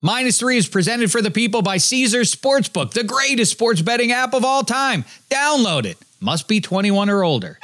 Minus 0.00 0.38
three 0.38 0.56
is 0.56 0.68
presented 0.68 1.10
for 1.10 1.20
the 1.20 1.30
people 1.30 1.60
by 1.60 1.78
Caesars 1.78 2.32
Sportsbook, 2.32 2.92
the 2.92 3.02
greatest 3.02 3.50
sports 3.50 3.82
betting 3.82 4.12
app 4.12 4.32
of 4.32 4.44
all 4.44 4.62
time. 4.62 5.04
Download 5.28 5.84
it. 5.84 5.98
Must 6.20 6.46
be 6.46 6.60
21 6.60 7.10
or 7.10 7.24
older. 7.24 7.58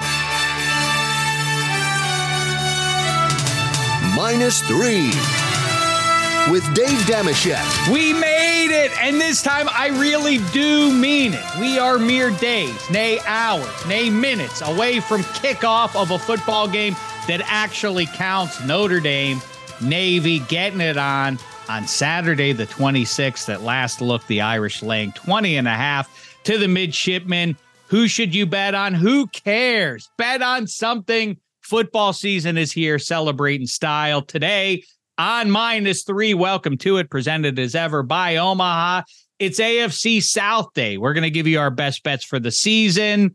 Minus 4.16 4.60
three 4.62 5.12
with 6.50 6.64
Dave 6.74 6.98
Dameshek. 7.06 7.92
We 7.92 8.12
made 8.12 8.72
it, 8.72 8.90
and 9.00 9.20
this 9.20 9.40
time 9.40 9.68
I 9.70 9.90
really 9.90 10.38
do 10.52 10.92
mean 10.92 11.34
it. 11.34 11.58
We 11.60 11.78
are 11.78 11.98
mere 11.98 12.30
days, 12.30 12.90
nay 12.90 13.20
hours, 13.26 13.86
nay 13.86 14.10
minutes 14.10 14.60
away 14.60 14.98
from 14.98 15.22
kickoff 15.22 15.94
of 15.94 16.10
a 16.10 16.18
football 16.18 16.66
game 16.66 16.96
that 17.28 17.42
actually 17.44 18.06
counts. 18.06 18.60
Notre 18.64 18.98
Dame, 18.98 19.40
Navy 19.80 20.40
getting 20.40 20.80
it 20.80 20.96
on 20.96 21.38
on 21.68 21.86
Saturday, 21.86 22.52
the 22.52 22.66
26th. 22.66 23.52
At 23.52 23.62
last 23.62 24.00
look, 24.00 24.26
the 24.26 24.40
Irish 24.40 24.82
laying 24.82 25.12
20 25.12 25.56
and 25.56 25.68
a 25.68 25.72
half 25.72 26.38
to 26.44 26.58
the 26.58 26.68
midshipmen. 26.68 27.56
Who 27.88 28.08
should 28.08 28.34
you 28.34 28.46
bet 28.46 28.74
on? 28.74 28.94
Who 28.94 29.26
cares? 29.28 30.10
Bet 30.16 30.42
on 30.42 30.66
something. 30.66 31.38
Football 31.62 32.12
season 32.12 32.58
is 32.58 32.72
here. 32.72 32.98
Celebrate 32.98 33.60
in 33.60 33.66
style 33.66 34.22
today 34.22 34.84
on 35.18 35.50
minus 35.50 36.02
three. 36.02 36.34
Welcome 36.34 36.76
to 36.78 36.98
it. 36.98 37.10
Presented 37.10 37.58
as 37.58 37.74
ever 37.74 38.02
by 38.02 38.36
Omaha. 38.36 39.02
It's 39.38 39.58
AFC 39.58 40.22
South 40.22 40.72
Day. 40.74 40.96
We're 40.96 41.14
going 41.14 41.22
to 41.22 41.30
give 41.30 41.46
you 41.46 41.58
our 41.58 41.70
best 41.70 42.02
bets 42.02 42.24
for 42.24 42.38
the 42.38 42.50
season 42.50 43.34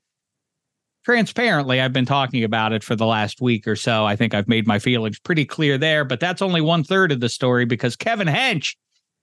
transparently, 1.09 1.81
I've 1.81 1.91
been 1.91 2.05
talking 2.05 2.43
about 2.43 2.71
it 2.71 2.83
for 2.83 2.95
the 2.95 3.07
last 3.07 3.41
week 3.41 3.67
or 3.67 3.75
so. 3.75 4.05
I 4.05 4.15
think 4.15 4.35
I've 4.35 4.47
made 4.47 4.67
my 4.67 4.77
feelings 4.77 5.17
pretty 5.17 5.43
clear 5.43 5.75
there, 5.75 6.05
but 6.05 6.19
that's 6.19 6.39
only 6.39 6.61
one 6.61 6.83
third 6.83 7.11
of 7.11 7.19
the 7.19 7.29
story 7.29 7.65
because 7.65 7.95
Kevin 7.95 8.27
Hench 8.27 8.75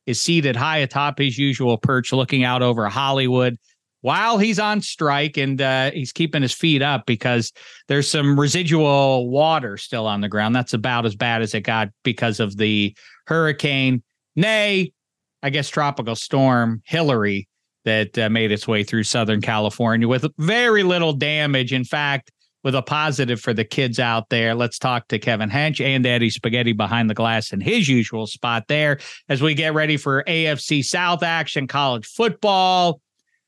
is 0.04 0.20
seated 0.20 0.56
high 0.56 0.78
atop 0.78 1.20
his 1.20 1.38
usual 1.38 1.78
perch, 1.78 2.12
looking 2.12 2.42
out 2.42 2.60
over 2.60 2.88
Hollywood 2.88 3.56
while 4.00 4.36
he's 4.36 4.58
on 4.58 4.80
strike 4.80 5.36
and 5.36 5.62
uh, 5.62 5.92
he's 5.92 6.10
keeping 6.10 6.42
his 6.42 6.52
feet 6.52 6.82
up 6.82 7.06
because 7.06 7.52
there's 7.86 8.10
some 8.10 8.38
residual 8.38 9.30
water 9.30 9.76
still 9.76 10.08
on 10.08 10.20
the 10.20 10.28
ground. 10.28 10.56
That's 10.56 10.74
about 10.74 11.06
as 11.06 11.14
bad 11.14 11.40
as 11.40 11.54
it 11.54 11.60
got 11.60 11.90
because 12.02 12.40
of 12.40 12.56
the 12.56 12.96
hurricane, 13.28 14.02
nay, 14.34 14.92
I 15.40 15.50
guess 15.50 15.68
tropical 15.68 16.16
storm 16.16 16.82
Hilary 16.84 17.46
that 17.86 18.18
uh, 18.18 18.28
made 18.28 18.52
its 18.52 18.68
way 18.68 18.84
through 18.84 19.04
Southern 19.04 19.40
California 19.40 20.06
with 20.06 20.26
very 20.36 20.82
little 20.82 21.14
damage. 21.14 21.72
In 21.72 21.84
fact, 21.84 22.30
with 22.66 22.74
a 22.74 22.82
positive 22.82 23.40
for 23.40 23.54
the 23.54 23.64
kids 23.64 24.00
out 24.00 24.28
there. 24.28 24.52
Let's 24.52 24.76
talk 24.76 25.06
to 25.08 25.20
Kevin 25.20 25.48
Hench 25.48 25.80
and 25.80 26.04
Eddie 26.04 26.30
Spaghetti 26.30 26.72
behind 26.72 27.08
the 27.08 27.14
glass 27.14 27.52
in 27.52 27.60
his 27.60 27.88
usual 27.88 28.26
spot 28.26 28.64
there 28.66 28.98
as 29.28 29.40
we 29.40 29.54
get 29.54 29.72
ready 29.72 29.96
for 29.96 30.24
AFC 30.24 30.84
South 30.84 31.22
action, 31.22 31.68
college 31.68 32.06
football. 32.06 33.00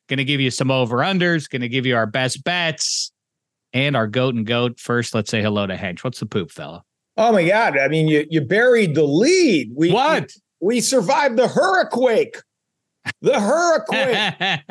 Going 0.08 0.18
to 0.18 0.24
give 0.24 0.40
you 0.40 0.52
some 0.52 0.70
over 0.70 0.98
unders, 0.98 1.50
going 1.50 1.62
to 1.62 1.68
give 1.68 1.84
you 1.84 1.96
our 1.96 2.06
best 2.06 2.44
bets 2.44 3.10
and 3.72 3.96
our 3.96 4.06
goat 4.06 4.36
and 4.36 4.46
goat. 4.46 4.78
First, 4.78 5.16
let's 5.16 5.32
say 5.32 5.42
hello 5.42 5.66
to 5.66 5.76
Hench. 5.76 6.04
What's 6.04 6.20
the 6.20 6.26
poop, 6.26 6.52
fella? 6.52 6.84
Oh 7.16 7.32
my 7.32 7.44
God. 7.44 7.76
I 7.76 7.88
mean, 7.88 8.06
you 8.06 8.24
you 8.30 8.40
buried 8.40 8.94
the 8.94 9.02
lead. 9.02 9.72
We 9.74 9.90
what? 9.90 10.30
We, 10.60 10.76
we 10.76 10.80
survived 10.80 11.36
the 11.36 11.48
hurricane. 11.48 12.30
The 13.20 13.40
hurricane. 13.40 14.62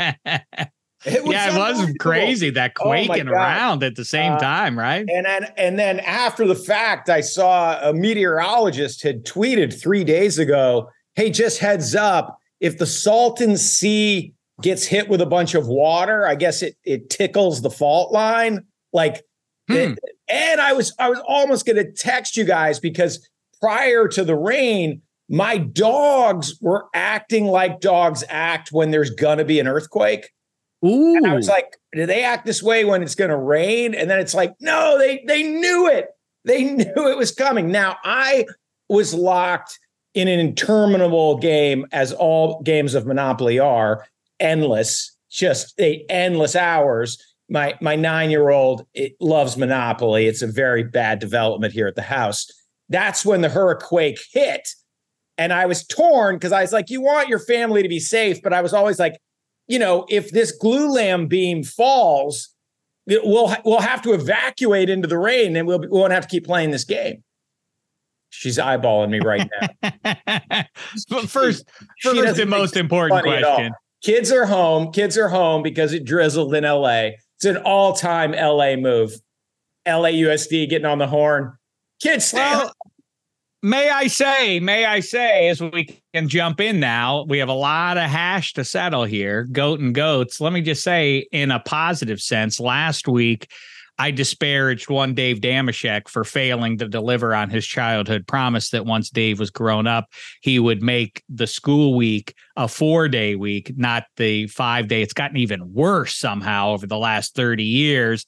It 1.05 1.23
yeah, 1.25 1.53
it 1.53 1.57
was 1.57 1.93
crazy 1.99 2.49
that 2.49 2.73
oh 2.79 2.83
quaking 2.83 3.29
oh 3.29 3.31
around 3.31 3.83
at 3.83 3.95
the 3.95 4.03
same 4.03 4.33
uh, 4.33 4.39
time, 4.39 4.77
right? 4.77 5.05
And 5.07 5.25
then 5.25 5.53
and 5.55 5.77
then 5.77 5.99
after 5.99 6.47
the 6.47 6.55
fact, 6.55 7.07
I 7.07 7.21
saw 7.21 7.79
a 7.81 7.93
meteorologist 7.93 9.03
had 9.03 9.23
tweeted 9.23 9.79
three 9.79 10.03
days 10.03 10.39
ago, 10.39 10.89
"Hey, 11.13 11.29
just 11.29 11.59
heads 11.59 11.93
up, 11.93 12.39
if 12.59 12.79
the 12.79 12.87
Salton 12.87 13.57
Sea 13.57 14.33
gets 14.61 14.85
hit 14.85 15.07
with 15.07 15.21
a 15.21 15.25
bunch 15.27 15.53
of 15.53 15.67
water, 15.67 16.27
I 16.27 16.33
guess 16.33 16.63
it 16.63 16.75
it 16.83 17.11
tickles 17.11 17.61
the 17.61 17.69
fault 17.69 18.11
line." 18.11 18.65
Like, 18.91 19.23
hmm. 19.67 19.75
it, 19.75 19.99
and 20.29 20.59
I 20.59 20.73
was 20.73 20.95
I 20.97 21.09
was 21.09 21.21
almost 21.27 21.67
going 21.67 21.77
to 21.77 21.91
text 21.91 22.35
you 22.35 22.43
guys 22.43 22.79
because 22.79 23.25
prior 23.61 24.07
to 24.07 24.23
the 24.23 24.35
rain, 24.35 25.03
my 25.29 25.57
dogs 25.57 26.57
were 26.61 26.85
acting 26.93 27.45
like 27.45 27.81
dogs 27.81 28.23
act 28.29 28.71
when 28.71 28.91
there's 28.91 29.09
gonna 29.09 29.45
be 29.45 29.59
an 29.59 29.67
earthquake. 29.67 30.31
Ooh. 30.85 31.15
And 31.15 31.27
I 31.27 31.35
was 31.35 31.47
like, 31.47 31.77
do 31.93 32.05
they 32.05 32.23
act 32.23 32.45
this 32.45 32.61
way 32.61 32.85
when 32.85 33.01
it's 33.01 33.15
gonna 33.15 33.37
rain? 33.37 33.93
And 33.93 34.09
then 34.09 34.19
it's 34.19 34.33
like, 34.33 34.53
no, 34.59 34.97
they 34.97 35.23
they 35.27 35.43
knew 35.43 35.87
it. 35.87 36.09
They 36.45 36.63
knew 36.75 37.09
it 37.09 37.17
was 37.17 37.31
coming. 37.31 37.71
Now 37.71 37.97
I 38.03 38.45
was 38.89 39.13
locked 39.13 39.79
in 40.13 40.27
an 40.27 40.39
interminable 40.39 41.37
game, 41.37 41.85
as 41.91 42.11
all 42.11 42.61
games 42.63 42.95
of 42.95 43.05
Monopoly 43.05 43.59
are, 43.59 44.03
endless, 44.39 45.15
just 45.29 45.79
a 45.79 46.03
endless 46.09 46.55
hours. 46.55 47.21
My 47.49 47.75
my 47.81 47.95
nine 47.95 48.29
year 48.29 48.49
old 48.49 48.85
it 48.93 49.13
loves 49.19 49.57
Monopoly. 49.57 50.27
It's 50.27 50.41
a 50.41 50.47
very 50.47 50.83
bad 50.83 51.19
development 51.19 51.73
here 51.73 51.87
at 51.87 51.95
the 51.95 52.01
house. 52.01 52.49
That's 52.89 53.25
when 53.25 53.41
the 53.41 53.49
hurricane 53.49 54.15
hit 54.31 54.69
and 55.37 55.53
I 55.53 55.65
was 55.65 55.85
torn 55.85 56.35
because 56.35 56.51
I 56.51 56.61
was 56.61 56.73
like, 56.73 56.89
you 56.89 57.01
want 57.01 57.29
your 57.29 57.39
family 57.39 57.83
to 57.83 57.89
be 57.89 57.99
safe, 57.99 58.41
but 58.41 58.53
I 58.53 58.61
was 58.61 58.73
always 58.73 58.99
like, 58.99 59.19
you 59.67 59.79
know, 59.79 60.05
if 60.09 60.31
this 60.31 60.57
glulam 60.57 61.27
beam 61.29 61.63
falls, 61.63 62.49
we'll 63.05 63.55
we'll 63.63 63.81
have 63.81 64.01
to 64.03 64.13
evacuate 64.13 64.89
into 64.89 65.07
the 65.07 65.17
rain, 65.17 65.55
and 65.55 65.67
we'll 65.67 65.79
we 65.79 65.87
won't 65.87 66.13
have 66.13 66.23
to 66.23 66.29
keep 66.29 66.45
playing 66.45 66.71
this 66.71 66.83
game. 66.83 67.23
She's 68.29 68.57
eyeballing 68.57 69.09
me 69.09 69.19
right 69.19 69.49
now. 69.61 70.63
but 71.09 71.29
first, 71.29 71.65
she, 71.97 72.09
first 72.09 72.35
the 72.35 72.45
most 72.45 72.75
important 72.75 73.23
question. 73.23 73.71
Kids 74.03 74.31
are 74.31 74.45
home. 74.45 74.91
Kids 74.91 75.17
are 75.17 75.29
home 75.29 75.63
because 75.63 75.93
it 75.93 76.05
drizzled 76.05 76.53
in 76.53 76.63
LA. 76.63 77.11
It's 77.37 77.45
an 77.45 77.57
all-time 77.57 78.31
LA 78.31 78.75
move. 78.75 79.13
LAUSD 79.87 80.69
getting 80.69 80.85
on 80.85 80.97
the 80.97 81.07
horn. 81.07 81.57
Kids 82.01 82.31
well, 82.33 82.71
May 83.63 83.89
I 83.89 84.05
say, 84.05 84.59
may 84.59 84.85
I 84.85 84.99
say, 84.99 85.49
as 85.49 85.59
we 85.59 85.99
can 86.13 86.29
jump 86.29 86.59
in 86.59 86.79
now, 86.79 87.25
we 87.27 87.39
have 87.39 87.49
a 87.49 87.53
lot 87.53 87.97
of 87.97 88.03
hash 88.03 88.53
to 88.53 88.63
settle 88.63 89.03
here, 89.03 89.45
goat 89.51 89.79
and 89.79 89.95
goats. 89.95 90.39
Let 90.39 90.53
me 90.53 90.61
just 90.61 90.83
say, 90.83 91.27
in 91.31 91.49
a 91.49 91.59
positive 91.59 92.21
sense, 92.21 92.59
last 92.59 93.07
week 93.07 93.49
I 93.97 94.11
disparaged 94.11 94.91
one 94.91 95.15
Dave 95.15 95.39
Dameshek 95.39 96.07
for 96.07 96.23
failing 96.23 96.77
to 96.77 96.87
deliver 96.87 97.33
on 97.33 97.49
his 97.49 97.65
childhood 97.65 98.27
promise 98.27 98.69
that 98.69 98.85
once 98.85 99.09
Dave 99.09 99.39
was 99.39 99.49
grown 99.49 99.87
up, 99.87 100.11
he 100.41 100.59
would 100.59 100.83
make 100.83 101.23
the 101.27 101.47
school 101.47 101.95
week 101.95 102.35
a 102.55 102.67
four 102.67 103.07
day 103.07 103.35
week, 103.35 103.75
not 103.75 104.03
the 104.17 104.45
five 104.47 104.87
day. 104.87 105.01
It's 105.01 105.13
gotten 105.13 105.37
even 105.37 105.73
worse 105.73 106.15
somehow 106.15 106.69
over 106.69 106.85
the 106.85 106.97
last 106.97 107.33
30 107.33 107.63
years. 107.63 108.27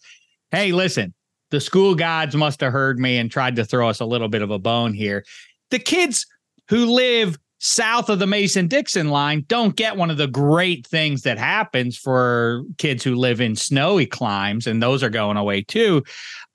Hey, 0.49 0.71
listen, 0.71 1.13
the 1.51 1.59
school 1.59 1.95
gods 1.95 2.35
must 2.35 2.61
have 2.61 2.71
heard 2.71 2.99
me 2.99 3.17
and 3.17 3.31
tried 3.31 3.55
to 3.57 3.65
throw 3.65 3.89
us 3.89 3.99
a 3.99 4.05
little 4.05 4.29
bit 4.29 4.41
of 4.41 4.51
a 4.51 4.59
bone 4.59 4.93
here. 4.93 5.25
The 5.71 5.79
kids 5.79 6.25
who 6.69 6.85
live 6.85 7.37
south 7.59 8.09
of 8.09 8.19
the 8.19 8.27
Mason 8.27 8.67
Dixon 8.67 9.09
line 9.09 9.43
don't 9.47 9.75
get 9.75 9.97
one 9.97 10.09
of 10.09 10.17
the 10.17 10.27
great 10.27 10.87
things 10.87 11.23
that 11.23 11.37
happens 11.37 11.97
for 11.97 12.63
kids 12.77 13.03
who 13.03 13.15
live 13.15 13.41
in 13.41 13.55
snowy 13.55 14.05
climes, 14.05 14.65
and 14.65 14.81
those 14.81 15.03
are 15.03 15.09
going 15.09 15.37
away 15.37 15.61
too, 15.61 16.03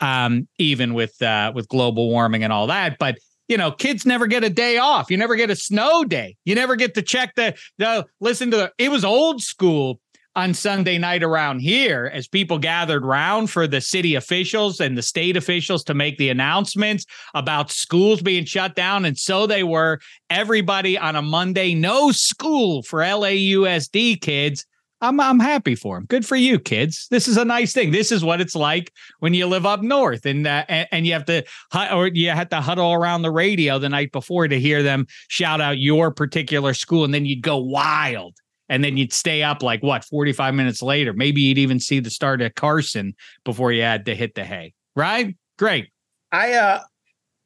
um, 0.01 0.49
even 0.59 0.95
with 0.95 1.21
uh, 1.23 1.53
with 1.55 1.69
global 1.69 2.11
warming 2.11 2.43
and 2.43 2.53
all 2.53 2.67
that. 2.69 2.99
But 2.99 3.19
you 3.49 3.59
know, 3.59 3.71
kids 3.71 4.07
never 4.07 4.27
get 4.27 4.43
a 4.43 4.51
day 4.51 4.79
off. 4.79 5.11
You 5.11 5.19
never 5.19 5.37
get 5.37 5.51
a 5.51 5.57
snow 5.57 6.05
day. 6.05 6.37
You 6.45 6.55
never 6.55 6.77
get 6.77 6.95
to 6.95 7.03
check 7.03 7.35
the 7.37 7.55
the 7.79 8.07
listen 8.21 8.51
to 8.51 8.57
the. 8.57 8.73
It 8.79 8.91
was 8.91 9.05
old 9.05 9.43
school 9.43 10.01
on 10.37 10.55
Sunday 10.55 10.99
night 10.99 11.23
around 11.23 11.61
here 11.61 12.11
as 12.13 12.27
people 12.27 12.59
gathered 12.59 13.05
round 13.05 13.51
for 13.51 13.67
the 13.67 13.81
city 13.81 14.15
officials 14.15 14.81
and 14.81 14.99
the 14.99 15.03
state 15.03 15.37
officials 15.37 15.85
to 15.85 15.95
make 15.95 16.19
the 16.19 16.29
announcements 16.29 17.07
about 17.35 17.71
schools 17.71 18.21
being 18.21 18.45
shut 18.45 18.75
down. 18.75 19.05
And 19.05 19.19
so 19.19 19.47
they 19.47 19.63
were. 19.63 20.01
Everybody 20.31 20.99
on 20.99 21.15
a 21.15 21.23
Monday, 21.23 21.75
no 21.75 22.11
school 22.11 22.83
for 22.83 23.01
LAUSD 23.01 24.21
kids. 24.21 24.67
I'm 25.01 25.21
I'm 25.21 25.39
happy 25.39 25.75
for 25.75 25.97
them. 25.97 26.07
Good 26.07 26.25
for 26.27 26.37
you, 26.37 26.59
kids. 26.59 27.07
This 27.11 27.29
is 27.29 27.37
a 27.37 27.45
nice 27.45 27.73
thing. 27.73 27.91
This 27.91 28.11
is 28.11 28.25
what 28.25 28.41
it's 28.41 28.55
like 28.55 28.93
when 29.21 29.35
you 29.35 29.47
live 29.47 29.67
up 29.67 29.83
north, 29.83 30.25
and 30.25 30.47
uh, 30.47 30.65
and, 30.69 30.89
and 30.91 31.07
you 31.07 31.13
have 31.13 31.27
to 31.27 31.45
or 31.93 32.09
you 32.09 32.31
have 32.31 32.49
to 32.49 32.61
huddle 32.61 32.93
around 32.93 33.23
the 33.23 33.31
radio 33.31 33.79
the 33.79 33.89
night 33.89 34.13
before 34.13 34.49
to 34.49 34.59
hear 34.59 34.83
them 34.83 35.07
shout 35.29 35.61
out 35.61 35.79
your 35.79 36.11
particular 36.11 36.75
school, 36.75 37.05
and 37.05 37.13
then 37.13 37.27
you'd 37.27 37.43
go 37.43 37.59
wild 37.59 38.35
and 38.69 38.83
then 38.83 38.97
you'd 38.97 39.13
stay 39.13 39.43
up 39.43 39.63
like 39.63 39.83
what 39.83 40.05
45 40.05 40.55
minutes 40.55 40.83
later? 40.83 41.13
Maybe 41.13 41.43
you'd 41.43 41.59
even 41.59 41.81
see 41.81 42.01
the 42.01 42.11
start 42.11 42.41
of 42.41 42.55
carson 42.55 43.15
before 43.45 43.73
you 43.73 43.83
had 43.83 44.07
to 44.07 44.15
hit 44.15 44.35
the 44.35 44.45
hay. 44.45 44.73
Right? 44.97 45.37
Great. 45.59 45.89
I 46.33 46.55
uh 46.55 46.81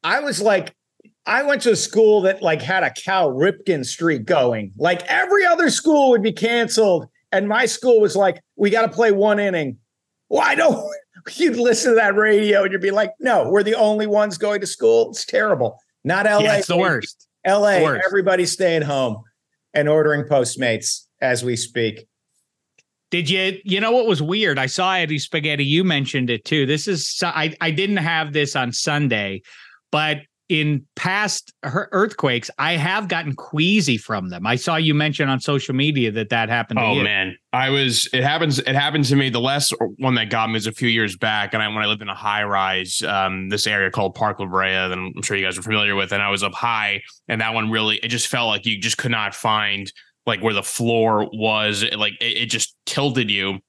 i 0.01 0.21
was 0.21 0.41
like 0.41 0.73
i 1.25 1.43
went 1.43 1.61
to 1.61 1.71
a 1.71 1.75
school 1.75 2.21
that 2.21 2.41
like 2.41 2.61
had 2.61 2.83
a 2.83 2.91
cal 2.91 3.31
ripken 3.31 3.85
streak 3.85 4.25
going. 4.25 4.71
Like 4.77 5.03
every 5.07 5.45
other 5.45 5.69
school 5.69 6.09
would 6.11 6.23
be 6.23 6.31
canceled. 6.31 7.07
And 7.31 7.47
my 7.47 7.65
school 7.65 7.99
was 7.99 8.15
like 8.15 8.41
we 8.55 8.69
got 8.69 8.83
to 8.83 8.89
play 8.89 9.11
one 9.11 9.39
inning. 9.39 9.77
Why 10.29 10.55
don't 10.55 10.83
you'd 11.35 11.57
listen 11.57 11.91
to 11.91 11.95
that 11.95 12.15
radio 12.15 12.63
and 12.63 12.71
you'd 12.71 12.81
be 12.81 12.91
like 12.91 13.11
no 13.19 13.49
we're 13.49 13.63
the 13.63 13.75
only 13.75 14.07
ones 14.07 14.37
going 14.37 14.61
to 14.61 14.67
school. 14.67 15.09
It's 15.11 15.25
terrible. 15.25 15.77
Not 16.03 16.25
la 16.25 16.39
yeah, 16.39 16.57
it's 16.57 16.67
the 16.67 16.77
worst. 16.77 17.27
LA, 17.45 17.97
everybody's 18.05 18.51
staying 18.51 18.81
home 18.81 19.23
and 19.73 19.87
ordering 19.87 20.23
Postmates 20.23 21.05
as 21.21 21.43
we 21.43 21.55
speak. 21.55 22.07
Did 23.11 23.29
you, 23.29 23.59
you 23.63 23.79
know 23.79 23.91
what 23.91 24.05
was 24.05 24.21
weird? 24.21 24.59
I 24.59 24.67
saw 24.67 24.93
Eddie 24.93 25.17
Spaghetti. 25.17 25.65
You 25.65 25.83
mentioned 25.83 26.29
it 26.29 26.45
too. 26.45 26.65
This 26.65 26.87
is, 26.87 27.19
I, 27.23 27.55
I 27.59 27.71
didn't 27.71 27.97
have 27.97 28.33
this 28.33 28.55
on 28.55 28.71
Sunday, 28.71 29.41
but 29.91 30.19
in 30.49 30.83
past 30.95 31.53
earthquakes, 31.63 32.49
I 32.57 32.73
have 32.73 33.07
gotten 33.07 33.35
queasy 33.35 33.97
from 33.97 34.29
them. 34.29 34.47
I 34.47 34.55
saw 34.55 34.77
you 34.77 34.95
mention 34.95 35.29
on 35.29 35.39
social 35.39 35.75
media 35.75 36.11
that 36.13 36.29
that 36.29 36.49
happened. 36.49 36.79
Oh 36.79 36.95
man, 36.95 37.37
I 37.53 37.69
was. 37.69 38.09
It 38.13 38.23
happens. 38.23 38.57
It 38.57 38.73
happened 38.73 39.05
to 39.05 39.15
me. 39.15 39.29
The 39.29 39.39
last 39.39 39.75
one 39.99 40.15
that 40.15 40.31
got 40.31 40.49
me 40.49 40.53
was 40.53 40.65
a 40.65 40.71
few 40.71 40.89
years 40.89 41.15
back, 41.15 41.53
and 41.53 41.61
I 41.61 41.67
when 41.67 41.77
I 41.77 41.85
lived 41.85 42.01
in 42.01 42.09
a 42.09 42.15
high 42.15 42.43
rise, 42.43 43.03
um, 43.03 43.49
this 43.49 43.67
area 43.67 43.91
called 43.91 44.15
Park 44.15 44.39
La 44.39 44.47
Brea, 44.47 44.71
that 44.71 44.93
I'm 44.93 45.21
sure 45.21 45.37
you 45.37 45.45
guys 45.45 45.55
are 45.55 45.61
familiar 45.61 45.95
with, 45.95 46.11
and 46.11 46.21
I 46.21 46.31
was 46.31 46.41
up 46.41 46.55
high, 46.55 47.03
and 47.27 47.41
that 47.41 47.53
one 47.53 47.69
really, 47.69 47.97
it 47.97 48.07
just 48.07 48.27
felt 48.27 48.47
like 48.47 48.65
you 48.65 48.79
just 48.79 48.97
could 48.97 49.11
not 49.11 49.35
find 49.35 49.93
like 50.25 50.41
where 50.41 50.53
the 50.53 50.63
floor 50.63 51.29
was. 51.33 51.83
Like 51.95 52.13
it, 52.21 52.43
it 52.43 52.45
just 52.47 52.75
tilted 52.85 53.29
you. 53.29 53.59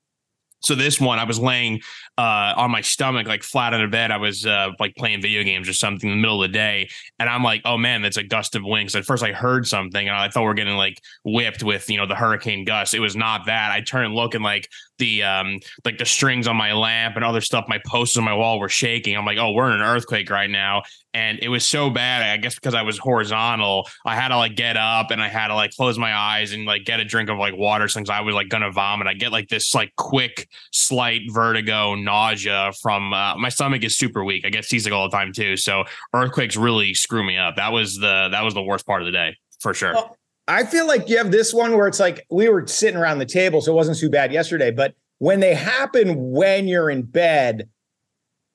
So 0.62 0.75
this 0.75 1.00
one, 1.00 1.19
I 1.19 1.25
was 1.25 1.38
laying 1.38 1.81
uh, 2.20 2.52
on 2.55 2.70
my 2.70 2.82
stomach, 2.82 3.26
like 3.26 3.43
flat 3.43 3.72
on 3.72 3.81
a 3.81 3.88
bed. 3.88 4.11
I 4.11 4.19
was 4.19 4.44
uh, 4.44 4.72
like 4.78 4.94
playing 4.94 5.22
video 5.22 5.43
games 5.43 5.70
or 5.70 5.72
something 5.72 6.11
in 6.11 6.17
the 6.17 6.20
middle 6.20 6.43
of 6.43 6.50
the 6.50 6.52
day, 6.52 6.90
and 7.19 7.31
I'm 7.31 7.43
like, 7.43 7.62
"Oh 7.64 7.78
man, 7.78 8.02
that's 8.02 8.19
a 8.19 8.22
gust 8.22 8.55
of 8.56 8.62
wind." 8.62 8.94
At 8.94 9.06
first, 9.06 9.25
I 9.25 9.32
heard 9.32 9.67
something, 9.67 10.06
and 10.06 10.14
I 10.14 10.28
thought 10.28 10.43
we 10.43 10.49
are 10.49 10.55
getting 10.55 10.76
like 10.76 11.00
whipped 11.25 11.62
with 11.62 11.88
you 11.88 11.96
know 11.96 12.05
the 12.05 12.14
hurricane 12.14 12.67
gust. 12.67 12.93
It 12.93 13.00
was 13.00 13.17
not 13.17 13.46
that. 13.46 13.72
I 13.72 13.81
turned 13.81 14.14
looking 14.14 14.43
like 14.43 14.69
the 15.00 15.22
um 15.22 15.58
like 15.84 15.99
the 15.99 16.05
strings 16.05 16.46
on 16.46 16.56
my 16.56 16.72
lamp 16.72 17.17
and 17.17 17.25
other 17.25 17.40
stuff, 17.40 17.64
my 17.67 17.81
posters 17.87 18.19
on 18.19 18.25
my 18.25 18.34
wall 18.34 18.61
were 18.61 18.69
shaking. 18.69 19.16
I'm 19.16 19.25
like, 19.25 19.38
"Oh, 19.38 19.52
we're 19.52 19.69
in 19.69 19.81
an 19.81 19.81
earthquake 19.81 20.28
right 20.28 20.50
now," 20.50 20.82
and 21.12 21.40
it 21.40 21.49
was 21.49 21.66
so 21.66 21.90
bad. 21.90 22.23
I 22.23 22.37
guess 22.37 22.55
because 22.55 22.75
I 22.75 22.82
was 22.82 22.99
horizontal, 22.99 23.88
I 24.06 24.14
had 24.14 24.28
to 24.28 24.37
like 24.37 24.55
get 24.55 24.76
up 24.76 25.11
and 25.11 25.20
I 25.20 25.28
had 25.28 25.49
to 25.49 25.55
like 25.55 25.73
close 25.73 25.99
my 25.99 26.14
eyes 26.14 26.52
and 26.52 26.66
like 26.66 26.84
get 26.84 27.00
a 27.00 27.05
drink 27.05 27.31
of 27.31 27.38
like 27.38 27.56
water 27.56 27.88
since 27.88 28.08
I 28.08 28.20
was 28.20 28.34
like 28.34 28.49
gonna 28.49 28.70
vomit. 28.70 29.08
I 29.08 29.14
get 29.14 29.32
like 29.32 29.49
this 29.49 29.75
like 29.75 29.93
quick, 29.96 30.49
slight 30.70 31.23
vertigo 31.32 31.94
nausea 32.11 32.73
from 32.83 33.12
uh, 33.12 33.37
my 33.37 33.49
stomach 33.49 33.85
is 33.85 33.97
super 33.97 34.25
weak. 34.25 34.45
I 34.45 34.51
get 34.51 34.65
seasick 34.65 34.93
all 34.93 35.09
the 35.09 35.17
time 35.17 35.33
too. 35.33 35.57
So 35.57 35.85
earthquakes 36.12 36.57
really 36.57 36.93
screw 36.93 37.25
me 37.25 37.39
up. 37.39 37.57
That 37.57 37.73
was 37.73 37.97
the 37.97 38.29
that 38.31 38.43
was 38.43 38.55
the 38.55 38.62
worst 38.62 38.87
part 38.87 39.01
of 39.01 39.07
the 39.07 39.12
day 39.12 39.37
for 39.61 39.73
sure. 39.75 39.95
Well, 39.95 40.17
I 40.49 40.65
feel 40.65 40.87
like 40.87 41.09
you 41.09 41.17
have 41.19 41.31
this 41.31 41.55
one 41.55 41.77
where 41.77 41.87
it's 41.87 42.01
like 42.01 42.27
we 42.31 42.49
were 42.49 42.67
sitting 42.67 42.99
around 42.99 43.19
the 43.19 43.27
table, 43.27 43.61
so 43.61 43.73
it 43.73 43.77
wasn't 43.77 43.99
too 43.99 44.11
bad 44.11 44.33
yesterday. 44.33 44.73
But 44.73 44.95
when 45.19 45.39
they 45.39 45.55
happen 45.55 46.17
when 46.17 46.67
you're 46.67 46.91
in 46.91 47.03
bed, 47.03 47.69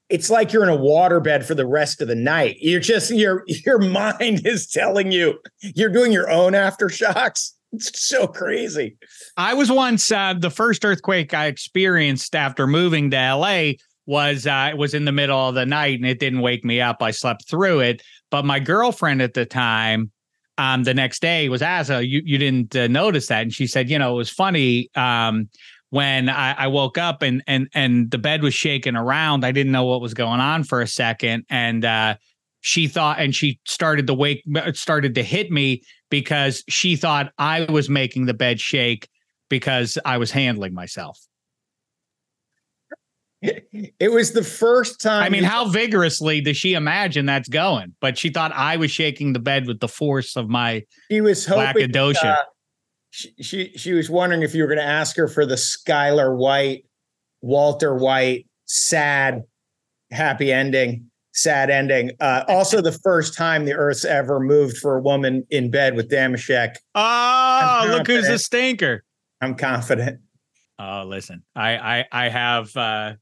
it's 0.09 0.29
like 0.29 0.51
you're 0.51 0.63
in 0.63 0.69
a 0.69 0.77
waterbed 0.77 1.45
for 1.45 1.55
the 1.55 1.65
rest 1.65 2.01
of 2.01 2.09
the 2.09 2.15
night. 2.15 2.57
You're 2.59 2.81
just 2.81 3.11
your 3.11 3.43
your 3.47 3.79
mind 4.01 4.45
is 4.45 4.67
telling 4.67 5.11
you 5.11 5.39
you're 5.61 5.89
doing 5.89 6.11
your 6.11 6.29
own 6.29 6.53
aftershocks. 6.53 7.51
It's 7.71 8.05
so 8.07 8.27
crazy. 8.27 8.97
I 9.37 9.53
was 9.53 9.71
once 9.71 10.11
uh, 10.11 10.33
the 10.37 10.49
first 10.49 10.85
earthquake 10.85 11.33
I 11.33 11.47
experienced 11.47 12.35
after 12.35 12.67
moving 12.67 13.11
to 13.11 13.17
LA 13.17 13.73
was 14.05 14.47
uh, 14.47 14.69
it 14.71 14.77
was 14.77 14.93
in 14.93 15.05
the 15.05 15.11
middle 15.11 15.49
of 15.49 15.55
the 15.55 15.65
night 15.65 15.99
and 15.99 16.07
it 16.07 16.19
didn't 16.19 16.39
wake 16.41 16.63
me 16.63 16.79
up. 16.79 17.01
I 17.01 17.11
slept 17.11 17.49
through 17.49 17.81
it, 17.81 18.01
but 18.31 18.45
my 18.45 18.59
girlfriend 18.59 19.21
at 19.21 19.33
the 19.33 19.45
time, 19.45 20.11
um, 20.57 20.83
the 20.83 20.93
next 20.93 21.21
day 21.21 21.49
was 21.49 21.61
asked, 21.61 21.91
oh, 21.91 21.99
"You 21.99 22.21
you 22.23 22.37
didn't 22.37 22.75
uh, 22.75 22.87
notice 22.87 23.27
that?" 23.27 23.41
And 23.41 23.53
she 23.53 23.67
said, 23.67 23.89
"You 23.89 23.99
know, 23.99 24.13
it 24.13 24.17
was 24.17 24.29
funny." 24.29 24.89
Um, 24.95 25.49
when 25.89 26.29
I, 26.29 26.53
I, 26.53 26.67
woke 26.67 26.97
up 26.97 27.21
and 27.21 27.43
and 27.45 27.67
and 27.73 28.09
the 28.09 28.17
bed 28.17 28.41
was 28.41 28.53
shaking 28.53 28.95
around, 28.95 29.45
I 29.45 29.51
didn't 29.51 29.71
know 29.73 29.83
what 29.83 30.01
was 30.01 30.13
going 30.13 30.39
on 30.39 30.63
for 30.63 30.81
a 30.81 30.87
second, 30.87 31.45
and 31.49 31.83
uh, 31.83 32.15
she 32.61 32.87
thought, 32.87 33.19
and 33.19 33.35
she 33.35 33.59
started 33.65 34.07
to 34.07 34.13
wake, 34.13 34.43
started 34.73 35.15
to 35.15 35.23
hit 35.23 35.51
me 35.51 35.83
because 36.09 36.63
she 36.69 36.95
thought 36.95 37.33
I 37.37 37.65
was 37.65 37.89
making 37.89 38.25
the 38.25 38.33
bed 38.33 38.61
shake 38.61 39.09
because 39.49 39.97
I 40.05 40.17
was 40.17 40.31
handling 40.31 40.73
myself. 40.73 41.19
It 43.41 44.11
was 44.11 44.31
the 44.31 44.43
first 44.43 44.99
time. 44.99 45.21
I 45.21 45.29
mean, 45.29 45.43
how 45.43 45.67
vigorously 45.67 46.41
does 46.41 46.57
she 46.57 46.73
imagine 46.73 47.27
that's 47.27 47.49
going? 47.49 47.93
But 48.01 48.17
she 48.17 48.29
thought 48.29 48.51
I 48.53 48.77
was 48.77 48.89
shaking 48.89 49.33
the 49.33 49.39
bed 49.39 49.67
with 49.67 49.79
the 49.79 49.87
force 49.87 50.35
of 50.35 50.49
my 50.49 50.83
she 51.11 51.21
was 51.21 51.45
hoping, 51.45 51.95
uh, 51.95 52.35
she, 53.11 53.33
she 53.39 53.71
she 53.77 53.93
was 53.93 54.09
wondering 54.09 54.41
if 54.41 54.55
you 54.55 54.63
were 54.63 54.67
going 54.67 54.79
to 54.79 54.83
ask 54.83 55.15
her 55.17 55.27
for 55.27 55.45
the 55.45 55.55
Skyler 55.55 56.35
White, 56.35 56.85
Walter 57.41 57.93
White, 57.93 58.47
sad, 58.65 59.43
happy 60.09 60.51
ending 60.51 61.11
sad 61.35 61.69
ending. 61.69 62.11
Uh, 62.19 62.43
also, 62.47 62.81
the 62.81 62.91
first 62.91 63.35
time 63.35 63.65
the 63.65 63.73
Earth's 63.73 64.05
ever 64.05 64.39
moved 64.39 64.77
for 64.77 64.97
a 64.97 65.01
woman 65.01 65.45
in 65.49 65.69
bed 65.69 65.95
with 65.95 66.09
Dameshek. 66.09 66.75
Oh, 66.95 67.85
look 67.89 68.07
who's 68.07 68.27
a 68.27 68.39
stinker! 68.39 69.03
I'm 69.41 69.55
confident. 69.55 70.21
Oh, 70.79 71.03
listen, 71.05 71.43
I 71.55 71.77
I 71.77 72.05
I 72.11 72.29
have 72.29 72.75
uh, 72.75 73.13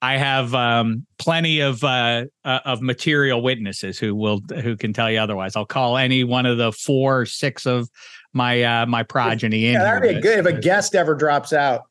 I 0.00 0.16
have 0.16 0.54
um, 0.54 1.06
plenty 1.18 1.60
of 1.60 1.82
uh, 1.82 2.26
uh, 2.44 2.60
of 2.64 2.82
material 2.82 3.42
witnesses 3.42 3.98
who 3.98 4.14
will 4.14 4.40
who 4.62 4.76
can 4.76 4.92
tell 4.92 5.10
you 5.10 5.18
otherwise. 5.18 5.56
I'll 5.56 5.66
call 5.66 5.96
any 5.96 6.24
one 6.24 6.46
of 6.46 6.58
the 6.58 6.72
four 6.72 7.20
or 7.20 7.26
six 7.26 7.66
of 7.66 7.88
my 8.32 8.62
uh, 8.62 8.86
my 8.86 9.02
progeny 9.02 9.58
yeah, 9.60 9.72
in. 9.72 9.78
That'd 9.78 10.16
be 10.16 10.20
good 10.20 10.38
if 10.38 10.46
a 10.46 10.60
guest 10.60 10.94
ever 10.94 11.14
drops 11.14 11.52
out. 11.52 11.82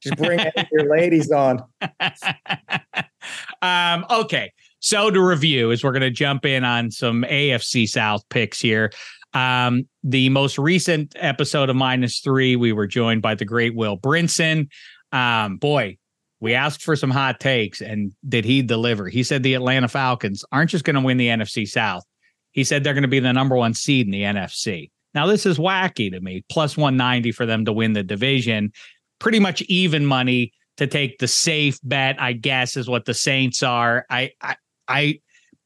Just 0.00 0.16
bring 0.16 0.38
your 0.72 0.88
ladies 0.88 1.32
on. 1.32 1.62
um, 3.62 4.06
okay. 4.10 4.52
So 4.80 5.10
to 5.10 5.20
review, 5.20 5.72
as 5.72 5.82
we're 5.82 5.90
going 5.90 6.02
to 6.02 6.10
jump 6.10 6.44
in 6.44 6.64
on 6.64 6.92
some 6.92 7.24
AFC 7.24 7.88
South 7.88 8.22
picks 8.28 8.60
here. 8.60 8.92
Um, 9.34 9.88
the 10.02 10.28
most 10.30 10.58
recent 10.58 11.14
episode 11.18 11.68
of 11.68 11.76
minus 11.76 12.20
three, 12.20 12.56
we 12.56 12.72
were 12.72 12.86
joined 12.86 13.22
by 13.22 13.34
the 13.34 13.44
great 13.44 13.74
Will 13.74 13.98
Brinson. 13.98 14.68
Um, 15.12 15.56
boy, 15.56 15.98
we 16.40 16.54
asked 16.54 16.82
for 16.82 16.96
some 16.96 17.10
hot 17.10 17.40
takes, 17.40 17.80
and 17.80 18.12
did 18.28 18.44
he 18.44 18.62
deliver? 18.62 19.08
He 19.08 19.22
said 19.22 19.42
the 19.42 19.54
Atlanta 19.54 19.88
Falcons 19.88 20.44
aren't 20.52 20.70
just 20.70 20.84
going 20.84 20.96
to 20.96 21.02
win 21.02 21.16
the 21.16 21.28
NFC 21.28 21.68
South. 21.68 22.04
He 22.52 22.64
said 22.64 22.82
they're 22.82 22.94
going 22.94 23.02
to 23.02 23.08
be 23.08 23.20
the 23.20 23.32
number 23.32 23.56
one 23.56 23.74
seed 23.74 24.06
in 24.06 24.12
the 24.12 24.22
NFC. 24.22 24.90
Now, 25.14 25.26
this 25.26 25.46
is 25.46 25.58
wacky 25.58 26.10
to 26.10 26.20
me. 26.20 26.44
Plus 26.48 26.76
190 26.76 27.32
for 27.32 27.46
them 27.46 27.64
to 27.64 27.72
win 27.72 27.92
the 27.92 28.02
division. 28.02 28.72
Pretty 29.18 29.40
much 29.40 29.62
even 29.62 30.06
money 30.06 30.52
to 30.76 30.86
take 30.86 31.18
the 31.18 31.28
safe 31.28 31.78
bet, 31.82 32.20
I 32.20 32.32
guess, 32.32 32.76
is 32.76 32.88
what 32.88 33.04
the 33.04 33.14
Saints 33.14 33.62
are. 33.62 34.06
I, 34.08 34.32
I 34.40 34.56
I 34.86 35.20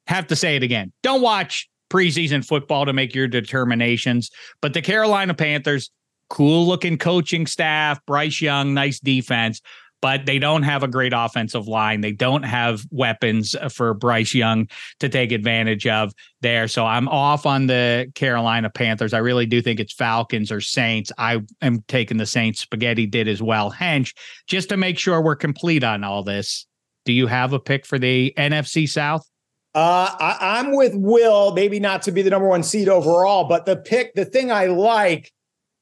have 0.07 0.27
to 0.29 0.37
say 0.37 0.57
it 0.57 0.63
again. 0.63 0.93
Don't 1.03 1.23
watch 1.23 1.69
preseason 1.93 2.45
football 2.45 2.87
to 2.87 2.93
make 2.93 3.15
your 3.15 3.29
determinations. 3.29 4.31
But 4.61 4.73
the 4.73 4.83
Carolina 4.83 5.35
Panthers, 5.35 5.91
cool 6.31 6.67
looking 6.67 6.97
coaching 6.97 7.47
staff, 7.47 8.01
Bryce 8.07 8.41
Young, 8.41 8.73
nice 8.73 8.99
defense, 8.99 9.61
but 10.01 10.25
they 10.25 10.39
don't 10.39 10.63
have 10.63 10.83
a 10.83 10.89
great 10.89 11.13
offensive 11.15 11.69
line. 11.69 12.01
They 12.01 12.13
don't 12.13 12.43
have 12.45 12.85
weapons 12.91 13.55
uh, 13.55 13.69
for 13.69 13.93
Bryce 13.93 14.35
Young 14.35 14.69
to 15.01 15.09
take 15.09 15.33
advantage 15.33 15.87
of 15.87 16.13
there. 16.41 16.67
So 16.67 16.87
I'm 16.87 17.09
off 17.09 17.45
on 17.45 17.67
the 17.67 18.11
Carolina 18.15 18.71
Panthers. 18.71 19.13
I 19.13 19.19
really 19.19 19.47
do 19.47 19.61
think 19.61 19.79
it's 19.79 19.93
Falcons 19.93 20.51
or 20.51 20.61
Saints. 20.61 21.13
I 21.19 21.43
am 21.61 21.83
taking 21.89 22.17
the 22.17 22.27
Saints. 22.27 22.61
Spaghetti 22.61 23.07
did 23.07 23.29
as 23.29 23.43
well. 23.43 23.71
Hench, 23.71 24.15
just 24.47 24.71
to 24.71 24.77
make 24.77 24.99
sure 24.99 25.21
we're 25.21 25.37
complete 25.37 25.85
on 25.85 26.05
all 26.05 26.25
this. 26.25 26.67
Do 27.05 27.13
you 27.13 27.27
have 27.27 27.53
a 27.53 27.61
pick 27.61 27.85
for 27.85 27.99
the 27.99 28.33
NFC 28.39 28.89
South? 28.89 29.29
Uh, 29.75 30.15
I, 30.21 30.61
am 30.61 30.77
with 30.77 30.95
Will, 30.95 31.53
maybe 31.55 31.81
not 31.81 32.03
to 32.03 32.13
be 32.13 32.21
the 32.21 32.29
number 32.29 32.47
one 32.47 32.63
seed 32.63 32.89
overall, 32.89 33.45
but 33.45 33.65
the 33.65 33.77
pick, 33.77 34.15
the 34.15 34.27
thing 34.27 34.53
I 34.53 34.67
like, 34.67 35.33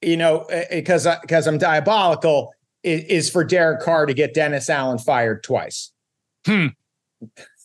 you 0.01 0.17
know, 0.17 0.47
because 0.71 1.07
eh, 1.07 1.17
because 1.21 1.49
I'm 1.49 1.59
diabolical, 1.59 2.55
is, 2.85 3.05
is, 3.05 3.31
for 3.31 3.43
Derek 3.43 3.81
Carr 3.81 4.07
to 4.07 4.15
get 4.15 4.33
Dennis 4.33 4.71
Allen 4.71 4.99
fired 4.99 5.43
twice. 5.43 5.91
Hmm. 6.47 6.69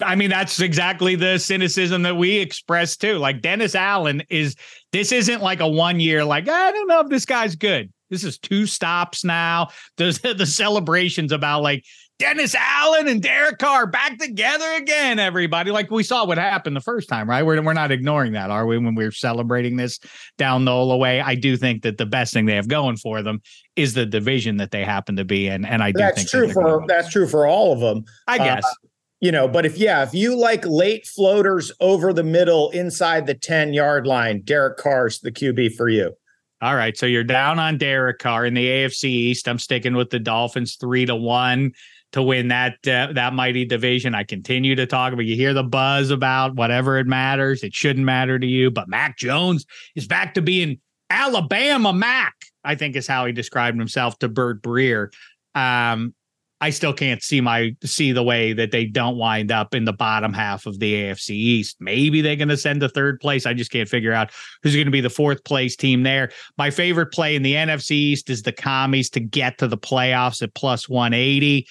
I 0.02 0.16
mean, 0.16 0.30
that's 0.30 0.60
exactly 0.60 1.16
the 1.16 1.38
cynicism 1.38 2.02
that 2.02 2.18
we 2.18 2.38
express 2.38 2.98
too. 2.98 3.18
Like 3.18 3.42
Dennis 3.42 3.76
Allen 3.76 4.24
is 4.30 4.56
this 4.92 5.12
isn't 5.12 5.42
like 5.42 5.60
a 5.60 5.68
one 5.68 6.00
year, 6.00 6.26
like, 6.26 6.50
I 6.50 6.72
don't 6.72 6.88
know 6.88 7.02
if 7.02 7.10
this 7.10 7.26
guy's 7.26 7.56
good. 7.56 7.92
This 8.10 8.24
is 8.24 8.38
two 8.38 8.66
stops 8.66 9.24
now. 9.24 9.70
There's 9.98 10.20
the 10.22 10.46
celebrations 10.46 11.32
about 11.32 11.62
like 11.62 11.86
Dennis 12.18 12.56
Allen 12.58 13.10
and 13.10 13.22
Derek 13.22 13.58
Carr 13.58 13.86
back 13.86 14.18
together 14.18 14.66
again, 14.78 15.20
everybody. 15.20 15.72
Like 15.72 15.92
we 15.92 16.02
saw 16.02 16.26
what 16.26 16.38
happened 16.38 16.76
the 16.76 16.82
first 16.82 17.10
time, 17.10 17.30
right? 17.30 17.44
We're, 17.44 17.62
we're 17.62 17.74
not 17.74 17.92
ignoring 17.92 18.32
that, 18.34 18.50
are 18.50 18.66
we? 18.66 18.78
When 18.78 18.96
we're 18.96 19.12
celebrating 19.12 19.76
this 19.76 20.00
down 20.38 20.64
the 20.64 20.98
way, 20.98 21.20
I 21.20 21.36
do 21.36 21.58
think 21.58 21.84
that 21.84 21.98
the 21.98 22.06
best 22.06 22.34
thing 22.34 22.46
they 22.46 22.56
have 22.56 22.70
going 22.70 22.96
for 22.96 23.22
them 23.22 23.42
is 23.76 23.96
the 23.96 24.06
division 24.06 24.58
that 24.58 24.72
they 24.72 24.86
happen 24.86 25.18
to 25.18 25.26
be 25.26 25.48
in. 25.48 25.66
And 25.66 25.84
I 25.84 25.92
do 25.92 25.98
that's 25.98 26.18
think 26.18 26.30
true 26.30 26.54
for 26.54 26.86
that's 26.88 27.10
true 27.10 27.28
for 27.28 27.48
all 27.48 27.74
of 27.74 27.82
them. 27.82 28.06
I 28.28 28.38
uh, 28.38 28.44
guess. 28.44 28.66
Uh, 28.66 28.88
you 29.20 29.32
know, 29.32 29.48
but 29.48 29.66
if 29.66 29.78
yeah, 29.78 30.04
if 30.04 30.14
you 30.14 30.38
like 30.38 30.66
late 30.66 31.06
floaters 31.06 31.72
over 31.82 32.14
the 32.14 32.24
middle 32.24 32.70
inside 32.70 33.28
the 33.28 33.34
10 33.34 33.74
yard 33.74 34.08
line, 34.08 34.42
Derek 34.42 34.78
Carr's 34.78 35.20
the 35.20 35.32
QB 35.32 35.76
for 35.76 35.90
you. 35.90 36.14
All 36.62 36.76
right. 36.76 36.98
So 36.98 37.06
you're 37.06 37.26
down 37.26 37.60
on 37.60 37.78
Derek 37.78 38.20
Carr 38.20 38.46
in 38.46 38.54
the 38.54 38.66
AFC 38.66 39.04
East. 39.06 39.50
I'm 39.50 39.60
sticking 39.60 39.96
with 39.96 40.10
the 40.10 40.20
Dolphins 40.20 40.78
three 40.80 41.06
to 41.06 41.16
one 41.16 41.74
to 42.16 42.24
win 42.24 42.48
that 42.48 42.76
uh, 42.88 43.12
that 43.12 43.34
mighty 43.34 43.66
division. 43.66 44.16
I 44.16 44.24
continue 44.24 44.74
to 44.76 44.86
talk 44.86 45.12
about. 45.12 45.26
You 45.26 45.36
hear 45.36 45.54
the 45.54 45.64
buzz 45.64 46.12
about 46.12 46.56
whatever 46.56 46.98
it 46.98 47.08
matters. 47.08 47.62
It 47.62 47.74
shouldn't 47.74 48.06
matter 48.06 48.40
to 48.40 48.48
you, 48.48 48.72
but 48.72 48.88
Mac 48.88 49.18
Jones 49.18 49.66
is 49.98 50.08
back 50.08 50.34
to 50.36 50.42
being 50.42 50.80
Alabama 51.10 51.92
Mac. 51.92 52.34
I 52.64 52.76
think 52.76 52.96
is 52.96 53.06
how 53.06 53.26
he 53.26 53.34
described 53.34 53.78
himself 53.78 54.18
to 54.20 54.30
Bert 54.30 54.62
Breer. 54.62 55.10
Um, 55.56 56.16
I 56.62 56.70
still 56.70 56.94
can't 56.94 57.22
see 57.22 57.42
my 57.42 57.76
see 57.84 58.14
the 58.14 58.24
way 58.24 58.54
that 58.54 58.72
they 58.72 58.86
don't 58.86 59.18
wind 59.18 59.52
up 59.52 59.76
in 59.76 59.84
the 59.84 59.92
bottom 59.92 60.32
half 60.32 60.66
of 60.66 60.80
the 60.80 60.94
AFC 60.94 61.32
East. 61.32 61.76
Maybe 61.82 62.22
they're 62.22 62.38
going 62.38 62.48
to 62.48 62.56
send 62.56 62.80
to 62.80 62.88
third 62.88 63.20
place. 63.20 63.46
I 63.46 63.54
just 63.54 63.72
can't 63.72 63.90
figure 63.90 64.14
out 64.14 64.32
who's 64.64 64.74
going 64.74 64.86
to 64.86 64.92
be 64.92 65.02
the 65.02 65.10
fourth 65.10 65.44
place 65.44 65.76
team 65.76 66.04
there. 66.04 66.32
My 66.58 66.72
favorite 66.72 67.08
play 67.08 67.36
in 67.36 67.44
the 67.44 67.56
NFC 67.56 67.92
East 67.92 68.30
is 68.30 68.42
the 68.42 68.54
commies 68.54 69.10
to 69.12 69.20
get 69.20 69.58
to 69.58 69.68
the 69.68 69.78
playoffs 69.78 70.42
at 70.42 70.56
plus 70.56 70.88
180. 70.88 71.68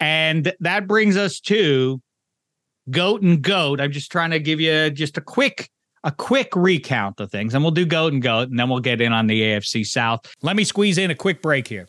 And 0.00 0.52
that 0.60 0.86
brings 0.86 1.16
us 1.16 1.40
to 1.40 2.00
goat 2.90 3.22
and 3.22 3.40
goat. 3.40 3.80
I'm 3.80 3.92
just 3.92 4.12
trying 4.12 4.30
to 4.30 4.40
give 4.40 4.60
you 4.60 4.90
just 4.90 5.16
a 5.16 5.20
quick 5.20 5.70
a 6.04 6.12
quick 6.12 6.54
recount 6.54 7.18
of 7.18 7.30
things 7.30 7.54
and 7.54 7.64
we'll 7.64 7.70
do 7.70 7.86
goat 7.86 8.12
and 8.12 8.20
goat 8.20 8.50
and 8.50 8.58
then 8.58 8.68
we'll 8.68 8.78
get 8.78 9.00
in 9.00 9.12
on 9.12 9.26
the 9.26 9.40
AFC 9.40 9.86
South. 9.86 10.20
Let 10.42 10.54
me 10.54 10.62
squeeze 10.62 10.98
in 10.98 11.10
a 11.10 11.14
quick 11.14 11.40
break 11.40 11.66
here. 11.66 11.88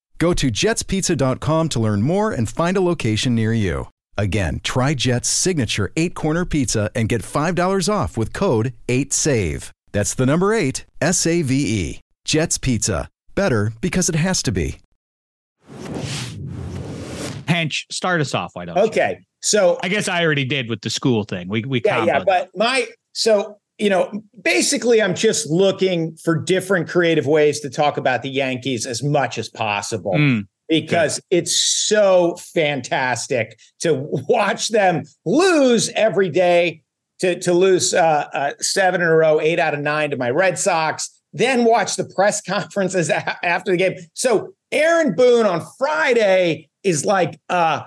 Go 0.21 0.35
to 0.35 0.51
jetspizza.com 0.51 1.69
to 1.69 1.79
learn 1.79 2.03
more 2.03 2.31
and 2.31 2.47
find 2.47 2.77
a 2.77 2.81
location 2.81 3.33
near 3.33 3.53
you. 3.53 3.87
Again, 4.19 4.61
try 4.63 4.93
Jet's 4.93 5.27
signature 5.27 5.91
eight 5.97 6.13
corner 6.13 6.45
pizza 6.45 6.91
and 6.93 7.09
get 7.09 7.23
$5 7.23 7.91
off 7.91 8.17
with 8.17 8.31
code 8.31 8.73
8SAVE. 8.87 9.71
That's 9.91 10.13
the 10.13 10.27
number 10.27 10.53
eight, 10.53 10.85
S 11.01 11.25
A 11.25 11.41
V 11.41 11.55
E. 11.55 12.01
Jet's 12.23 12.59
Pizza. 12.59 13.09
Better 13.33 13.73
because 13.81 14.09
it 14.09 14.15
has 14.15 14.43
to 14.43 14.51
be. 14.51 14.77
Hench, 17.47 17.91
start 17.91 18.21
us 18.21 18.35
off. 18.35 18.51
Why 18.53 18.65
don't 18.65 18.77
you? 18.77 18.83
Okay. 18.83 19.21
So 19.41 19.79
I 19.81 19.89
guess 19.89 20.07
I 20.07 20.23
already 20.23 20.45
did 20.45 20.69
with 20.69 20.81
the 20.81 20.91
school 20.91 21.23
thing. 21.23 21.49
We 21.49 21.65
we 21.65 21.81
yeah, 21.83 22.05
yeah. 22.05 22.23
But 22.23 22.51
my 22.55 22.85
so 23.13 23.57
you 23.81 23.89
know, 23.89 24.11
basically, 24.39 25.01
I'm 25.01 25.15
just 25.15 25.49
looking 25.49 26.15
for 26.17 26.37
different 26.37 26.87
creative 26.87 27.25
ways 27.25 27.59
to 27.61 27.69
talk 27.69 27.97
about 27.97 28.21
the 28.21 28.29
Yankees 28.29 28.85
as 28.85 29.01
much 29.01 29.39
as 29.39 29.49
possible. 29.49 30.13
Mm, 30.13 30.47
because 30.69 31.19
it's 31.31 31.57
so 31.57 32.37
fantastic 32.53 33.59
to 33.79 34.07
watch 34.29 34.69
them 34.69 35.03
lose 35.25 35.89
every 35.95 36.29
day, 36.29 36.83
to, 37.19 37.39
to 37.39 37.53
lose 37.53 37.93
uh, 37.93 38.27
uh, 38.33 38.51
seven 38.59 39.01
in 39.01 39.07
a 39.07 39.15
row, 39.15 39.41
eight 39.41 39.59
out 39.59 39.73
of 39.73 39.79
nine 39.79 40.11
to 40.11 40.17
my 40.17 40.29
Red 40.29 40.59
Sox, 40.59 41.21
then 41.33 41.65
watch 41.65 41.95
the 41.95 42.05
press 42.05 42.41
conferences 42.47 43.09
a- 43.09 43.45
after 43.45 43.71
the 43.71 43.77
game. 43.77 43.95
So 44.13 44.53
Aaron 44.71 45.15
Boone 45.15 45.45
on 45.45 45.65
Friday 45.77 46.69
is 46.83 47.03
like, 47.03 47.39
uh, 47.49 47.81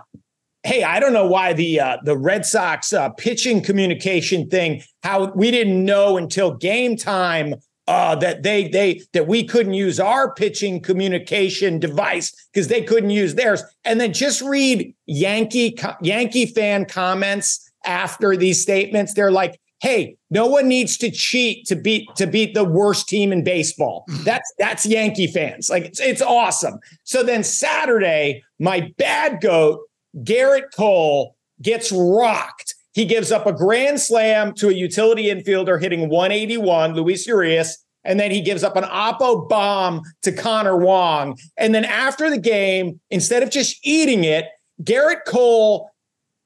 hey, 0.65 0.83
I 0.83 0.99
don't 0.99 1.13
know 1.13 1.27
why 1.27 1.53
the 1.53 1.79
uh, 1.79 1.99
the 2.03 2.17
Red 2.17 2.45
Sox 2.45 2.93
uh, 2.93 3.11
pitching 3.11 3.63
communication 3.63 4.49
thing, 4.49 4.83
how 5.03 5.31
we 5.33 5.51
didn't 5.51 5.85
know 5.85 6.17
until 6.17 6.55
game 6.55 6.97
time 6.97 7.55
uh, 7.87 8.17
that 8.17 8.43
they 8.43 8.69
they 8.69 9.03
that 9.13 9.29
we 9.29 9.45
couldn't 9.45 9.75
use 9.75 10.01
our 10.01 10.35
pitching 10.35 10.81
communication 10.81 11.79
device 11.79 12.33
because 12.53 12.69
they 12.69 12.83
couldn't 12.83 13.11
use 13.11 13.35
theirs. 13.35 13.63
And 13.85 14.01
then 14.01 14.13
just 14.13 14.41
read 14.41 14.95
Yankee 15.07 15.73
co- 15.73 15.97
Yankee 16.01 16.47
fan 16.47 16.87
comments 16.87 17.71
after 17.85 18.37
these 18.37 18.63
statements. 18.63 19.13
They're 19.13 19.31
like, 19.31 19.61
"Hey, 19.81 20.17
no 20.31 20.47
one 20.47 20.67
needs 20.67 20.97
to 20.99 21.11
cheat 21.11 21.67
to 21.67 21.77
beat 21.77 22.09
to 22.17 22.27
beat 22.27 22.55
the 22.55 22.65
worst 22.65 23.07
team 23.07 23.33
in 23.33 23.45
baseball." 23.45 24.07
That's 24.25 24.51
that's 24.59 24.87
Yankee 24.87 25.27
fans. 25.27 25.69
Like 25.69 25.85
it's, 25.85 26.01
it's 26.01 26.23
awesome. 26.23 26.79
So 27.03 27.23
then 27.23 27.45
Saturday, 27.45 28.43
my 28.59 28.91
bad 28.97 29.43
goat 29.43 29.81
Gerrit 30.23 30.73
Cole 30.75 31.37
gets 31.63 31.91
rocked. 31.93 32.75
He 32.93 33.05
gives 33.05 33.33
up 33.33 33.47
a 33.47 33.53
grand 33.53 34.01
slam 34.01 34.55
to 34.55 34.69
a 34.69 34.73
utility 34.73 35.25
infielder 35.25 35.81
hitting 35.81 36.09
181, 36.09 36.95
Luis 36.95 37.27
Urias, 37.27 37.85
and 38.05 38.21
then 38.21 38.31
he 38.31 38.41
gives 38.41 38.63
up 38.63 38.77
an 38.77 38.85
oppo 38.85 39.49
bomb 39.49 40.03
to 40.23 40.31
Connor 40.31 40.77
Wong. 40.77 41.37
And 41.57 41.75
then 41.75 41.85
after 41.85 42.31
the 42.31 42.39
game, 42.39 43.01
instead 43.11 43.43
of 43.43 43.51
just 43.51 43.79
eating 43.83 44.25
it, 44.25 44.47
Gerrit 44.83 45.25
Cole 45.27 45.91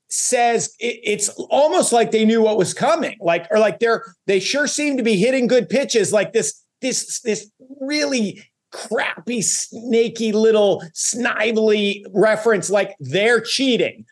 says 0.09 0.75
it, 0.79 1.01
it's 1.05 1.29
almost 1.51 1.93
like 1.93 2.13
they 2.13 2.25
knew 2.25 2.43
what 2.43 2.57
was 2.57 2.73
coming. 2.73 3.17
Like, 3.21 3.47
or 3.51 3.59
like 3.59 3.79
they're 3.79 4.05
they 4.27 4.41
sure 4.41 4.67
seem 4.67 4.97
to 4.97 5.03
be 5.03 5.17
hitting 5.17 5.47
good 5.47 5.69
pitches. 5.69 6.13
Like 6.13 6.33
this, 6.33 6.63
this, 6.81 7.21
this 7.21 7.51
really 7.81 8.43
crappy, 8.73 9.43
snaky 9.43 10.33
little 10.33 10.83
snively 10.95 12.05
reference, 12.13 12.71
like 12.71 12.95
they're 13.01 13.41
cheating. 13.41 14.05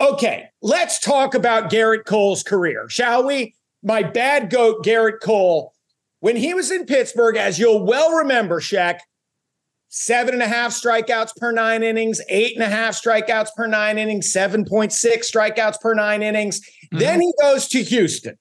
Okay, 0.00 0.46
let's 0.62 1.00
talk 1.00 1.34
about 1.34 1.70
Gerrit 1.70 2.04
Cole's 2.04 2.42
career, 2.42 2.88
shall 2.88 3.26
we? 3.26 3.54
My 3.82 4.02
bad 4.02 4.50
goat, 4.50 4.84
Gerrit 4.84 5.20
Cole 5.20 5.72
when 6.20 6.36
he 6.36 6.54
was 6.54 6.70
in 6.70 6.86
Pittsburgh, 6.86 7.36
as 7.36 7.58
you'll 7.58 7.84
well 7.84 8.12
remember, 8.12 8.60
Shek, 8.60 9.02
seven 9.88 10.34
and 10.34 10.42
a 10.42 10.48
half 10.48 10.72
strikeouts 10.72 11.36
per 11.36 11.52
nine 11.52 11.82
innings, 11.82 12.20
eight 12.28 12.54
and 12.54 12.62
a 12.62 12.68
half 12.68 12.94
strikeouts 12.94 13.50
per 13.56 13.66
nine 13.66 13.98
innings, 13.98 14.32
7.6 14.32 14.92
strikeouts 14.92 15.80
per 15.80 15.94
nine 15.94 16.22
innings. 16.22 16.60
Mm-hmm. 16.60 16.98
Then 16.98 17.20
he 17.20 17.32
goes 17.40 17.68
to 17.68 17.82
Houston. 17.82 18.36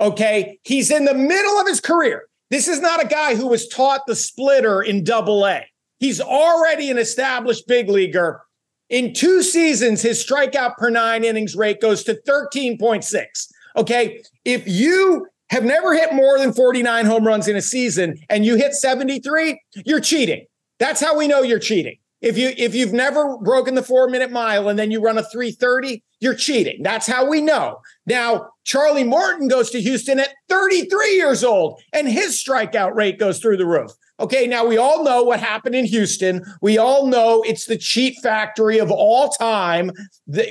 Okay. 0.00 0.58
He's 0.64 0.90
in 0.90 1.04
the 1.04 1.14
middle 1.14 1.58
of 1.58 1.66
his 1.66 1.80
career. 1.80 2.24
This 2.54 2.68
is 2.68 2.78
not 2.78 3.02
a 3.02 3.08
guy 3.08 3.34
who 3.34 3.48
was 3.48 3.66
taught 3.66 4.02
the 4.06 4.14
splitter 4.14 4.80
in 4.80 5.02
double 5.02 5.44
A. 5.44 5.66
He's 5.98 6.20
already 6.20 6.88
an 6.88 6.98
established 6.98 7.66
big 7.66 7.88
leaguer. 7.88 8.42
In 8.88 9.12
two 9.12 9.42
seasons, 9.42 10.02
his 10.02 10.24
strikeout 10.24 10.76
per 10.76 10.88
nine 10.88 11.24
innings 11.24 11.56
rate 11.56 11.80
goes 11.80 12.04
to 12.04 12.14
13.6. 12.14 13.24
Okay. 13.76 14.22
If 14.44 14.68
you 14.68 15.26
have 15.50 15.64
never 15.64 15.94
hit 15.94 16.14
more 16.14 16.38
than 16.38 16.52
49 16.52 17.06
home 17.06 17.26
runs 17.26 17.48
in 17.48 17.56
a 17.56 17.60
season 17.60 18.18
and 18.30 18.46
you 18.46 18.54
hit 18.54 18.74
73, 18.74 19.60
you're 19.84 19.98
cheating. 19.98 20.46
That's 20.78 21.00
how 21.00 21.18
we 21.18 21.26
know 21.26 21.42
you're 21.42 21.58
cheating. 21.58 21.96
If 22.24 22.38
you 22.38 22.54
if 22.56 22.74
you've 22.74 22.94
never 22.94 23.36
broken 23.36 23.74
the 23.74 23.82
4-minute 23.82 24.32
mile 24.32 24.70
and 24.70 24.78
then 24.78 24.90
you 24.90 25.02
run 25.02 25.18
a 25.18 25.22
330, 25.22 26.02
you're 26.20 26.34
cheating. 26.34 26.82
That's 26.82 27.06
how 27.06 27.28
we 27.28 27.42
know. 27.42 27.80
Now, 28.06 28.48
Charlie 28.64 29.04
Morton 29.04 29.46
goes 29.46 29.68
to 29.70 29.80
Houston 29.80 30.18
at 30.18 30.30
33 30.48 31.16
years 31.16 31.44
old 31.44 31.82
and 31.92 32.08
his 32.08 32.42
strikeout 32.42 32.94
rate 32.94 33.18
goes 33.18 33.40
through 33.40 33.58
the 33.58 33.66
roof. 33.66 33.90
Okay, 34.20 34.46
now 34.46 34.64
we 34.64 34.78
all 34.78 35.04
know 35.04 35.22
what 35.22 35.38
happened 35.38 35.74
in 35.74 35.84
Houston. 35.84 36.42
We 36.62 36.78
all 36.78 37.08
know 37.08 37.42
it's 37.42 37.66
the 37.66 37.76
cheat 37.76 38.16
factory 38.22 38.78
of 38.78 38.90
all 38.90 39.28
time. 39.28 39.90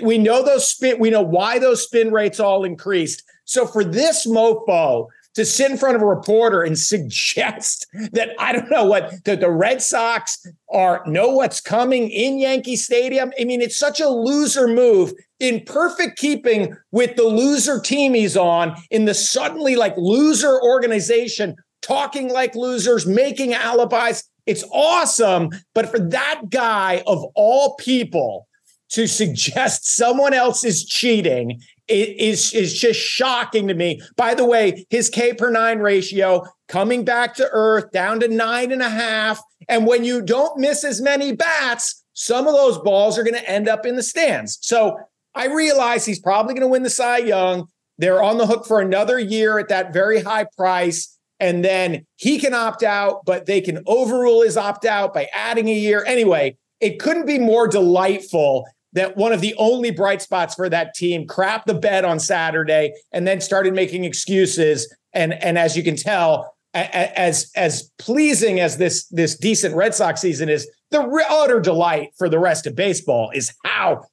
We 0.03 0.19
know 0.19 0.43
those 0.43 0.67
spin 0.67 0.99
we 0.99 1.09
know 1.09 1.23
why 1.23 1.57
those 1.57 1.81
spin 1.81 2.11
rates 2.11 2.39
all 2.39 2.65
increased. 2.65 3.23
So 3.45 3.65
for 3.65 3.83
this 3.83 4.27
mofo 4.27 5.07
to 5.35 5.45
sit 5.45 5.71
in 5.71 5.77
front 5.77 5.95
of 5.95 6.01
a 6.01 6.05
reporter 6.05 6.63
and 6.63 6.77
suggest 6.93 7.87
that 8.11 8.29
I 8.39 8.51
don't 8.51 8.69
know 8.69 8.85
what 8.85 9.23
that 9.25 9.39
the 9.39 9.49
Red 9.49 9.81
Sox 9.81 10.45
are 10.73 11.03
know 11.05 11.29
what's 11.29 11.61
coming 11.61 12.09
in 12.09 12.39
Yankee 12.39 12.75
Stadium. 12.75 13.31
I 13.39 13.45
mean, 13.45 13.61
it's 13.61 13.77
such 13.77 13.99
a 13.99 14.09
loser 14.09 14.67
move 14.67 15.13
in 15.39 15.61
perfect 15.65 16.17
keeping 16.17 16.75
with 16.91 17.15
the 17.15 17.23
loser 17.23 17.79
team 17.79 18.13
he's 18.13 18.35
on 18.35 18.75
in 18.89 19.05
the 19.05 19.13
suddenly 19.13 19.75
like 19.75 19.95
loser 19.97 20.61
organization, 20.61 21.55
talking 21.81 22.29
like 22.29 22.55
losers, 22.55 23.05
making 23.05 23.53
alibis. 23.53 24.23
It's 24.45 24.63
awesome. 24.73 25.49
But 25.73 25.89
for 25.89 25.99
that 25.99 26.49
guy 26.49 27.03
of 27.07 27.23
all 27.35 27.75
people 27.75 28.47
to 28.89 29.07
suggest 29.07 29.85
someone 29.95 30.33
else 30.33 30.63
is 30.63 30.85
cheating 30.85 31.61
it 31.87 32.17
is 32.17 32.53
is 32.53 32.73
just 32.73 32.99
shocking 32.99 33.67
to 33.67 33.73
me. 33.73 34.01
By 34.15 34.35
the 34.35 34.45
way, 34.45 34.85
his 34.89 35.09
K 35.09 35.33
per 35.33 35.49
nine 35.49 35.79
ratio 35.79 36.43
coming 36.73 37.05
back 37.05 37.35
to 37.35 37.47
earth 37.51 37.91
down 37.91 38.19
to 38.19 38.27
nine 38.27 38.71
and 38.71 38.81
a 38.81 38.89
half. 38.89 39.39
And 39.69 39.85
when 39.85 40.03
you 40.03 40.23
don't 40.23 40.59
miss 40.59 40.83
as 40.83 40.99
many 40.99 41.31
bats, 41.31 42.03
some 42.13 42.47
of 42.47 42.53
those 42.55 42.79
balls 42.79 43.15
are 43.15 43.23
going 43.23 43.35
to 43.35 43.47
end 43.47 43.69
up 43.69 43.85
in 43.85 43.95
the 43.95 44.01
stands. 44.01 44.57
So 44.59 44.97
I 45.35 45.53
realize 45.53 46.03
he's 46.03 46.19
probably 46.19 46.55
going 46.55 46.63
to 46.63 46.67
win 46.67 46.81
the 46.81 46.89
Cy 46.89 47.19
Young. 47.19 47.67
They're 47.99 48.23
on 48.23 48.39
the 48.39 48.47
hook 48.47 48.65
for 48.65 48.81
another 48.81 49.19
year 49.19 49.59
at 49.59 49.69
that 49.69 49.93
very 49.93 50.23
high 50.23 50.47
price. 50.57 51.15
And 51.39 51.63
then 51.63 52.07
he 52.15 52.39
can 52.39 52.55
opt 52.55 52.81
out, 52.81 53.23
but 53.23 53.45
they 53.45 53.61
can 53.61 53.83
overrule 53.85 54.41
his 54.41 54.57
opt 54.57 54.83
out 54.83 55.13
by 55.13 55.29
adding 55.31 55.67
a 55.69 55.73
year. 55.73 56.03
Anyway, 56.07 56.57
it 56.79 56.99
couldn't 56.99 57.27
be 57.27 57.37
more 57.37 57.67
delightful 57.67 58.65
that 58.93 59.15
one 59.15 59.31
of 59.31 59.41
the 59.41 59.53
only 59.59 59.91
bright 59.91 60.23
spots 60.23 60.55
for 60.55 60.69
that 60.69 60.95
team 60.95 61.27
crapped 61.27 61.65
the 61.65 61.75
bed 61.75 62.03
on 62.03 62.19
Saturday 62.19 62.93
and 63.11 63.27
then 63.27 63.41
started 63.41 63.75
making 63.75 64.05
excuses. 64.05 64.91
And 65.13 65.33
and 65.33 65.59
as 65.59 65.77
you 65.77 65.83
can 65.83 65.95
tell, 65.95 66.52
as 66.73 67.51
as 67.55 67.91
pleasing 67.99 68.59
as 68.59 68.77
this 68.77 69.05
this 69.07 69.37
decent 69.37 69.75
Red 69.75 69.93
Sox 69.93 70.21
season 70.21 70.49
is, 70.49 70.69
the 70.91 71.01
utter 71.29 71.59
delight 71.59 72.09
for 72.17 72.29
the 72.29 72.39
rest 72.39 72.67
of 72.67 72.75
baseball 72.75 73.31
is 73.33 73.53
how 73.63 74.03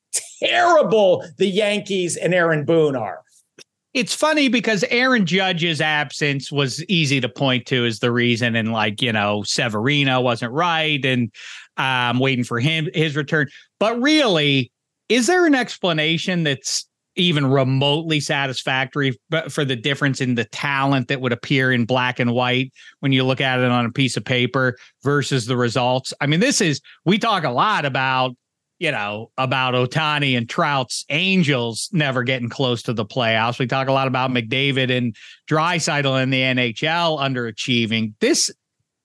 terrible 0.43 1.25
the 1.39 1.47
Yankees 1.47 2.17
and 2.17 2.35
Aaron 2.35 2.65
Boone 2.65 2.97
are. 2.97 3.23
It's 3.93 4.15
funny 4.15 4.49
because 4.49 4.85
Aaron 4.91 5.27
Judge's 5.27 5.81
absence 5.81 6.53
was 6.53 6.85
easy 6.85 7.21
to 7.21 7.29
point 7.29 7.67
to 7.67 7.85
as 7.85 7.99
the 7.99 8.13
reason, 8.13 8.55
and 8.55 8.73
like 8.73 9.03
you 9.03 9.13
know, 9.13 9.43
Severino 9.43 10.21
wasn't 10.21 10.53
right, 10.53 11.05
and 11.05 11.33
I'm 11.77 12.17
um, 12.17 12.21
waiting 12.21 12.45
for 12.45 12.61
him 12.61 12.89
his 12.95 13.17
return. 13.17 13.49
But 13.81 14.01
really, 14.01 14.71
is 15.09 15.27
there 15.27 15.45
an 15.45 15.57
explanation 15.57 16.45
that's 16.45 16.87
even 17.17 17.45
remotely 17.47 18.21
satisfactory 18.21 19.19
but 19.31 19.51
for 19.51 19.65
the 19.65 19.77
difference 19.77 20.21
in 20.21 20.35
the 20.35 20.45
talent 20.45 21.09
that 21.09 21.21
would 21.21 21.33
appear 21.33 21.73
in 21.73 21.85
black 21.85 22.21
and 22.21 22.33
white 22.33 22.73
when 23.01 23.13
you 23.13 23.25
look 23.25 23.41
at 23.41 23.59
it 23.59 23.71
on 23.71 23.85
a 23.85 23.93
piece 23.93 24.17
of 24.17 24.25
paper 24.25 24.77
versus 25.03 25.47
the 25.47 25.57
results? 25.57 26.15
I 26.21 26.27
mean, 26.27 26.41
this 26.41 26.61
is 26.61 26.81
we 27.05 27.19
talk 27.19 27.45
a 27.45 27.51
lot 27.51 27.85
about 27.85 28.37
you 28.81 28.91
know, 28.91 29.31
about 29.37 29.75
Ohtani 29.75 30.39
and 30.39 30.49
Trout's 30.49 31.05
Angels 31.11 31.91
never 31.93 32.23
getting 32.23 32.49
close 32.49 32.83
to 32.85 32.95
the 32.95 33.05
playoffs. 33.05 33.59
We 33.59 33.67
talk 33.67 33.89
a 33.89 33.93
lot 33.93 34.09
about 34.09 34.31
McDavid 34.31 34.91
and 34.91 35.15
Draisaitl 35.51 36.23
in 36.23 36.31
the 36.31 36.41
NHL 36.41 37.21
underachieving. 37.21 38.15
This 38.21 38.51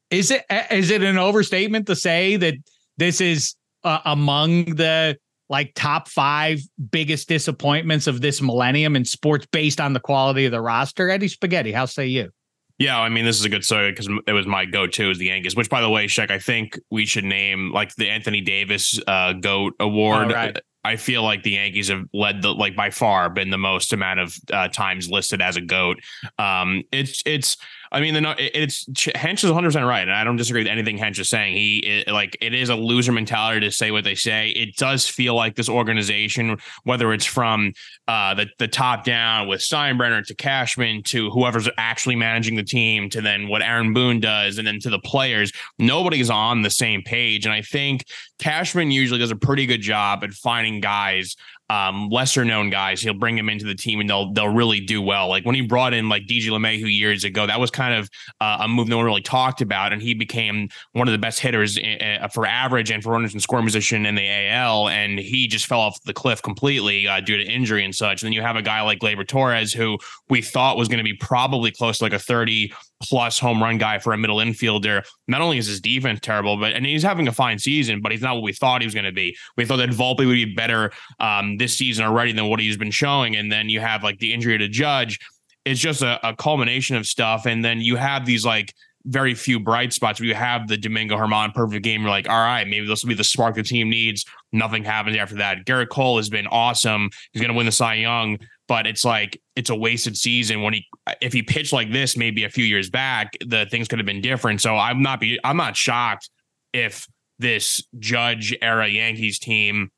is 0.09 0.31
it. 0.31 0.45
Is 0.71 0.91
it 0.91 1.03
an 1.03 1.17
overstatement 1.17 1.87
to 1.87 1.95
say 1.95 2.37
that 2.37 2.55
this 2.97 3.19
is 3.19 3.55
uh, 3.83 3.99
among 4.05 4.75
the 4.75 5.17
like 5.49 5.73
top 5.75 6.07
five 6.07 6.59
biggest 6.91 7.27
disappointments 7.27 8.07
of 8.07 8.21
this 8.21 8.41
millennium 8.41 8.95
in 8.95 9.05
sports 9.05 9.45
based 9.51 9.79
on 9.79 9.93
the 9.93 9.99
quality 9.99 10.45
of 10.45 10.51
the 10.51 10.61
roster? 10.61 11.09
Eddie 11.09 11.27
Spaghetti, 11.27 11.71
how 11.71 11.85
say 11.85 12.07
you? 12.07 12.31
Yeah, 12.77 12.99
I 12.99 13.07
mean, 13.07 13.23
this 13.23 13.39
is 13.39 13.45
a 13.45 13.49
good 13.49 13.63
story 13.63 13.91
because 13.91 14.09
it 14.27 14.33
was 14.33 14.45
my 14.45 14.65
go-to 14.65 15.09
is 15.09 15.17
the 15.17 15.27
Yankees. 15.27 15.55
Which, 15.55 15.69
by 15.69 15.81
the 15.81 15.89
way, 15.89 16.07
Shek, 16.07 16.29
I 16.29 16.39
think 16.39 16.77
we 16.91 17.05
should 17.05 17.23
name 17.23 17.71
like 17.71 17.95
the 17.95 18.09
Anthony 18.09 18.41
Davis 18.41 18.99
uh, 19.07 19.33
Goat 19.33 19.75
Award. 19.79 20.31
Right. 20.31 20.57
I 20.83 20.97
feel 20.97 21.23
like 21.23 21.41
the 21.41 21.51
Yankees 21.51 21.87
have 21.87 22.03
led 22.13 22.43
the 22.43 22.53
like 22.53 22.75
by 22.75 22.91
far 22.91 23.29
been 23.29 23.49
the 23.49 23.57
most 23.57 23.91
amount 23.91 24.19
of 24.19 24.37
uh, 24.53 24.67
times 24.67 25.09
listed 25.09 25.41
as 25.41 25.57
a 25.57 25.61
goat. 25.61 25.97
Um, 26.37 26.83
it's 26.91 27.23
it's 27.25 27.57
I 27.91 28.01
mean, 28.01 28.13
the, 28.13 28.35
it's 28.37 28.85
Hench 28.85 29.43
is 29.43 29.45
100 29.45 29.67
percent 29.67 29.85
right, 29.85 30.01
and 30.01 30.13
I 30.13 30.23
don't 30.23 30.35
disagree 30.35 30.61
with 30.61 30.71
anything 30.71 30.97
Hench 30.97 31.19
is 31.19 31.29
saying. 31.29 31.55
He 31.55 31.77
it, 31.79 32.07
like 32.11 32.37
it 32.41 32.53
is 32.53 32.69
a 32.69 32.75
loser 32.75 33.11
mentality 33.11 33.61
to 33.61 33.71
say 33.71 33.91
what 33.91 34.03
they 34.03 34.15
say. 34.15 34.49
It 34.49 34.75
does 34.75 35.07
feel 35.07 35.35
like 35.35 35.55
this 35.55 35.69
organization, 35.69 36.57
whether 36.83 37.13
it's 37.13 37.25
from 37.25 37.73
uh, 38.07 38.33
the 38.33 38.47
the 38.59 38.67
top 38.67 39.03
down 39.03 39.47
with 39.47 39.61
Steinbrenner 39.61 40.25
to 40.25 40.35
Cashman 40.35 41.03
to 41.03 41.29
whoever's 41.31 41.69
actually 41.77 42.15
managing 42.15 42.55
the 42.55 42.63
team 42.63 43.09
to 43.09 43.21
then 43.21 43.47
what 43.47 43.61
Aaron 43.61 43.93
Boone 43.93 44.19
does, 44.19 44.57
and 44.57 44.67
then 44.67 44.79
to 44.81 44.89
the 44.89 44.99
players, 44.99 45.51
nobody's 45.79 46.29
on 46.29 46.61
the 46.61 46.69
same 46.69 47.01
page. 47.01 47.45
And 47.45 47.53
I 47.53 47.61
think 47.61 48.05
Cashman 48.39 48.91
usually 48.91 49.19
does 49.19 49.31
a 49.31 49.35
pretty 49.35 49.65
good 49.65 49.81
job 49.81 50.23
at 50.23 50.31
finding 50.31 50.79
guys 50.79 51.35
um, 51.69 52.09
lesser 52.09 52.45
known 52.45 52.69
guys. 52.69 53.01
He'll 53.01 53.13
bring 53.13 53.35
them 53.35 53.49
into 53.49 53.65
the 53.65 53.75
team 53.75 53.99
and 53.99 54.09
they'll 54.09 54.31
they'll 54.33 54.53
really 54.53 54.79
do 54.79 55.01
well. 55.01 55.27
Like 55.27 55.45
when 55.45 55.55
he 55.55 55.61
brought 55.61 55.93
in 55.93 56.09
like 56.09 56.23
DJ 56.23 56.49
LeMahieu 56.49 56.93
years 56.95 57.23
ago, 57.23 57.47
that 57.47 57.59
was 57.59 57.71
kind 57.71 57.93
of 57.93 58.09
uh, 58.41 58.59
a 58.61 58.67
move 58.67 58.87
no 58.87 58.97
one 58.97 59.05
really 59.05 59.21
talked 59.21 59.61
about, 59.61 59.91
and 59.91 60.01
he 60.01 60.13
became 60.13 60.69
one 60.93 61.07
of 61.07 61.11
the 61.11 61.17
best 61.17 61.39
hitters 61.39 61.77
in, 61.77 62.01
uh, 62.01 62.27
for 62.27 62.45
average 62.45 62.91
and 62.91 63.01
for 63.01 63.11
runners 63.11 63.33
and 63.33 63.41
score 63.41 63.61
position 63.63 64.05
in 64.05 64.15
the 64.15 64.49
AL. 64.49 64.89
And 64.89 65.17
he 65.19 65.47
just 65.47 65.65
fell 65.65 65.79
off 65.79 66.01
the 66.03 66.13
cliff 66.13 66.41
completely 66.41 67.07
uh, 67.07 67.19
due 67.19 67.37
to 67.37 67.43
injury 67.43 67.83
and 67.83 67.95
such. 67.95 68.21
And 68.21 68.27
then 68.27 68.33
you 68.33 68.41
have 68.41 68.55
a 68.55 68.61
guy 68.61 68.81
like 68.81 68.99
Gleyber 68.99 69.27
Torres, 69.27 69.73
who 69.73 69.97
we 70.29 70.41
thought 70.41 70.77
was 70.77 70.87
going 70.87 70.99
to 70.99 71.03
be 71.03 71.15
probably 71.15 71.71
close 71.71 71.97
to 71.97 72.03
like 72.03 72.13
a 72.13 72.19
thirty 72.19 72.73
plus 73.03 73.37
home 73.37 73.61
run 73.61 73.77
guy 73.77 73.99
for 73.99 74.13
a 74.13 74.17
middle 74.17 74.37
infielder. 74.37 75.05
Not 75.27 75.41
only 75.41 75.57
is 75.57 75.67
his 75.67 75.81
defense 75.81 76.19
terrible, 76.21 76.57
but 76.57 76.73
and 76.73 76.85
he's 76.85 77.03
having 77.03 77.27
a 77.27 77.31
fine 77.31 77.59
season, 77.59 78.01
but 78.01 78.11
he's 78.11 78.21
not 78.21 78.35
what 78.35 78.43
we 78.43 78.53
thought 78.53 78.81
he 78.81 78.87
was 78.87 78.93
going 78.93 79.05
to 79.05 79.11
be. 79.11 79.35
We 79.57 79.65
thought 79.65 79.77
that 79.77 79.89
Volpe 79.89 80.25
would 80.25 80.33
be 80.33 80.53
better 80.53 80.91
um, 81.19 81.54
this 81.57 81.77
season 81.77 82.05
already 82.05 82.31
than 82.33 82.47
what 82.47 82.59
he's 82.59 82.77
been 82.77 82.91
showing, 82.91 83.35
and 83.35 83.51
then 83.51 83.69
you 83.69 83.79
have 83.79 84.03
like 84.03 84.19
the 84.19 84.33
injury 84.33 84.57
to 84.57 84.67
Judge. 84.67 85.19
It's 85.65 85.79
just 85.79 86.01
a, 86.01 86.25
a 86.27 86.35
culmination 86.35 86.95
of 86.95 87.05
stuff, 87.05 87.45
and 87.45 87.63
then 87.63 87.81
you 87.81 87.95
have 87.95 88.25
these 88.25 88.45
like 88.45 88.73
very 89.05 89.35
few 89.35 89.59
bright 89.59 89.93
spots. 89.93 90.19
You 90.19 90.33
have 90.33 90.67
the 90.67 90.77
Domingo 90.77 91.15
Germán 91.15 91.53
perfect 91.53 91.83
game. 91.83 92.01
You're 92.01 92.09
like, 92.09 92.27
all 92.27 92.43
right, 92.43 92.67
maybe 92.67 92.87
this 92.87 93.03
will 93.03 93.09
be 93.09 93.15
the 93.15 93.23
spark 93.23 93.55
the 93.55 93.63
team 93.63 93.89
needs. 93.89 94.25
Nothing 94.51 94.83
happens 94.83 95.15
after 95.17 95.35
that. 95.35 95.65
Gerrit 95.65 95.89
Cole 95.89 96.17
has 96.17 96.29
been 96.29 96.47
awesome. 96.47 97.09
He's 97.31 97.41
going 97.41 97.51
to 97.51 97.57
win 97.57 97.67
the 97.67 97.71
Cy 97.71 97.95
Young, 97.95 98.39
but 98.67 98.87
it's 98.87 99.05
like 99.05 99.39
it's 99.55 99.69
a 99.69 99.75
wasted 99.75 100.17
season 100.17 100.61
when 100.61 100.73
he 100.73 100.85
if 101.21 101.33
he 101.33 101.43
pitched 101.43 101.73
like 101.73 101.91
this 101.91 102.17
maybe 102.17 102.43
a 102.43 102.49
few 102.49 102.65
years 102.65 102.89
back, 102.89 103.33
the 103.45 103.67
things 103.69 103.87
could 103.87 103.99
have 103.99 104.05
been 104.05 104.21
different. 104.21 104.61
So 104.61 104.75
I'm 104.75 105.01
not 105.01 105.19
be 105.19 105.39
I'm 105.43 105.57
not 105.57 105.75
shocked 105.75 106.29
if 106.73 107.07
this 107.37 107.83
Judge 107.99 108.55
era 108.61 108.87
Yankees 108.87 109.39
team 109.39 109.91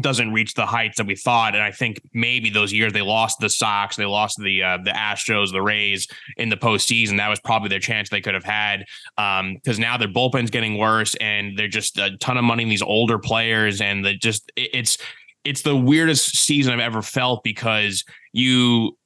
doesn't 0.00 0.32
reach 0.32 0.54
the 0.54 0.66
heights 0.66 0.96
that 0.96 1.06
we 1.06 1.14
thought. 1.14 1.54
And 1.54 1.62
I 1.62 1.70
think 1.70 2.00
maybe 2.12 2.50
those 2.50 2.72
years 2.72 2.92
they 2.92 3.02
lost 3.02 3.38
the 3.38 3.48
Sox, 3.48 3.96
they 3.96 4.06
lost 4.06 4.38
the 4.42 4.62
uh, 4.62 4.78
the 4.78 4.90
Astros, 4.90 5.52
the 5.52 5.62
Rays 5.62 6.08
in 6.36 6.48
the 6.48 6.56
postseason. 6.56 7.16
That 7.18 7.28
was 7.28 7.40
probably 7.40 7.68
their 7.68 7.80
chance 7.80 8.08
they 8.08 8.20
could 8.20 8.34
have 8.34 8.44
had. 8.44 8.84
Because 9.16 9.76
um, 9.76 9.80
now 9.80 9.96
their 9.96 10.08
bullpen's 10.08 10.50
getting 10.50 10.78
worse, 10.78 11.14
and 11.16 11.56
they're 11.56 11.68
just 11.68 11.98
a 11.98 12.16
ton 12.18 12.36
of 12.36 12.44
money 12.44 12.64
in 12.64 12.68
these 12.68 12.82
older 12.82 13.18
players, 13.18 13.80
and 13.80 14.04
the 14.04 14.14
just 14.14 14.50
it's 14.56 14.98
it's 15.44 15.62
the 15.62 15.76
weirdest 15.76 16.38
season 16.38 16.72
I've 16.72 16.80
ever 16.80 17.02
felt 17.02 17.44
because 17.44 18.04
you 18.32 18.96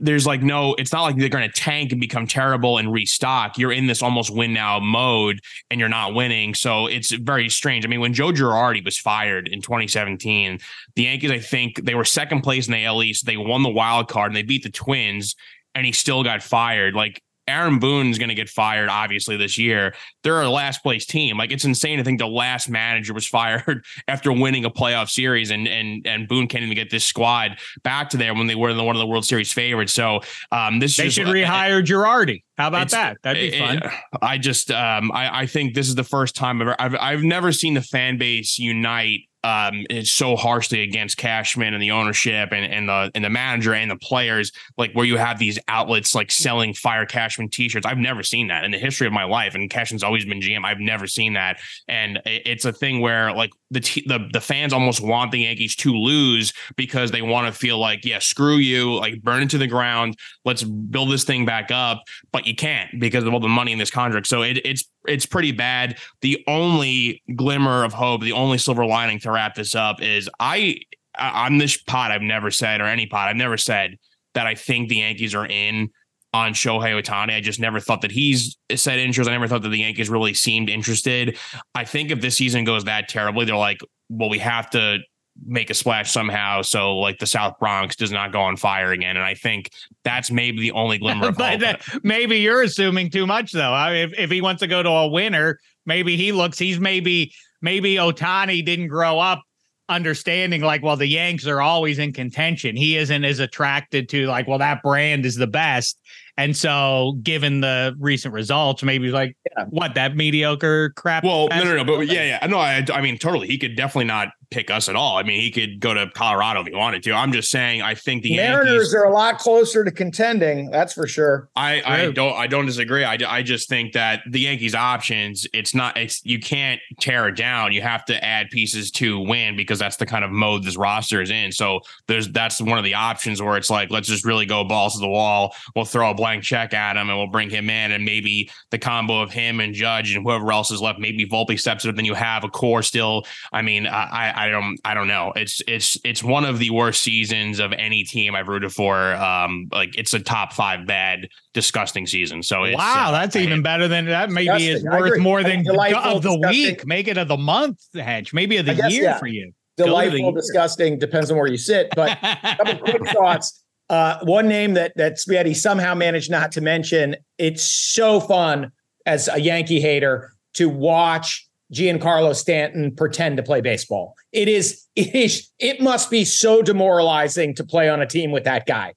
there's 0.00 0.26
like 0.26 0.42
no, 0.42 0.74
it's 0.74 0.92
not 0.92 1.02
like 1.02 1.16
they're 1.16 1.28
going 1.28 1.48
to 1.48 1.60
tank 1.60 1.92
and 1.92 2.00
become 2.00 2.26
terrible 2.26 2.78
and 2.78 2.92
restock. 2.92 3.58
You're 3.58 3.72
in 3.72 3.86
this 3.86 4.02
almost 4.02 4.30
win 4.30 4.52
now 4.52 4.78
mode 4.78 5.40
and 5.70 5.80
you're 5.80 5.88
not 5.88 6.14
winning. 6.14 6.54
So 6.54 6.86
it's 6.86 7.10
very 7.12 7.48
strange. 7.48 7.84
I 7.84 7.88
mean, 7.88 8.00
when 8.00 8.14
Joe 8.14 8.32
Girardi 8.32 8.84
was 8.84 8.98
fired 8.98 9.48
in 9.48 9.60
2017, 9.60 10.58
the 10.94 11.02
Yankees, 11.02 11.30
I 11.30 11.38
think 11.38 11.84
they 11.84 11.94
were 11.94 12.04
second 12.04 12.42
place 12.42 12.66
in 12.66 12.72
the 12.72 12.84
AL 12.84 13.02
East. 13.02 13.26
They 13.26 13.36
won 13.36 13.62
the 13.62 13.68
wild 13.68 14.08
card 14.08 14.30
and 14.30 14.36
they 14.36 14.42
beat 14.42 14.62
the 14.62 14.70
Twins 14.70 15.34
and 15.74 15.84
he 15.84 15.92
still 15.92 16.22
got 16.22 16.42
fired. 16.42 16.94
Like 16.94 17.22
Aaron 17.48 17.78
Boone's 17.78 18.18
going 18.18 18.28
to 18.28 18.34
get 18.34 18.48
fired, 18.48 18.88
obviously, 18.88 19.36
this 19.36 19.58
year. 19.58 19.94
They're 20.22 20.42
a 20.42 20.50
last 20.50 20.82
place 20.82 21.06
team. 21.06 21.38
Like 21.38 21.50
it's 21.50 21.64
insane 21.64 21.98
to 21.98 22.04
think 22.04 22.18
the 22.18 22.26
last 22.26 22.68
manager 22.68 23.14
was 23.14 23.26
fired 23.38 23.84
after 24.06 24.32
winning 24.32 24.64
a 24.64 24.70
playoff 24.70 25.08
series, 25.08 25.50
and 25.50 25.66
and 25.66 26.06
and 26.06 26.28
Boone 26.28 26.46
can't 26.46 26.64
even 26.64 26.74
get 26.74 26.90
this 26.90 27.04
squad 27.04 27.58
back 27.82 28.10
to 28.10 28.16
there 28.16 28.34
when 28.34 28.46
they 28.46 28.54
were 28.54 28.74
the, 28.74 28.84
one 28.84 28.94
of 28.94 29.00
the 29.00 29.06
World 29.06 29.24
Series 29.24 29.52
favorites. 29.52 29.92
So 29.92 30.20
um, 30.52 30.78
this 30.78 30.96
they 30.96 31.08
should 31.08 31.26
rehire 31.26 31.84
Girardi. 31.84 32.42
How 32.58 32.68
about 32.68 32.90
that? 32.90 33.18
That'd 33.22 33.52
be 33.52 33.56
it, 33.56 33.60
fun. 33.60 33.90
I 34.20 34.36
just 34.36 34.70
um, 34.72 35.12
I, 35.12 35.42
I 35.42 35.46
think 35.46 35.74
this 35.74 35.88
is 35.88 35.94
the 35.94 36.04
first 36.04 36.34
time 36.34 36.60
ever 36.60 36.74
I've 36.78 36.96
I've 36.96 37.22
never 37.22 37.52
seen 37.52 37.74
the 37.74 37.82
fan 37.82 38.18
base 38.18 38.58
unite 38.58 39.20
um, 39.44 39.86
it's 39.88 40.10
so 40.10 40.34
harshly 40.34 40.82
against 40.82 41.16
Cashman 41.16 41.72
and 41.72 41.82
the 41.82 41.92
ownership 41.92 42.50
and, 42.52 42.72
and 42.72 42.88
the 42.88 43.10
and 43.14 43.24
the 43.24 43.30
manager 43.30 43.72
and 43.72 43.88
the 43.88 43.96
players, 43.96 44.50
like 44.76 44.92
where 44.94 45.06
you 45.06 45.16
have 45.16 45.38
these 45.38 45.60
outlets 45.68 46.12
like 46.14 46.32
selling 46.32 46.74
fire 46.74 47.06
Cashman 47.06 47.48
t-shirts. 47.48 47.86
I've 47.86 47.98
never 47.98 48.24
seen 48.24 48.48
that 48.48 48.64
in 48.64 48.72
the 48.72 48.78
history 48.78 49.06
of 49.06 49.12
my 49.12 49.24
life. 49.24 49.54
And 49.54 49.70
Cashman's 49.70 50.02
always 50.02 50.24
been 50.24 50.40
GM. 50.40 50.64
I've 50.64 50.80
never 50.80 51.06
seen 51.06 51.34
that. 51.34 51.60
And 51.86 52.20
it's 52.26 52.64
a 52.64 52.72
thing 52.72 53.00
where 53.00 53.32
like 53.32 53.50
the 53.70 53.80
t- 53.80 54.04
the 54.06 54.28
the 54.32 54.40
fans 54.40 54.72
almost 54.72 55.00
want 55.00 55.30
the 55.30 55.40
Yankees 55.40 55.76
to 55.76 55.92
lose 55.92 56.52
because 56.76 57.12
they 57.12 57.22
want 57.22 57.46
to 57.46 57.56
feel 57.56 57.78
like, 57.78 58.04
yeah, 58.04 58.18
screw 58.18 58.56
you, 58.56 58.96
like 58.96 59.22
burn 59.22 59.44
it 59.44 59.50
to 59.50 59.58
the 59.58 59.68
ground. 59.68 60.16
Let's 60.44 60.64
build 60.64 61.12
this 61.12 61.22
thing 61.22 61.46
back 61.46 61.70
up. 61.70 62.02
But 62.32 62.47
you 62.48 62.54
can't 62.54 62.98
because 62.98 63.24
of 63.24 63.32
all 63.32 63.40
the 63.40 63.48
money 63.48 63.72
in 63.72 63.78
this 63.78 63.90
contract. 63.90 64.26
So 64.26 64.42
it, 64.42 64.58
it's 64.64 64.84
it's 65.06 65.26
pretty 65.26 65.52
bad. 65.52 65.98
The 66.22 66.42
only 66.46 67.22
glimmer 67.36 67.84
of 67.84 67.92
hope, 67.92 68.22
the 68.22 68.32
only 68.32 68.58
silver 68.58 68.84
lining 68.84 69.20
to 69.20 69.30
wrap 69.30 69.54
this 69.54 69.74
up 69.74 70.02
is 70.02 70.28
I 70.40 70.80
on 71.18 71.58
this 71.58 71.76
pot 71.76 72.10
I've 72.10 72.22
never 72.22 72.50
said 72.50 72.80
or 72.80 72.84
any 72.84 73.06
pot 73.06 73.28
I've 73.28 73.36
never 73.36 73.56
said 73.56 73.96
that 74.34 74.46
I 74.46 74.54
think 74.54 74.88
the 74.88 74.96
Yankees 74.96 75.34
are 75.34 75.46
in 75.46 75.90
on 76.34 76.52
Shohei 76.52 77.00
Ohtani. 77.02 77.34
I 77.34 77.40
just 77.40 77.60
never 77.60 77.80
thought 77.80 78.02
that 78.02 78.10
he's 78.10 78.56
said 78.74 78.98
interest. 78.98 79.28
I 79.28 79.32
never 79.32 79.48
thought 79.48 79.62
that 79.62 79.70
the 79.70 79.78
Yankees 79.78 80.10
really 80.10 80.34
seemed 80.34 80.68
interested. 80.68 81.38
I 81.74 81.84
think 81.84 82.10
if 82.10 82.20
this 82.20 82.36
season 82.36 82.64
goes 82.64 82.84
that 82.84 83.08
terribly, 83.08 83.44
they're 83.46 83.56
like, 83.56 83.80
well, 84.08 84.28
we 84.28 84.38
have 84.38 84.70
to 84.70 84.98
make 85.46 85.70
a 85.70 85.74
splash 85.74 86.10
somehow 86.10 86.62
so 86.62 86.96
like 86.96 87.18
the 87.18 87.26
South 87.26 87.58
Bronx 87.58 87.96
does 87.96 88.12
not 88.12 88.32
go 88.32 88.40
on 88.40 88.56
fire 88.56 88.92
again. 88.92 89.16
And 89.16 89.24
I 89.24 89.34
think 89.34 89.70
that's 90.04 90.30
maybe 90.30 90.60
the 90.60 90.72
only 90.72 90.98
glimmer 90.98 91.28
of 91.28 91.36
hope. 91.38 91.60
that, 91.60 91.82
maybe 92.02 92.38
you're 92.38 92.62
assuming 92.62 93.10
too 93.10 93.26
much 93.26 93.52
though. 93.52 93.72
I 93.72 93.92
mean, 93.92 94.08
if, 94.10 94.18
if 94.18 94.30
he 94.30 94.40
wants 94.40 94.60
to 94.60 94.66
go 94.66 94.82
to 94.82 94.88
a 94.88 95.08
winner, 95.08 95.58
maybe 95.86 96.16
he 96.16 96.32
looks 96.32 96.58
he's 96.58 96.80
maybe 96.80 97.32
maybe 97.62 97.94
Ohtani 97.94 98.64
didn't 98.64 98.88
grow 98.88 99.18
up 99.18 99.42
understanding 99.90 100.60
like 100.60 100.82
well 100.82 100.96
the 100.96 101.06
Yanks 101.06 101.46
are 101.46 101.60
always 101.60 101.98
in 101.98 102.12
contention. 102.12 102.76
He 102.76 102.96
isn't 102.96 103.24
as 103.24 103.38
attracted 103.38 104.08
to 104.10 104.26
like 104.26 104.46
well 104.48 104.58
that 104.58 104.82
brand 104.82 105.24
is 105.24 105.36
the 105.36 105.46
best. 105.46 105.98
And 106.38 106.56
so, 106.56 107.18
given 107.24 107.62
the 107.62 107.96
recent 107.98 108.32
results, 108.32 108.84
maybe 108.84 109.10
like 109.10 109.36
yeah. 109.56 109.64
what 109.70 109.96
that 109.96 110.14
mediocre 110.14 110.90
crap. 110.90 111.24
Well, 111.24 111.48
no, 111.48 111.64
no, 111.64 111.76
no, 111.78 111.84
but 111.84 112.06
yeah, 112.06 112.38
yeah, 112.40 112.46
no, 112.46 112.58
I, 112.58 112.86
I 112.94 113.00
mean, 113.00 113.18
totally. 113.18 113.48
He 113.48 113.58
could 113.58 113.74
definitely 113.74 114.04
not 114.04 114.28
pick 114.50 114.70
us 114.70 114.88
at 114.88 114.96
all. 114.96 115.18
I 115.18 115.22
mean, 115.22 115.40
he 115.40 115.50
could 115.50 115.78
go 115.80 115.92
to 115.92 116.10
Colorado 116.14 116.60
if 116.60 116.66
he 116.66 116.74
wanted 116.74 117.02
to. 117.02 117.12
I'm 117.12 117.32
just 117.32 117.50
saying, 117.50 117.82
I 117.82 117.94
think 117.94 118.22
the 118.22 118.36
Mariners 118.36 118.72
Yankees, 118.72 118.94
are 118.94 119.04
a 119.04 119.12
lot 119.12 119.38
closer 119.38 119.84
to 119.84 119.90
contending. 119.90 120.70
That's 120.70 120.94
for 120.94 121.06
sure. 121.06 121.50
I, 121.54 121.82
I 121.84 122.10
don't, 122.12 122.34
I 122.34 122.46
don't 122.46 122.66
disagree. 122.66 123.04
I, 123.04 123.18
I 123.26 123.42
just 123.42 123.68
think 123.68 123.92
that 123.92 124.22
the 124.28 124.40
Yankees' 124.40 124.74
options, 124.74 125.46
it's 125.52 125.74
not, 125.74 125.96
it's 125.98 126.24
you 126.24 126.38
can't 126.38 126.80
tear 126.98 127.28
it 127.28 127.36
down. 127.36 127.72
You 127.72 127.82
have 127.82 128.04
to 128.06 128.24
add 128.24 128.48
pieces 128.50 128.90
to 128.92 129.20
win 129.20 129.56
because 129.56 129.78
that's 129.78 129.96
the 129.96 130.06
kind 130.06 130.24
of 130.24 130.30
mode 130.30 130.64
this 130.64 130.76
roster 130.76 131.20
is 131.20 131.30
in. 131.30 131.52
So 131.52 131.80
there's 132.06 132.28
that's 132.28 132.60
one 132.60 132.78
of 132.78 132.84
the 132.84 132.94
options 132.94 133.42
where 133.42 133.56
it's 133.56 133.70
like, 133.70 133.90
let's 133.90 134.08
just 134.08 134.24
really 134.24 134.46
go 134.46 134.64
balls 134.64 134.94
to 134.94 135.00
the 135.00 135.08
wall. 135.08 135.54
We'll 135.76 135.84
throw 135.84 136.10
a 136.10 136.14
blank 136.14 136.42
check 136.42 136.72
at 136.72 136.96
him 136.96 137.10
and 137.10 137.18
we'll 137.18 137.26
bring 137.26 137.50
him 137.50 137.68
in, 137.68 137.92
and 137.92 138.04
maybe 138.04 138.50
the 138.70 138.78
combo 138.78 139.20
of 139.20 139.30
him 139.30 139.60
and 139.60 139.74
Judge 139.74 140.14
and 140.14 140.24
whoever 140.24 140.50
else 140.52 140.70
is 140.70 140.80
left, 140.80 140.98
maybe 140.98 141.26
Volpe 141.26 141.60
steps 141.60 141.84
it. 141.84 141.96
Then 141.96 142.04
you 142.04 142.14
have 142.14 142.44
a 142.44 142.48
core 142.48 142.82
still. 142.82 143.26
I 143.52 143.62
mean, 143.62 143.86
I, 143.86 144.37
I 144.38 144.48
don't 144.50 144.78
I 144.84 144.94
don't 144.94 145.08
know. 145.08 145.32
It's 145.34 145.60
it's 145.66 145.98
it's 146.04 146.22
one 146.22 146.44
of 146.44 146.60
the 146.60 146.70
worst 146.70 147.02
seasons 147.02 147.58
of 147.58 147.72
any 147.72 148.04
team 148.04 148.36
I've 148.36 148.46
rooted 148.46 148.72
for. 148.72 149.14
Um, 149.14 149.68
like 149.72 149.98
it's 149.98 150.14
a 150.14 150.20
top 150.20 150.52
five 150.52 150.86
bad, 150.86 151.28
disgusting 151.54 152.06
season. 152.06 152.44
So 152.44 152.60
wow, 152.60 153.08
uh, 153.08 153.10
that's 153.10 153.34
I, 153.34 153.40
even 153.40 153.62
better 153.62 153.88
than 153.88 154.06
that. 154.06 154.30
Maybe 154.30 154.46
disgusting. 154.46 154.76
is 154.76 154.84
worth 154.84 155.18
more 155.18 155.42
than 155.42 155.60
of 155.60 155.66
the 155.66 156.30
disgusting. 156.30 156.50
week. 156.50 156.86
Make 156.86 157.08
it 157.08 157.18
of 157.18 157.26
the 157.26 157.36
month, 157.36 157.80
Hedge. 157.94 158.32
Maybe 158.32 158.58
of 158.58 158.66
the 158.66 158.74
guess, 158.74 158.92
year 158.92 159.02
yeah. 159.02 159.18
for 159.18 159.26
you. 159.26 159.52
Delightful, 159.76 160.32
disgusting. 160.32 161.00
Depends 161.00 161.32
on 161.32 161.36
where 161.36 161.48
you 161.48 161.58
sit. 161.58 161.88
But 161.96 162.16
a 162.22 162.56
couple 162.56 162.78
quick 162.78 163.08
thoughts. 163.08 163.64
Uh, 163.88 164.18
one 164.22 164.46
name 164.46 164.74
that 164.74 164.92
that 164.94 165.18
Spaghetti 165.18 165.54
somehow 165.54 165.94
managed 165.94 166.30
not 166.30 166.52
to 166.52 166.60
mention. 166.60 167.16
It's 167.38 167.64
so 167.64 168.20
fun 168.20 168.70
as 169.04 169.28
a 169.32 169.40
Yankee 169.40 169.80
hater 169.80 170.32
to 170.54 170.68
watch 170.68 171.48
Giancarlo 171.72 172.34
Stanton 172.34 172.94
pretend 172.94 173.36
to 173.36 173.42
play 173.42 173.60
baseball. 173.60 174.14
It 174.32 174.48
is, 174.48 174.84
it 174.94 175.14
is, 175.14 175.50
it 175.58 175.80
must 175.80 176.10
be 176.10 176.24
so 176.24 176.62
demoralizing 176.62 177.54
to 177.54 177.64
play 177.64 177.88
on 177.88 178.02
a 178.02 178.06
team 178.06 178.30
with 178.30 178.44
that 178.44 178.66
guy. 178.66 178.94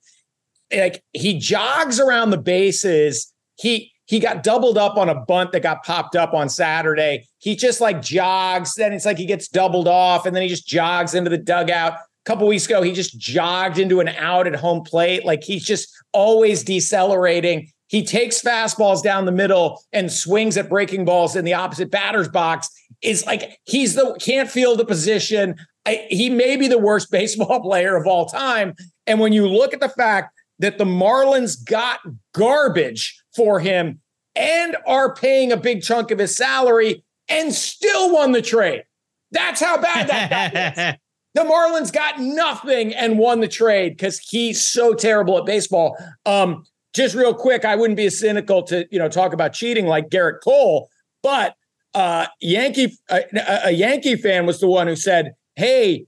Like 0.73 1.03
he 1.13 1.37
jogs 1.37 1.99
around 1.99 2.29
the 2.29 2.37
bases. 2.37 3.33
He 3.55 3.91
he 4.05 4.19
got 4.19 4.43
doubled 4.43 4.77
up 4.77 4.97
on 4.97 5.07
a 5.07 5.15
bunt 5.15 5.53
that 5.53 5.63
got 5.63 5.83
popped 5.83 6.17
up 6.17 6.33
on 6.33 6.49
Saturday. 6.49 7.25
He 7.37 7.55
just 7.55 7.79
like 7.79 8.01
jogs, 8.01 8.75
then 8.75 8.91
it's 8.91 9.05
like 9.05 9.17
he 9.17 9.25
gets 9.25 9.47
doubled 9.47 9.87
off, 9.87 10.25
and 10.25 10.35
then 10.35 10.43
he 10.43 10.49
just 10.49 10.67
jogs 10.67 11.13
into 11.15 11.29
the 11.29 11.37
dugout. 11.37 11.93
A 11.93 11.99
couple 12.25 12.45
weeks 12.47 12.65
ago, 12.65 12.81
he 12.81 12.91
just 12.91 13.17
jogged 13.17 13.79
into 13.79 13.99
an 13.99 14.09
out 14.09 14.47
at 14.47 14.55
home 14.55 14.83
plate. 14.83 15.25
Like 15.25 15.43
he's 15.43 15.65
just 15.65 15.89
always 16.11 16.63
decelerating. 16.63 17.69
He 17.87 18.03
takes 18.03 18.41
fastballs 18.41 19.01
down 19.01 19.25
the 19.25 19.31
middle 19.31 19.81
and 19.91 20.11
swings 20.11 20.57
at 20.57 20.69
breaking 20.69 21.05
balls 21.05 21.35
in 21.35 21.45
the 21.45 21.53
opposite 21.53 21.89
batter's 21.89 22.29
box. 22.29 22.69
Is 23.01 23.25
like 23.25 23.59
he's 23.63 23.95
the 23.95 24.15
can't 24.21 24.49
feel 24.49 24.75
the 24.75 24.85
position. 24.85 25.55
I, 25.85 26.05
he 26.09 26.29
may 26.29 26.55
be 26.55 26.67
the 26.67 26.77
worst 26.77 27.11
baseball 27.11 27.61
player 27.61 27.95
of 27.95 28.07
all 28.07 28.25
time. 28.25 28.75
And 29.07 29.19
when 29.19 29.33
you 29.33 29.47
look 29.47 29.73
at 29.73 29.79
the 29.79 29.89
fact 29.89 30.37
that 30.59 30.77
the 30.77 30.85
Marlins 30.85 31.63
got 31.65 31.99
garbage 32.33 33.19
for 33.35 33.59
him 33.59 33.99
and 34.35 34.77
are 34.85 35.15
paying 35.15 35.51
a 35.51 35.57
big 35.57 35.81
chunk 35.81 36.11
of 36.11 36.19
his 36.19 36.35
salary 36.35 37.03
and 37.27 37.53
still 37.53 38.13
won 38.13 38.31
the 38.31 38.41
trade, 38.41 38.83
that's 39.31 39.61
how 39.61 39.81
bad 39.81 40.07
that 40.07 40.77
is. 40.77 40.99
The 41.33 41.43
Marlins 41.43 41.93
got 41.93 42.19
nothing 42.19 42.93
and 42.93 43.17
won 43.17 43.39
the 43.39 43.47
trade 43.47 43.95
because 43.95 44.19
he's 44.19 44.67
so 44.67 44.93
terrible 44.93 45.37
at 45.37 45.45
baseball. 45.45 45.95
Um, 46.25 46.65
just 46.93 47.15
real 47.15 47.33
quick, 47.33 47.63
I 47.63 47.75
wouldn't 47.75 47.95
be 47.95 48.07
as 48.07 48.19
cynical 48.19 48.63
to 48.63 48.85
you 48.91 48.99
know 48.99 49.07
talk 49.07 49.31
about 49.31 49.53
cheating 49.53 49.87
like 49.87 50.09
Gerrit 50.09 50.41
Cole, 50.43 50.89
but 51.23 51.55
uh, 51.93 52.27
Yankee 52.39 52.97
a, 53.09 53.23
a 53.65 53.71
Yankee 53.71 54.15
fan 54.15 54.45
was 54.45 54.59
the 54.59 54.67
one 54.67 54.87
who 54.87 54.95
said, 54.95 55.33
"Hey, 55.55 56.05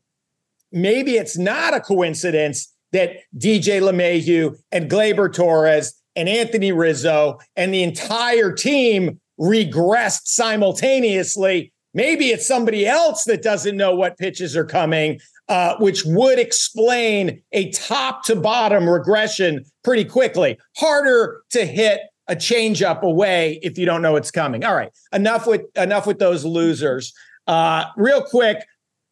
maybe 0.72 1.14
it's 1.14 1.38
not 1.38 1.74
a 1.74 1.80
coincidence 1.80 2.72
that 2.92 3.18
DJ 3.38 3.82
LeMahieu 3.82 4.56
and 4.72 4.90
Gleyber 4.90 5.34
Torres 5.34 5.94
and 6.16 6.30
Anthony 6.30 6.72
Rizzo 6.72 7.40
and 7.56 7.74
the 7.74 7.84
entire 7.84 8.52
team 8.52 9.20
regressed 9.40 10.26
simultaneously. 10.26 11.74
Maybe 11.96 12.30
it's 12.30 12.48
somebody 12.48 12.88
else 12.88 13.24
that 13.26 13.42
doesn't 13.42 13.78
know 13.78 13.96
what 13.96 14.18
pitches 14.18 14.56
are 14.56 14.66
coming 14.66 15.20
uh, 15.50 15.76
which 15.78 16.06
would 16.06 16.40
explain 16.40 17.42
a 17.52 17.70
top 17.72 18.24
to 18.24 18.36
bottom 18.36 18.90
regression 18.90 19.64
pretty 19.84 20.06
quickly. 20.06 20.58
Harder 20.78 21.42
to 21.52 21.66
hit 21.66 22.02
a 22.28 22.36
change 22.36 22.82
up 22.82 23.04
away 23.04 23.60
if 23.62 23.78
you 23.78 23.86
don't 23.86 24.02
know 24.02 24.16
it's 24.16 24.32
coming. 24.32 24.64
All 24.64 24.76
right, 24.76 24.92
enough 25.12 25.48
with 25.48 25.62
enough 25.76 26.08
with 26.08 26.20
those 26.20 26.46
losers. 26.46 27.14
Uh, 27.48 27.86
real 27.98 28.24
quick, 28.24 28.66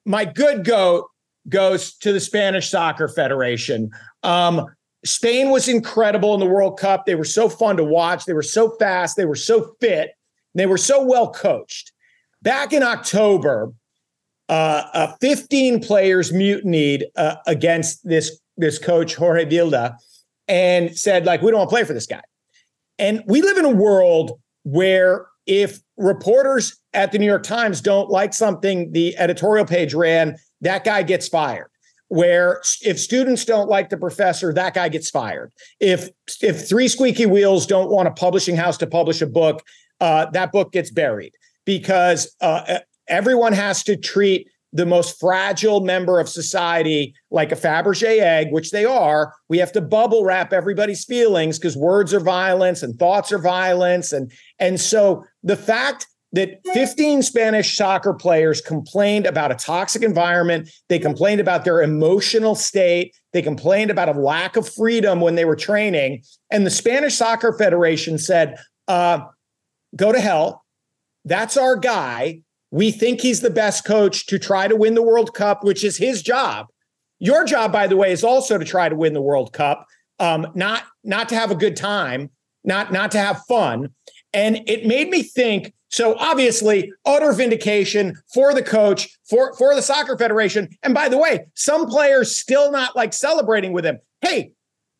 my 0.06 0.26
good 0.26 0.65
goat 0.65 1.08
goes 1.50 1.95
to 1.97 2.13
the 2.13 2.19
Spanish 2.19 2.69
Soccer 2.69 3.08
Federation. 3.08 3.91
Um, 4.24 4.65
Spain 5.04 5.50
was 5.50 5.67
incredible 5.67 6.34
in 6.34 6.39
the 6.39 6.45
World 6.45 6.80
Cup. 6.80 7.06
They 7.06 7.15
were 7.15 7.26
so 7.26 7.50
fun 7.50 7.78
to 7.78 7.84
watch. 7.84 8.26
They 8.26 8.34
were 8.34 8.43
so 8.43 8.76
fast. 8.78 9.17
They 9.17 9.26
were 9.26 9.36
so 9.36 9.76
fit. 9.82 10.12
They 10.54 10.65
were 10.65 10.78
so 10.78 11.04
well 11.04 11.32
coached. 11.32 11.91
Back 12.41 12.74
in 12.74 12.84
October, 12.84 13.74
uh, 14.50 14.84
uh, 14.93 15.15
15 15.21 15.80
players 15.82 16.32
mutinied 16.32 17.06
uh, 17.15 17.36
against 17.47 18.08
this 18.08 18.39
this 18.58 18.78
coach 18.78 19.15
Jorge 19.15 19.45
Vilda 19.45 19.95
and 20.47 20.95
said 20.95 21.26
like 21.26 21.41
we 21.41 21.52
don't 21.52 21.60
want 21.60 21.69
to 21.69 21.74
play 21.74 21.84
for 21.84 21.93
this 21.93 22.06
guy. 22.06 22.21
And 23.02 23.24
we 23.26 23.42
live 23.42 23.58
in 23.58 23.66
a 23.66 23.70
world 23.70 24.40
where 24.64 25.26
if 25.48 25.80
reporters 25.98 26.78
at 26.94 27.12
the 27.12 27.18
New 27.18 27.26
York 27.26 27.44
Times 27.44 27.82
don't 27.82 28.10
like 28.10 28.34
something 28.34 28.92
the 28.92 29.18
editorial 29.18 29.66
page 29.66 29.96
ran, 29.96 30.38
that 30.62 30.84
guy 30.84 31.02
gets 31.02 31.28
fired. 31.28 31.68
Where 32.10 32.62
if 32.82 33.00
students 33.00 33.44
don't 33.44 33.70
like 33.70 33.90
the 33.90 33.98
professor, 33.98 34.54
that 34.54 34.76
guy 34.76 34.90
gets 34.90 35.10
fired. 35.10 35.52
If 35.80 36.10
if 36.42 36.68
three 36.68 36.88
squeaky 36.88 37.26
wheels 37.26 37.66
don't 37.66 37.90
want 37.90 38.08
a 38.08 38.12
publishing 38.12 38.56
house 38.56 38.78
to 38.80 38.88
publish 38.88 39.22
a 39.22 39.28
book, 39.28 39.64
uh, 40.00 40.30
that 40.32 40.52
book 40.52 40.72
gets 40.72 40.92
buried 40.92 41.34
because 41.66 42.36
uh, 42.42 42.80
everyone 43.08 43.54
has 43.54 43.82
to 43.84 43.96
treat 43.96 44.48
the 44.73 44.86
most 44.86 45.19
fragile 45.19 45.81
member 45.81 46.19
of 46.19 46.29
society 46.29 47.13
like 47.29 47.51
a 47.51 47.55
Fabergé 47.55 48.19
egg, 48.19 48.51
which 48.51 48.71
they 48.71 48.86
are. 48.86 49.34
We 49.49 49.57
have 49.57 49.71
to 49.73 49.81
bubble 49.81 50.23
wrap 50.23 50.53
everybody's 50.53 51.03
feelings 51.03 51.60
because 51.60 51.75
words 51.75 52.13
are 52.13 52.19
violence 52.19 52.81
and 52.81 52.97
thoughts 52.97 53.31
are 53.31 53.39
violence. 53.39 54.13
And, 54.13 54.31
and 54.60 54.79
so 54.79 55.25
the 55.43 55.57
fact 55.57 56.07
that 56.34 56.62
15 56.73 57.23
Spanish 57.23 57.75
soccer 57.75 58.13
players 58.13 58.62
complained 58.62 59.25
about 59.25 59.51
a 59.51 59.55
toxic 59.55 60.01
environment, 60.01 60.69
they 60.88 60.97
complained 60.97 61.41
about 61.41 61.65
their 61.65 61.81
emotional 61.81 62.55
state, 62.55 63.13
they 63.34 63.41
complained 63.41 63.91
about 63.91 64.07
a 64.07 64.19
lack 64.19 64.55
of 64.55 64.67
freedom 64.67 65.19
when 65.19 65.36
they 65.36 65.43
were 65.43 65.57
training. 65.57 66.23
And 66.49 66.65
the 66.65 66.71
Spanish 66.71 67.15
Soccer 67.15 67.53
Federation 67.57 68.17
said, 68.17 68.57
uh, 68.88 69.21
go 69.95 70.13
to 70.13 70.19
hell. 70.19 70.63
That's 71.25 71.57
our 71.57 71.75
guy. 71.75 72.41
We 72.71 72.91
think 72.91 73.21
he's 73.21 73.41
the 73.41 73.49
best 73.49 73.86
coach 73.86 74.25
to 74.27 74.39
try 74.39 74.67
to 74.67 74.75
win 74.75 74.95
the 74.95 75.03
World 75.03 75.34
Cup, 75.34 75.63
which 75.63 75.84
is 75.84 75.97
his 75.97 76.21
job. 76.21 76.67
Your 77.19 77.45
job, 77.45 77.71
by 77.71 77.86
the 77.88 77.97
way, 77.97 78.12
is 78.12 78.23
also 78.23 78.57
to 78.57 78.65
try 78.65 78.89
to 78.89 78.95
win 78.95 79.13
the 79.13 79.21
World 79.21 79.53
Cup, 79.53 79.86
um, 80.19 80.47
not 80.55 80.84
not 81.03 81.29
to 81.29 81.36
have 81.36 81.51
a 81.51 81.55
good 81.55 81.75
time, 81.75 82.29
not 82.63 82.91
not 82.91 83.12
to 83.12 83.19
have 83.19 83.43
fun. 83.47 83.89
And 84.34 84.62
it 84.67 84.86
made 84.86 85.10
me 85.10 85.21
think. 85.21 85.73
So 85.89 86.15
obviously, 86.17 86.91
utter 87.05 87.34
vindication 87.34 88.15
for 88.34 88.53
the 88.53 88.63
coach, 88.63 89.10
for 89.29 89.53
for 89.57 89.75
the 89.75 89.81
soccer 89.81 90.17
federation. 90.17 90.69
And 90.81 90.93
by 90.93 91.10
the 91.10 91.17
way, 91.17 91.45
some 91.53 91.86
players 91.88 92.36
still 92.36 92.71
not 92.71 92.95
like 92.95 93.13
celebrating 93.13 93.73
with 93.73 93.86
him. 93.86 93.99
Hey, 94.21 94.53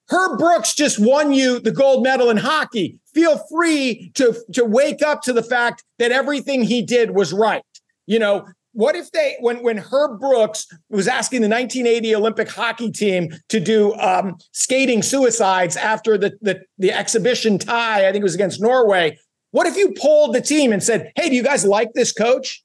Herb 0.10 0.38
Brooks 0.38 0.76
just 0.76 1.00
won 1.00 1.32
you 1.32 1.60
the 1.60 1.72
gold 1.72 2.04
medal 2.04 2.30
in 2.30 2.38
hockey. 2.38 3.00
Feel 3.14 3.38
free 3.50 4.12
to, 4.16 4.36
to 4.54 4.64
wake 4.64 5.02
up 5.02 5.22
to 5.24 5.34
the 5.34 5.44
fact 5.44 5.84
that 6.00 6.12
everything 6.12 6.64
he 6.64 6.82
did 6.82 7.12
was 7.12 7.34
right. 7.34 7.64
You 8.08 8.20
know, 8.20 8.48
what 8.74 8.96
if 8.96 9.12
they 9.12 9.36
when 9.42 9.64
when 9.64 9.78
Herb 9.78 10.20
Brooks 10.20 10.68
was 10.90 11.08
asking 11.08 11.42
the 11.42 11.50
1980 11.50 12.16
Olympic 12.16 12.50
hockey 12.50 12.92
team 12.92 13.30
to 13.50 13.60
do 13.60 13.94
um, 13.96 14.38
skating 14.54 15.02
suicides 15.02 15.76
after 15.76 16.18
the, 16.18 16.38
the 16.42 16.62
the 16.78 16.92
exhibition 16.92 17.58
tie? 17.58 18.08
I 18.08 18.12
think 18.12 18.22
it 18.22 18.24
was 18.24 18.36
against 18.36 18.62
Norway. 18.62 19.20
What 19.52 19.68
if 19.68 19.76
you 19.76 19.94
polled 19.98 20.34
the 20.34 20.42
team 20.42 20.72
and 20.72 20.82
said, 20.82 21.12
"Hey, 21.16 21.30
do 21.30 21.36
you 21.36 21.44
guys 21.44 21.66
like 21.66 21.90
this 21.94 22.14
coach? 22.14 22.64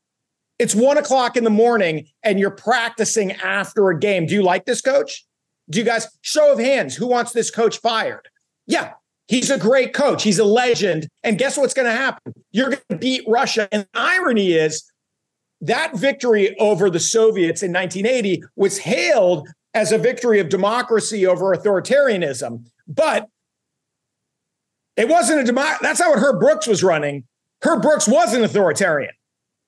It's 0.59 0.75
one 0.75 0.97
o'clock 0.97 1.37
in 1.37 1.45
the 1.45 1.51
morning 1.51 2.07
and 2.23 2.39
you're 2.39 2.51
practicing 2.51 3.33
after 3.33 3.91
a 3.91 3.99
game. 3.99 4.27
Do 4.27 4.35
you 4.35 4.43
like 4.43 4.65
this 4.65 4.81
coach? 4.81 5.25
Do 5.69 5.79
you 5.79 5.85
guys 5.85 6.09
show 6.23 6.53
of 6.53 6.59
hands? 6.59 6.97
Who 6.97 7.07
wants 7.07 7.33
this 7.33 7.51
coach 7.51 7.79
fired? 7.79 8.29
Yeah, 8.67 8.93
he's 9.29 9.51
a 9.51 9.59
great 9.59 9.93
coach. 9.93 10.23
He's 10.23 10.39
a 10.39 10.45
legend. 10.45 11.09
And 11.23 11.39
guess 11.39 11.57
what's 11.57 11.75
going 11.75 11.87
to 11.87 11.93
happen? 11.93 12.33
You're 12.53 12.71
going 12.71 12.83
to 12.91 12.97
beat 12.97 13.25
Russia. 13.27 13.69
And 13.73 13.83
the 13.83 14.01
irony 14.01 14.53
is 14.53 14.91
that 15.61 15.97
victory 15.97 16.57
over 16.59 16.91
the 16.91 17.01
Soviets 17.01 17.63
in 17.63 17.73
1980 17.73 18.43
was 18.57 18.79
hailed 18.79 19.49
as 19.75 19.93
a 19.93 19.99
victory 19.99 20.41
of 20.41 20.49
democracy 20.49 21.27
over 21.27 21.55
authoritarianism. 21.55 22.65
But 22.89 23.29
it 24.97 25.09
wasn't 25.09 25.41
a 25.41 25.45
democracy. 25.45 25.81
That's 25.83 26.01
how 26.01 26.11
what 26.11 26.19
Herb 26.19 26.41
Brooks 26.41 26.67
was 26.67 26.83
running. 26.83 27.25
Herb 27.63 27.83
Brooks 27.83 28.09
was 28.09 28.33
an 28.35 28.45
authoritarian. 28.45 29.13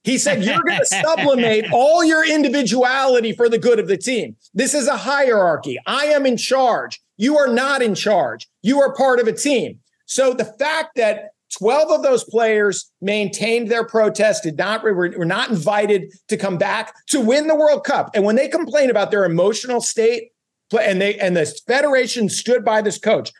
He 0.05 0.17
said, 0.17 0.43
You're 0.43 0.63
going 0.63 0.79
to 0.79 0.87
sublimate 0.87 1.67
all 1.73 2.05
your 2.05 2.27
individuality 2.27 3.33
for 3.33 3.49
the 3.49 3.59
good 3.59 3.79
of 3.79 3.89
the 3.89 3.97
team. 3.97 4.37
This 4.55 4.75
is 4.75 4.89
a 4.89 4.97
hierarchy. 4.97 5.79
I 5.87 6.07
am 6.07 6.25
in 6.25 6.37
charge. 6.37 7.01
You 7.19 7.37
are 7.37 7.49
not 7.49 7.83
in 7.83 7.95
charge. 7.95 8.49
You 8.63 8.81
are 8.81 8.95
part 8.95 9.21
of 9.21 9.29
a 9.29 9.33
team. 9.33 9.81
So 10.07 10.33
the 10.33 10.47
fact 10.47 10.97
that 10.97 11.33
12 11.59 11.91
of 11.91 12.03
those 12.03 12.25
players 12.25 12.91
maintained 13.01 13.69
their 13.69 13.85
protest, 13.85 14.43
did 14.43 14.57
not 14.57 14.83
were, 14.83 14.95
were 14.95 15.25
not 15.25 15.51
invited 15.51 16.13
to 16.29 16.37
come 16.37 16.59
back 16.59 16.95
to 17.09 17.21
win 17.21 17.47
the 17.47 17.55
World 17.55 17.85
Cup. 17.85 18.11
And 18.15 18.25
when 18.25 18.37
they 18.37 18.49
complain 18.49 18.91
about 18.91 19.11
their 19.11 19.25
emotional 19.25 19.81
state, 19.81 20.31
and 20.79 21.01
they 21.01 21.19
and 21.19 21.37
the 21.37 21.47
federation 21.67 22.29
stood 22.29 22.65
by 22.65 22.83
this 22.83 22.99
coach, 22.99 23.33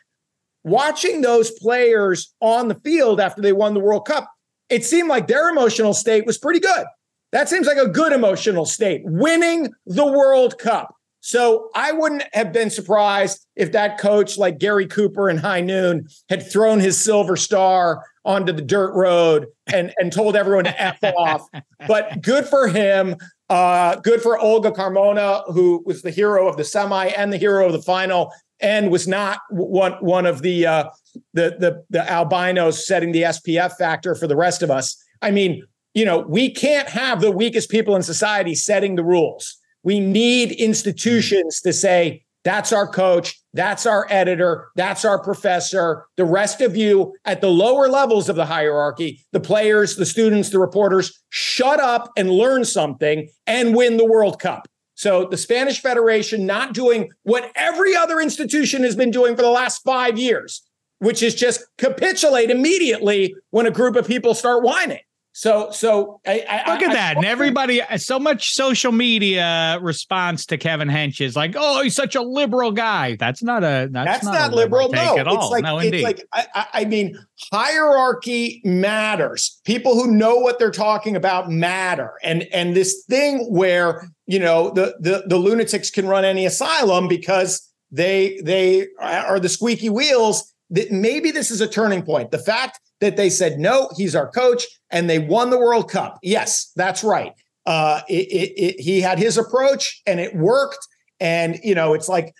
watching 0.63 1.21
those 1.21 1.51
players 1.51 2.33
on 2.39 2.67
the 2.67 2.75
field 2.75 3.19
after 3.19 3.41
they 3.41 3.53
won 3.53 3.73
the 3.73 3.79
World 3.79 4.05
Cup, 4.05 4.29
it 4.69 4.83
seemed 4.83 5.09
like 5.09 5.27
their 5.27 5.49
emotional 5.49 5.93
state 5.93 6.25
was 6.25 6.37
pretty 6.37 6.59
good. 6.59 6.85
That 7.31 7.47
seems 7.47 7.67
like 7.67 7.77
a 7.77 7.87
good 7.87 8.11
emotional 8.11 8.65
state, 8.65 9.01
winning 9.05 9.69
the 9.85 10.05
World 10.05 10.57
Cup. 10.57 10.95
So 11.21 11.69
I 11.75 11.91
wouldn't 11.91 12.23
have 12.33 12.53
been 12.53 12.69
surprised 12.69 13.45
if 13.55 13.71
that 13.73 13.97
coach, 13.97 14.37
like 14.37 14.57
Gary 14.57 14.87
Cooper 14.87 15.29
in 15.29 15.37
High 15.37 15.61
Noon, 15.61 16.07
had 16.29 16.49
thrown 16.49 16.79
his 16.79 17.03
silver 17.03 17.35
star 17.35 18.03
onto 18.23 18.53
the 18.53 18.61
dirt 18.61 18.93
road 18.93 19.47
and, 19.67 19.93
and 19.97 20.13
told 20.13 20.35
everyone 20.35 20.63
to 20.65 20.81
F 20.81 21.03
off. 21.03 21.47
But 21.87 22.21
good 22.21 22.45
for 22.45 22.67
him. 22.67 23.15
Uh, 23.49 23.95
good 23.95 24.21
for 24.21 24.37
Olga 24.37 24.71
Carmona, 24.71 25.43
who 25.53 25.83
was 25.85 26.03
the 26.03 26.11
hero 26.11 26.47
of 26.47 26.55
the 26.55 26.63
semi 26.63 27.07
and 27.07 27.33
the 27.33 27.37
hero 27.37 27.65
of 27.65 27.73
the 27.73 27.81
final, 27.81 28.31
and 28.59 28.91
was 28.91 29.07
not 29.07 29.39
one, 29.49 29.93
one 29.93 30.25
of 30.25 30.41
the 30.41 30.67
uh, 30.67 30.89
the 31.33 31.55
the 31.59 31.83
the 31.89 32.09
albinos 32.11 32.85
setting 32.85 33.11
the 33.11 33.23
SPF 33.23 33.75
factor 33.77 34.13
for 34.13 34.27
the 34.27 34.35
rest 34.35 34.61
of 34.61 34.69
us. 34.69 34.95
I 35.21 35.31
mean, 35.31 35.63
you 35.93 36.05
know, 36.05 36.19
we 36.19 36.51
can't 36.51 36.87
have 36.89 37.21
the 37.21 37.31
weakest 37.31 37.69
people 37.69 37.95
in 37.95 38.03
society 38.03 38.53
setting 38.55 38.95
the 38.95 39.03
rules. 39.03 39.58
We 39.83 39.99
need 39.99 40.51
institutions 40.51 41.61
to 41.61 41.73
say 41.73 42.23
that's 42.43 42.71
our 42.71 42.87
coach, 42.87 43.39
that's 43.53 43.85
our 43.85 44.07
editor, 44.09 44.69
that's 44.75 45.03
our 45.03 45.21
professor. 45.21 46.05
The 46.15 46.25
rest 46.25 46.61
of 46.61 46.75
you 46.75 47.13
at 47.25 47.41
the 47.41 47.49
lower 47.49 47.87
levels 47.87 48.29
of 48.29 48.35
the 48.35 48.45
hierarchy, 48.45 49.25
the 49.31 49.39
players, 49.39 49.95
the 49.95 50.05
students, 50.05 50.49
the 50.49 50.59
reporters, 50.59 51.21
shut 51.29 51.79
up 51.79 52.11
and 52.15 52.31
learn 52.31 52.63
something 52.65 53.29
and 53.45 53.75
win 53.75 53.97
the 53.97 54.05
World 54.05 54.39
Cup. 54.39 54.67
So 54.95 55.25
the 55.25 55.37
Spanish 55.37 55.81
Federation 55.81 56.45
not 56.45 56.73
doing 56.73 57.09
what 57.23 57.51
every 57.55 57.95
other 57.95 58.19
institution 58.19 58.83
has 58.83 58.95
been 58.95 59.11
doing 59.11 59.35
for 59.35 59.41
the 59.41 59.49
last 59.49 59.81
five 59.83 60.17
years 60.17 60.61
which 60.99 61.23
is 61.23 61.33
just 61.33 61.65
capitulate 61.77 62.51
immediately 62.51 63.35
when 63.49 63.65
a 63.65 63.71
group 63.71 63.95
of 63.95 64.07
people 64.07 64.33
start 64.33 64.63
whining. 64.63 64.99
So, 65.39 65.71
so 65.71 66.19
I, 66.27 66.43
I, 66.49 66.73
look 66.73 66.81
at 66.81 66.89
I, 66.89 66.93
that, 66.95 67.15
and 67.15 67.25
everybody, 67.25 67.81
so 67.95 68.19
much 68.19 68.51
social 68.55 68.91
media 68.91 69.79
response 69.81 70.45
to 70.47 70.57
Kevin 70.57 70.89
Hench 70.89 71.21
is 71.21 71.37
like, 71.37 71.55
"Oh, 71.57 71.81
he's 71.81 71.95
such 71.95 72.15
a 72.15 72.21
liberal 72.21 72.73
guy." 72.73 73.15
That's 73.15 73.41
not 73.41 73.63
a 73.63 73.87
that's, 73.89 74.05
that's 74.05 74.25
not, 74.25 74.33
not 74.33 74.51
liberal, 74.51 74.89
no. 74.89 75.17
At 75.17 75.29
all. 75.29 75.43
It's 75.43 75.49
like, 75.49 75.63
no, 75.63 75.77
it's 75.77 75.85
indeed. 75.85 76.03
like 76.03 76.27
I, 76.33 76.67
I 76.73 76.83
mean, 76.83 77.17
hierarchy 77.53 78.61
matters. 78.65 79.61
People 79.63 79.93
who 79.93 80.11
know 80.11 80.35
what 80.35 80.59
they're 80.59 80.71
talking 80.71 81.15
about 81.15 81.49
matter, 81.49 82.15
and 82.21 82.43
and 82.51 82.75
this 82.75 83.05
thing 83.09 83.45
where 83.49 84.09
you 84.25 84.39
know 84.39 84.71
the 84.71 84.97
the 84.99 85.23
the 85.25 85.37
lunatics 85.37 85.89
can 85.89 86.05
run 86.05 86.25
any 86.25 86.45
asylum 86.45 87.07
because 87.07 87.65
they 87.91 88.41
they 88.43 88.87
are 88.99 89.39
the 89.39 89.47
squeaky 89.47 89.89
wheels 89.89 90.53
that 90.69 90.91
maybe 90.91 91.31
this 91.31 91.49
is 91.49 91.61
a 91.61 91.67
turning 91.67 92.03
point. 92.03 92.31
The 92.31 92.39
fact 92.39 92.81
that 93.01 93.17
they 93.17 93.29
said, 93.29 93.59
no, 93.59 93.89
he's 93.95 94.15
our 94.15 94.29
coach, 94.29 94.65
and 94.89 95.09
they 95.09 95.19
won 95.19 95.49
the 95.49 95.59
World 95.59 95.89
Cup. 95.89 96.19
Yes, 96.21 96.71
that's 96.75 97.03
right. 97.03 97.33
Uh, 97.65 98.01
it, 98.09 98.27
it, 98.27 98.61
it, 98.61 98.79
he 98.79 99.01
had 99.01 99.19
his 99.19 99.37
approach 99.37 100.01
and 100.07 100.19
it 100.19 100.35
worked. 100.35 100.87
And, 101.19 101.59
you 101.63 101.75
know, 101.75 101.93
it's 101.93 102.09
like, 102.09 102.33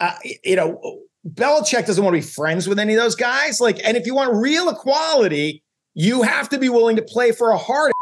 uh, 0.00 0.14
you 0.44 0.56
know, 0.56 1.00
Belichick 1.26 1.86
doesn't 1.86 2.04
want 2.04 2.14
to 2.14 2.20
be 2.20 2.26
friends 2.26 2.68
with 2.68 2.78
any 2.78 2.94
of 2.94 3.00
those 3.00 3.16
guys. 3.16 3.60
Like, 3.60 3.80
and 3.84 3.96
if 3.96 4.06
you 4.06 4.14
want 4.14 4.34
real 4.34 4.68
equality, 4.68 5.62
you 5.94 6.22
have 6.22 6.48
to 6.50 6.58
be 6.58 6.68
willing 6.68 6.96
to 6.96 7.02
play 7.02 7.32
for 7.32 7.50
a 7.50 7.58
hard 7.58 7.92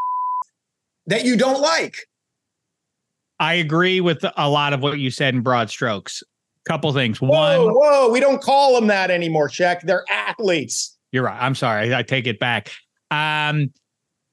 that 1.07 1.24
you 1.24 1.37
don't 1.37 1.61
like. 1.61 1.96
I 3.40 3.55
agree 3.55 4.00
with 4.00 4.24
a 4.37 4.48
lot 4.48 4.72
of 4.72 4.81
what 4.81 4.98
you 4.98 5.11
said 5.11 5.35
in 5.35 5.40
broad 5.40 5.70
strokes 5.70 6.22
couple 6.64 6.92
things. 6.92 7.20
Whoa, 7.20 7.66
One, 7.66 7.74
whoa, 7.74 8.11
we 8.11 8.20
don't 8.20 8.42
call 8.42 8.74
them 8.74 8.87
that 8.88 9.11
anymore, 9.11 9.48
Check. 9.48 9.83
They're 9.83 10.05
athletes. 10.11 10.94
You're 11.14 11.22
right. 11.22 11.40
I'm 11.40 11.55
sorry. 11.55 11.94
I, 11.94 12.00
I 12.00 12.03
take 12.03 12.27
it 12.27 12.40
back. 12.40 12.72
Um, 13.12 13.72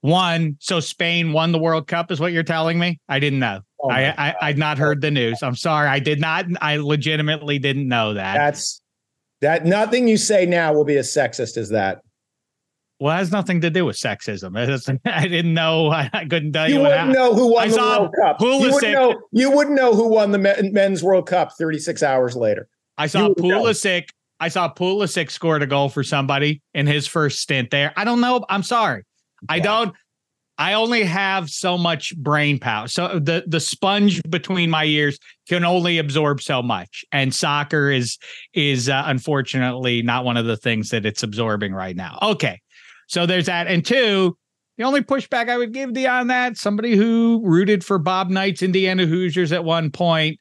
one. 0.00 0.56
So 0.58 0.80
Spain 0.80 1.32
won 1.32 1.52
the 1.52 1.58
World 1.60 1.86
Cup, 1.86 2.10
is 2.10 2.18
what 2.18 2.32
you're 2.32 2.42
telling 2.42 2.76
me? 2.76 2.98
I 3.08 3.20
didn't 3.20 3.38
know. 3.38 3.60
Oh 3.80 3.88
I, 3.88 4.12
I 4.18 4.34
I'd 4.42 4.58
not 4.58 4.78
heard 4.78 5.00
the 5.00 5.12
news. 5.12 5.44
I'm 5.44 5.54
sorry. 5.54 5.88
I 5.88 6.00
did 6.00 6.20
not. 6.20 6.46
I 6.60 6.78
legitimately 6.78 7.60
didn't 7.60 7.86
know 7.86 8.14
that. 8.14 8.34
That's 8.34 8.82
that. 9.42 9.64
Nothing 9.64 10.08
you 10.08 10.16
say 10.16 10.44
now 10.44 10.72
will 10.74 10.84
be 10.84 10.96
as 10.96 11.08
sexist 11.08 11.56
as 11.56 11.68
that. 11.68 12.00
well, 12.98 13.14
it 13.14 13.18
has 13.18 13.30
nothing 13.30 13.60
to 13.60 13.70
do 13.70 13.84
with 13.84 13.96
sexism. 13.96 14.56
I 15.06 15.28
didn't 15.28 15.54
know. 15.54 15.88
I, 15.88 16.10
I 16.12 16.24
couldn't 16.24 16.52
tell 16.52 16.66
you. 16.68 16.74
You 16.74 16.80
wouldn't 16.80 16.98
happened. 16.98 17.14
know 17.14 17.32
who 17.32 17.52
won 17.52 17.68
I 17.68 17.70
the 17.70 17.76
World 17.76 18.14
Cup. 18.20 18.40
You 18.40 18.46
Pulisic- 18.48 18.72
wouldn't 18.72 18.92
know. 18.92 19.20
You 19.30 19.50
wouldn't 19.52 19.76
know 19.76 19.94
who 19.94 20.08
won 20.08 20.32
the 20.32 20.38
men's 20.72 21.04
World 21.04 21.28
Cup 21.28 21.52
36 21.56 22.02
hours 22.02 22.34
later. 22.34 22.66
I 22.98 23.06
saw 23.06 23.28
You. 23.28 23.34
Pulisic. 23.36 24.08
I 24.42 24.48
saw 24.48 24.68
Pulisic 24.68 25.30
scored 25.30 25.62
a 25.62 25.68
goal 25.68 25.88
for 25.88 26.02
somebody 26.02 26.62
in 26.74 26.88
his 26.88 27.06
first 27.06 27.38
stint 27.38 27.70
there. 27.70 27.92
I 27.96 28.02
don't 28.02 28.20
know. 28.20 28.44
I'm 28.48 28.64
sorry. 28.64 29.04
I 29.48 29.60
don't. 29.60 29.94
I 30.58 30.72
only 30.72 31.04
have 31.04 31.48
so 31.48 31.78
much 31.78 32.16
brain 32.16 32.58
power. 32.58 32.88
So 32.88 33.20
the 33.20 33.44
the 33.46 33.60
sponge 33.60 34.20
between 34.28 34.68
my 34.68 34.84
ears 34.84 35.16
can 35.48 35.64
only 35.64 35.98
absorb 35.98 36.42
so 36.42 36.60
much, 36.60 37.04
and 37.12 37.32
soccer 37.32 37.88
is 37.88 38.18
is 38.52 38.88
uh, 38.88 39.04
unfortunately 39.06 40.02
not 40.02 40.24
one 40.24 40.36
of 40.36 40.46
the 40.46 40.56
things 40.56 40.90
that 40.90 41.06
it's 41.06 41.22
absorbing 41.22 41.72
right 41.72 41.94
now. 41.94 42.18
Okay, 42.20 42.60
so 43.06 43.26
there's 43.26 43.46
that, 43.46 43.68
and 43.68 43.86
two. 43.86 44.36
The 44.76 44.84
only 44.84 45.02
pushback 45.02 45.50
I 45.50 45.58
would 45.58 45.72
give 45.72 45.96
on 46.08 46.26
that, 46.28 46.56
somebody 46.56 46.96
who 46.96 47.42
rooted 47.44 47.84
for 47.84 47.98
Bob 47.98 48.28
Knight's 48.28 48.62
Indiana 48.62 49.06
Hoosiers 49.06 49.52
at 49.52 49.62
one 49.62 49.92
point. 49.92 50.40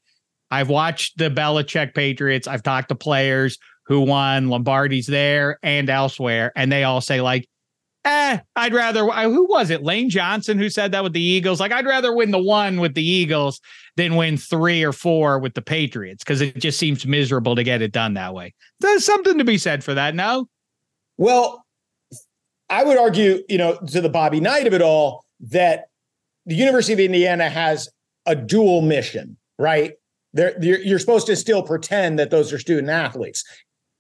I've 0.50 0.70
watched 0.70 1.18
the 1.18 1.30
Belichick 1.30 1.94
Patriots. 1.94 2.48
I've 2.48 2.64
talked 2.64 2.90
to 2.90 2.96
players 2.96 3.60
who 3.92 4.00
won 4.00 4.48
Lombardi's 4.48 5.06
there 5.06 5.60
and 5.62 5.90
elsewhere, 5.90 6.54
and 6.56 6.72
they 6.72 6.86
all 6.86 7.02
say 7.02 7.20
like, 7.20 7.46
"Eh, 8.06 8.38
I'd 8.56 8.74
rather." 8.74 9.06
Who 9.06 9.46
was 9.50 9.70
it? 9.70 9.84
Lane 9.84 10.10
Johnson 10.10 10.58
who 10.58 10.70
said 10.70 10.94
that 10.94 11.04
with 11.04 11.12
the 11.12 11.22
Eagles. 11.22 11.60
Like, 11.60 11.74
I'd 11.74 11.86
rather 11.86 12.16
win 12.16 12.32
the 12.32 12.42
one 12.42 12.80
with 12.80 12.94
the 12.94 13.06
Eagles 13.06 13.60
than 13.98 14.16
win 14.16 14.38
three 14.38 14.82
or 14.82 14.94
four 14.94 15.40
with 15.40 15.56
the 15.56 15.62
Patriots 15.62 16.24
because 16.24 16.40
it 16.40 16.58
just 16.58 16.80
seems 16.80 17.06
miserable 17.06 17.54
to 17.54 17.64
get 17.64 17.82
it 17.82 17.92
done 17.92 18.14
that 18.14 18.34
way. 18.34 18.54
There's 18.80 19.04
something 19.04 19.38
to 19.38 19.44
be 19.44 19.58
said 19.58 19.84
for 19.84 19.94
that. 19.94 20.16
No, 20.16 20.48
Well, 21.18 21.66
I 22.70 22.86
would 22.86 22.98
argue, 22.98 23.44
you 23.50 23.58
know, 23.58 23.78
to 23.88 24.00
the 24.00 24.08
Bobby 24.08 24.40
Knight 24.40 24.68
of 24.68 24.74
it 24.74 24.82
all, 24.82 25.26
that 25.42 25.88
the 26.46 26.56
University 26.56 26.94
of 26.94 27.00
Indiana 27.02 27.50
has 27.50 27.90
a 28.26 28.36
dual 28.38 28.82
mission, 28.82 29.36
right? 29.60 29.96
They're, 30.34 30.56
you're, 30.64 30.80
you're 30.80 31.00
supposed 31.00 31.28
to 31.28 31.36
still 31.36 31.62
pretend 31.62 32.18
that 32.20 32.30
those 32.30 32.54
are 32.54 32.60
student 32.60 32.90
athletes. 32.90 33.44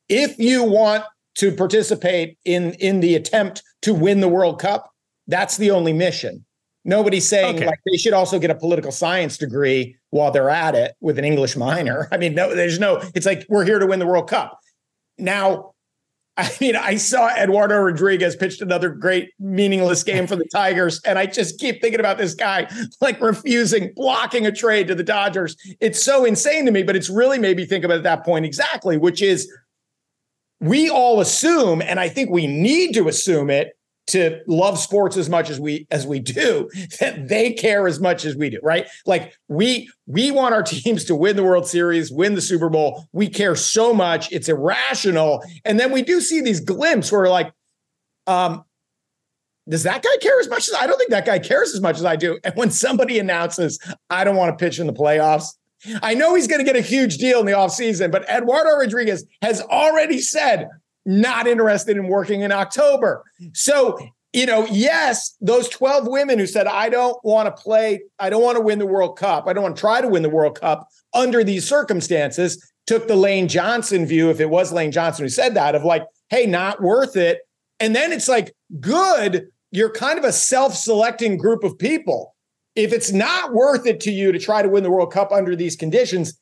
If 0.10 0.38
you 0.40 0.64
want 0.64 1.04
to 1.36 1.52
participate 1.52 2.38
in 2.46 2.74
in 2.74 3.00
the 3.00 3.16
attempt 3.16 3.64
to 3.84 3.94
win 3.94 4.20
the 4.20 4.28
World 4.28 4.60
Cup, 4.60 4.92
that's 5.28 5.58
the 5.58 5.72
only 5.72 5.94
mission. 5.94 6.46
Nobody's 6.84 7.30
saying 7.30 7.58
Okay. 7.58 7.68
like 7.68 7.80
they 7.86 7.98
should 7.98 8.14
also 8.14 8.40
get 8.40 8.50
a 8.50 8.56
political 8.56 8.92
science 8.92 9.38
degree 9.38 9.96
while 10.10 10.32
they're 10.32 10.50
at 10.50 10.74
it 10.76 10.96
with 11.00 11.20
an 11.20 11.26
English 11.26 11.56
minor. 11.56 12.08
I 12.12 12.18
mean, 12.18 12.34
no, 12.34 12.56
there's 12.56 12.80
no. 12.80 13.02
It's 13.14 13.26
like 13.26 13.46
we're 13.50 13.66
here 13.66 13.80
to 13.80 13.86
win 13.86 14.00
the 14.00 14.08
World 14.08 14.28
Cup. 14.30 14.60
Now, 15.18 15.74
I 16.38 16.50
mean, 16.60 16.76
I 16.76 16.96
saw 16.96 17.30
Eduardo 17.36 17.78
Rodriguez 17.78 18.36
pitched 18.36 18.62
another 18.62 18.90
great 18.90 19.30
meaningless 19.38 20.02
game 20.04 20.26
for 20.26 20.36
the 20.36 20.46
Tigers, 20.52 21.00
and 21.06 21.20
I 21.20 21.28
just 21.28 21.60
keep 21.60 21.82
thinking 21.82 22.00
about 22.00 22.18
this 22.18 22.34
guy 22.34 22.68
like 23.00 23.22
refusing, 23.22 23.94
blocking 23.96 24.48
a 24.48 24.52
trade 24.52 24.88
to 24.88 24.96
the 24.96 25.04
Dodgers. 25.04 25.56
It's 25.80 26.02
so 26.02 26.26
insane 26.26 26.66
to 26.66 26.72
me, 26.72 26.82
but 26.84 26.96
it's 26.96 27.10
really 27.10 27.38
made 27.38 27.58
me 27.58 27.66
think 27.66 27.84
about 27.86 27.98
at 27.98 28.04
that 28.04 28.26
point 28.26 28.46
exactly, 28.46 28.98
which 28.98 29.22
is 29.22 29.52
we 30.62 30.89
all 30.89 31.19
assume, 31.19 31.82
and 31.82 32.00
I 32.00 32.08
think 32.08 32.30
we 32.30 32.47
need 32.47 32.93
to 32.93 33.08
assume 33.08 33.50
it 33.50 33.76
to 34.08 34.39
love 34.47 34.78
sports 34.80 35.15
as 35.15 35.30
much 35.30 35.50
as 35.50 35.60
we 35.60 35.88
as 35.91 36.06
we 36.06 36.19
do 36.19 36.69
that 37.00 37.28
they 37.28 37.54
care 37.54 37.88
as 37.88 38.00
much 38.00 38.26
as 38.26 38.36
we 38.36 38.50
do 38.50 38.60
right? 38.63 38.88
Like 39.06 39.34
we 39.47 39.89
we 40.06 40.32
want 40.32 40.54
our 40.54 40.63
teams 40.63 41.04
to 41.06 41.15
win 41.15 41.36
the 41.36 41.43
world 41.43 41.67
series 41.67 42.12
win 42.12 42.36
the 42.36 42.41
super 42.41 42.69
bowl. 42.69 43.06
We 43.12 43.28
care 43.28 43.56
so 43.56 43.93
much. 43.93 44.32
It's 44.32 44.50
irrational. 44.50 45.43
And 45.65 45.80
then 45.80 45.91
we 45.91 46.02
do 46.02 46.21
see 46.21 46.41
these 46.41 46.60
glimpses 46.60 47.12
where 47.12 47.30
like 47.30 47.52
um 48.28 48.63
does 49.69 49.84
that 49.84 50.02
guy 50.02 50.17
care 50.21 50.39
as 50.39 50.50
much 50.50 50.67
as 50.67 50.74
I 50.74 50.88
don't 50.88 50.97
think 50.97 51.12
that 51.12 51.26
guy 51.26 51.39
cares 51.39 51.74
as 51.74 51.82
much 51.82 51.97
as 51.97 52.04
I 52.04 52.15
do. 52.15 52.39
And 52.43 52.56
when 52.56 52.71
somebody 52.71 53.19
announces 53.19 53.80
I 54.10 54.24
don't 54.24 54.36
want 54.36 54.58
to 54.58 54.63
pitch 54.63 54.80
in 54.80 54.88
the 54.88 54.93
playoffs 54.93 55.54
I 56.02 56.13
know 56.13 56.36
he's 56.36 56.48
going 56.48 56.60
to 56.60 56.65
get 56.65 56.76
a 56.76 56.86
huge 56.86 57.17
deal 57.17 57.39
in 57.39 57.46
the 57.46 57.54
offseason, 57.54 58.12
but 58.12 58.28
Eduardo 58.30 58.72
Rodriguez 58.72 59.26
has 59.41 59.62
already 59.62 60.20
said 60.20 60.70
not 61.06 61.48
interested 61.48 61.98
in 61.98 62.08
working 62.08 62.41
in 62.41 62.52
October. 62.52 63.24
So, 63.54 63.98
you 64.34 64.46
know, 64.46 64.65
yes, 64.67 65.36
those 65.41 65.67
12 65.70 66.08
women 66.08 66.39
who 66.39 66.48
said, 66.48 66.67
I 66.67 66.89
don't 66.89 67.17
want 67.24 67.48
to 67.48 67.62
play, 67.62 68.04
I 68.20 68.30
don't 68.30 68.44
want 68.44 68.58
to 68.58 68.62
win 68.62 68.80
the 68.80 68.86
World 68.86 69.17
Cup, 69.17 69.48
I 69.48 69.54
don't 69.54 69.63
want 69.63 69.76
to 69.76 69.80
try 69.80 70.02
to 70.02 70.08
win 70.08 70.24
the 70.24 70.30
World 70.30 70.60
Cup 70.60 70.88
under 71.13 71.44
these 71.44 71.67
circumstances, 71.67 72.63
took 72.88 73.08
the 73.08 73.15
Lane 73.15 73.48
Johnson 73.48 74.06
view, 74.06 74.30
if 74.30 74.39
it 74.39 74.50
was 74.50 74.72
Lane 74.72 74.91
Johnson 74.91 75.26
who 75.26 75.30
said 75.30 75.56
that, 75.56 75.76
of 75.76 75.84
like, 75.84 76.04
hey, 76.30 76.46
not 76.46 76.82
worth 76.82 77.15
it. 77.15 77.39
And 77.80 77.96
then 77.96 78.12
it's 78.12 78.28
like, 78.28 78.54
good, 78.80 79.48
you're 79.72 79.89
kind 79.89 80.20
of 80.20 80.26
a 80.26 80.32
self 80.32 80.76
selecting 80.76 81.38
group 81.38 81.63
of 81.63 81.78
people. 81.78 82.31
If 82.76 82.94
it's 82.94 83.12
not 83.12 83.54
worth 83.54 83.86
it 83.86 84.00
to 84.02 84.12
you 84.12 84.32
to 84.32 84.40
try 84.40 84.62
to 84.62 84.70
win 84.70 84.84
the 84.84 84.92
World 84.92 85.12
Cup 85.12 85.32
under 85.32 85.56
these 85.56 85.76
conditions, 85.76 86.40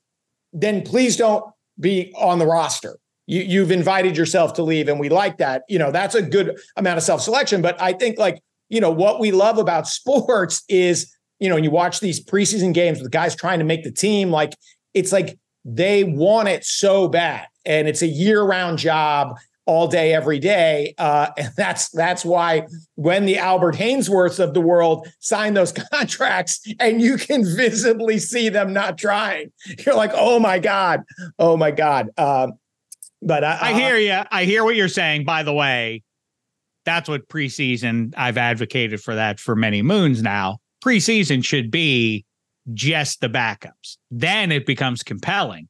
then 0.53 0.81
please 0.81 1.17
don't 1.17 1.43
be 1.79 2.13
on 2.17 2.39
the 2.39 2.45
roster. 2.45 2.99
You, 3.27 3.41
you've 3.41 3.71
invited 3.71 4.17
yourself 4.17 4.53
to 4.53 4.63
leave, 4.63 4.87
and 4.87 4.99
we 4.99 5.09
like 5.09 5.37
that. 5.37 5.63
You 5.69 5.79
know, 5.79 5.91
that's 5.91 6.15
a 6.15 6.21
good 6.21 6.59
amount 6.75 6.97
of 6.97 7.03
self 7.03 7.21
selection. 7.21 7.61
But 7.61 7.81
I 7.81 7.93
think, 7.93 8.17
like, 8.17 8.41
you 8.69 8.81
know, 8.81 8.91
what 8.91 9.19
we 9.19 9.31
love 9.31 9.57
about 9.57 9.87
sports 9.87 10.63
is, 10.69 11.15
you 11.39 11.49
know, 11.49 11.55
when 11.55 11.63
you 11.63 11.71
watch 11.71 11.99
these 11.99 12.23
preseason 12.23 12.73
games 12.73 13.01
with 13.01 13.11
guys 13.11 13.35
trying 13.35 13.59
to 13.59 13.65
make 13.65 13.83
the 13.83 13.91
team, 13.91 14.29
like, 14.29 14.53
it's 14.93 15.11
like 15.11 15.37
they 15.65 16.03
want 16.03 16.47
it 16.47 16.63
so 16.63 17.07
bad. 17.07 17.47
And 17.65 17.87
it's 17.87 18.01
a 18.01 18.07
year 18.07 18.41
round 18.41 18.77
job 18.77 19.35
all 19.69 19.87
day, 19.87 20.15
every 20.15 20.39
day. 20.39 20.95
Uh, 20.97 21.29
and 21.37 21.53
that's 21.55 21.89
that's 21.89 22.25
why 22.25 22.63
when 22.95 23.25
the 23.25 23.37
Albert 23.37 23.75
Haynesworths 23.75 24.39
of 24.43 24.53
the 24.53 24.61
world 24.61 25.07
sign 25.19 25.53
those 25.53 25.71
contracts 25.93 26.61
and 26.79 27.01
you 27.01 27.17
can 27.17 27.43
visibly 27.43 28.17
see 28.17 28.49
them 28.49 28.73
not 28.73 28.97
trying, 28.97 29.51
you're 29.85 29.95
like, 29.95 30.11
oh 30.15 30.39
my 30.39 30.59
God, 30.59 31.03
oh 31.37 31.55
my 31.55 31.71
God. 31.71 32.09
Um, 32.17 32.53
but 33.21 33.43
I, 33.43 33.59
I 33.61 33.73
hear 33.73 33.97
you. 33.97 34.23
I 34.31 34.45
hear 34.45 34.63
what 34.63 34.75
you're 34.75 34.87
saying. 34.87 35.25
By 35.25 35.43
the 35.43 35.53
way, 35.53 36.03
that's 36.85 37.07
what 37.07 37.27
preseason. 37.27 38.13
I've 38.17 38.37
advocated 38.37 39.01
for 39.01 39.13
that 39.15 39.39
for 39.39 39.55
many 39.55 39.81
moons 39.81 40.23
now. 40.23 40.59
Preseason 40.83 41.43
should 41.43 41.69
be 41.69 42.25
just 42.73 43.19
the 43.19 43.27
backups. 43.27 43.97
Then 44.09 44.51
it 44.51 44.65
becomes 44.65 45.03
compelling. 45.03 45.67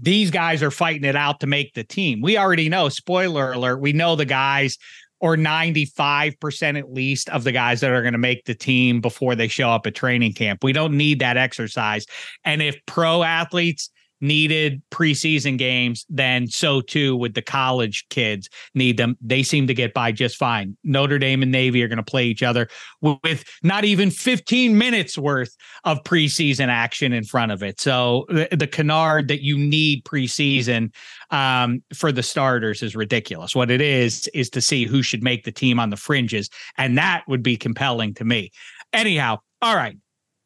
These 0.00 0.30
guys 0.30 0.62
are 0.62 0.70
fighting 0.70 1.04
it 1.04 1.16
out 1.16 1.40
to 1.40 1.46
make 1.46 1.74
the 1.74 1.84
team. 1.84 2.20
We 2.20 2.36
already 2.36 2.68
know, 2.68 2.88
spoiler 2.88 3.52
alert, 3.52 3.80
we 3.80 3.92
know 3.92 4.16
the 4.16 4.24
guys 4.24 4.78
or 5.20 5.36
95% 5.36 6.78
at 6.78 6.92
least 6.92 7.28
of 7.30 7.44
the 7.44 7.52
guys 7.52 7.80
that 7.80 7.90
are 7.90 8.02
going 8.02 8.12
to 8.12 8.18
make 8.18 8.44
the 8.44 8.54
team 8.54 9.00
before 9.00 9.34
they 9.34 9.48
show 9.48 9.70
up 9.70 9.86
at 9.86 9.94
training 9.94 10.34
camp. 10.34 10.62
We 10.62 10.72
don't 10.72 10.96
need 10.96 11.20
that 11.20 11.38
exercise. 11.38 12.04
And 12.44 12.60
if 12.60 12.76
pro 12.86 13.22
athletes 13.22 13.90
needed 14.20 14.82
preseason 14.90 15.58
games, 15.58 16.06
then 16.08 16.46
so 16.46 16.80
too 16.80 17.16
would 17.16 17.34
the 17.34 17.42
college 17.42 18.06
kids 18.10 18.48
need 18.74 18.96
them. 18.96 19.16
They 19.20 19.42
seem 19.42 19.66
to 19.66 19.74
get 19.74 19.94
by 19.94 20.12
just 20.12 20.36
fine. 20.36 20.76
Notre 20.84 21.18
Dame 21.18 21.42
and 21.42 21.52
Navy 21.52 21.82
are 21.82 21.88
going 21.88 21.96
to 21.98 22.02
play 22.02 22.26
each 22.26 22.42
other 22.42 22.68
with 23.00 23.44
not 23.62 23.84
even 23.84 24.10
15 24.10 24.76
minutes 24.76 25.18
worth 25.18 25.56
of 25.84 26.02
preseason 26.04 26.68
action 26.68 27.12
in 27.12 27.24
front 27.24 27.52
of 27.52 27.62
it. 27.62 27.80
So 27.80 28.26
the, 28.28 28.48
the 28.50 28.66
canard 28.66 29.28
that 29.28 29.42
you 29.42 29.58
need 29.58 30.04
preseason 30.04 30.92
um, 31.30 31.82
for 31.94 32.12
the 32.12 32.22
starters 32.22 32.82
is 32.82 32.96
ridiculous. 32.96 33.54
What 33.54 33.70
it 33.70 33.80
is 33.80 34.28
is 34.28 34.50
to 34.50 34.60
see 34.60 34.84
who 34.84 35.02
should 35.02 35.22
make 35.22 35.44
the 35.44 35.52
team 35.52 35.78
on 35.78 35.90
the 35.90 35.96
fringes, 35.96 36.48
and 36.78 36.96
that 36.98 37.24
would 37.28 37.42
be 37.42 37.56
compelling 37.56 38.14
to 38.14 38.24
me. 38.24 38.50
Anyhow, 38.92 39.38
all 39.62 39.76
right, 39.76 39.96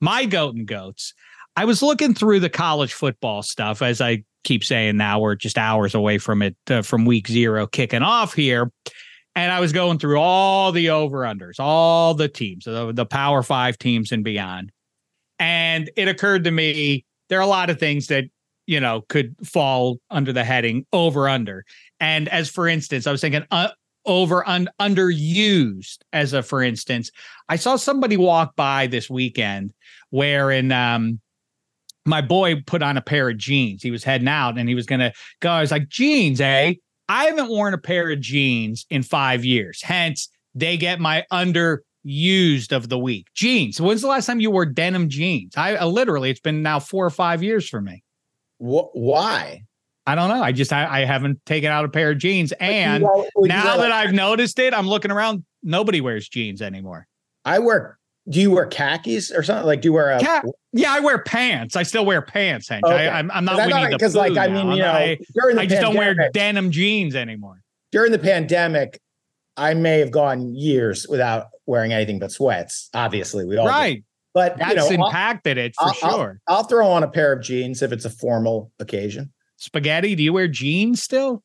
my 0.00 0.24
goat 0.24 0.54
and 0.54 0.66
goats. 0.66 1.14
I 1.56 1.64
was 1.64 1.82
looking 1.82 2.14
through 2.14 2.40
the 2.40 2.50
college 2.50 2.92
football 2.92 3.42
stuff, 3.42 3.82
as 3.82 4.00
I 4.00 4.24
keep 4.44 4.64
saying 4.64 4.96
now, 4.96 5.20
we're 5.20 5.34
just 5.34 5.58
hours 5.58 5.94
away 5.94 6.18
from 6.18 6.42
it, 6.42 6.56
uh, 6.70 6.82
from 6.82 7.04
week 7.04 7.28
zero 7.28 7.66
kicking 7.66 8.02
off 8.02 8.34
here. 8.34 8.70
And 9.36 9.52
I 9.52 9.60
was 9.60 9.72
going 9.72 9.98
through 9.98 10.18
all 10.18 10.72
the 10.72 10.90
over 10.90 11.20
unders, 11.20 11.58
all 11.58 12.14
the 12.14 12.28
teams, 12.28 12.64
the, 12.64 12.92
the 12.92 13.06
power 13.06 13.42
five 13.42 13.78
teams 13.78 14.12
and 14.12 14.24
beyond. 14.24 14.72
And 15.38 15.90
it 15.96 16.08
occurred 16.08 16.44
to 16.44 16.50
me 16.50 17.04
there 17.28 17.38
are 17.38 17.42
a 17.42 17.46
lot 17.46 17.70
of 17.70 17.78
things 17.78 18.08
that, 18.08 18.24
you 18.66 18.80
know, 18.80 19.02
could 19.08 19.34
fall 19.46 19.98
under 20.10 20.32
the 20.32 20.44
heading 20.44 20.84
over 20.92 21.28
under. 21.28 21.64
And 22.00 22.28
as 22.28 22.50
for 22.50 22.66
instance, 22.66 23.06
I 23.06 23.12
was 23.12 23.20
thinking 23.20 23.44
uh, 23.50 23.68
over 24.04 24.46
un, 24.48 24.68
underused 24.80 25.98
as 26.12 26.32
a 26.32 26.42
for 26.42 26.62
instance. 26.62 27.10
I 27.48 27.56
saw 27.56 27.76
somebody 27.76 28.16
walk 28.16 28.56
by 28.56 28.86
this 28.86 29.08
weekend 29.08 29.72
wherein 30.10 30.72
um 30.72 31.20
my 32.06 32.20
boy 32.20 32.62
put 32.66 32.82
on 32.82 32.96
a 32.96 33.02
pair 33.02 33.28
of 33.28 33.36
jeans. 33.36 33.82
He 33.82 33.90
was 33.90 34.04
heading 34.04 34.28
out 34.28 34.58
and 34.58 34.68
he 34.68 34.74
was 34.74 34.86
going 34.86 35.00
to 35.00 35.12
go. 35.40 35.50
I 35.50 35.60
was 35.60 35.70
like, 35.70 35.88
jeans, 35.88 36.40
eh? 36.40 36.74
I 37.08 37.24
haven't 37.24 37.48
worn 37.48 37.74
a 37.74 37.78
pair 37.78 38.10
of 38.10 38.20
jeans 38.20 38.86
in 38.88 39.02
five 39.02 39.44
years. 39.44 39.82
Hence, 39.82 40.28
they 40.54 40.76
get 40.76 41.00
my 41.00 41.24
underused 41.32 42.72
of 42.72 42.88
the 42.88 42.98
week. 42.98 43.26
Jeans. 43.34 43.80
When's 43.80 44.00
the 44.00 44.08
last 44.08 44.26
time 44.26 44.40
you 44.40 44.50
wore 44.50 44.66
denim 44.66 45.08
jeans? 45.08 45.56
I 45.56 45.76
uh, 45.76 45.86
literally, 45.86 46.30
it's 46.30 46.40
been 46.40 46.62
now 46.62 46.78
four 46.78 47.04
or 47.04 47.10
five 47.10 47.42
years 47.42 47.68
for 47.68 47.80
me. 47.80 48.02
Wh- 48.58 48.94
why? 48.94 49.64
I 50.06 50.14
don't 50.14 50.28
know. 50.28 50.42
I 50.42 50.52
just 50.52 50.72
I, 50.72 51.02
I 51.02 51.04
haven't 51.04 51.44
taken 51.46 51.70
out 51.70 51.84
a 51.84 51.88
pair 51.88 52.10
of 52.10 52.18
jeans, 52.18 52.52
and 52.58 53.02
you 53.02 53.28
now 53.36 53.76
that 53.76 53.92
I've 53.92 54.12
noticed 54.12 54.58
it, 54.58 54.74
I'm 54.74 54.88
looking 54.88 55.10
around. 55.10 55.44
Nobody 55.62 56.00
wears 56.00 56.28
jeans 56.28 56.62
anymore. 56.62 57.06
I 57.44 57.58
wear. 57.58 57.99
Do 58.28 58.40
you 58.40 58.50
wear 58.50 58.66
khakis 58.66 59.30
or 59.32 59.42
something? 59.42 59.66
Like, 59.66 59.80
do 59.80 59.88
you 59.88 59.92
wear 59.92 60.10
a? 60.10 60.20
Yeah, 60.72 60.92
I 60.92 61.00
wear 61.00 61.18
pants. 61.22 61.74
I 61.74 61.82
still 61.82 62.04
wear 62.06 62.22
pants, 62.22 62.68
Hench. 62.68 62.82
Okay. 62.84 63.08
I, 63.08 63.18
I'm, 63.18 63.30
I'm 63.30 63.44
not 63.44 63.56
Because 63.56 63.60
I 63.60 63.66
Winnie 63.66 63.72
thought- 63.72 63.90
the 63.90 63.96
because, 63.96 64.14
like, 64.14 64.36
I 64.38 64.46
now. 64.46 64.52
mean, 64.64 64.72
you 64.76 64.82
know, 64.82 64.92
I, 64.92 65.18
during 65.34 65.56
the 65.56 65.62
I 65.62 65.66
just 65.66 65.80
don't 65.82 65.96
wear 65.96 66.14
denim 66.32 66.70
jeans 66.70 67.14
anymore. 67.16 67.62
during 67.92 68.12
the 68.12 68.18
pandemic, 68.18 69.00
I 69.56 69.74
may 69.74 69.98
have 69.98 70.10
gone 70.10 70.54
years 70.54 71.06
without 71.08 71.46
wearing 71.66 71.92
anything 71.92 72.18
but 72.18 72.30
sweats. 72.30 72.88
Obviously, 72.94 73.44
we 73.46 73.56
all 73.56 73.66
right. 73.66 73.72
Right. 73.78 74.04
But 74.32 74.58
That's 74.58 74.90
you 74.90 74.96
know, 74.98 75.04
I'll, 75.04 75.08
impacted 75.08 75.58
it 75.58 75.74
for 75.76 75.86
I'll- 75.86 75.94
I'll- 76.04 76.16
sure. 76.18 76.40
I'll 76.46 76.62
throw 76.64 76.86
on 76.88 77.02
a 77.02 77.08
pair 77.08 77.32
of 77.32 77.42
jeans 77.42 77.82
if 77.82 77.90
it's 77.90 78.04
a 78.04 78.10
formal 78.10 78.70
occasion. 78.78 79.32
Spaghetti, 79.56 80.14
do 80.14 80.22
you 80.22 80.32
wear 80.32 80.46
jeans 80.46 81.02
still? 81.02 81.42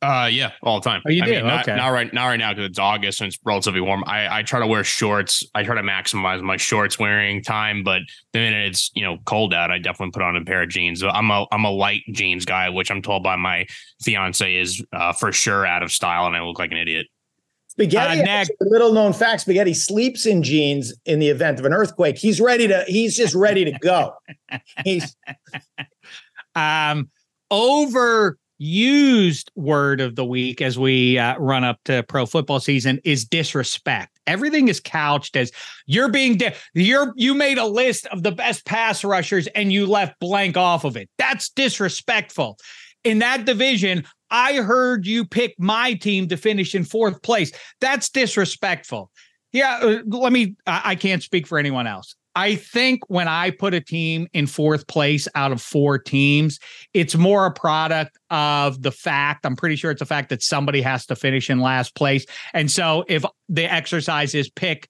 Uh, 0.00 0.28
yeah, 0.30 0.52
all 0.62 0.78
the 0.80 0.88
time. 0.88 1.02
Oh, 1.06 1.10
you 1.10 1.22
I 1.24 1.26
do? 1.26 1.32
mean, 1.32 1.46
not, 1.46 1.62
Okay. 1.68 1.76
not 1.76 1.88
right, 1.88 2.12
not 2.14 2.26
right 2.26 2.36
now 2.36 2.52
because 2.52 2.66
it's 2.70 2.78
August 2.78 3.20
and 3.20 3.26
it's 3.28 3.38
relatively 3.44 3.80
warm. 3.80 4.04
I, 4.06 4.38
I 4.38 4.42
try 4.44 4.60
to 4.60 4.66
wear 4.66 4.84
shorts. 4.84 5.42
I 5.56 5.64
try 5.64 5.74
to 5.74 5.82
maximize 5.82 6.40
my 6.40 6.56
shorts 6.56 7.00
wearing 7.00 7.42
time, 7.42 7.82
but 7.82 8.02
the 8.32 8.38
minute 8.38 8.68
it's 8.68 8.92
you 8.94 9.02
know 9.02 9.18
cold 9.24 9.52
out, 9.52 9.72
I 9.72 9.78
definitely 9.78 10.12
put 10.12 10.22
on 10.22 10.36
a 10.36 10.44
pair 10.44 10.62
of 10.62 10.68
jeans. 10.68 11.02
I'm 11.02 11.30
a 11.32 11.46
I'm 11.50 11.64
a 11.64 11.70
light 11.70 12.02
jeans 12.12 12.44
guy, 12.44 12.68
which 12.68 12.92
I'm 12.92 13.02
told 13.02 13.24
by 13.24 13.34
my 13.34 13.66
fiance 14.00 14.54
is 14.54 14.84
uh, 14.92 15.12
for 15.14 15.32
sure 15.32 15.66
out 15.66 15.82
of 15.82 15.90
style, 15.90 16.26
and 16.26 16.36
I 16.36 16.42
look 16.42 16.60
like 16.60 16.70
an 16.70 16.78
idiot. 16.78 17.08
Spaghetti, 17.66 18.20
Uh, 18.20 18.24
next- 18.24 18.50
actually, 18.50 18.68
little 18.70 18.92
known 18.92 19.12
fact: 19.12 19.40
Spaghetti 19.40 19.74
sleeps 19.74 20.26
in 20.26 20.44
jeans 20.44 20.94
in 21.06 21.18
the 21.18 21.28
event 21.28 21.58
of 21.58 21.64
an 21.64 21.72
earthquake. 21.72 22.18
He's 22.18 22.40
ready 22.40 22.68
to. 22.68 22.84
He's 22.86 23.16
just 23.16 23.34
ready 23.34 23.64
to 23.64 23.72
go. 23.80 24.14
He's 24.84 25.16
Um, 26.54 27.10
overused 28.60 29.48
word 29.54 30.00
of 30.00 30.16
the 30.16 30.24
week 30.24 30.60
as 30.60 30.78
we 30.78 31.18
uh, 31.18 31.38
run 31.38 31.64
up 31.64 31.78
to 31.84 32.02
pro 32.04 32.26
football 32.26 32.60
season 32.60 33.00
is 33.04 33.24
disrespect. 33.24 34.18
Everything 34.26 34.68
is 34.68 34.80
couched 34.80 35.36
as 35.36 35.50
you're 35.86 36.08
being 36.10 36.36
di- 36.36 36.54
you're 36.74 37.12
you 37.16 37.34
made 37.34 37.58
a 37.58 37.66
list 37.66 38.06
of 38.06 38.22
the 38.22 38.32
best 38.32 38.64
pass 38.66 39.04
rushers 39.04 39.46
and 39.48 39.72
you 39.72 39.86
left 39.86 40.18
blank 40.20 40.56
off 40.56 40.84
of 40.84 40.96
it. 40.96 41.08
That's 41.18 41.48
disrespectful. 41.50 42.58
In 43.04 43.20
that 43.20 43.44
division, 43.44 44.04
I 44.30 44.54
heard 44.56 45.06
you 45.06 45.24
pick 45.24 45.54
my 45.58 45.94
team 45.94 46.28
to 46.28 46.36
finish 46.36 46.74
in 46.74 46.84
fourth 46.84 47.22
place. 47.22 47.52
That's 47.80 48.08
disrespectful. 48.10 49.10
Yeah, 49.52 49.78
uh, 49.80 49.98
let 50.06 50.32
me. 50.32 50.56
I, 50.66 50.82
I 50.84 50.94
can't 50.94 51.22
speak 51.22 51.46
for 51.46 51.58
anyone 51.58 51.86
else. 51.86 52.14
I 52.38 52.54
think 52.54 53.02
when 53.08 53.26
I 53.26 53.50
put 53.50 53.74
a 53.74 53.80
team 53.80 54.28
in 54.32 54.46
fourth 54.46 54.86
place 54.86 55.26
out 55.34 55.50
of 55.50 55.60
four 55.60 55.98
teams, 55.98 56.60
it's 56.94 57.16
more 57.16 57.46
a 57.46 57.52
product 57.52 58.16
of 58.30 58.80
the 58.80 58.92
fact. 58.92 59.44
I'm 59.44 59.56
pretty 59.56 59.74
sure 59.74 59.90
it's 59.90 60.02
a 60.02 60.06
fact 60.06 60.28
that 60.28 60.44
somebody 60.44 60.80
has 60.82 61.04
to 61.06 61.16
finish 61.16 61.50
in 61.50 61.58
last 61.58 61.96
place. 61.96 62.26
And 62.54 62.70
so 62.70 63.04
if 63.08 63.24
the 63.48 63.64
exercise 63.64 64.36
is 64.36 64.48
pick 64.50 64.88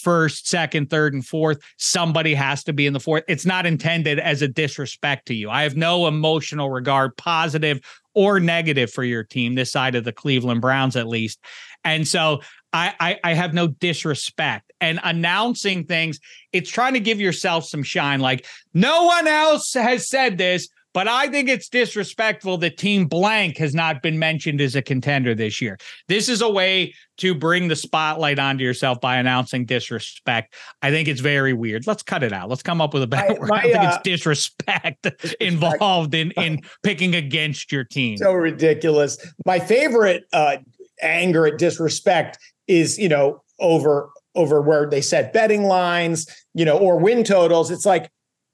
first, 0.00 0.48
second, 0.48 0.88
third, 0.88 1.12
and 1.12 1.26
fourth, 1.26 1.58
somebody 1.76 2.32
has 2.32 2.64
to 2.64 2.72
be 2.72 2.86
in 2.86 2.94
the 2.94 3.00
fourth. 3.00 3.22
It's 3.28 3.44
not 3.44 3.66
intended 3.66 4.18
as 4.18 4.40
a 4.40 4.48
disrespect 4.48 5.26
to 5.26 5.34
you. 5.34 5.50
I 5.50 5.64
have 5.64 5.76
no 5.76 6.06
emotional 6.06 6.70
regard, 6.70 7.18
positive 7.18 7.80
or 8.14 8.40
negative, 8.40 8.90
for 8.90 9.04
your 9.04 9.24
team, 9.24 9.56
this 9.56 9.70
side 9.70 9.94
of 9.94 10.04
the 10.04 10.12
Cleveland 10.12 10.62
Browns, 10.62 10.96
at 10.96 11.06
least. 11.06 11.38
And 11.84 12.08
so 12.08 12.40
I, 12.72 12.94
I, 12.98 13.18
I 13.24 13.34
have 13.34 13.52
no 13.52 13.66
disrespect. 13.66 14.67
And 14.80 15.00
announcing 15.02 15.84
things, 15.84 16.20
it's 16.52 16.70
trying 16.70 16.94
to 16.94 17.00
give 17.00 17.20
yourself 17.20 17.64
some 17.64 17.82
shine. 17.82 18.20
Like 18.20 18.46
no 18.74 19.04
one 19.04 19.26
else 19.26 19.74
has 19.74 20.08
said 20.08 20.38
this, 20.38 20.68
but 20.94 21.06
I 21.06 21.28
think 21.28 21.48
it's 21.48 21.68
disrespectful 21.68 22.58
that 22.58 22.78
Team 22.78 23.06
Blank 23.06 23.56
has 23.58 23.74
not 23.74 24.02
been 24.02 24.18
mentioned 24.18 24.60
as 24.60 24.74
a 24.74 24.82
contender 24.82 25.34
this 25.34 25.60
year. 25.60 25.78
This 26.08 26.28
is 26.28 26.40
a 26.40 26.48
way 26.48 26.94
to 27.18 27.34
bring 27.34 27.68
the 27.68 27.76
spotlight 27.76 28.38
onto 28.38 28.64
yourself 28.64 29.00
by 29.00 29.16
announcing 29.16 29.64
disrespect. 29.66 30.54
I 30.80 30.90
think 30.90 31.06
it's 31.08 31.20
very 31.20 31.52
weird. 31.52 31.86
Let's 31.86 32.02
cut 32.02 32.22
it 32.22 32.32
out. 32.32 32.48
Let's 32.48 32.62
come 32.62 32.80
up 32.80 32.94
with 32.94 33.02
a 33.02 33.06
better 33.06 33.34
My- 33.34 33.38
word. 33.38 33.48
my, 33.48 33.58
I 33.58 33.62
think 33.62 33.76
uh, 33.76 33.92
it's 33.94 34.02
disrespect 34.04 35.06
involved 35.40 36.14
in 36.14 36.30
in 36.32 36.60
picking 36.82 37.14
against 37.14 37.70
your 37.72 37.84
team. 37.84 38.16
so 38.16 38.32
ridiculous. 38.32 39.18
My 39.44 39.58
favorite 39.58 40.24
uh, 40.32 40.56
anger 41.02 41.46
at 41.46 41.58
disrespect 41.58 42.38
is 42.66 42.98
you 42.98 43.08
know 43.08 43.42
over 43.60 44.10
over 44.38 44.62
where 44.62 44.88
they 44.88 45.00
set 45.00 45.32
betting 45.32 45.64
lines, 45.64 46.26
you 46.54 46.64
know, 46.64 46.78
or 46.78 46.98
win 46.98 47.24
totals. 47.24 47.70
It's 47.70 47.84
like 47.84 48.08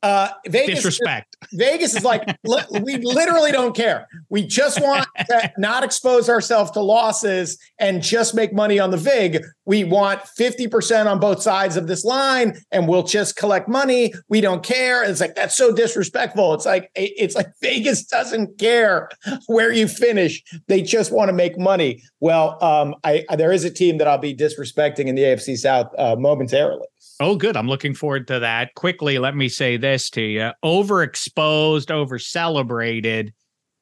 uh, 0.04 0.28
Vegas. 0.46 0.76
disrespect. 0.76 1.34
Vegas 1.54 1.96
is 1.96 2.04
like 2.04 2.22
li- 2.44 2.80
we 2.82 2.98
literally 2.98 3.50
don't 3.50 3.74
care. 3.74 4.06
We 4.28 4.46
just 4.46 4.80
want 4.80 5.06
to 5.28 5.52
not 5.56 5.82
expose 5.82 6.28
ourselves 6.28 6.70
to 6.72 6.80
losses 6.80 7.58
and 7.78 8.02
just 8.02 8.34
make 8.34 8.52
money 8.52 8.78
on 8.78 8.90
the 8.90 8.98
vig. 8.98 9.42
We 9.64 9.82
want 9.84 10.20
50% 10.38 11.06
on 11.06 11.20
both 11.20 11.40
sides 11.40 11.78
of 11.78 11.86
this 11.86 12.04
line 12.04 12.58
and 12.70 12.86
we'll 12.86 13.02
just 13.02 13.36
collect 13.36 13.66
money. 13.66 14.12
We 14.28 14.42
don't 14.42 14.62
care. 14.62 15.02
It's 15.02 15.20
like 15.20 15.36
that's 15.36 15.56
so 15.56 15.74
disrespectful. 15.74 16.52
It's 16.52 16.66
like 16.66 16.90
it's 16.94 17.34
like 17.34 17.48
Vegas 17.62 18.04
doesn't 18.04 18.58
care 18.58 19.08
where 19.46 19.72
you 19.72 19.88
finish. 19.88 20.42
They 20.68 20.82
just 20.82 21.12
want 21.12 21.30
to 21.30 21.32
make 21.32 21.58
money. 21.58 22.02
Well, 22.20 22.62
um, 22.62 22.94
I 23.04 23.24
there 23.36 23.52
is 23.52 23.64
a 23.64 23.70
team 23.70 23.96
that 23.98 24.06
I'll 24.06 24.18
be 24.18 24.36
disrespecting 24.36 25.06
in 25.06 25.14
the 25.14 25.22
AFC 25.22 25.56
South 25.56 25.90
uh, 25.96 26.16
momentarily. 26.16 26.86
Oh, 27.20 27.36
good. 27.36 27.56
I'm 27.56 27.68
looking 27.68 27.94
forward 27.94 28.26
to 28.28 28.40
that. 28.40 28.74
Quickly, 28.74 29.18
let 29.18 29.36
me 29.36 29.48
say 29.48 29.76
this 29.76 30.10
to 30.10 30.20
you 30.20 30.50
overexposed, 30.64 31.90
over 31.90 32.18
celebrated 32.18 33.32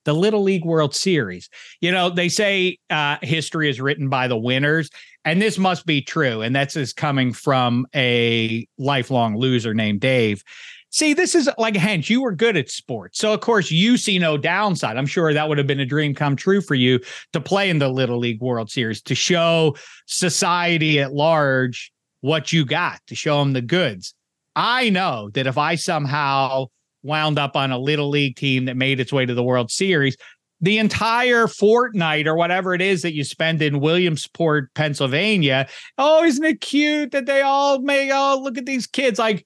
the 0.05 0.13
Little 0.13 0.43
League 0.43 0.65
World 0.65 0.95
Series. 0.95 1.49
You 1.81 1.93
know, 1.93 2.11
they 2.11 2.29
say 2.29 2.79
uh, 2.91 3.17
history 3.23 3.71
is 3.71 3.81
written 3.81 4.09
by 4.09 4.29
the 4.29 4.37
winners, 4.37 4.91
and 5.25 5.41
this 5.41 5.59
must 5.59 5.87
be 5.87 6.03
true. 6.03 6.43
And 6.43 6.55
that's 6.55 6.77
is 6.77 6.93
coming 6.93 7.33
from 7.33 7.87
a 7.95 8.67
lifelong 8.79 9.37
loser 9.37 9.73
named 9.73 10.01
Dave. 10.01 10.43
See, 10.91 11.15
this 11.15 11.35
is 11.35 11.49
like 11.57 11.73
Hench, 11.73 12.11
you 12.11 12.21
were 12.21 12.33
good 12.33 12.59
at 12.59 12.69
sports. 12.69 13.19
So, 13.19 13.33
of 13.33 13.41
course, 13.41 13.71
you 13.71 13.97
see 13.97 14.19
no 14.19 14.37
downside. 14.37 14.99
I'm 14.99 15.07
sure 15.07 15.33
that 15.33 15.49
would 15.49 15.57
have 15.57 15.67
been 15.67 15.81
a 15.81 15.87
dream 15.87 16.15
come 16.15 16.37
true 16.37 16.61
for 16.61 16.75
you 16.75 17.01
to 17.33 17.41
play 17.41 17.71
in 17.71 17.79
the 17.79 17.89
Little 17.89 18.19
League 18.19 18.43
World 18.43 18.71
Series, 18.71 19.01
to 19.03 19.15
show 19.15 19.75
society 20.05 21.01
at 21.01 21.15
large 21.15 21.91
what 22.23 22.53
you 22.53 22.65
got 22.65 23.01
to 23.09 23.15
show 23.15 23.39
them 23.39 23.53
the 23.53 23.61
goods. 23.61 24.15
I 24.57 24.89
know 24.89 25.31
that 25.35 25.47
if 25.47 25.59
I 25.59 25.75
somehow 25.75 26.67
wound 27.03 27.39
up 27.39 27.57
on 27.57 27.71
a 27.71 27.79
little 27.79 28.09
league 28.09 28.37
team 28.37 28.65
that 28.65 28.77
made 28.77 29.01
its 29.01 29.13
way 29.13 29.27
to 29.27 29.35
the 29.35 29.43
World 29.43 29.71
Series, 29.71 30.17
the 30.61 30.79
entire 30.79 31.49
fortnight 31.49 32.29
or 32.29 32.37
whatever 32.37 32.73
it 32.73 32.81
is 32.81 33.03
that 33.03 33.15
you 33.15 33.25
spend 33.25 33.61
in 33.61 33.81
Williamsport, 33.81 34.73
Pennsylvania, 34.75 35.69
oh, 35.99 36.23
isn't 36.23 36.45
it 36.45 36.61
cute 36.61 37.11
that 37.11 37.27
they 37.27 37.43
all 37.43 37.81
make, 37.81 38.11
oh, 38.13 38.41
look 38.43 38.57
at 38.57 38.67
these 38.67 38.87
kids. 38.87 39.19
Like, 39.19 39.45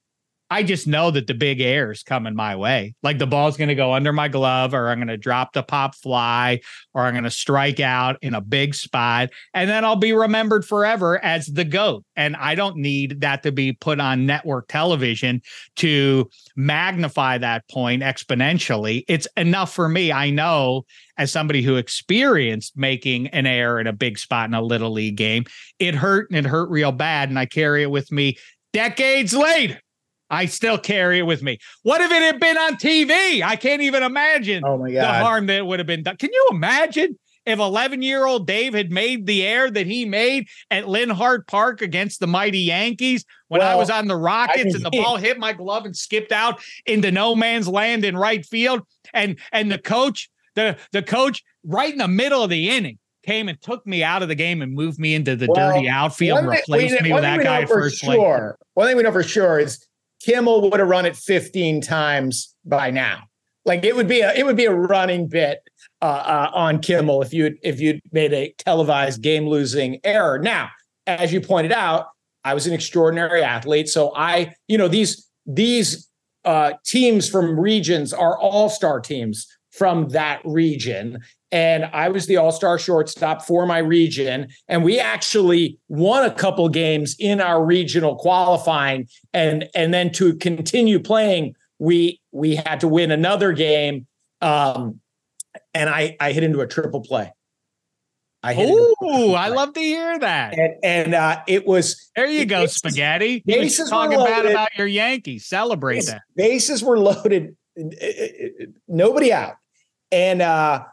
I 0.49 0.63
just 0.63 0.87
know 0.87 1.11
that 1.11 1.27
the 1.27 1.35
big 1.35 1.61
air 1.61 1.91
is 1.91 2.03
coming 2.03 2.35
my 2.35 2.55
way. 2.55 2.95
Like 3.03 3.19
the 3.19 3.27
ball's 3.27 3.57
going 3.57 3.69
to 3.69 3.75
go 3.75 3.93
under 3.93 4.13
my 4.13 4.29
glove, 4.29 4.75
or 4.75 4.89
I'm 4.89 4.99
going 4.99 5.09
to 5.09 5.17
drop 5.17 5.53
the 5.53 5.63
pop 5.63 5.95
fly, 5.97 6.61
or 6.95 7.03
I'm 7.03 7.15
going 7.15 7.25
to 7.25 7.31
strike 7.31 7.81
out 7.81 8.17
in 8.23 8.35
a 8.35 8.41
big 8.41 8.75
spot. 8.75 9.31
And 9.55 9.69
then 9.69 9.85
I'll 9.85 9.97
be 9.97 10.13
remembered 10.13 10.65
forever 10.65 11.23
as 11.25 11.47
the 11.47 11.65
GOAT. 11.65 12.05
And 12.15 12.37
I 12.37 12.55
don't 12.55 12.77
need 12.77 13.23
that 13.23 13.43
to 13.43 13.51
be 13.51 13.73
put 13.73 13.99
on 13.99 14.27
network 14.27 14.69
television 14.69 15.43
to 15.77 16.31
magnify 16.55 17.39
that 17.39 17.69
point 17.69 18.03
exponentially. 18.03 19.05
It's 19.09 19.27
enough 19.37 19.75
for 19.75 19.89
me. 19.89 20.13
I 20.13 20.31
know 20.31 20.85
as 21.19 21.33
somebody 21.33 21.63
who 21.63 21.77
experienced 21.77 22.77
making 22.77 23.29
an 23.29 23.47
error 23.47 23.81
in 23.81 23.87
a 23.87 23.93
big 23.93 24.19
spot 24.19 24.49
in 24.49 24.55
a 24.55 24.63
little 24.63 24.93
league 24.93 25.17
game, 25.17 25.45
it 25.79 25.95
hurt 25.95 26.29
and 26.31 26.47
it 26.47 26.49
hurt 26.49 26.71
real 26.71 26.93
bad. 26.93 27.31
And 27.31 27.39
I 27.39 27.47
carry 27.47 27.83
it 27.83 27.91
with 27.91 28.13
me 28.13 28.37
decades 28.73 29.35
later. 29.35 29.81
I 30.31 30.47
still 30.47 30.79
carry 30.79 31.19
it 31.19 31.23
with 31.27 31.43
me. 31.43 31.59
What 31.83 32.01
if 32.01 32.11
it 32.11 32.23
had 32.23 32.41
been 32.41 32.59
on 32.59 32.75
TV? 32.75 33.43
I 33.43 33.57
can't 33.57 33.83
even 33.83 34.03
imagine 34.03 34.65
Oh 34.67 34.77
my 34.79 34.91
the 34.91 35.07
harm 35.07 35.47
that 35.47 35.67
would 35.67 35.79
have 35.79 35.87
been 35.87 36.03
done. 36.03 36.17
Can 36.17 36.31
you 36.33 36.49
imagine 36.51 37.19
if 37.45 37.61
11 37.61 38.03
year 38.03 38.27
old 38.27 38.47
Dave 38.47 38.75
had 38.75 38.91
made 38.91 39.27
the 39.27 39.45
air 39.47 39.71
that 39.71 39.87
he 39.87 40.05
made 40.05 40.49
at 40.71 40.89
Lynn 40.89 41.11
Hart 41.11 41.47
Park 41.47 41.81
against 41.81 42.19
the 42.19 42.27
mighty 42.27 42.59
Yankees 42.59 43.25
when 43.49 43.61
I 43.61 43.77
was 43.77 43.89
on 43.89 44.09
the 44.09 44.17
Rockets 44.17 44.75
and 44.75 44.85
the 44.85 44.91
ball 44.91 45.17
hit 45.17 45.39
my 45.39 45.53
glove 45.53 45.85
and 45.85 45.97
skipped 45.97 46.33
out 46.33 46.61
into 46.87 47.13
no 47.13 47.37
man's 47.37 47.69
land 47.69 48.05
in 48.05 48.17
right 48.17 48.45
field 48.45 48.81
and 49.15 49.39
and 49.53 49.71
the 49.71 49.79
coach 49.79 50.29
the 50.57 50.77
the 50.91 51.03
coach 51.03 51.45
right 51.65 51.93
in 51.93 51.99
the 51.99 52.09
middle 52.09 52.43
of 52.43 52.51
the 52.51 52.69
inning 52.69 52.99
came 53.25 53.49
and 53.49 53.61
took 53.61 53.87
me 53.87 54.03
out 54.03 54.23
of 54.23 54.29
the 54.29 54.35
game 54.35 54.61
and 54.63 54.73
moved 54.73 54.99
me 54.99 55.15
into 55.15 55.37
the 55.37 55.47
Well, 55.49 55.73
dirty 55.73 55.89
outfield 55.89 56.41
thing- 56.41 56.49
replaced 56.49 57.01
me 57.03 57.13
with 57.13 57.23
that 57.23 57.39
guy 57.39 57.59
know 57.59 57.63
at 57.63 57.69
for 57.69 57.83
first 57.83 57.99
sure. 58.01 58.59
One 58.75 58.87
thing 58.89 58.97
we 58.97 59.03
know 59.05 59.13
for 59.13 59.23
sure 59.23 59.59
is 59.61 59.85
Kimmel 60.27 60.69
would 60.71 60.81
have 60.81 60.89
run 60.89 61.07
it 61.07 61.17
15 61.17 61.81
times 61.81 62.53
by 62.65 62.91
now. 62.91 63.29
Like 63.65 63.85
it 63.85 63.95
would 63.95 64.09
be 64.09 64.21
a 64.21 64.35
it 64.35 64.45
would 64.45 64.57
be 64.57 64.65
a 64.65 64.75
running 64.75 65.29
bit 65.29 65.61
uh, 66.03 66.05
uh, 66.05 66.51
on 66.53 66.81
Kimmel 66.81 67.23
if 67.23 67.33
you 67.33 67.57
if 67.63 67.81
you 67.81 68.01
made 68.11 68.33
a 68.33 68.53
televised 68.59 69.23
game 69.23 69.47
losing 69.47 70.01
error. 70.03 70.39
Now, 70.39 70.71
as 71.07 71.33
you 71.33 71.41
pointed 71.41 71.73
out, 71.73 72.09
I 72.45 72.55
was 72.55 72.67
an 72.67 72.73
extraordinary 72.73 73.43
athlete, 73.43 73.89
so 73.89 74.13
I 74.15 74.55
you 74.67 74.79
know 74.79 74.89
these 74.89 75.29
these 75.47 76.09
uh, 76.45 76.73
teams 76.85 77.29
from 77.29 77.59
regions 77.59 78.13
are 78.13 78.39
all 78.39 78.69
star 78.69 79.01
teams 79.01 79.47
from 79.71 80.09
that 80.09 80.41
region. 80.45 81.21
And 81.53 81.85
I 81.87 82.09
was 82.09 82.27
the 82.27 82.37
all 82.37 82.53
star 82.53 82.79
shortstop 82.79 83.43
for 83.43 83.67
my 83.67 83.79
region. 83.79 84.49
And 84.69 84.85
we 84.85 84.99
actually 84.99 85.79
won 85.89 86.25
a 86.25 86.31
couple 86.31 86.69
games 86.69 87.15
in 87.19 87.41
our 87.41 87.65
regional 87.65 88.17
qualifying. 88.17 89.09
And, 89.33 89.69
and 89.75 89.95
then 89.95 90.11
to 90.13 90.35
continue 90.37 90.99
playing, 90.99 91.55
we 91.79 92.21
we 92.33 92.57
had 92.57 92.81
to 92.81 92.89
win 92.89 93.11
another 93.11 93.53
game. 93.53 94.07
Um, 94.41 95.01
and 95.73 95.89
I, 95.89 96.17
I 96.21 96.33
hit 96.33 96.43
into 96.43 96.61
a 96.61 96.67
triple 96.67 97.01
play. 97.01 97.33
I 98.43 98.55
Ooh, 98.55 99.35
I 99.35 99.49
love 99.49 99.73
to 99.75 99.81
hear 99.81 100.19
that. 100.19 100.57
And, 100.57 100.75
and 100.85 101.15
uh, 101.15 101.43
it 101.49 101.67
was 101.67 102.11
there. 102.15 102.27
You 102.27 102.45
go, 102.45 102.63
bases, 102.63 102.77
spaghetti. 102.77 103.43
Bases 103.45 103.91
talking 103.91 104.19
bad 104.19 104.47
about 104.47 104.69
your 104.77 104.87
Yankees. 104.87 105.47
Celebrate 105.47 105.97
bases, 105.97 106.11
that. 106.11 106.23
Bases 106.37 106.83
were 106.83 106.99
loaded. 106.99 107.57
Nobody 108.89 109.33
out 109.33 109.57
and 110.13 110.43
uh 110.43 110.85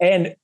and 0.00 0.34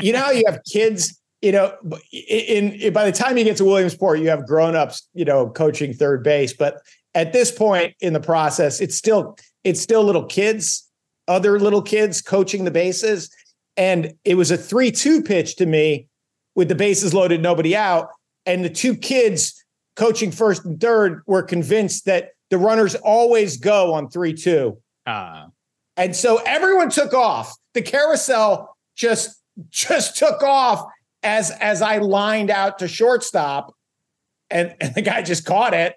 you 0.00 0.12
know 0.12 0.30
you 0.30 0.42
have 0.46 0.60
kids 0.70 1.20
you 1.42 1.52
know 1.52 1.74
in, 2.12 2.72
in, 2.72 2.92
by 2.92 3.04
the 3.04 3.16
time 3.16 3.38
you 3.38 3.44
get 3.44 3.56
to 3.56 3.64
williamsport 3.64 4.18
you 4.18 4.28
have 4.28 4.46
grown-ups 4.46 5.08
you 5.14 5.24
know 5.24 5.48
coaching 5.48 5.92
third 5.92 6.22
base. 6.22 6.52
But 6.52 6.80
at 7.14 7.32
this 7.32 7.50
point 7.50 7.94
in 8.00 8.12
the 8.12 8.20
process 8.20 8.80
it's 8.80 8.94
still 8.94 9.36
it's 9.62 9.80
still 9.80 10.04
little 10.04 10.26
kids 10.26 10.90
other 11.28 11.58
little 11.58 11.82
kids 11.82 12.20
coaching 12.20 12.64
the 12.64 12.70
bases. 12.70 13.30
And 13.76 14.14
it 14.24 14.36
was 14.36 14.50
a 14.50 14.58
3-2 14.58 15.24
pitch 15.24 15.56
to 15.56 15.66
me 15.66 16.06
with 16.54 16.68
the 16.68 16.74
bases 16.74 17.14
loaded 17.14 17.42
nobody 17.42 17.74
out. 17.74 18.08
And 18.46 18.64
the 18.64 18.70
two 18.70 18.94
kids 18.94 19.64
coaching 19.96 20.30
first 20.30 20.64
and 20.64 20.80
third 20.80 21.22
were 21.26 21.42
convinced 21.42 22.04
that 22.06 22.30
the 22.50 22.58
runners 22.58 22.94
always 22.96 23.56
go 23.56 23.94
on 23.94 24.08
3-2 24.08 24.76
uh 25.06 25.46
and 25.96 26.14
so 26.14 26.40
everyone 26.44 26.90
took 26.90 27.14
off. 27.14 27.54
The 27.74 27.82
carousel 27.82 28.76
just 28.96 29.40
just 29.70 30.16
took 30.16 30.42
off 30.42 30.84
as 31.22 31.50
as 31.50 31.82
I 31.82 31.98
lined 31.98 32.50
out 32.50 32.78
to 32.80 32.88
shortstop, 32.88 33.74
and, 34.50 34.74
and 34.80 34.94
the 34.94 35.02
guy 35.02 35.22
just 35.22 35.44
caught 35.44 35.74
it 35.74 35.94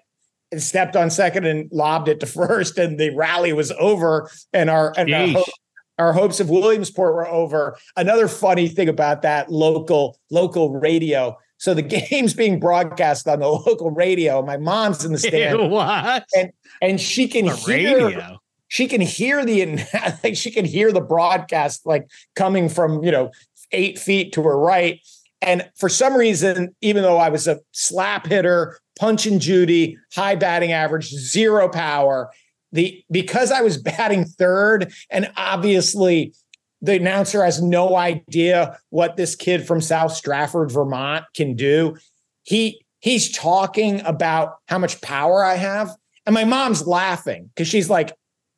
and 0.50 0.62
stepped 0.62 0.96
on 0.96 1.10
second 1.10 1.44
and 1.44 1.70
lobbed 1.72 2.08
it 2.08 2.20
to 2.20 2.26
first, 2.26 2.78
and 2.78 2.98
the 2.98 3.14
rally 3.14 3.52
was 3.52 3.72
over, 3.72 4.30
and 4.52 4.70
our 4.70 4.92
and 4.96 5.12
our, 5.12 5.28
ho- 5.28 5.52
our 5.98 6.12
hopes 6.12 6.40
of 6.40 6.48
Williamsport 6.48 7.14
were 7.14 7.28
over. 7.28 7.76
Another 7.96 8.28
funny 8.28 8.68
thing 8.68 8.88
about 8.88 9.22
that 9.22 9.50
local 9.50 10.18
local 10.30 10.74
radio. 10.74 11.36
So 11.58 11.74
the 11.74 11.82
game's 12.10 12.34
being 12.34 12.60
broadcast 12.60 13.26
on 13.26 13.40
the 13.40 13.48
local 13.48 13.90
radio. 13.90 14.42
My 14.42 14.56
mom's 14.56 15.04
in 15.04 15.12
the 15.12 15.18
stand. 15.18 15.58
Ew, 15.58 15.66
what? 15.66 16.24
And 16.36 16.52
and 16.80 17.00
she 17.00 17.26
can 17.26 17.46
the 17.46 17.56
hear 17.56 18.06
radio 18.06 18.38
she 18.68 18.86
can 18.86 19.00
hear 19.00 19.44
the 19.44 19.84
like 20.24 20.36
she 20.36 20.50
can 20.50 20.64
hear 20.64 20.92
the 20.92 21.00
broadcast 21.00 21.84
like 21.84 22.06
coming 22.36 22.68
from 22.68 23.02
you 23.02 23.10
know 23.10 23.30
eight 23.72 23.98
feet 23.98 24.32
to 24.32 24.42
her 24.42 24.58
right. 24.58 25.00
And 25.40 25.68
for 25.76 25.88
some 25.88 26.14
reason 26.14 26.74
even 26.80 27.02
though 27.02 27.18
i 27.18 27.28
was 27.28 27.46
a 27.46 27.60
slap 27.72 28.26
hitter 28.26 28.78
punch 28.98 29.24
and 29.26 29.40
judy 29.40 29.96
high 30.14 30.34
batting 30.34 30.72
average 30.72 31.08
zero 31.10 31.68
power 31.68 32.30
the 32.72 33.04
because 33.10 33.52
i 33.52 33.60
was 33.60 33.76
batting 33.82 34.24
third 34.24 34.92
and 35.10 35.30
obviously 35.36 36.34
the 36.82 36.96
announcer 36.96 37.44
has 37.44 37.62
no 37.62 37.96
idea 37.96 38.78
what 38.90 39.16
this 39.16 39.36
kid 39.36 39.66
from 39.66 39.80
south 39.80 40.12
stratford 40.12 40.70
vermont 40.70 41.24
can 41.34 41.54
do. 41.54 41.96
He 42.42 42.84
he's 43.00 43.30
talking 43.30 44.00
about 44.00 44.56
how 44.66 44.78
much 44.78 45.00
power 45.00 45.44
i 45.44 45.54
have 45.54 45.94
and 46.26 46.34
my 46.34 46.44
mom's 46.44 46.84
laughing 46.84 47.48
because 47.54 47.68
she's 47.68 47.88
like 47.88 48.12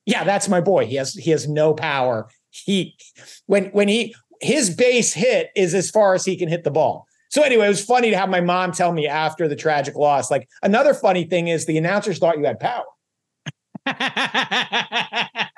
yeah, 0.07 0.25
that's 0.25 0.49
my 0.49 0.61
boy. 0.61 0.87
He 0.87 0.97
has 0.97 1.15
he 1.15 1.31
has 1.31 1.49
no 1.49 1.75
power. 1.75 2.29
He 2.51 2.97
when 3.47 3.67
when 3.67 3.89
he 3.89 4.15
his 4.41 4.75
base 4.75 5.13
hit 5.13 5.51
is 5.55 5.75
as 5.75 5.91
far 5.91 6.15
as 6.15 6.25
he 6.25 6.37
can 6.37 6.49
hit 6.49 6.65
the 6.65 6.71
ball. 6.71 7.07
So 7.31 7.43
anyway, 7.43 7.67
it 7.67 7.71
was 7.71 7.85
funny 7.85 8.11
to 8.11 8.17
have 8.17 8.29
my 8.29 8.41
mom 8.41 8.73
tell 8.73 8.93
me 8.93 9.07
after 9.07 9.47
the 9.47 9.55
tragic 9.55 9.95
loss. 9.95 10.31
Like 10.31 10.49
another 10.63 10.95
funny 10.95 11.25
thing 11.25 11.49
is 11.49 11.67
the 11.67 11.79
announcers 11.79 12.19
thought 12.19 12.39
you 12.39 12.45
had 12.45 12.59
power. 12.59 12.85
I 13.87 15.49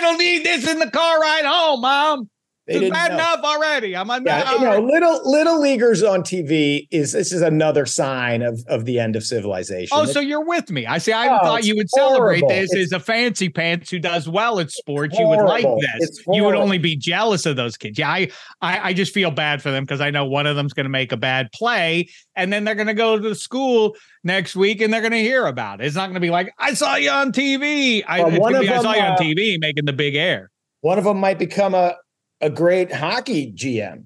don't 0.00 0.18
need 0.18 0.44
this 0.44 0.66
in 0.68 0.78
the 0.78 0.90
car 0.90 1.20
ride 1.20 1.44
home, 1.44 1.82
mom. 1.82 2.30
They 2.70 2.86
it's 2.86 2.90
bad 2.90 3.08
know. 3.08 3.16
enough 3.16 3.40
already. 3.42 3.96
I'm 3.96 4.08
on 4.12 4.24
yeah, 4.24 4.52
you 4.52 4.60
know, 4.60 4.78
little 4.78 5.20
little 5.28 5.60
leaguers 5.60 6.04
on 6.04 6.22
TV 6.22 6.86
is 6.92 7.10
this 7.10 7.32
is 7.32 7.42
another 7.42 7.84
sign 7.84 8.42
of 8.42 8.62
of 8.68 8.84
the 8.84 9.00
end 9.00 9.16
of 9.16 9.24
civilization. 9.24 9.88
Oh, 9.90 10.04
it's, 10.04 10.12
so 10.12 10.20
you're 10.20 10.44
with 10.44 10.70
me. 10.70 10.86
I 10.86 10.98
see. 10.98 11.12
I 11.12 11.34
oh, 11.34 11.40
thought 11.42 11.64
you 11.64 11.74
would 11.74 11.88
horrible. 11.90 12.38
celebrate 12.38 12.48
this 12.48 12.72
it's, 12.72 12.92
as 12.92 12.92
a 12.92 13.00
fancy 13.00 13.48
pants 13.48 13.90
who 13.90 13.98
does 13.98 14.28
well 14.28 14.60
at 14.60 14.70
sports. 14.70 15.18
You 15.18 15.26
would 15.26 15.42
like 15.42 15.66
this. 15.98 16.22
You 16.28 16.44
would 16.44 16.54
only 16.54 16.78
be 16.78 16.94
jealous 16.94 17.44
of 17.44 17.56
those 17.56 17.76
kids. 17.76 17.98
Yeah, 17.98 18.08
I 18.08 18.28
I, 18.60 18.90
I 18.90 18.92
just 18.92 19.12
feel 19.12 19.32
bad 19.32 19.60
for 19.60 19.72
them 19.72 19.82
because 19.82 20.00
I 20.00 20.10
know 20.10 20.24
one 20.24 20.46
of 20.46 20.54
them's 20.54 20.72
going 20.72 20.84
to 20.84 20.90
make 20.90 21.10
a 21.10 21.16
bad 21.16 21.50
play, 21.50 22.08
and 22.36 22.52
then 22.52 22.62
they're 22.62 22.76
going 22.76 22.86
to 22.86 22.94
go 22.94 23.18
to 23.18 23.28
the 23.28 23.34
school 23.34 23.96
next 24.22 24.54
week 24.54 24.80
and 24.80 24.92
they're 24.92 25.00
going 25.00 25.10
to 25.12 25.18
hear 25.18 25.46
about 25.46 25.80
it. 25.80 25.86
It's 25.86 25.96
not 25.96 26.04
going 26.04 26.14
to 26.14 26.20
be 26.20 26.30
like 26.30 26.52
I 26.56 26.74
saw 26.74 26.94
you 26.94 27.10
on 27.10 27.32
TV. 27.32 28.04
I, 28.06 28.22
one 28.38 28.54
of 28.54 28.64
them, 28.64 28.72
I 28.72 28.82
saw 28.82 28.94
you 28.94 29.00
on 29.00 29.12
uh, 29.12 29.16
TV 29.16 29.58
making 29.60 29.86
the 29.86 29.92
big 29.92 30.14
air. 30.14 30.50
One 30.82 30.98
of 30.98 31.04
them 31.04 31.18
might 31.18 31.38
become 31.38 31.74
a 31.74 31.96
a 32.40 32.50
great 32.50 32.92
hockey 32.92 33.52
GM. 33.52 34.04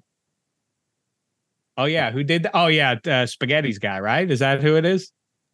Oh 1.77 1.87
yeah, 1.87 2.11
who 2.11 2.23
did? 2.23 2.45
That? 2.45 2.53
Oh 2.55 2.69
yeah, 2.69 2.93
uh, 2.93 3.27
Spaghetti's 3.27 3.79
guy, 3.79 4.01
right? 4.01 4.31
Is 4.31 4.39
that 4.41 4.63
who 4.63 4.77
it 4.77 4.85
is? 4.85 5.11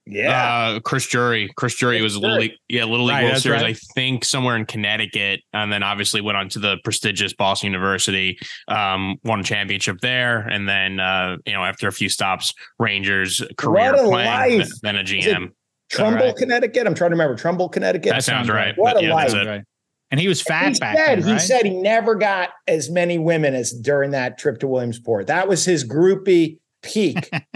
Yeah, 0.07 0.75
uh, 0.77 0.81
Chris 0.81 1.07
Drury. 1.07 1.51
Chris 1.57 1.77
Drury 1.77 1.99
Chris 1.99 2.03
was 2.03 2.15
a 2.17 2.21
little 2.21 2.39
league, 2.39 2.53
yeah, 2.69 2.85
little 2.85 3.07
league 3.07 3.15
right, 3.15 3.25
World 3.25 3.39
Series, 3.39 3.63
right. 3.63 3.77
I 3.77 3.95
think, 3.95 4.25
somewhere 4.25 4.57
in 4.57 4.67
Connecticut, 4.67 5.41
and 5.53 5.73
then 5.73 5.83
obviously 5.83 6.21
went 6.21 6.37
on 6.37 6.49
to 6.51 6.59
the 6.59 6.79
prestigious 6.85 7.33
Boston 7.33 7.69
University, 7.69 8.39
um, 8.69 9.17
won 9.25 9.41
a 9.41 9.43
championship 9.45 10.01
there, 10.01 10.41
and 10.41 10.69
then 10.69 11.01
uh, 11.01 11.37
you 11.47 11.53
know 11.53 11.65
after 11.65 11.87
a 11.87 11.93
few 11.93 12.09
stops, 12.09 12.53
Rangers 12.79 13.43
career 13.57 13.95
playing, 13.95 14.59
life. 14.61 14.69
then 14.83 14.97
a 14.97 15.05
GM. 15.05 15.53
Trumbull, 15.91 16.27
right. 16.27 16.37
Connecticut. 16.37 16.87
I'm 16.87 16.95
trying 16.95 17.11
to 17.11 17.15
remember 17.15 17.37
Trumbull, 17.37 17.69
Connecticut. 17.69 18.11
That 18.11 18.25
sounds 18.25 18.49
right. 18.49 18.77
What 18.77 18.95
but, 18.95 19.05
a 19.05 19.07
yeah, 19.07 19.15
life! 19.15 19.65
And 20.11 20.19
he 20.19 20.29
was 20.29 20.43
fat 20.43 20.73
he 20.73 20.79
back 20.81 20.97
said, 20.97 21.23
then, 21.23 21.27
right? 21.27 21.41
He 21.41 21.47
said 21.47 21.65
he 21.65 21.71
never 21.71 22.15
got 22.15 22.51
as 22.67 22.91
many 22.91 23.19
women 23.19 23.55
as 23.55 23.73
during 23.73 24.11
that 24.11 24.39
trip 24.39 24.59
to 24.61 24.67
Williamsport. 24.67 25.29
That 25.29 25.49
was 25.49 25.65
his 25.65 25.87
groupie 25.89 26.59
peak. 26.83 27.31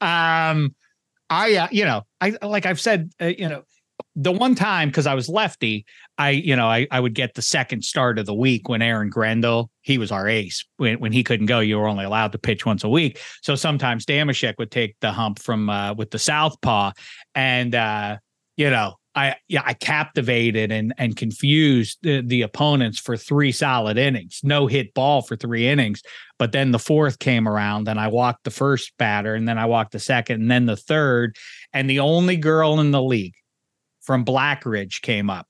um, 0.00 0.74
I, 1.30 1.54
uh, 1.56 1.68
you 1.70 1.84
know, 1.84 2.02
I 2.20 2.36
like 2.42 2.66
I've 2.66 2.80
said, 2.80 3.10
uh, 3.20 3.26
you 3.26 3.48
know, 3.48 3.62
the 4.16 4.32
one 4.32 4.54
time 4.54 4.88
because 4.88 5.06
I 5.06 5.14
was 5.14 5.28
lefty, 5.28 5.84
I, 6.18 6.30
you 6.30 6.54
know, 6.54 6.68
I, 6.68 6.86
I 6.90 7.00
would 7.00 7.14
get 7.14 7.34
the 7.34 7.42
second 7.42 7.82
start 7.82 8.18
of 8.18 8.26
the 8.26 8.34
week 8.34 8.68
when 8.68 8.82
Aaron 8.82 9.08
Grendel, 9.08 9.70
he 9.82 9.98
was 9.98 10.12
our 10.12 10.28
ace. 10.28 10.64
When 10.76 11.00
when 11.00 11.12
he 11.12 11.24
couldn't 11.24 11.46
go, 11.46 11.60
you 11.60 11.78
were 11.78 11.88
only 11.88 12.04
allowed 12.04 12.32
to 12.32 12.38
pitch 12.38 12.64
once 12.64 12.84
a 12.84 12.88
week. 12.88 13.20
So 13.42 13.54
sometimes 13.54 14.06
Dameshek 14.06 14.54
would 14.58 14.70
take 14.70 14.96
the 15.00 15.12
hump 15.12 15.38
from 15.38 15.70
uh, 15.70 15.94
with 15.94 16.10
the 16.10 16.18
southpaw, 16.18 16.92
and 17.34 17.74
uh, 17.74 18.18
you 18.56 18.70
know, 18.70 18.94
I 19.14 19.36
yeah 19.48 19.62
I 19.64 19.74
captivated 19.74 20.72
and 20.72 20.92
and 20.98 21.16
confused 21.16 21.98
the, 22.02 22.20
the 22.20 22.42
opponents 22.42 22.98
for 22.98 23.16
three 23.16 23.52
solid 23.52 23.96
innings. 23.96 24.40
No 24.42 24.66
hit 24.66 24.94
ball 24.94 25.22
for 25.22 25.36
three 25.36 25.68
innings, 25.68 26.02
but 26.38 26.52
then 26.52 26.72
the 26.72 26.78
fourth 26.78 27.18
came 27.18 27.48
around 27.48 27.88
and 27.88 28.00
I 28.00 28.08
walked 28.08 28.44
the 28.44 28.50
first 28.50 28.92
batter 28.98 29.34
and 29.34 29.48
then 29.48 29.58
I 29.58 29.66
walked 29.66 29.92
the 29.92 30.00
second 30.00 30.42
and 30.42 30.50
then 30.50 30.66
the 30.66 30.76
third 30.76 31.36
and 31.72 31.88
the 31.88 32.00
only 32.00 32.36
girl 32.36 32.80
in 32.80 32.90
the 32.90 33.02
league 33.02 33.34
from 34.02 34.24
Blackridge 34.24 35.00
came 35.00 35.30
up 35.30 35.46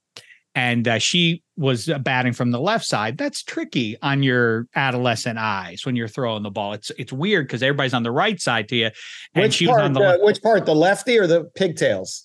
and 0.54 0.86
uh, 0.86 0.98
she 0.98 1.42
was 1.56 1.90
batting 2.00 2.32
from 2.32 2.50
the 2.50 2.60
left 2.60 2.84
side. 2.84 3.18
That's 3.18 3.42
tricky 3.42 3.96
on 4.02 4.22
your 4.22 4.68
adolescent 4.74 5.38
eyes 5.38 5.84
when 5.84 5.96
you're 5.96 6.08
throwing 6.08 6.42
the 6.42 6.50
ball. 6.50 6.74
It's 6.74 6.90
it's 6.98 7.12
weird 7.12 7.46
because 7.46 7.62
everybody's 7.62 7.94
on 7.94 8.02
the 8.02 8.12
right 8.12 8.40
side 8.40 8.68
to 8.68 8.76
you. 8.76 8.90
And 9.34 9.42
which 9.42 9.54
she 9.54 9.66
part? 9.66 9.80
was 9.80 9.86
on 9.86 9.92
the 9.94 10.00
uh, 10.00 10.16
which 10.20 10.40
part? 10.42 10.64
The 10.64 10.74
lefty 10.74 11.18
or 11.18 11.26
the 11.26 11.44
pigtails? 11.56 12.23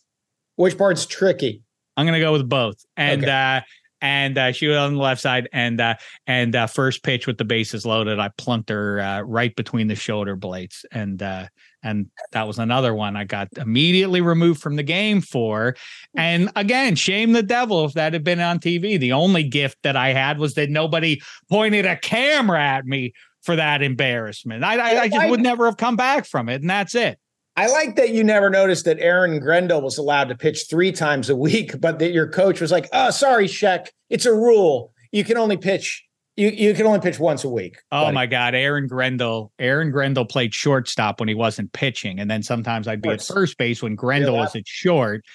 Which 0.60 0.78
part's 0.78 1.06
tricky? 1.06 1.64
I'm 1.96 2.06
gonna 2.06 2.20
go 2.20 2.34
with 2.34 2.50
both. 2.50 2.84
And 2.98 3.24
okay. 3.24 3.32
uh 3.32 3.62
and 4.02 4.38
uh, 4.38 4.52
she 4.52 4.68
was 4.68 4.76
on 4.76 4.96
the 4.96 5.00
left 5.00 5.22
side 5.22 5.48
and 5.54 5.80
uh 5.80 5.96
and 6.28 6.54
uh 6.54 6.68
first 6.68 7.02
pitch 7.02 7.28
with 7.28 7.38
the 7.38 7.46
bases 7.46 7.86
loaded, 7.86 8.20
I 8.20 8.30
plunked 8.38 8.68
her 8.68 9.00
uh, 9.00 9.22
right 9.22 9.56
between 9.56 9.88
the 9.88 9.96
shoulder 9.96 10.36
blades. 10.36 10.86
And 10.92 11.24
uh 11.24 11.48
and 11.82 12.08
that 12.34 12.46
was 12.46 12.60
another 12.60 12.94
one 12.94 13.16
I 13.16 13.24
got 13.24 13.48
immediately 13.56 14.20
removed 14.20 14.62
from 14.62 14.76
the 14.76 14.84
game 14.84 15.22
for. 15.22 15.78
And 16.14 16.52
again, 16.58 16.96
shame 16.96 17.32
the 17.32 17.42
devil 17.42 17.86
if 17.86 17.94
that 17.94 18.12
had 18.12 18.26
been 18.26 18.42
on 18.42 18.60
TV. 18.60 19.00
The 19.00 19.14
only 19.14 19.44
gift 19.44 19.78
that 19.84 19.96
I 19.96 20.12
had 20.12 20.40
was 20.40 20.56
that 20.56 20.70
nobody 20.70 21.22
pointed 21.50 21.86
a 21.86 21.96
camera 21.96 22.62
at 22.62 22.86
me 22.86 23.14
for 23.44 23.56
that 23.56 23.82
embarrassment. 23.82 24.66
I, 24.66 24.76
I, 24.76 25.02
I 25.04 25.08
just 25.08 25.30
would 25.30 25.40
never 25.40 25.68
have 25.68 25.78
come 25.78 25.96
back 25.96 26.26
from 26.26 26.50
it, 26.50 26.60
and 26.60 26.70
that's 26.70 26.96
it. 26.96 27.18
I 27.60 27.68
like 27.68 27.98
that 27.98 28.12
you 28.12 28.24
never 28.24 28.50
noticed 28.50 28.86
that 28.86 29.00
Aaron 29.00 29.38
Grendel 29.42 29.82
was 29.82 29.98
allowed 29.98 30.30
to 30.30 30.36
pitch 30.36 30.68
three 30.70 30.94
times 30.94 31.30
a 31.30 31.36
week, 31.36 31.80
but 31.82 32.00
that 32.00 32.14
your 32.14 32.28
coach 32.30 32.62
was 32.62 32.72
like, 32.72 32.88
"Oh, 32.94 33.10
sorry, 33.10 33.48
Shek, 33.48 33.92
it's 34.10 34.26
a 34.26 34.34
rule. 34.34 34.94
You 35.12 35.26
can 35.26 35.36
only 35.38 35.58
pitch 35.58 36.06
you 36.38 36.48
you 36.50 36.74
can 36.74 36.86
only 36.86 37.02
pitch 37.02 37.20
once 37.20 37.44
a 37.44 37.50
week." 37.50 37.76
Oh 37.92 38.04
buddy. 38.06 38.16
my 38.16 38.28
God, 38.28 38.56
Aaron 38.56 38.88
Grendel. 38.88 39.52
Aaron 39.60 39.92
Grendel 39.92 40.24
played 40.24 40.54
shortstop 40.56 41.20
when 41.20 41.28
he 41.28 41.36
wasn't 41.36 41.74
pitching, 41.74 42.18
and 42.20 42.32
then 42.32 42.44
sometimes 42.44 42.88
I'd 42.88 43.02
be 43.02 43.10
at 43.10 43.22
first 43.22 43.58
base 43.58 43.84
when 43.84 43.96
Grendel 43.96 44.36
Yeah. 44.36 44.40
was 44.42 44.56
at 44.56 44.66
short, 44.66 45.26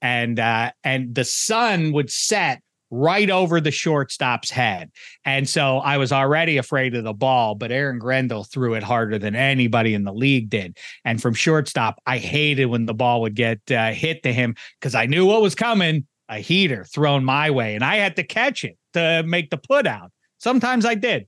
and 0.00 0.40
uh, 0.40 0.72
and 0.84 1.14
the 1.14 1.24
sun 1.24 1.92
would 1.92 2.10
set 2.10 2.62
right 2.94 3.30
over 3.30 3.60
the 3.60 3.70
shortstop's 3.70 4.50
head, 4.50 4.90
and 5.24 5.48
so 5.48 5.78
I 5.78 5.98
was 5.98 6.12
already 6.12 6.56
afraid 6.56 6.94
of 6.94 7.04
the 7.04 7.12
ball. 7.12 7.54
But 7.54 7.72
Aaron 7.72 7.98
Grendel 7.98 8.44
threw 8.44 8.74
it 8.74 8.82
harder 8.82 9.18
than 9.18 9.34
anybody 9.34 9.94
in 9.94 10.04
the 10.04 10.12
league 10.12 10.48
did, 10.48 10.78
and 11.04 11.20
from 11.20 11.34
shortstop, 11.34 12.00
I 12.06 12.18
hated 12.18 12.66
when 12.66 12.86
the 12.86 12.94
ball 12.94 13.20
would 13.22 13.34
get 13.34 13.60
uh, 13.70 13.92
hit 13.92 14.22
to 14.22 14.32
him 14.32 14.54
because 14.80 14.94
I 14.94 15.06
knew 15.06 15.26
what 15.26 15.42
was 15.42 15.54
coming. 15.54 16.06
A 16.30 16.38
heater 16.38 16.86
thrown 16.86 17.22
my 17.22 17.50
way, 17.50 17.74
and 17.74 17.84
I 17.84 17.96
had 17.96 18.16
to 18.16 18.22
catch 18.22 18.64
it 18.64 18.78
to 18.94 19.22
make 19.26 19.50
the 19.50 19.58
put 19.58 19.86
out. 19.86 20.10
Sometimes 20.38 20.86
I 20.86 20.94
did. 20.94 21.26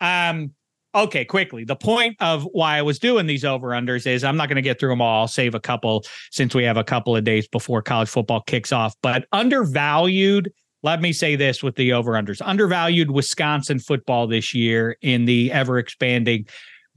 Um, 0.00 0.52
okay, 0.94 1.24
quickly. 1.24 1.64
The 1.64 1.76
point 1.76 2.16
of 2.20 2.42
why 2.52 2.76
I 2.76 2.82
was 2.82 2.98
doing 2.98 3.26
these 3.26 3.44
over 3.44 3.68
unders 3.68 4.06
is 4.06 4.24
I'm 4.24 4.36
not 4.36 4.48
going 4.48 4.56
to 4.56 4.62
get 4.62 4.78
through 4.78 4.90
them 4.90 5.00
all. 5.00 5.28
Save 5.28 5.54
a 5.54 5.60
couple 5.60 6.04
since 6.30 6.54
we 6.54 6.64
have 6.64 6.76
a 6.76 6.84
couple 6.84 7.16
of 7.16 7.24
days 7.24 7.46
before 7.48 7.82
college 7.82 8.08
football 8.08 8.42
kicks 8.42 8.72
off. 8.72 8.94
But 9.02 9.26
undervalued, 9.32 10.52
let 10.82 11.00
me 11.00 11.12
say 11.12 11.36
this 11.36 11.62
with 11.62 11.76
the 11.76 11.92
over 11.92 12.12
unders 12.12 12.42
undervalued 12.44 13.10
Wisconsin 13.10 13.78
football 13.78 14.26
this 14.26 14.54
year 14.54 14.96
in 15.00 15.24
the 15.24 15.52
ever 15.52 15.78
expanding 15.78 16.46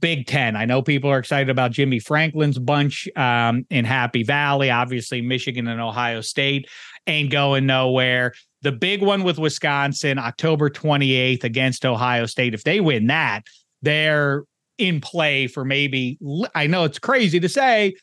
Big 0.00 0.26
Ten. 0.26 0.56
I 0.56 0.66
know 0.66 0.82
people 0.82 1.10
are 1.10 1.18
excited 1.18 1.48
about 1.48 1.70
Jimmy 1.70 1.98
Franklin's 1.98 2.58
bunch 2.58 3.08
um, 3.16 3.64
in 3.70 3.84
Happy 3.84 4.24
Valley. 4.24 4.70
Obviously, 4.70 5.22
Michigan 5.22 5.68
and 5.68 5.80
Ohio 5.80 6.20
State 6.20 6.68
ain't 7.06 7.30
going 7.30 7.64
nowhere. 7.64 8.34
The 8.62 8.72
big 8.72 9.02
one 9.02 9.22
with 9.22 9.38
Wisconsin, 9.38 10.18
October 10.18 10.68
28th 10.68 11.44
against 11.44 11.86
Ohio 11.86 12.26
State. 12.26 12.52
If 12.52 12.64
they 12.64 12.80
win 12.80 13.06
that, 13.06 13.42
they're 13.80 14.44
in 14.76 15.00
play 15.00 15.46
for 15.46 15.64
maybe, 15.64 16.18
I 16.54 16.66
know 16.66 16.84
it's 16.84 16.98
crazy 16.98 17.40
to 17.40 17.48
say, 17.48 17.94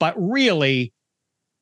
but 0.00 0.14
really 0.16 0.93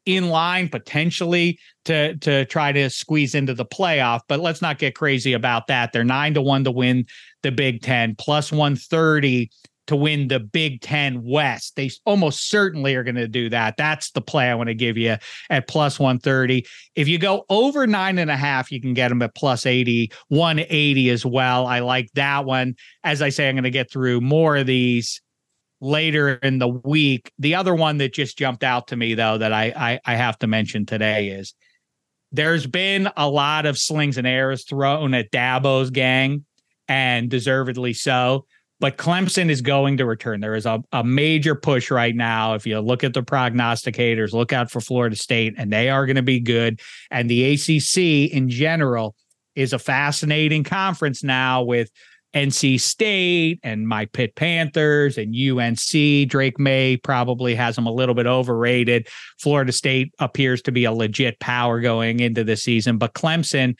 in 0.06 0.28
line 0.28 0.68
potentially 0.68 1.58
to 1.84 2.16
to 2.18 2.44
try 2.46 2.72
to 2.72 2.90
squeeze 2.90 3.34
into 3.34 3.54
the 3.54 3.66
playoff. 3.66 4.20
But 4.28 4.40
let's 4.40 4.62
not 4.62 4.78
get 4.78 4.94
crazy 4.94 5.32
about 5.32 5.66
that. 5.68 5.92
They're 5.92 6.04
nine 6.04 6.34
to 6.34 6.42
one 6.42 6.64
to 6.64 6.70
win 6.70 7.04
the 7.42 7.52
Big 7.52 7.82
Ten, 7.82 8.14
plus 8.16 8.52
130 8.52 9.50
to 9.88 9.96
win 9.96 10.28
the 10.28 10.40
Big 10.40 10.80
Ten 10.80 11.22
West. 11.22 11.74
They 11.76 11.90
almost 12.04 12.48
certainly 12.48 12.94
are 12.94 13.02
going 13.02 13.16
to 13.16 13.28
do 13.28 13.48
that. 13.50 13.76
That's 13.76 14.12
the 14.12 14.20
play 14.20 14.48
I 14.48 14.54
want 14.54 14.68
to 14.68 14.74
give 14.74 14.96
you 14.96 15.16
at 15.50 15.68
plus 15.68 15.98
130. 15.98 16.64
If 16.94 17.08
you 17.08 17.18
go 17.18 17.44
over 17.48 17.86
nine 17.86 18.18
and 18.18 18.30
a 18.30 18.36
half, 18.36 18.70
you 18.70 18.80
can 18.80 18.94
get 18.94 19.08
them 19.08 19.22
at 19.22 19.34
plus 19.34 19.66
80, 19.66 20.12
180 20.28 21.10
as 21.10 21.26
well. 21.26 21.66
I 21.66 21.80
like 21.80 22.10
that 22.14 22.44
one. 22.44 22.76
As 23.02 23.22
I 23.22 23.30
say, 23.30 23.48
I'm 23.48 23.56
going 23.56 23.64
to 23.64 23.70
get 23.70 23.90
through 23.90 24.20
more 24.20 24.56
of 24.56 24.66
these 24.66 25.20
later 25.82 26.34
in 26.34 26.58
the 26.58 26.68
week. 26.68 27.30
The 27.38 27.56
other 27.56 27.74
one 27.74 27.98
that 27.98 28.14
just 28.14 28.38
jumped 28.38 28.64
out 28.64 28.88
to 28.88 28.96
me, 28.96 29.14
though, 29.14 29.36
that 29.36 29.52
I 29.52 29.72
I, 29.76 30.00
I 30.06 30.14
have 30.14 30.38
to 30.38 30.46
mention 30.46 30.86
today 30.86 31.28
is 31.28 31.52
there's 32.30 32.66
been 32.66 33.10
a 33.16 33.28
lot 33.28 33.66
of 33.66 33.76
slings 33.76 34.16
and 34.16 34.26
arrows 34.26 34.64
thrown 34.64 35.12
at 35.12 35.30
Dabo's 35.30 35.90
gang, 35.90 36.46
and 36.88 37.28
deservedly 37.28 37.92
so. 37.92 38.46
But 38.80 38.96
Clemson 38.96 39.48
is 39.48 39.60
going 39.60 39.98
to 39.98 40.06
return. 40.06 40.40
There 40.40 40.56
is 40.56 40.66
a, 40.66 40.82
a 40.90 41.04
major 41.04 41.54
push 41.54 41.90
right 41.90 42.16
now. 42.16 42.54
If 42.54 42.66
you 42.66 42.80
look 42.80 43.04
at 43.04 43.14
the 43.14 43.22
prognosticators, 43.22 44.32
look 44.32 44.52
out 44.52 44.72
for 44.72 44.80
Florida 44.80 45.14
State, 45.14 45.54
and 45.56 45.72
they 45.72 45.88
are 45.88 46.04
going 46.04 46.16
to 46.16 46.22
be 46.22 46.40
good. 46.40 46.80
And 47.10 47.30
the 47.30 47.52
ACC 47.52 48.32
in 48.32 48.48
general 48.48 49.14
is 49.54 49.72
a 49.72 49.78
fascinating 49.78 50.64
conference 50.64 51.22
now 51.22 51.62
with 51.62 51.90
NC 52.34 52.80
State 52.80 53.60
and 53.62 53.86
my 53.86 54.06
Pitt 54.06 54.34
Panthers 54.34 55.18
and 55.18 55.34
UNC. 55.34 56.28
Drake 56.28 56.58
Maye 56.58 56.96
probably 56.96 57.54
has 57.54 57.76
them 57.76 57.86
a 57.86 57.92
little 57.92 58.14
bit 58.14 58.26
overrated. 58.26 59.08
Florida 59.38 59.72
State 59.72 60.12
appears 60.18 60.62
to 60.62 60.72
be 60.72 60.84
a 60.84 60.92
legit 60.92 61.38
power 61.40 61.80
going 61.80 62.20
into 62.20 62.44
the 62.44 62.56
season, 62.56 62.98
but 62.98 63.14
Clemson 63.14 63.76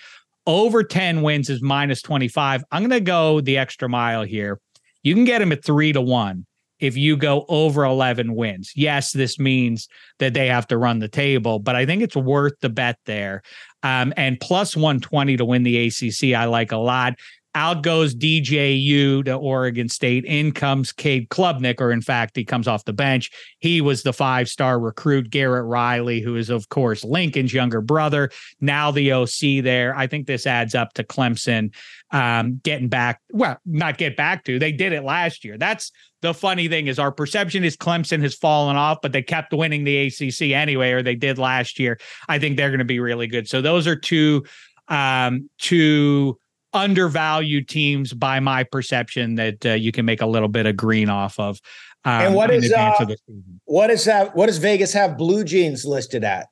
over 0.46 0.82
10 0.82 1.22
wins 1.22 1.48
is 1.48 1.62
minus 1.62 2.02
25. 2.02 2.64
I'm 2.70 2.82
going 2.82 2.90
to 2.90 3.00
go 3.00 3.40
the 3.40 3.58
extra 3.58 3.88
mile 3.88 4.24
here. 4.24 4.60
You 5.02 5.14
can 5.14 5.24
get 5.24 5.38
them 5.38 5.52
at 5.52 5.64
three 5.64 5.92
to 5.92 6.00
one 6.00 6.46
if 6.82 6.96
you 6.96 7.16
go 7.16 7.44
over 7.48 7.84
11 7.84 8.34
wins. 8.34 8.72
Yes, 8.74 9.12
this 9.12 9.38
means 9.38 9.88
that 10.18 10.34
they 10.34 10.48
have 10.48 10.66
to 10.66 10.76
run 10.76 10.98
the 10.98 11.08
table, 11.08 11.60
but 11.60 11.76
I 11.76 11.86
think 11.86 12.02
it's 12.02 12.16
worth 12.16 12.54
the 12.60 12.68
bet 12.68 12.98
there. 13.06 13.42
Um, 13.84 14.12
and 14.16 14.38
plus 14.40 14.76
120 14.76 15.36
to 15.36 15.44
win 15.44 15.62
the 15.62 15.86
ACC, 15.86 16.34
I 16.34 16.46
like 16.46 16.72
a 16.72 16.76
lot. 16.76 17.14
Out 17.54 17.82
goes 17.82 18.14
DJU 18.14 19.24
to 19.26 19.34
Oregon 19.34 19.88
State. 19.88 20.24
In 20.24 20.52
comes 20.52 20.90
Cade 20.90 21.28
Klubnik, 21.28 21.80
or 21.80 21.92
in 21.92 22.00
fact, 22.00 22.34
he 22.34 22.44
comes 22.44 22.66
off 22.66 22.84
the 22.84 22.92
bench. 22.92 23.30
He 23.58 23.80
was 23.80 24.02
the 24.02 24.12
five 24.12 24.48
star 24.48 24.80
recruit, 24.80 25.28
Garrett 25.28 25.66
Riley, 25.66 26.20
who 26.20 26.36
is, 26.36 26.48
of 26.48 26.68
course, 26.70 27.04
Lincoln's 27.04 27.52
younger 27.52 27.82
brother. 27.82 28.30
Now 28.60 28.90
the 28.90 29.12
OC 29.12 29.62
there. 29.62 29.94
I 29.94 30.06
think 30.06 30.26
this 30.26 30.46
adds 30.46 30.74
up 30.74 30.94
to 30.94 31.04
Clemson 31.04 31.74
um, 32.10 32.60
getting 32.62 32.88
back. 32.88 33.20
Well, 33.30 33.58
not 33.66 33.98
get 33.98 34.16
back 34.16 34.44
to. 34.44 34.58
They 34.58 34.72
did 34.72 34.92
it 34.92 35.02
last 35.02 35.44
year. 35.44 35.58
That's 35.58 35.92
the 36.22 36.32
funny 36.32 36.68
thing 36.68 36.86
is 36.86 36.98
our 36.98 37.12
perception 37.12 37.64
is 37.64 37.76
Clemson 37.76 38.22
has 38.22 38.34
fallen 38.34 38.76
off, 38.76 38.98
but 39.02 39.12
they 39.12 39.22
kept 39.22 39.52
winning 39.52 39.84
the 39.84 40.06
ACC 40.06 40.52
anyway, 40.52 40.92
or 40.92 41.02
they 41.02 41.16
did 41.16 41.36
last 41.36 41.78
year. 41.78 41.98
I 42.28 42.38
think 42.38 42.56
they're 42.56 42.70
going 42.70 42.78
to 42.78 42.84
be 42.84 43.00
really 43.00 43.26
good. 43.26 43.48
So 43.48 43.60
those 43.60 43.86
are 43.86 43.96
two 43.96 44.44
um, 44.88 45.48
two 45.58 46.38
undervalued 46.72 47.68
teams 47.68 48.12
by 48.12 48.40
my 48.40 48.64
perception 48.64 49.34
that 49.36 49.64
uh, 49.66 49.70
you 49.70 49.92
can 49.92 50.04
make 50.04 50.20
a 50.20 50.26
little 50.26 50.48
bit 50.48 50.66
of 50.66 50.76
green 50.76 51.08
off 51.08 51.38
of. 51.38 51.60
Um, 52.04 52.12
And 52.12 52.34
what 52.34 52.50
is, 52.50 52.72
uh, 52.72 52.94
of 52.98 53.08
the 53.08 53.16
season. 53.26 53.60
What 53.64 53.90
is 53.90 54.04
that? 54.06 54.34
What 54.34 54.46
does 54.46 54.58
Vegas 54.58 54.92
have 54.92 55.16
Blue 55.16 55.44
Jeans 55.44 55.84
listed 55.84 56.24
at? 56.24 56.48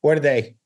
What 0.00 0.16
are 0.16 0.20
they? 0.20 0.56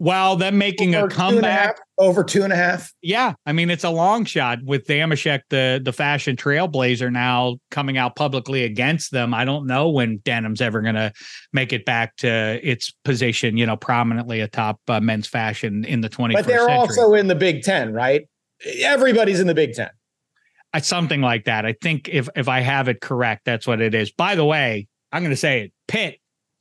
Well, 0.00 0.34
them 0.36 0.58
making 0.58 0.94
a 0.94 0.98
Over 0.98 1.08
two 1.08 1.14
a 1.14 1.16
comeback. 1.16 1.60
half? 1.60 1.76
Over 1.98 2.24
two 2.24 2.42
and 2.42 2.52
a 2.52 2.56
half. 2.56 2.92
Yeah, 3.00 3.34
I 3.46 3.52
mean 3.52 3.70
it's 3.70 3.84
a 3.84 3.90
long 3.90 4.24
shot 4.24 4.58
with 4.64 4.86
Dameshek, 4.86 5.42
the 5.50 5.80
the 5.82 5.92
fashion 5.92 6.34
trailblazer, 6.36 7.12
now 7.12 7.56
coming 7.70 7.96
out 7.96 8.16
publicly 8.16 8.64
against 8.64 9.12
them. 9.12 9.32
I 9.32 9.44
don't 9.44 9.66
know 9.66 9.88
when 9.90 10.18
denim's 10.24 10.60
ever 10.60 10.82
going 10.82 10.96
to 10.96 11.12
make 11.52 11.72
it 11.72 11.84
back 11.84 12.16
to 12.16 12.60
its 12.68 12.90
position, 13.04 13.56
you 13.56 13.66
know, 13.66 13.76
prominently 13.76 14.40
atop 14.40 14.80
uh, 14.88 14.98
men's 15.00 15.28
fashion 15.28 15.84
in 15.84 16.00
the 16.00 16.08
21st 16.10 16.32
But 16.32 16.46
they're 16.46 16.58
century. 16.58 16.74
also 16.74 17.14
in 17.14 17.28
the 17.28 17.34
Big 17.36 17.62
Ten, 17.62 17.92
right? 17.92 18.28
Everybody's 18.82 19.38
in 19.40 19.46
the 19.46 19.54
Big 19.54 19.74
Ten. 19.74 19.90
Uh, 20.72 20.80
something 20.80 21.20
like 21.20 21.44
that. 21.44 21.64
I 21.64 21.74
think 21.80 22.08
if 22.10 22.28
if 22.34 22.48
I 22.48 22.60
have 22.60 22.88
it 22.88 23.00
correct, 23.00 23.42
that's 23.44 23.66
what 23.66 23.80
it 23.80 23.94
is. 23.94 24.10
By 24.10 24.34
the 24.34 24.44
way, 24.44 24.88
I'm 25.12 25.22
going 25.22 25.30
to 25.30 25.36
say 25.36 25.60
it. 25.62 25.72
Pitt 25.86 26.18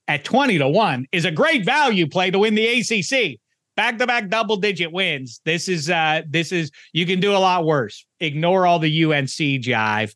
at 0.07 0.23
20 0.23 0.57
to 0.57 0.67
1 0.67 1.07
is 1.11 1.25
a 1.25 1.31
great 1.31 1.65
value 1.65 2.07
play 2.07 2.31
to 2.31 2.39
win 2.39 2.55
the 2.55 2.67
ACC. 2.67 3.39
Back 3.75 3.97
to 3.97 4.07
back 4.07 4.29
double 4.29 4.57
digit 4.57 4.91
wins. 4.91 5.41
This 5.45 5.67
is 5.67 5.89
uh 5.89 6.21
this 6.29 6.51
is 6.51 6.71
you 6.91 7.05
can 7.05 7.19
do 7.19 7.31
a 7.31 7.39
lot 7.39 7.65
worse. 7.65 8.05
Ignore 8.19 8.67
all 8.67 8.79
the 8.79 9.05
UNC 9.05 9.27
jive 9.27 10.13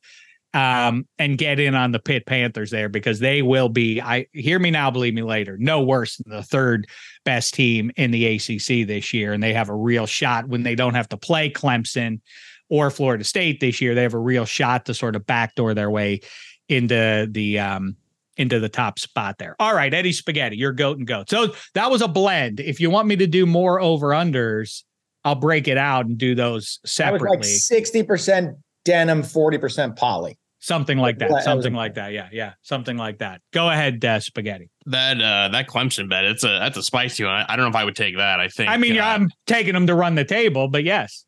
um 0.54 1.08
and 1.18 1.38
get 1.38 1.60
in 1.60 1.74
on 1.74 1.92
the 1.92 2.00
Pitt 2.00 2.28
Panthers 2.28 2.70
there 2.70 2.88
because 2.88 3.20
they 3.20 3.42
will 3.42 3.70
be 3.70 4.00
I 4.00 4.28
hear 4.34 4.60
me 4.60 4.70
now 4.70 4.92
believe 4.92 5.16
me 5.16 5.24
later. 5.24 5.58
No 5.60 5.82
worse 5.82 6.18
than 6.18 6.32
the 6.32 6.44
third 6.44 6.86
best 7.26 7.56
team 7.56 7.92
in 7.96 8.12
the 8.12 8.36
ACC 8.36 8.88
this 8.88 9.12
year 9.12 9.34
and 9.34 9.42
they 9.42 9.54
have 9.54 9.70
a 9.70 9.76
real 9.76 10.06
shot 10.06 10.48
when 10.48 10.62
they 10.62 10.76
don't 10.76 10.94
have 10.94 11.10
to 11.10 11.18
play 11.18 11.50
Clemson 11.50 12.22
or 12.70 12.92
Florida 12.92 13.24
State 13.24 13.60
this 13.60 13.82
year. 13.82 13.96
They 13.96 14.04
have 14.04 14.14
a 14.14 14.20
real 14.20 14.46
shot 14.46 14.86
to 14.86 14.94
sort 14.94 15.16
of 15.16 15.26
backdoor 15.26 15.74
their 15.74 15.90
way 15.90 16.20
into 16.70 17.28
the 17.32 17.58
um 17.58 17.96
into 18.38 18.60
the 18.60 18.70
top 18.70 19.00
spot 19.00 19.38
there. 19.38 19.56
All 19.60 19.74
right, 19.76 19.94
Eddie 19.94 20.14
Spaghetti, 20.14 20.58
you're 20.58 20.72
goat 20.74 20.98
and 20.98 21.08
goat. 21.08 21.30
So 21.30 21.54
that 21.74 21.92
was 21.92 22.02
a 22.02 22.08
blend. 22.08 22.60
If 22.60 22.80
you 22.80 22.90
want 22.90 23.08
me 23.08 23.16
to 23.18 23.28
do 23.28 23.46
more 23.46 23.80
over 23.82 24.10
unders, 24.10 24.84
I'll 25.24 25.36
break 25.36 25.68
it 25.68 25.78
out 25.78 26.06
and 26.06 26.18
do 26.18 26.36
those 26.36 26.80
separately. 26.86 27.38
like 27.38 27.44
sixty 27.44 28.04
percent 28.04 28.56
denim, 28.86 29.24
forty 29.24 29.58
percent 29.58 29.96
poly. 29.98 30.38
something 30.60 30.98
like 30.98 31.20
That 31.20 31.30
that. 31.30 31.44
Something 31.44 31.74
like 31.74 31.96
that. 31.96 32.14
Yeah, 32.14 32.30
yeah, 32.32 32.54
something 32.62 32.96
like 32.98 33.20
that. 33.20 33.42
Go 33.52 33.70
ahead, 33.70 34.04
uh, 34.06 34.20
Spaghetti. 34.20 34.70
That 34.86 35.22
uh 35.22 35.50
that 35.50 35.68
Clemson 35.68 36.10
bet, 36.10 36.24
it's 36.24 36.44
a 36.44 36.48
that's 36.60 36.78
a 36.78 36.84
spicy 36.84 37.26
one. 37.26 37.34
I, 37.34 37.46
I 37.50 37.56
don't 37.56 37.66
know 37.66 37.70
if 37.70 37.76
I 37.76 37.84
would 37.84 37.96
take 37.96 38.18
that. 38.18 38.40
I 38.40 38.48
think 38.48 38.70
I 38.70 38.78
mean, 38.78 38.98
uh, 38.98 39.04
I'm 39.04 39.30
taking 39.46 39.74
them 39.74 39.88
to 39.88 39.96
run 39.96 40.16
the 40.16 40.24
table, 40.26 40.70
but 40.70 40.84
yes. 40.84 41.26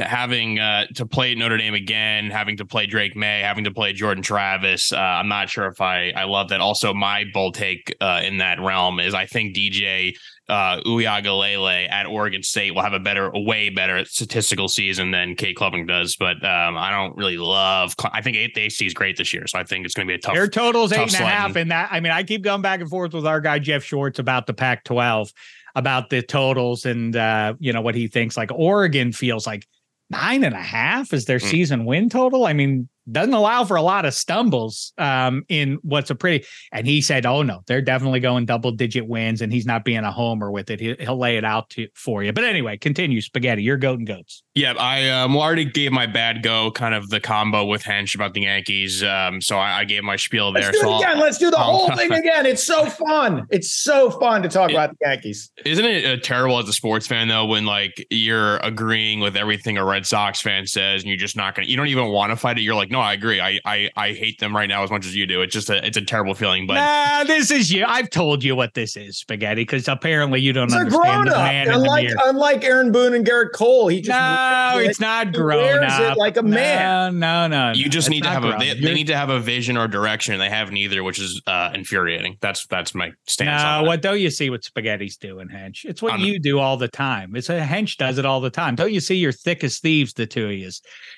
Having 0.00 0.58
uh, 0.58 0.86
to 0.94 1.06
play 1.06 1.34
Notre 1.34 1.56
Dame 1.56 1.74
again, 1.74 2.30
having 2.30 2.56
to 2.58 2.64
play 2.64 2.86
Drake 2.86 3.16
Maye, 3.16 3.40
having 3.40 3.64
to 3.64 3.70
play 3.70 3.92
Jordan 3.92 4.22
Travis. 4.22 4.92
Uh, 4.92 4.96
I'm 4.96 5.28
not 5.28 5.48
sure 5.48 5.66
if 5.66 5.80
I 5.80 6.10
I 6.10 6.24
love 6.24 6.50
that. 6.50 6.60
Also, 6.60 6.94
my 6.94 7.24
bold 7.32 7.54
take 7.54 7.94
uh, 8.00 8.20
in 8.24 8.38
that 8.38 8.60
realm 8.60 9.00
is 9.00 9.14
I 9.14 9.26
think 9.26 9.56
DJ 9.56 10.14
uh, 10.48 10.80
Uiagalelei 10.86 11.90
at 11.90 12.06
Oregon 12.06 12.42
State 12.42 12.74
will 12.74 12.82
have 12.82 12.94
a 12.94 13.00
better, 13.00 13.26
a 13.26 13.38
way 13.38 13.68
better 13.68 14.04
statistical 14.06 14.68
season 14.68 15.10
than 15.10 15.34
Cade 15.34 15.56
Klubnik 15.56 15.86
does. 15.86 16.16
But 16.16 16.36
um, 16.44 16.78
I 16.78 16.90
don't 16.90 17.16
really 17.16 17.36
love. 17.36 17.94
I 18.12 18.22
think 18.22 18.36
eight, 18.36 18.54
the 18.54 18.62
AC 18.62 18.86
is 18.86 18.94
great 18.94 19.16
this 19.16 19.34
year, 19.34 19.46
so 19.46 19.58
I 19.58 19.64
think 19.64 19.84
it's 19.84 19.94
going 19.94 20.06
to 20.06 20.10
be 20.10 20.16
a 20.16 20.18
tough. 20.18 20.34
Their 20.34 20.48
totals 20.48 20.90
tough 20.90 21.08
eight 21.08 21.14
and 21.14 21.24
a 21.24 21.28
half, 21.28 21.56
and 21.56 21.70
that 21.70 21.88
I 21.92 22.00
mean 22.00 22.12
I 22.12 22.22
keep 22.22 22.42
going 22.42 22.62
back 22.62 22.80
and 22.80 22.88
forth 22.88 23.12
with 23.12 23.26
our 23.26 23.40
guy 23.40 23.58
Jeff 23.58 23.84
Schwartz 23.84 24.18
about 24.18 24.46
the 24.46 24.54
Pac-12, 24.54 25.32
about 25.74 26.08
the 26.08 26.22
totals 26.22 26.86
and 26.86 27.14
uh, 27.14 27.54
you 27.58 27.72
know 27.72 27.82
what 27.82 27.94
he 27.94 28.08
thinks. 28.08 28.36
Like 28.36 28.50
Oregon 28.52 29.12
feels 29.12 29.46
like 29.46 29.66
nine 30.10 30.44
and 30.44 30.54
a 30.54 30.62
half 30.62 31.12
is 31.12 31.24
their 31.26 31.38
Mm. 31.38 31.50
season 31.50 31.84
win 31.84 32.08
total. 32.08 32.46
I 32.46 32.52
mean, 32.52 32.88
doesn't 33.10 33.32
allow 33.34 33.64
for 33.64 33.76
a 33.76 33.82
lot 33.82 34.04
of 34.04 34.14
stumbles 34.14 34.92
um, 34.98 35.44
in 35.48 35.78
what's 35.82 36.10
a 36.10 36.14
pretty. 36.14 36.46
And 36.72 36.86
he 36.86 37.00
said, 37.00 37.26
"Oh 37.26 37.42
no, 37.42 37.62
they're 37.66 37.82
definitely 37.82 38.20
going 38.20 38.46
double 38.46 38.70
digit 38.72 39.06
wins, 39.06 39.40
and 39.42 39.52
he's 39.52 39.66
not 39.66 39.84
being 39.84 40.04
a 40.04 40.12
homer 40.12 40.50
with 40.50 40.70
it. 40.70 40.80
He, 40.80 40.94
he'll 41.00 41.18
lay 41.18 41.36
it 41.36 41.44
out 41.44 41.70
to 41.70 41.88
for 41.94 42.22
you." 42.22 42.32
But 42.32 42.44
anyway, 42.44 42.76
continue, 42.76 43.20
spaghetti. 43.20 43.62
You're 43.62 43.76
goat 43.76 43.98
and 43.98 44.06
goats. 44.06 44.42
Yeah, 44.54 44.74
I 44.78 45.08
um, 45.10 45.36
already 45.36 45.64
gave 45.64 45.92
my 45.92 46.06
bad 46.06 46.42
go, 46.42 46.70
kind 46.72 46.94
of 46.94 47.08
the 47.10 47.20
combo 47.20 47.64
with 47.64 47.82
Hench 47.82 48.14
about 48.14 48.34
the 48.34 48.42
Yankees. 48.42 49.02
Um, 49.04 49.40
so 49.40 49.56
I, 49.56 49.80
I 49.80 49.84
gave 49.84 50.02
my 50.02 50.16
spiel 50.16 50.52
there. 50.52 50.64
Let's 50.64 50.76
do 50.76 50.80
so 50.82 50.88
it 50.88 50.92
I'll- 50.94 51.02
again. 51.02 51.18
Let's 51.20 51.38
do 51.38 51.50
the 51.50 51.58
I'll- 51.58 51.64
whole 51.86 51.90
thing 51.96 52.12
again. 52.12 52.44
It's 52.46 52.64
so 52.64 52.86
fun. 52.86 53.46
It's 53.50 53.72
so 53.72 54.10
fun 54.10 54.42
to 54.42 54.48
talk 54.48 54.70
Yeah. 54.70 54.84
about 54.84 54.96
the 55.00 55.08
Yankees. 55.08 55.50
Isn't 55.64 55.84
it 55.84 56.04
uh, 56.04 56.20
terrible 56.22 56.58
as 56.58 56.68
a 56.68 56.72
sports 56.72 57.06
fan 57.06 57.28
though 57.28 57.44
when 57.46 57.64
like 57.66 58.04
you're 58.10 58.56
agreeing 58.58 59.20
with 59.20 59.36
everything 59.36 59.78
a 59.78 59.84
Red 59.84 60.06
Sox 60.06 60.40
fan 60.40 60.66
says 60.66 61.02
and 61.02 61.08
you're 61.08 61.16
just 61.18 61.36
not 61.36 61.54
gonna 61.54 61.68
you 61.68 61.76
don't 61.76 61.86
even 61.88 62.08
want 62.08 62.30
to 62.30 62.36
fight 62.36 62.58
it. 62.58 62.62
You're 62.62 62.74
like, 62.74 62.90
no, 62.90 62.97
I 62.98 63.12
agree. 63.12 63.40
I 63.40 63.58
I 63.64 63.90
I 63.96 64.12
hate 64.12 64.38
them 64.40 64.54
right 64.54 64.68
now 64.68 64.82
as 64.82 64.90
much 64.90 65.06
as 65.06 65.14
you 65.16 65.26
do. 65.26 65.42
It's 65.42 65.52
just 65.52 65.70
a 65.70 65.84
it's 65.86 65.96
a 65.96 66.02
terrible 66.04 66.34
feeling. 66.34 66.66
But 66.66 66.74
nah, 66.74 67.24
this 67.24 67.50
is 67.50 67.70
you. 67.72 67.84
I've 67.86 68.10
told 68.10 68.42
you 68.44 68.54
what 68.56 68.74
this 68.74 68.96
is, 68.96 69.18
spaghetti, 69.18 69.62
because 69.62 69.88
apparently 69.88 70.40
you 70.40 70.52
don't 70.52 70.64
It's 70.64 70.74
a 70.74 70.78
understand 70.78 71.04
grown 71.04 71.24
the 71.26 71.36
up. 71.36 71.42
man 71.44 71.66
in 71.66 71.72
the 71.72 71.78
Unlike 71.78 72.04
mirror. 72.06 72.16
unlike 72.26 72.64
Aaron 72.64 72.92
Boone 72.92 73.14
and 73.14 73.26
Gerrit 73.26 73.52
Cole, 73.54 73.88
he 73.88 74.00
just 74.00 74.10
No, 74.10 74.72
wears 74.76 74.88
it's 74.88 74.98
it- 74.98 75.02
not 75.02 75.26
he 75.28 75.32
grown 75.32 75.58
wears 75.80 75.92
up. 75.92 76.12
it 76.12 76.18
like 76.18 76.36
a 76.36 76.42
man. 76.42 77.18
No, 77.18 77.46
no, 77.46 77.68
no. 77.68 77.72
you 77.74 77.84
no. 77.84 77.88
just 77.90 78.08
It's 78.08 78.10
need 78.10 78.22
to 78.24 78.28
not 78.32 78.42
have 78.42 78.54
a 78.54 78.58
they, 78.58 78.66
You're- 78.66 78.80
they 78.80 78.94
need 78.94 79.06
to 79.08 79.16
have 79.16 79.30
a 79.30 79.40
vision 79.40 79.76
or 79.76 79.88
direction. 79.88 80.34
and 80.34 80.40
They 80.42 80.50
have 80.50 80.70
neither, 80.70 81.02
which 81.02 81.18
is 81.18 81.40
uh, 81.46 81.70
infuriating. 81.74 82.36
That's 82.40 82.66
that's 82.66 82.94
my 82.94 83.12
stance. 83.26 83.62
No, 83.62 83.68
on 83.68 83.82
that. 83.84 83.88
what 83.88 84.02
don't 84.02 84.20
you 84.20 84.30
see 84.30 84.50
what 84.50 84.64
Spaghetti's 84.64 85.16
doing, 85.16 85.48
Hench? 85.48 85.84
It's 85.84 86.02
what 86.02 86.12
I'm- 86.12 86.20
you 86.20 86.38
do 86.38 86.58
all 86.58 86.76
the 86.76 86.88
time. 86.88 87.34
It's 87.36 87.48
a 87.48 87.60
Hench 87.60 87.96
does 87.96 88.18
it 88.18 88.24
all 88.26 88.40
the 88.40 88.50
time. 88.50 88.74
Don't 88.74 88.92
you 88.92 89.00
see 89.00 89.16
you're 89.16 89.32
thick 89.32 89.62
as 89.64 89.78
thieves, 89.78 90.12
the 90.12 90.26
two 90.26 90.46
of 90.46 90.52
you? 90.52 90.68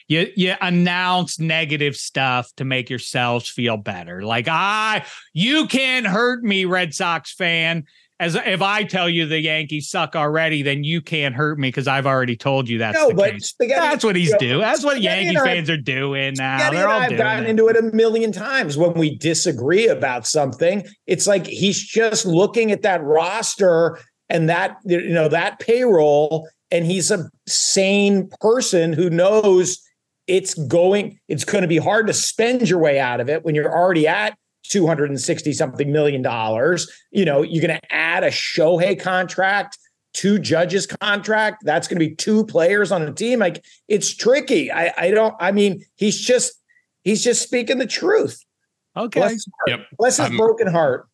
You 0.09 0.27
you 0.37 0.55
announce 0.61 1.39
negative 1.39 1.70
stuff 1.97 2.51
to 2.57 2.65
make 2.65 2.91
yourselves 2.91 3.49
feel 3.49 3.77
better. 3.77 4.23
Like 4.23 4.49
I 4.49 5.05
you 5.33 5.67
can't 5.67 6.07
hurt 6.07 6.43
me, 6.43 6.65
Red 6.65 6.95
Sox 6.95 7.33
fan. 7.35 7.85
As 8.19 8.35
if 8.35 8.61
I 8.61 8.85
tell 8.85 9.09
you 9.09 9.25
the 9.25 9.41
Yankees 9.41 9.89
suck 9.89 10.15
already, 10.15 10.61
then 10.61 10.85
you 10.85 11.01
can't 11.01 11.35
hurt 11.35 11.59
me 11.59 11.69
because 11.69 11.89
I've 11.89 12.05
already 12.05 12.37
told 12.37 12.69
you 12.69 12.77
that's 12.77 12.95
No, 12.99 13.09
the 13.09 13.15
but. 13.15 13.35
That's 13.67 14.05
what 14.05 14.15
he's 14.15 14.37
doing. 14.37 14.61
That's 14.61 14.85
what 14.85 15.01
Yankee 15.01 15.39
I- 15.39 15.43
fans 15.43 15.71
are 15.71 15.79
doing 15.79 16.35
now. 16.37 16.59
Spaghetti 16.59 16.77
They're 16.77 16.89
all 16.89 17.01
I've 17.01 17.09
doing 17.09 17.19
gotten 17.19 17.45
it. 17.47 17.49
into 17.49 17.69
it 17.69 17.79
a 17.79 17.83
million 17.97 18.31
times 18.31 18.77
when 18.77 18.93
we 18.93 19.17
disagree 19.17 19.89
about 19.89 20.27
something. 20.27 20.87
It's 21.07 21.27
like 21.27 21.47
he's 21.47 21.83
just 21.83 22.27
looking 22.27 22.71
at 22.73 22.83
that 22.83 23.03
roster 23.03 23.99
and 24.29 24.51
that 24.51 24.77
you 24.85 25.09
know 25.09 25.29
that 25.29 25.59
payroll, 25.59 26.47
and 26.71 26.85
he's 26.85 27.11
a 27.11 27.31
sane 27.49 28.29
person 28.39 28.93
who 28.93 29.09
knows 29.09 29.81
it's 30.31 30.55
going. 30.55 31.19
It's 31.29 31.45
going 31.45 31.63
to 31.63 31.69
be 31.69 31.79
hard 31.79 32.07
to 32.07 32.13
spend 32.15 32.69
your 32.69 32.79
way 32.79 33.01
out 33.01 33.21
of 33.21 33.29
it 33.29 33.45
when 33.45 33.55
you're 33.55 33.71
already 33.71 34.07
at. 34.07 34.37
260 34.69 35.53
something 35.53 35.91
million 35.91 36.23
dollars. 36.23 36.89
You 37.11 37.25
know, 37.25 37.43
you're 37.43 37.67
going 37.67 37.77
to 37.81 37.93
add 37.93 38.23
a 38.23 38.29
Shohei 38.29 38.99
contract, 39.01 39.77
two 40.15 40.39
judges 40.39 40.87
contract. 40.87 41.65
That's 41.65 41.89
going 41.89 41.99
to 41.99 42.07
be 42.09 42.15
two 42.15 42.47
players 42.47 42.93
on 42.93 43.03
a 43.03 43.13
team. 43.13 43.41
Like 43.41 43.65
it's 43.89 44.15
tricky. 44.15 44.71
I, 44.71 44.93
I 44.97 45.11
don't, 45.11 45.35
I 45.41 45.51
mean, 45.51 45.85
he's 45.97 46.21
just, 46.21 46.53
he's 47.03 47.25
just 47.25 47.43
speaking 47.43 47.79
the 47.79 47.87
truth. 47.87 48.45
Okay. 48.97 49.19
Bless 49.19 49.33
his 49.33 49.49
heart. 49.59 49.81
Yep. 49.81 49.87
Bless 49.99 50.17
his 50.19 50.27
I'm- 50.27 50.37
broken 50.37 50.69
heart. 50.69 51.09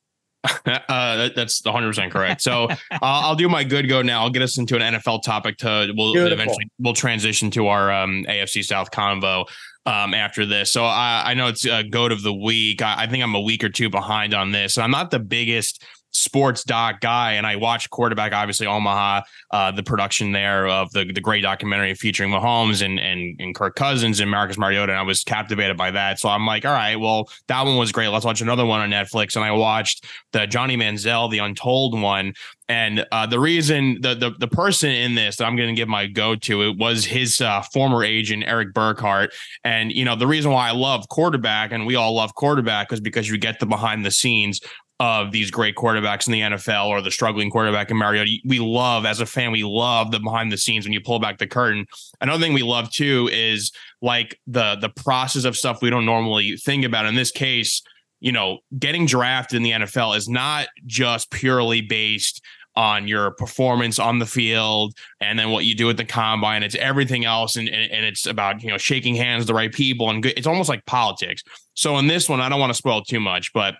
uh, 0.67 1.29
that's 1.35 1.65
100 1.65 1.89
percent 1.89 2.13
correct. 2.13 2.43
So 2.43 2.69
uh, 2.69 2.77
I'll 3.03 3.35
do 3.35 3.49
my 3.49 3.65
good 3.65 3.89
go 3.89 4.03
now. 4.03 4.23
I'll 4.23 4.31
get 4.31 4.43
us 4.43 4.59
into 4.59 4.77
an 4.77 4.95
NFL 4.95 5.23
topic. 5.23 5.59
To 5.59 5.93
we'll 5.97 6.13
Beautiful. 6.13 6.33
eventually 6.33 6.71
we'll 6.79 6.95
transition 6.95 7.51
to 7.53 7.69
our 7.69 7.93
um, 7.93 8.25
AFC 8.29 8.65
South 8.65 8.91
convo 8.91 9.47
um, 9.87 10.15
after 10.15 10.45
this. 10.45 10.73
So 10.73 10.85
I, 10.85 11.23
I 11.27 11.35
know 11.35 11.47
it's 11.49 11.65
a 11.65 11.85
goat 11.85 12.13
of 12.13 12.23
the 12.23 12.35
week. 12.35 12.83
I, 12.83 13.05
I 13.05 13.07
think 13.07 13.23
I'm 13.23 13.35
a 13.35 13.41
week 13.41 13.65
or 13.65 13.69
two 13.69 13.89
behind 13.89 14.35
on 14.35 14.53
this, 14.53 14.77
and 14.77 14.85
I'm 14.85 14.91
not 14.91 15.11
the 15.11 15.21
biggest 15.21 15.85
sports 16.17 16.65
doc 16.65 17.01
guy 17.01 17.33
and 17.33 17.47
I 17.47 17.57
watched 17.57 17.91
quarterback 17.91 18.33
obviously 18.33 18.67
Omaha 18.67 19.23
uh 19.51 19.71
the 19.73 19.83
production 19.83 20.33
there 20.33 20.67
of 20.67 20.91
the 20.93 21.05
the 21.13 21.21
great 21.21 21.43
documentary 21.43 21.95
featuring 21.95 22.31
Mahomes 22.31 22.85
and 22.85 22.99
and 22.99 23.41
and 23.41 23.55
Kirk 23.55 23.77
Cousins 23.77 24.21
and 24.21 24.31
Marcus 24.31 24.59
Mariota 24.59 24.93
and 24.93 24.99
I 24.99 25.03
was 25.03 25.23
captivated 25.23 25.77
by 25.77 25.91
that. 25.91 26.19
So 26.19 26.29
I'm 26.29 26.47
like 26.47 26.65
all 26.65 26.73
right 26.73 26.97
well 26.97 27.29
that 27.49 27.63
one 27.63 27.77
was 27.77 27.93
great. 27.93 28.09
Let's 28.09 28.25
watch 28.25 28.41
another 28.41 28.65
one 28.65 28.81
on 28.81 28.91
Netflix. 28.91 29.37
And 29.37 29.45
I 29.45 29.53
watched 29.53 30.07
the 30.33 30.47
Johnny 30.47 30.77
Manziel 30.77 31.31
the 31.31 31.39
Untold 31.39 32.01
one. 32.01 32.35
And 32.69 33.07
uh, 33.13 33.27
the 33.27 33.39
reason 33.39 34.01
the, 34.01 34.15
the 34.15 34.33
the 34.39 34.49
person 34.49 34.91
in 34.91 35.15
this 35.15 35.37
that 35.37 35.45
I'm 35.45 35.55
going 35.55 35.69
to 35.69 35.75
give 35.75 35.89
my 35.89 36.09
go 36.09 36.35
to 36.35 36.63
it 36.63 36.77
was 36.77 37.05
his 37.05 37.41
uh, 37.41 37.63
former 37.73 38.03
agent 38.03 38.43
Erik 38.45 38.75
Burkhardt, 38.75 39.33
and 39.63 39.93
you 39.93 40.05
know 40.05 40.17
the 40.17 40.27
reason 40.27 40.51
why 40.51 40.69
I 40.69 40.73
love 40.73 41.09
quarterback 41.09 41.71
and 41.71 41.87
we 41.87 41.95
all 41.95 42.15
love 42.15 42.35
quarterback 42.35 42.93
is 42.93 43.01
because 43.01 43.29
you 43.29 43.39
get 43.39 43.61
the 43.61 43.67
behind 43.67 44.05
the 44.05 44.11
scenes 44.11 44.61
of 44.99 45.31
these 45.31 45.51
great 45.51 45.77
quarterbacks 45.77 46.27
in 46.27 46.33
the 46.33 46.41
NFL 46.41 46.87
or 46.87 47.03
the 47.03 47.11
struggling 47.11 47.51
quarterback 47.51 47.91
in 47.91 47.97
Mariota. 47.99 48.39
We 48.47 48.61
love 48.61 49.05
as 49.05 49.21
a 49.21 49.27
fan, 49.27 49.53
we 49.53 49.63
love 49.63 50.11
the 50.11 50.21
behind 50.21 50.51
the 50.51 50.57
scenes 50.57 50.87
when 50.87 50.93
you 50.93 51.01
pull 51.01 51.19
back 51.19 51.39
the 51.39 51.47
curtain. 51.47 51.87
Another 52.21 52.43
thing 52.43 52.55
we 52.55 52.63
love 52.63 52.91
too 52.91 53.29
is 53.33 53.73
like 54.01 54.41
the 54.47 54.77
the 54.81 54.89
process 54.89 55.45
of 55.45 55.57
stuff 55.57 55.83
we 55.83 55.91
don't 55.91 56.07
normally 56.07 56.57
think 56.57 56.85
about. 56.85 57.07
In 57.07 57.15
this 57.15 57.31
case, 57.31 57.83
you 58.21 58.33
know, 58.33 58.59
getting 58.79 59.07
drafted 59.07 59.57
in 59.57 59.63
the 59.63 59.73
NFL 59.73 60.17
is 60.17 60.29
not 60.29 60.69
just 60.87 61.31
purely 61.31 61.83
based 61.83 62.43
on 62.77 63.09
your 63.09 63.31
performance 63.33 63.99
on 63.99 64.19
the 64.19 64.27
field 64.27 64.95
and 65.21 65.39
then 65.39 65.51
what 65.51 65.65
you 65.65 65.75
do 65.75 65.89
at 65.89 65.97
the 65.97 66.05
combine. 66.05 66.63
It's 66.63 66.75
everything 66.75 67.25
else. 67.25 67.57
And, 67.57 67.69
and, 67.69 67.91
and 67.91 68.05
it's 68.05 68.27
about, 68.27 68.63
you 68.63 68.69
know, 68.69 68.77
shaking 68.77 69.15
hands 69.15 69.41
with 69.41 69.47
the 69.49 69.55
right 69.55 69.73
people 69.73 70.11
and 70.11 70.23
good. 70.23 70.35
It's 70.37 70.47
almost 70.47 70.69
like 70.69 70.85
politics. 70.85 71.43
So 71.73 71.97
in 71.97 72.07
this 72.07 72.29
one, 72.29 72.41
I 72.41 72.51
don't 72.51 72.61
want 72.61 72.71
to 72.71 72.77
spoil 72.77 73.03
too 73.03 73.21
much, 73.21 73.53
but 73.55 73.77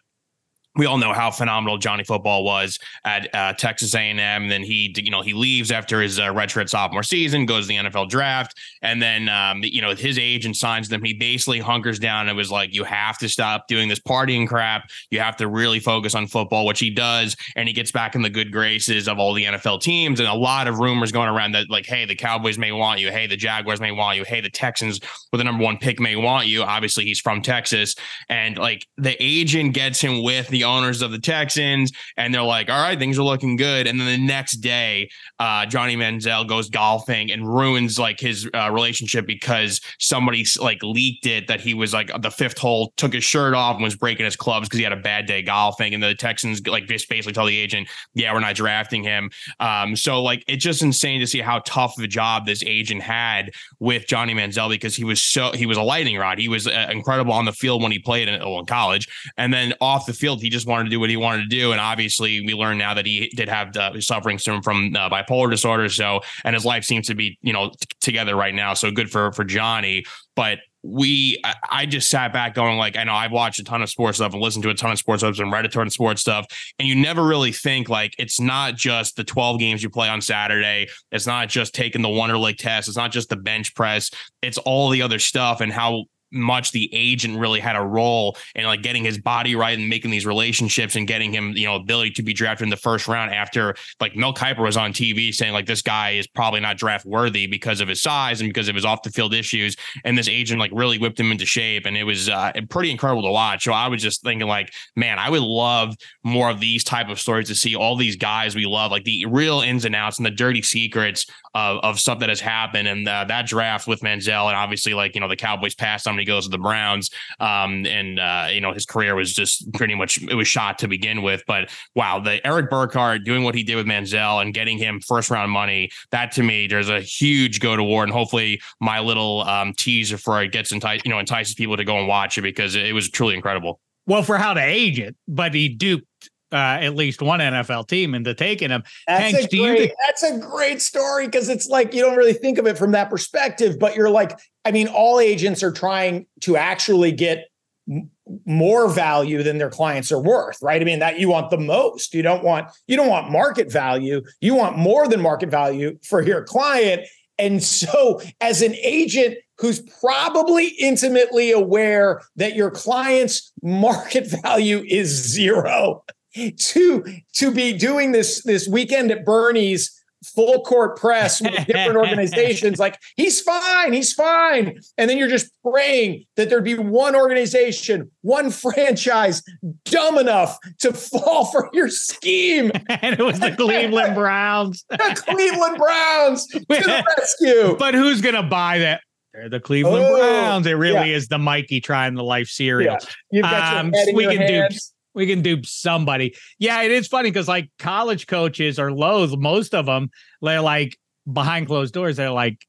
we 0.77 0.87
all 0.87 0.99
know 0.99 1.13
how 1.13 1.31
phenomenal 1.31 1.79
Johnny 1.79 2.05
Football 2.05 2.45
was 2.45 2.79
at 3.05 3.35
uh, 3.35 3.53
Texas 3.55 3.95
A&M. 3.95 4.19
And 4.21 4.51
then 4.51 4.63
he, 4.63 4.95
you 4.97 5.11
know, 5.11 5.23
he 5.23 5.33
leaves 5.33 5.71
after 5.71 6.03
his 6.03 6.19
uh, 6.19 6.25
redshirt 6.27 6.69
sophomore 6.69 7.03
season, 7.03 7.47
goes 7.47 7.65
to 7.65 7.69
the 7.69 7.77
NFL 7.77 8.09
draft, 8.09 8.57
and 8.83 9.01
then, 9.01 9.29
um, 9.29 9.63
you 9.63 9.81
know, 9.81 9.95
his 9.95 10.19
agent 10.19 10.57
signs 10.57 10.89
them. 10.89 11.03
He 11.03 11.15
basically 11.15 11.61
hunkers 11.61 11.99
down 11.99 12.29
and 12.29 12.37
was 12.37 12.51
like, 12.51 12.75
"You 12.75 12.85
have 12.85 13.19
to 13.19 13.29
stop 13.29 13.67
doing 13.69 13.89
this 13.89 14.01
partying 14.01 14.47
crap. 14.47 14.89
You 15.11 15.21
have 15.21 15.37
to 15.39 15.49
really 15.49 15.81
focus 15.81 16.15
on 16.15 16.27
football," 16.27 16.67
which 16.67 16.81
he 16.81 16.91
does, 16.91 17.37
and 17.57 17.69
he 17.69 17.75
gets 17.75 17.91
back 17.91 18.15
in 18.15 18.23
the 18.23 18.31
good 18.31 18.53
graces 18.53 19.09
of 19.09 19.19
all 19.19 19.33
the 19.33 19.45
NFL 19.45 19.81
teams. 19.81 20.21
And 20.21 20.29
a 20.29 20.35
lot 20.35 20.69
of 20.69 20.79
rumors 20.79 21.13
going 21.13 21.29
around 21.29 21.53
that, 21.53 21.71
like, 21.71 21.87
"Hey, 21.87 22.05
the 22.05 22.15
Cowboys 22.15 22.59
may 22.59 22.73
want 22.73 23.01
you. 23.01 23.11
Hey, 23.11 23.27
the 23.27 23.37
Jaguars 23.37 23.81
may 23.81 23.93
want 23.93 24.19
you. 24.19 24.25
Hey, 24.25 24.41
the 24.41 24.51
Texans 24.51 25.01
with 25.33 25.39
the 25.39 25.45
number 25.45 25.65
one 25.65 25.79
pick 25.79 25.99
may 26.01 26.17
want 26.17 26.47
you." 26.47 26.63
Obviously, 26.63 27.05
he's 27.05 27.21
from 27.21 27.41
Texas, 27.41 27.95
and 28.29 28.59
like 28.59 28.87
the 28.99 29.17
agent 29.23 29.75
gets 29.75 30.01
him 30.01 30.23
with 30.23 30.49
the 30.49 30.66
owners 30.67 31.03
of 31.03 31.11
the 31.11 31.19
Texans, 31.19 31.93
and 32.17 32.35
they're 32.35 32.43
like, 32.43 32.71
"All 32.71 32.83
right, 32.83 32.99
things 32.99 33.19
are 33.19 33.23
looking 33.23 33.57
good." 33.57 33.87
And 33.87 33.99
then 33.99 34.07
the 34.07 34.27
next 34.27 34.57
day, 34.57 35.09
uh, 35.39 35.67
Johnny 35.67 35.97
Manziel 35.97 36.47
goes 36.47 36.69
golfing 36.69 37.31
and 37.31 37.47
ruins 37.47 37.99
like 37.99 38.21
his 38.21 38.49
uh, 38.55 38.71
relationship 38.71 39.27
because 39.27 39.81
somebody 39.99 40.45
like 40.61 40.83
leaked 40.83 41.27
it 41.27 41.49
that 41.49 41.61
he 41.61 41.75
was 41.75 41.93
like 41.93 42.11
the 42.21 42.31
fifth 42.31 42.59
hole, 42.59 42.93
took 42.97 43.13
his 43.13 43.25
shirt 43.25 43.55
off, 43.55 43.77
and 43.77 43.85
was 43.85 43.97
breaking 43.97 44.25
his 44.25 44.37
clubs 44.37 44.69
because 44.69 44.79
he 44.79 44.85
had 44.85 44.93
a 44.93 44.97
bad 44.97 45.27
day 45.27 45.43
golfing, 45.43 45.95
and 45.95 46.03
the 46.03 46.15
Texans 46.15 46.67
like 46.67 46.87
just 46.87 47.09
basically 47.09 47.33
tell 47.33 47.47
the 47.47 47.57
agent, 47.57 47.89
"Yeah, 48.15 48.33
we're 48.33 48.41
not 48.41 48.55
drafting 48.55 49.03
him." 49.03 49.31
Um, 49.61 49.97
so 49.97 50.23
like 50.23 50.45
it's 50.47 50.65
just 50.65 50.83
insane 50.83 51.21
to 51.21 51.27
see 51.27 51.41
how 51.41 51.61
tough 51.61 51.97
of 51.99 52.05
a 52.05 52.09
job 52.09 52.47
this 52.47 52.63
agent 52.65 53.03
had 53.03 53.51
with 53.79 54.07
Johnny 54.07 54.35
Manziel 54.35 54.69
because 54.69 54.97
he 54.97 55.05
was 55.05 55.23
so 55.23 55.53
he 55.53 55.67
was 55.67 55.77
a 55.77 55.83
lightning 55.83 56.17
rod. 56.17 56.39
He 56.39 56.49
was 56.49 56.67
uh, 56.67 56.89
incredible 56.91 57.33
on 57.33 57.45
the 57.45 57.53
field 57.53 57.83
when 57.83 57.93
he 57.93 57.99
played 57.99 58.29
in, 58.29 58.41
in 58.41 58.67
college, 58.67 59.09
and 59.37 59.53
then 59.53 59.75
off 59.81 60.07
the 60.07 60.13
field 60.13 60.41
he 60.41 60.51
just 60.51 60.56
just 60.57 60.67
wanted 60.67 60.85
to 60.85 60.91
do 60.91 61.01
what 61.01 61.11
he 61.11 61.17
wanted 61.17 61.43
to 61.43 61.49
do. 61.49 61.73
And 61.73 61.81
obviously, 61.81 62.41
we 62.41 62.55
learned 62.55 62.79
now 62.79 62.95
that 62.95 63.07
he 63.07 63.29
did 63.37 63.49
have 63.49 63.73
the 63.73 64.01
suffering 64.01 64.39
from 64.39 64.63
from 64.63 64.95
uh, 64.97 65.11
bipolar 65.11 65.51
disorder. 65.51 65.89
So, 65.89 66.21
and 66.45 66.55
his 66.55 66.65
life 66.65 66.85
seems 66.85 67.07
to 67.09 67.15
be 67.15 67.39
you 67.43 67.53
know 67.53 67.71
t- 67.71 67.77
together 68.01 68.37
right 68.37 68.55
now. 68.55 68.75
So 68.75 68.91
good 68.91 69.11
for 69.11 69.33
for 69.33 69.45
Johnny. 69.45 70.05
But 70.35 70.59
we 70.83 71.43
I 71.69 71.87
just 71.87 72.11
sat 72.11 72.33
back 72.33 72.55
going 72.55 72.79
like 72.79 72.97
I 72.97 73.05
know 73.05 73.15
I've 73.15 73.33
watched 73.33 73.59
a 73.59 73.65
ton 73.65 73.83
of 73.83 73.91
sports 73.91 74.19
stuff 74.19 74.33
and 74.33 74.41
listened 74.43 74.63
to 74.65 74.71
a 74.71 74.75
ton 74.75 74.93
of 74.93 74.99
sports 74.99 75.23
stuff 75.23 75.39
and 75.39 75.51
read 75.51 75.65
a 75.65 75.69
ton 75.69 75.87
of 75.87 75.93
sports 75.93 76.21
stuff 76.21 76.47
and 76.79 76.87
you 76.87 76.95
never 76.95 77.25
really 77.25 77.51
think 77.51 77.89
like 77.89 78.15
it's 78.19 78.39
not 78.39 78.77
just 78.77 79.17
the 79.17 79.25
12 79.25 79.59
games 79.59 79.83
you 79.83 79.91
play 79.91 80.09
on 80.09 80.21
Saturday 80.21 80.87
it's 81.11 81.27
not 81.27 81.49
just 81.49 81.75
taking 81.75 82.03
the 82.03 82.09
Wonderlic 82.09 82.57
test 82.59 82.87
it's 82.87 82.97
not 82.97 83.11
just 83.11 83.29
the 83.31 83.37
bench 83.37 83.75
press 83.75 84.11
it's 84.43 84.59
all 84.59 84.89
the 84.91 85.03
other 85.03 85.19
stuff 85.19 85.61
and 85.61 85.73
how 85.73 86.05
much 86.33 86.73
the 86.73 86.89
agent 86.93 87.39
really 87.39 87.61
had 87.61 87.77
a 87.77 87.83
role 87.83 88.37
in 88.55 88.65
like 88.65 88.83
getting 88.83 89.05
his 89.05 89.19
body 89.19 89.55
right 89.55 89.79
and 89.79 89.89
making 89.89 90.11
these 90.11 90.27
relationships 90.27 90.97
and 90.97 91.07
getting 91.07 91.33
him, 91.33 91.53
you 91.53 91.67
know, 91.67 91.77
ability 91.77 92.11
to 92.11 92.23
be 92.23 92.33
drafted 92.33 92.65
in 92.65 92.71
the 92.71 92.77
first 92.77 93.09
round 93.09 93.33
after 93.33 93.75
like 94.01 94.17
Mel 94.17 94.35
Kiper 94.35 94.61
was 94.61 94.77
on 94.77 94.93
TV 94.93 95.33
saying 95.33 95.53
like 95.53 95.67
this 95.67 95.83
guy 95.83 96.11
is 96.11 96.27
probably 96.27 96.61
not 96.61 96.77
draft 96.77 97.07
worthy 97.07 97.47
because 97.47 97.81
of 97.81 97.89
his 97.89 98.03
size 98.03 98.41
and 98.41 98.49
because 98.49 98.69
of 98.69 98.75
his 98.75 98.85
off 98.85 99.03
the 99.03 99.11
field 99.11 99.35
issues. 99.35 99.77
And 100.05 100.17
this 100.17 100.29
agent 100.29 100.61
like 100.61 100.71
really 100.75 100.99
whipped 100.99 101.21
him 101.21 101.31
into 101.31 101.47
shape. 101.47 101.87
And 101.87 101.97
it 101.97 102.05
was 102.05 102.29
uh, 102.29 102.53
pretty 102.69 102.91
incredible 102.91 103.23
to 103.23 103.31
watch. 103.31 103.65
So 103.65 103.73
I 103.73 103.89
was 103.89 104.03
just 104.03 104.23
thinking 104.23 104.49
like, 104.49 104.73
man, 104.97 105.19
I 105.19 105.31
would 105.31 105.43
love 105.43 105.97
more 106.25 106.51
of 106.51 106.61
these 106.61 106.85
type 106.85 107.09
of 107.09 107.21
stories 107.21 107.49
to 107.49 107.55
see 107.55 107.77
all 107.77 107.97
these 107.97 108.17
guys 108.17 108.55
we 108.55 108.67
love, 108.67 108.91
like 108.91 109.05
the 109.05 109.27
real 109.27 109.61
ins 109.61 109.85
and 109.85 109.95
outs 109.95 110.19
and 110.19 110.27
the 110.27 110.31
dirty 110.31 110.63
secrets 110.63 111.27
of, 111.55 111.79
of 111.83 112.01
stuff 112.01 112.19
that 112.19 112.29
has 112.29 112.41
happened. 112.41 112.89
And 112.89 113.09
uh, 113.09 113.25
that 113.25 113.47
draft 113.47 113.87
with 113.87 114.01
Manziel 114.01 114.49
and 114.49 114.57
obviously 114.57 114.95
like, 114.95 115.15
you 115.15 115.21
know, 115.21 115.29
the 115.29 115.37
Cowboys 115.37 115.75
passed 115.75 116.07
on 116.07 116.16
he 116.19 116.25
goes 116.27 116.45
to 116.45 116.51
the 116.51 116.59
Browns. 116.59 117.11
Um, 117.41 117.87
and, 117.87 118.19
uh, 118.19 118.49
you 118.51 118.61
know, 118.61 118.73
his 118.73 118.87
career 118.87 119.15
was 119.15 119.33
just 119.33 119.73
pretty 119.75 119.95
much, 119.95 120.23
it 120.23 120.35
was 120.35 120.49
shot 120.49 120.79
to 120.81 120.89
begin 120.89 121.23
with. 121.23 121.43
But 121.47 121.71
wow, 121.95 122.21
the 122.21 122.45
Erik 122.47 122.71
Burkhardt 122.71 123.25
doing 123.25 123.45
what 123.45 123.55
he 123.55 123.63
did 123.63 123.77
with 123.77 123.87
Manziel 123.87 124.43
and 124.43 124.53
getting 124.55 124.79
him 124.79 125.01
first 125.01 125.31
round 125.31 125.51
money, 125.51 125.91
that 126.11 126.33
to 126.33 126.43
me, 126.43 126.67
there's 126.67 126.89
a 126.89 127.01
huge 127.01 127.61
go 127.61 127.77
to 127.77 127.85
war. 127.85 128.03
And 128.03 128.13
hopefully 128.13 128.61
my 128.81 129.01
little 129.01 129.43
um, 129.43 129.73
teaser 129.75 130.19
for 130.19 130.43
it 130.43 130.53
gets 130.53 130.73
entice, 130.73 131.01
you 131.05 131.11
know, 131.11 131.19
entices 131.19 131.55
people 131.55 131.77
to 131.77 131.85
go 131.85 131.99
and 131.99 132.09
watch 132.09 132.39
it 132.39 132.43
because 132.43 132.75
it 132.75 132.95
was 132.95 133.09
truly 133.11 133.35
incredible. 133.35 133.81
Well, 134.07 134.23
for 134.23 134.39
how 134.39 134.55
to 134.55 134.61
age 134.61 135.01
it, 135.01 135.17
but 135.27 135.53
he 135.53 135.69
duped 135.69 136.07
uh, 136.53 136.57
at 136.57 136.95
least 136.95 137.23
one 137.23 137.41
NFL 137.41 137.89
team 137.89 138.15
into 138.15 138.35
taking 138.35 138.71
him. 138.71 138.85
That's 139.07 139.35
Hanks, 139.35 139.53
a 139.53 139.57
great, 139.57 139.79
think- 139.79 139.93
that's 140.07 140.23
a 140.23 140.39
great 140.39 140.81
story 140.81 141.27
because 141.27 141.49
it's 141.49 141.67
like 141.67 141.95
you 141.95 142.03
don't 142.03 142.17
really 142.17 142.33
think 142.33 142.59
of 142.59 142.67
it 142.67 142.79
from 142.79 142.93
that 142.93 143.11
perspective, 143.11 143.79
but 143.79 143.97
you're 143.97 144.11
like, 144.11 144.39
I 144.65 144.71
mean, 144.71 144.89
all 144.89 145.21
agents 145.21 145.63
are 145.63 145.73
trying 145.73 146.27
to 146.43 146.57
actually 146.57 147.13
get 147.13 147.47
m- 147.91 148.11
more 148.45 148.89
value 148.89 149.43
than 149.43 149.59
their 149.59 149.71
clients 149.71 150.11
are 150.13 150.21
worth, 150.21 150.59
right? 150.63 150.81
I 150.81 150.85
mean, 150.85 150.99
that 151.01 151.19
you 151.19 151.29
want 151.29 151.51
the 151.51 151.59
most. 151.59 152.15
You 152.15 152.23
don't 152.23 152.45
want 152.45 152.69
you 152.87 152.97
don't 152.97 153.09
want 153.09 153.31
market 153.31 153.71
value. 153.71 154.23
You 154.41 154.55
want 154.55 154.77
more 154.77 155.09
than 155.09 155.21
market 155.21 155.51
value 155.51 155.99
for 156.03 156.23
your 156.23 156.43
client. 156.45 157.03
And 157.39 157.63
so, 157.63 158.21
as 158.41 158.63
an 158.63 158.75
agent 158.77 159.37
who's 159.59 159.81
probably 160.01 160.69
intimately 160.79 161.51
aware 161.51 162.23
that 162.37 162.55
your 162.55 162.71
client's 162.71 163.53
market 163.63 164.27
value 164.43 164.83
is 164.87 165.09
zero, 165.09 166.05
to 166.37 167.05
to 167.33 167.51
be 167.51 167.73
doing 167.73 168.13
this 168.13 168.43
this 168.43 168.69
weekend 168.69 169.11
at 169.11 169.25
Bernie's 169.25 169.93
full 170.25 170.63
court 170.63 170.97
press 170.97 171.41
with 171.41 171.55
different 171.67 171.97
organizations 171.97 172.79
like 172.79 172.99
he's 173.17 173.41
fine 173.41 173.93
he's 173.93 174.13
fine 174.13 174.79
and 174.99 175.09
then 175.09 175.19
you're 175.19 175.29
just 175.29 175.51
praying 175.63 176.25
that 176.37 176.49
there'd 176.49 176.65
be 176.65 176.75
one 176.75 177.15
organization 177.15 178.11
one 178.23 178.51
franchise 178.63 179.43
dumb 179.85 180.19
enough 180.19 180.59
to 180.79 180.93
fall 180.93 181.45
for 181.47 181.69
your 181.73 181.89
scheme 181.89 182.71
and 182.89 183.19
it 183.19 183.23
was 183.23 183.39
the 183.39 183.53
cleveland 183.53 184.15
browns 184.15 184.85
the 184.89 185.23
cleveland 185.27 185.77
browns 185.77 186.47
to 186.47 186.61
the 186.61 187.05
rescue 187.19 187.77
but 187.79 187.95
who's 187.95 188.21
gonna 188.21 188.43
buy 188.43 188.79
that 188.79 189.01
they're 189.33 189.51
the 189.51 189.61
Cleveland 189.61 190.07
oh, 190.09 190.17
Browns. 190.17 190.67
It 190.67 190.73
really 190.73 191.11
yeah. 191.11 191.17
is 191.17 191.29
the 191.29 191.37
Mikey 191.37 191.83
trying 191.83 192.15
the 192.15 192.25
life 192.25 192.49
cereal. 192.49 192.97
Yeah. 192.99 193.09
You've 193.31 193.43
got 193.43 193.77
um, 193.77 193.93
your 193.93 194.15
we 194.15 194.25
can 194.25 194.39
hands. 194.39 194.75
do 194.75 194.96
we 195.17 195.27
can 195.27 195.43
dupe 195.43 195.67
somebody. 195.67 196.37
Yeah, 196.59 196.83
it 196.83 196.93
is 196.93 197.09
funny 197.09 197.31
because 197.31 197.49
like 197.49 197.71
college 197.79 198.27
coaches 198.27 198.79
are 198.79 198.93
loath. 198.93 199.37
Most 199.37 199.75
of 199.75 199.87
them, 199.87 200.11
they're 200.43 200.61
like 200.61 200.97
behind 201.31 201.67
closed 201.67 201.95
doors. 201.95 202.17
They're 202.17 202.31
like 202.31 202.65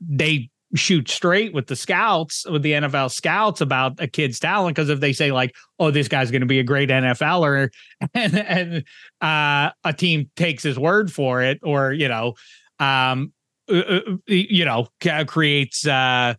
they 0.00 0.50
shoot 0.74 1.08
straight 1.08 1.52
with 1.52 1.66
the 1.68 1.76
scouts, 1.76 2.48
with 2.48 2.62
the 2.62 2.72
NFL 2.72 3.12
scouts 3.12 3.60
about 3.60 4.00
a 4.00 4.08
kid's 4.08 4.40
talent. 4.40 4.74
Because 4.74 4.88
if 4.88 4.98
they 4.98 5.12
say 5.12 5.30
like, 5.30 5.54
"Oh, 5.78 5.90
this 5.90 6.08
guy's 6.08 6.30
going 6.30 6.40
to 6.40 6.46
be 6.46 6.58
a 6.58 6.64
great 6.64 6.88
NFLer," 6.88 7.68
and 8.14 8.38
and 8.38 8.84
uh, 9.20 9.70
a 9.84 9.92
team 9.92 10.30
takes 10.36 10.62
his 10.62 10.78
word 10.78 11.12
for 11.12 11.42
it, 11.42 11.60
or 11.62 11.92
you 11.92 12.08
know, 12.08 12.32
um, 12.80 13.32
uh, 13.70 13.76
uh 13.76 14.00
you 14.26 14.64
know, 14.64 14.88
creates 15.26 15.86
uh, 15.86 16.34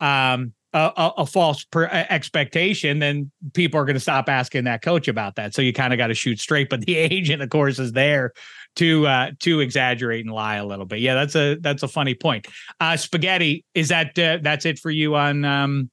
um 0.00 0.52
a, 0.74 1.12
a 1.18 1.26
false 1.26 1.64
per, 1.64 1.86
expectation, 1.86 2.98
then 2.98 3.30
people 3.54 3.80
are 3.80 3.84
going 3.84 3.94
to 3.94 4.00
stop 4.00 4.28
asking 4.28 4.64
that 4.64 4.82
coach 4.82 5.08
about 5.08 5.36
that. 5.36 5.54
So 5.54 5.62
you 5.62 5.72
kind 5.72 5.92
of 5.92 5.98
got 5.98 6.08
to 6.08 6.14
shoot 6.14 6.40
straight. 6.40 6.68
But 6.68 6.82
the 6.82 6.96
agent, 6.96 7.42
of 7.42 7.50
course, 7.50 7.78
is 7.78 7.92
there 7.92 8.32
to 8.76 9.06
uh, 9.06 9.30
to 9.40 9.60
exaggerate 9.60 10.24
and 10.24 10.34
lie 10.34 10.56
a 10.56 10.66
little 10.66 10.86
bit. 10.86 11.00
Yeah, 11.00 11.14
that's 11.14 11.34
a 11.34 11.56
that's 11.56 11.82
a 11.82 11.88
funny 11.88 12.14
point. 12.14 12.46
Uh, 12.80 12.96
spaghetti 12.96 13.64
is 13.74 13.88
that 13.88 14.18
uh, 14.18 14.38
that's 14.42 14.66
it 14.66 14.78
for 14.78 14.90
you 14.90 15.16
on 15.16 15.44
um, 15.44 15.90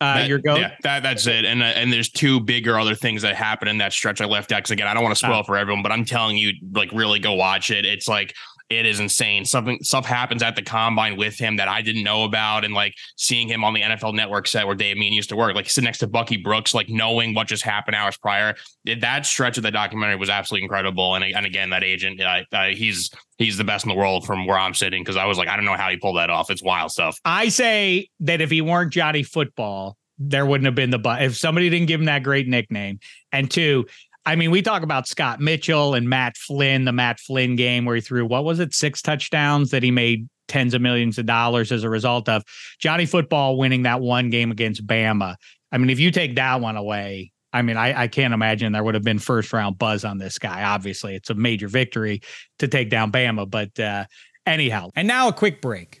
uh, 0.00 0.14
that, 0.14 0.28
your 0.28 0.38
go. 0.38 0.56
Yeah, 0.56 0.74
that 0.82 1.02
that's 1.02 1.26
it. 1.26 1.44
And 1.44 1.62
uh, 1.62 1.66
and 1.66 1.92
there's 1.92 2.08
two 2.08 2.40
bigger 2.40 2.78
other 2.78 2.94
things 2.94 3.22
that 3.22 3.36
happen 3.36 3.68
in 3.68 3.78
that 3.78 3.92
stretch 3.92 4.20
I 4.20 4.24
left 4.24 4.50
out. 4.50 4.58
Because 4.58 4.70
again, 4.70 4.86
I 4.86 4.94
don't 4.94 5.02
want 5.02 5.14
to 5.14 5.18
spoil 5.18 5.40
oh. 5.40 5.42
for 5.42 5.56
everyone, 5.56 5.82
but 5.82 5.92
I'm 5.92 6.06
telling 6.06 6.36
you, 6.36 6.52
like, 6.72 6.90
really 6.92 7.18
go 7.18 7.34
watch 7.34 7.70
it. 7.70 7.84
It's 7.84 8.08
like 8.08 8.34
it 8.70 8.86
is 8.86 9.00
insane. 9.00 9.44
Something 9.44 9.82
stuff 9.82 10.06
happens 10.06 10.44
at 10.44 10.54
the 10.54 10.62
combine 10.62 11.16
with 11.16 11.36
him 11.36 11.56
that 11.56 11.66
I 11.66 11.82
didn't 11.82 12.04
know 12.04 12.22
about, 12.22 12.64
and 12.64 12.72
like 12.72 12.94
seeing 13.16 13.48
him 13.48 13.64
on 13.64 13.74
the 13.74 13.82
NFL 13.82 14.14
Network 14.14 14.46
set 14.46 14.64
where 14.64 14.76
Dave 14.76 14.96
Mean 14.96 15.12
used 15.12 15.28
to 15.30 15.36
work, 15.36 15.56
like 15.56 15.68
sitting 15.68 15.86
next 15.86 15.98
to 15.98 16.06
Bucky 16.06 16.36
Brooks, 16.36 16.72
like 16.72 16.88
knowing 16.88 17.34
what 17.34 17.48
just 17.48 17.64
happened 17.64 17.96
hours 17.96 18.16
prior. 18.16 18.54
That 19.00 19.26
stretch 19.26 19.56
of 19.56 19.64
the 19.64 19.72
documentary 19.72 20.16
was 20.16 20.30
absolutely 20.30 20.64
incredible. 20.64 21.16
And 21.16 21.24
and 21.24 21.44
again, 21.44 21.70
that 21.70 21.82
agent, 21.82 22.20
uh, 22.20 22.42
uh, 22.52 22.68
he's 22.68 23.10
he's 23.38 23.56
the 23.56 23.64
best 23.64 23.84
in 23.84 23.88
the 23.88 23.96
world 23.96 24.24
from 24.24 24.46
where 24.46 24.58
I'm 24.58 24.74
sitting 24.74 25.02
because 25.02 25.16
I 25.16 25.24
was 25.24 25.36
like, 25.36 25.48
I 25.48 25.56
don't 25.56 25.64
know 25.64 25.76
how 25.76 25.90
he 25.90 25.96
pulled 25.96 26.16
that 26.18 26.30
off. 26.30 26.48
It's 26.48 26.62
wild 26.62 26.92
stuff. 26.92 27.18
I 27.24 27.48
say 27.48 28.08
that 28.20 28.40
if 28.40 28.50
he 28.50 28.60
weren't 28.60 28.92
Johnny 28.92 29.24
Football, 29.24 29.96
there 30.20 30.46
wouldn't 30.46 30.66
have 30.66 30.74
been 30.76 30.90
the 30.90 30.98
but 30.98 31.22
if 31.22 31.36
somebody 31.36 31.70
didn't 31.70 31.88
give 31.88 32.00
him 32.00 32.06
that 32.06 32.22
great 32.22 32.46
nickname. 32.46 33.00
And 33.32 33.50
two, 33.50 33.86
I 34.26 34.36
mean, 34.36 34.50
we 34.50 34.62
talk 34.62 34.82
about 34.82 35.08
Scott 35.08 35.40
Mitchell 35.40 35.94
and 35.94 36.08
Matt 36.08 36.36
Flynn, 36.36 36.84
the 36.84 36.92
Matt 36.92 37.18
Flynn 37.18 37.56
game 37.56 37.84
where 37.84 37.94
he 37.94 38.00
threw, 38.00 38.26
what 38.26 38.44
was 38.44 38.60
it, 38.60 38.74
six 38.74 39.00
touchdowns 39.00 39.70
that 39.70 39.82
he 39.82 39.90
made 39.90 40.28
tens 40.46 40.74
of 40.74 40.82
millions 40.82 41.18
of 41.18 41.26
dollars 41.26 41.72
as 41.72 41.84
a 41.84 41.88
result 41.88 42.28
of 42.28 42.42
Johnny 42.78 43.06
Football 43.06 43.56
winning 43.56 43.84
that 43.84 44.00
one 44.00 44.30
game 44.30 44.50
against 44.50 44.86
Bama. 44.86 45.36
I 45.72 45.78
mean, 45.78 45.90
if 45.90 46.00
you 46.00 46.10
take 46.10 46.34
that 46.34 46.60
one 46.60 46.76
away, 46.76 47.32
I 47.52 47.62
mean, 47.62 47.76
I, 47.76 48.02
I 48.02 48.08
can't 48.08 48.34
imagine 48.34 48.72
there 48.72 48.84
would 48.84 48.94
have 48.94 49.04
been 49.04 49.18
first 49.18 49.52
round 49.52 49.78
buzz 49.78 50.04
on 50.04 50.18
this 50.18 50.38
guy. 50.38 50.64
Obviously, 50.64 51.14
it's 51.14 51.30
a 51.30 51.34
major 51.34 51.68
victory 51.68 52.20
to 52.58 52.68
take 52.68 52.90
down 52.90 53.10
Bama. 53.10 53.48
But 53.48 53.78
uh, 53.78 54.04
anyhow, 54.46 54.90
and 54.94 55.08
now 55.08 55.28
a 55.28 55.32
quick 55.32 55.60
break. 55.60 56.00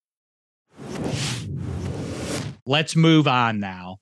Let's 2.71 2.95
move 2.95 3.27
on 3.27 3.59
now 3.59 3.97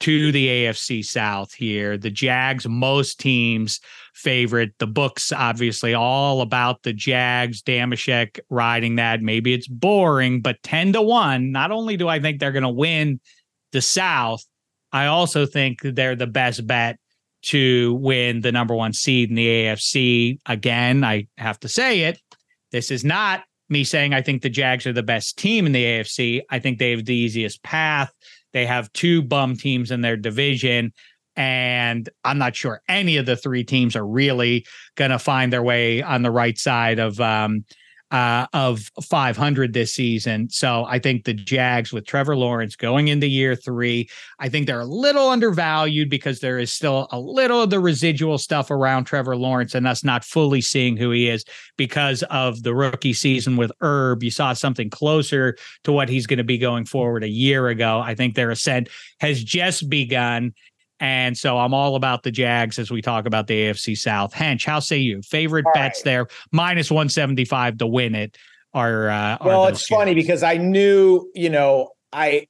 to 0.00 0.32
the 0.32 0.48
AFC 0.48 1.04
South 1.04 1.54
here. 1.54 1.96
The 1.96 2.10
Jags, 2.10 2.66
most 2.66 3.20
teams 3.20 3.78
favorite. 4.14 4.72
The 4.80 4.88
books, 4.88 5.30
obviously, 5.30 5.94
all 5.94 6.40
about 6.40 6.82
the 6.82 6.92
Jags. 6.92 7.62
Dameshek 7.62 8.40
riding 8.50 8.96
that. 8.96 9.22
Maybe 9.22 9.54
it's 9.54 9.68
boring, 9.68 10.40
but 10.40 10.60
10 10.64 10.94
to 10.94 11.02
1. 11.02 11.52
Not 11.52 11.70
only 11.70 11.96
do 11.96 12.08
I 12.08 12.18
think 12.18 12.40
they're 12.40 12.50
going 12.50 12.64
to 12.64 12.68
win 12.68 13.20
the 13.70 13.80
South, 13.80 14.44
I 14.90 15.06
also 15.06 15.46
think 15.46 15.78
they're 15.80 16.16
the 16.16 16.26
best 16.26 16.66
bet 16.66 16.98
to 17.42 17.94
win 17.94 18.40
the 18.40 18.50
number 18.50 18.74
one 18.74 18.92
seed 18.92 19.28
in 19.28 19.36
the 19.36 19.46
AFC. 19.46 20.40
Again, 20.46 21.04
I 21.04 21.28
have 21.38 21.60
to 21.60 21.68
say 21.68 22.00
it. 22.00 22.18
This 22.72 22.90
is 22.90 23.04
not 23.04 23.44
me 23.70 23.84
saying 23.84 24.12
I 24.12 24.22
think 24.22 24.42
the 24.42 24.50
Jags 24.50 24.86
are 24.86 24.92
the 24.92 25.02
best 25.02 25.38
team 25.38 25.66
in 25.66 25.72
the 25.72 25.84
AFC. 25.84 26.42
I 26.50 26.58
think 26.58 26.78
they 26.78 26.90
have 26.90 27.04
the 27.04 27.14
easiest 27.14 27.62
path. 27.62 28.12
They 28.52 28.66
have 28.66 28.92
two 28.92 29.22
bum 29.22 29.56
teams 29.56 29.90
in 29.90 30.00
their 30.00 30.16
division. 30.16 30.92
And 31.36 32.08
I'm 32.24 32.38
not 32.38 32.56
sure 32.56 32.82
any 32.88 33.16
of 33.16 33.26
the 33.26 33.36
three 33.36 33.64
teams 33.64 33.94
are 33.96 34.06
really 34.06 34.66
going 34.96 35.12
to 35.12 35.18
find 35.18 35.52
their 35.52 35.62
way 35.62 36.02
on 36.02 36.22
the 36.22 36.30
right 36.30 36.58
side 36.58 36.98
of 36.98 37.20
um, 37.20 37.64
uh, 38.10 38.46
of 38.52 38.90
500 39.02 39.72
this 39.72 39.94
season. 39.94 40.48
So 40.50 40.84
I 40.84 40.98
think 40.98 41.24
the 41.24 41.34
Jags 41.34 41.92
with 41.92 42.06
Trevor 42.06 42.36
Lawrence 42.36 42.74
going 42.76 43.08
into 43.08 43.26
year 43.26 43.54
three, 43.54 44.08
I 44.38 44.48
think 44.48 44.66
they're 44.66 44.80
a 44.80 44.84
little 44.84 45.28
undervalued 45.28 46.10
because 46.10 46.40
there 46.40 46.58
is 46.58 46.72
still 46.72 47.08
a 47.12 47.20
little 47.20 47.62
of 47.62 47.70
the 47.70 47.80
residual 47.80 48.38
stuff 48.38 48.70
around 48.70 49.04
Trevor 49.04 49.36
Lawrence 49.36 49.74
and 49.74 49.86
us 49.86 50.02
not 50.02 50.24
fully 50.24 50.60
seeing 50.60 50.96
who 50.96 51.10
he 51.10 51.28
is 51.28 51.44
because 51.76 52.22
of 52.24 52.62
the 52.62 52.74
rookie 52.74 53.12
season 53.12 53.56
with 53.56 53.70
Herb. 53.80 54.22
You 54.22 54.30
saw 54.30 54.52
something 54.52 54.90
closer 54.90 55.56
to 55.84 55.92
what 55.92 56.08
he's 56.08 56.26
going 56.26 56.38
to 56.38 56.44
be 56.44 56.58
going 56.58 56.86
forward 56.86 57.22
a 57.22 57.28
year 57.28 57.68
ago. 57.68 58.00
I 58.00 58.14
think 58.14 58.34
their 58.34 58.50
ascent 58.50 58.88
has 59.20 59.42
just 59.42 59.88
begun. 59.88 60.52
And 61.00 61.36
so 61.36 61.58
I'm 61.58 61.72
all 61.72 61.96
about 61.96 62.22
the 62.22 62.30
Jags 62.30 62.78
as 62.78 62.90
we 62.90 63.00
talk 63.00 63.26
about 63.26 63.46
the 63.46 63.54
AFC 63.54 63.96
South. 63.96 64.34
Hench, 64.34 64.66
how 64.66 64.80
say 64.80 64.98
you? 64.98 65.22
Favorite 65.22 65.64
all 65.66 65.72
bets 65.74 66.00
right. 66.00 66.04
there, 66.04 66.26
minus 66.52 66.90
175 66.90 67.78
to 67.78 67.86
win 67.86 68.14
it 68.14 68.36
are. 68.74 69.08
Uh, 69.08 69.38
well, 69.42 69.66
it's 69.66 69.86
funny 69.86 70.14
because 70.14 70.42
I 70.42 70.58
knew, 70.58 71.30
you 71.34 71.48
know, 71.48 71.90
I, 72.12 72.46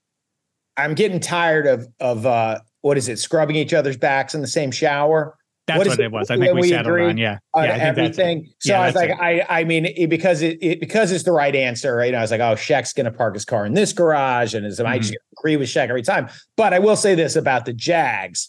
I'm 0.76 0.94
getting 0.94 1.20
tired 1.20 1.66
of, 1.66 1.86
of, 2.00 2.26
uh, 2.26 2.58
what 2.82 2.96
is 2.96 3.08
it, 3.08 3.18
scrubbing 3.18 3.56
each 3.56 3.72
other's 3.72 3.96
backs 3.96 4.34
in 4.34 4.40
the 4.40 4.46
same 4.46 4.70
shower. 4.70 5.36
That's 5.74 5.88
what, 5.88 5.88
what 5.88 6.00
it, 6.00 6.12
was. 6.12 6.30
I 6.30 6.36
think 6.36 6.54
we, 6.54 6.60
we 6.62 6.68
settled 6.68 7.00
on. 7.00 7.18
Yeah, 7.18 7.38
on 7.54 7.64
yeah, 7.64 7.76
everything. 7.76 8.50
So 8.58 8.72
yeah, 8.72 8.80
I 8.80 8.86
was 8.86 8.94
like, 8.94 9.10
it. 9.10 9.16
I, 9.20 9.46
I 9.48 9.64
mean, 9.64 9.86
it, 9.86 10.08
because 10.08 10.42
it, 10.42 10.58
it, 10.60 10.80
because 10.80 11.12
it's 11.12 11.24
the 11.24 11.32
right 11.32 11.54
answer. 11.54 12.04
You 12.04 12.12
know, 12.12 12.18
I 12.18 12.22
was 12.22 12.30
like, 12.30 12.40
oh, 12.40 12.56
Shek's 12.56 12.92
going 12.92 13.04
to 13.04 13.10
park 13.10 13.34
his 13.34 13.44
car 13.44 13.66
in 13.66 13.74
this 13.74 13.92
garage, 13.92 14.54
and 14.54 14.66
is 14.66 14.78
mm-hmm. 14.78 14.86
I 14.86 14.98
just 14.98 15.16
agree 15.38 15.56
with 15.56 15.68
Shek 15.68 15.88
every 15.88 16.02
time. 16.02 16.28
But 16.56 16.74
I 16.74 16.78
will 16.78 16.96
say 16.96 17.14
this 17.14 17.36
about 17.36 17.64
the 17.64 17.72
Jags. 17.72 18.48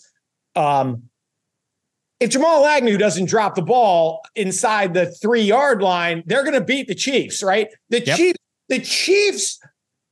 Um, 0.55 1.03
if 2.19 2.30
Jamal 2.30 2.65
Agnew 2.65 2.97
doesn't 2.97 3.26
drop 3.26 3.55
the 3.55 3.63
ball 3.63 4.22
inside 4.36 4.93
the 4.93 5.07
three 5.07 5.41
yard 5.41 5.82
line, 5.82 6.24
they're 6.26 6.43
going 6.43 6.53
to 6.53 6.61
beat 6.61 6.88
the 6.88 6.95
Chiefs, 6.95 7.41
right? 7.41 7.67
The 7.89 8.05
yep. 8.05 8.17
Chiefs, 8.17 8.39
the 8.69 8.80
Chiefs 8.80 9.59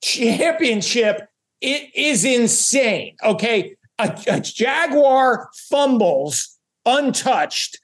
championship 0.01 1.29
it 1.61 1.93
is 1.93 2.23
insane. 2.25 3.15
Okay, 3.23 3.75
a, 3.97 4.17
a 4.27 4.39
Jaguar 4.39 5.49
fumbles 5.69 6.57
untouched 6.97 7.79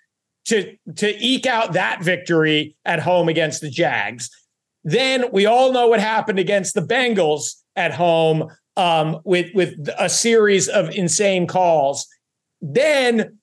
to 0.46 0.76
to 0.96 1.16
eke 1.20 1.46
out 1.46 1.74
that 1.74 2.04
victory 2.04 2.76
at 2.86 3.00
home 3.00 3.30
against 3.30 3.62
the 3.62 3.70
Jags. 3.70 4.30
Then 4.84 5.26
we 5.32 5.46
all 5.46 5.72
know 5.72 5.88
what 5.88 6.00
happened 6.00 6.40
against 6.40 6.76
the 6.76 6.82
Bengals 6.82 7.56
at 7.76 7.94
home 7.94 8.50
um, 8.78 9.20
with 9.24 9.54
with 9.54 9.90
a 9.98 10.10
series 10.10 10.68
of 10.68 10.90
insane 10.96 11.48
calls. 11.48 12.08
Then 12.62 13.40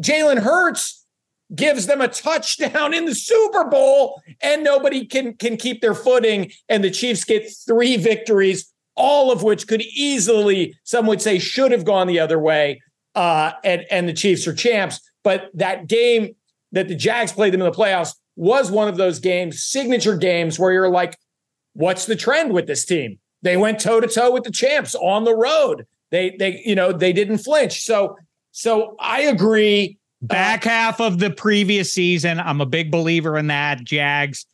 Jalen 0.00 0.38
Hurts 0.38 1.04
gives 1.54 1.86
them 1.86 2.00
a 2.00 2.08
touchdown 2.08 2.94
in 2.94 3.04
the 3.04 3.14
Super 3.14 3.64
Bowl, 3.64 4.20
and 4.40 4.64
nobody 4.64 5.04
can 5.04 5.34
can 5.34 5.56
keep 5.56 5.80
their 5.80 5.94
footing. 5.94 6.50
And 6.68 6.82
the 6.82 6.90
Chiefs 6.90 7.24
get 7.24 7.50
three 7.66 7.96
victories, 7.96 8.72
all 8.96 9.30
of 9.30 9.42
which 9.42 9.66
could 9.66 9.82
easily, 9.82 10.74
some 10.84 11.06
would 11.06 11.20
say, 11.20 11.38
should 11.38 11.72
have 11.72 11.84
gone 11.84 12.06
the 12.06 12.20
other 12.20 12.38
way 12.38 12.80
uh, 13.14 13.52
and 13.64 13.84
and 13.90 14.08
the 14.08 14.12
Chiefs 14.12 14.46
are 14.46 14.54
champs. 14.54 15.00
But 15.24 15.50
that 15.54 15.86
game 15.86 16.34
that 16.72 16.88
the 16.88 16.94
Jags 16.94 17.32
played 17.32 17.52
them 17.52 17.60
in 17.60 17.70
the 17.70 17.76
playoffs 17.76 18.14
was 18.36 18.70
one 18.70 18.88
of 18.88 18.96
those 18.96 19.18
games, 19.18 19.62
signature 19.62 20.16
games, 20.16 20.58
where 20.58 20.72
you're 20.72 20.88
like, 20.88 21.18
what's 21.72 22.06
the 22.06 22.16
trend 22.16 22.52
with 22.52 22.66
this 22.66 22.84
team? 22.84 23.18
They 23.42 23.56
went 23.56 23.80
toe 23.80 24.00
to 24.00 24.08
toe 24.08 24.32
with 24.32 24.44
the 24.44 24.50
champs 24.50 24.94
on 24.94 25.24
the 25.24 25.34
road. 25.34 25.86
They 26.10 26.36
they 26.38 26.62
you 26.64 26.74
know 26.74 26.92
they 26.92 27.12
didn't 27.12 27.38
flinch. 27.38 27.82
So 27.84 28.16
so 28.52 28.96
I 28.98 29.22
agree. 29.22 29.98
Back 30.20 30.66
uh, 30.66 30.70
half 30.70 31.00
of 31.00 31.20
the 31.20 31.30
previous 31.30 31.92
season, 31.92 32.40
I'm 32.40 32.60
a 32.60 32.66
big 32.66 32.90
believer 32.90 33.38
in 33.38 33.46
that. 33.48 33.84
Jags 33.84 34.46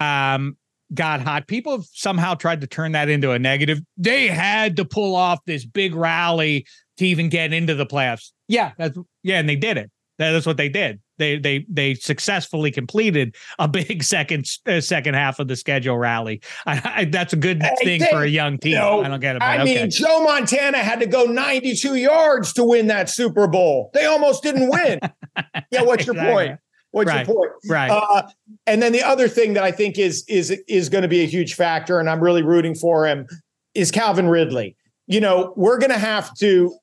um, 0.00 0.56
got 0.94 1.20
hot. 1.20 1.48
People 1.48 1.72
have 1.72 1.86
somehow 1.92 2.34
tried 2.34 2.60
to 2.60 2.68
turn 2.68 2.92
that 2.92 3.08
into 3.08 3.32
a 3.32 3.38
negative. 3.38 3.80
They 3.96 4.28
had 4.28 4.76
to 4.76 4.84
pull 4.84 5.16
off 5.16 5.44
this 5.44 5.64
big 5.64 5.94
rally 5.94 6.66
to 6.98 7.06
even 7.06 7.28
get 7.28 7.52
into 7.52 7.74
the 7.74 7.86
playoffs. 7.86 8.32
Yeah, 8.48 8.72
that's 8.78 8.98
yeah, 9.22 9.38
and 9.38 9.48
they 9.48 9.56
did 9.56 9.78
it. 9.78 9.90
That 10.18 10.34
is 10.34 10.46
what 10.46 10.56
they 10.56 10.68
did. 10.68 11.00
They 11.18 11.38
they 11.38 11.64
they 11.68 11.94
successfully 11.94 12.70
completed 12.70 13.36
a 13.58 13.68
big 13.68 14.02
second 14.02 14.46
uh, 14.66 14.80
second 14.80 15.14
half 15.14 15.38
of 15.38 15.48
the 15.48 15.56
schedule 15.56 15.96
rally. 15.96 16.40
I, 16.66 16.92
I, 16.96 17.04
that's 17.04 17.32
a 17.32 17.36
good 17.36 17.62
thing 17.82 18.02
for 18.10 18.22
a 18.22 18.28
young 18.28 18.58
team. 18.58 18.76
I 18.76 19.08
don't 19.08 19.20
get 19.20 19.36
it. 19.36 19.42
I 19.42 19.60
okay. 19.60 19.82
mean, 19.82 19.90
Joe 19.90 20.22
Montana 20.22 20.78
had 20.78 21.00
to 21.00 21.06
go 21.06 21.24
92 21.24 21.94
yards 21.96 22.52
to 22.54 22.64
win 22.64 22.88
that 22.88 23.08
Super 23.08 23.46
Bowl. 23.46 23.90
They 23.94 24.06
almost 24.06 24.42
didn't 24.42 24.68
win. 24.68 25.00
yeah, 25.70 25.82
what's 25.82 26.06
your 26.06 26.14
exactly. 26.14 26.32
point? 26.32 26.60
What's 26.90 27.08
right. 27.08 27.26
your 27.26 27.36
point? 27.36 27.52
Right. 27.68 27.90
Uh, 27.90 28.22
and 28.66 28.82
then 28.82 28.92
the 28.92 29.02
other 29.02 29.28
thing 29.28 29.54
that 29.54 29.62
I 29.62 29.70
think 29.70 29.98
is 29.98 30.24
is 30.28 30.50
is 30.66 30.88
going 30.88 31.02
to 31.02 31.08
be 31.08 31.20
a 31.20 31.26
huge 31.26 31.54
factor, 31.54 32.00
and 32.00 32.10
I'm 32.10 32.20
really 32.20 32.42
rooting 32.42 32.74
for 32.74 33.06
him, 33.06 33.26
is 33.74 33.90
Calvin 33.90 34.28
Ridley. 34.28 34.76
You 35.06 35.20
know, 35.20 35.52
we're 35.56 35.78
going 35.78 35.92
to 35.92 35.98
have 35.98 36.34
to 36.38 36.76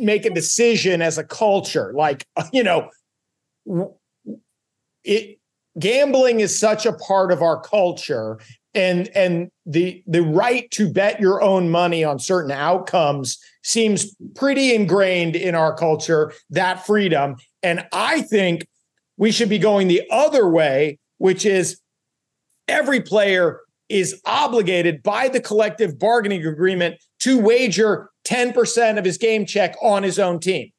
make 0.00 0.24
a 0.24 0.30
decision 0.30 1.02
as 1.02 1.18
a 1.18 1.24
culture. 1.24 1.92
Like, 1.94 2.26
you 2.52 2.62
know, 2.62 2.90
it 5.04 5.38
gambling 5.78 6.40
is 6.40 6.58
such 6.58 6.86
a 6.86 6.92
part 6.92 7.30
of 7.30 7.42
our 7.42 7.60
culture 7.60 8.38
and 8.74 9.08
and 9.14 9.50
the 9.64 10.02
the 10.06 10.22
right 10.22 10.70
to 10.70 10.90
bet 10.90 11.20
your 11.20 11.42
own 11.42 11.68
money 11.70 12.04
on 12.04 12.18
certain 12.18 12.52
outcomes 12.52 13.38
seems 13.62 14.14
pretty 14.34 14.74
ingrained 14.74 15.36
in 15.36 15.54
our 15.54 15.74
culture 15.74 16.32
that 16.50 16.86
freedom 16.86 17.36
and 17.62 17.86
i 17.92 18.22
think 18.22 18.66
we 19.16 19.30
should 19.30 19.48
be 19.48 19.58
going 19.58 19.88
the 19.88 20.02
other 20.10 20.48
way 20.48 20.98
which 21.18 21.44
is 21.44 21.80
every 22.68 23.00
player 23.00 23.60
is 23.88 24.20
obligated 24.24 25.02
by 25.02 25.28
the 25.28 25.40
collective 25.40 25.98
bargaining 25.98 26.44
agreement 26.44 26.96
to 27.20 27.38
wager 27.38 28.10
10% 28.26 28.98
of 28.98 29.04
his 29.04 29.18
game 29.18 29.46
check 29.46 29.76
on 29.82 30.02
his 30.02 30.18
own 30.18 30.40
team. 30.40 30.70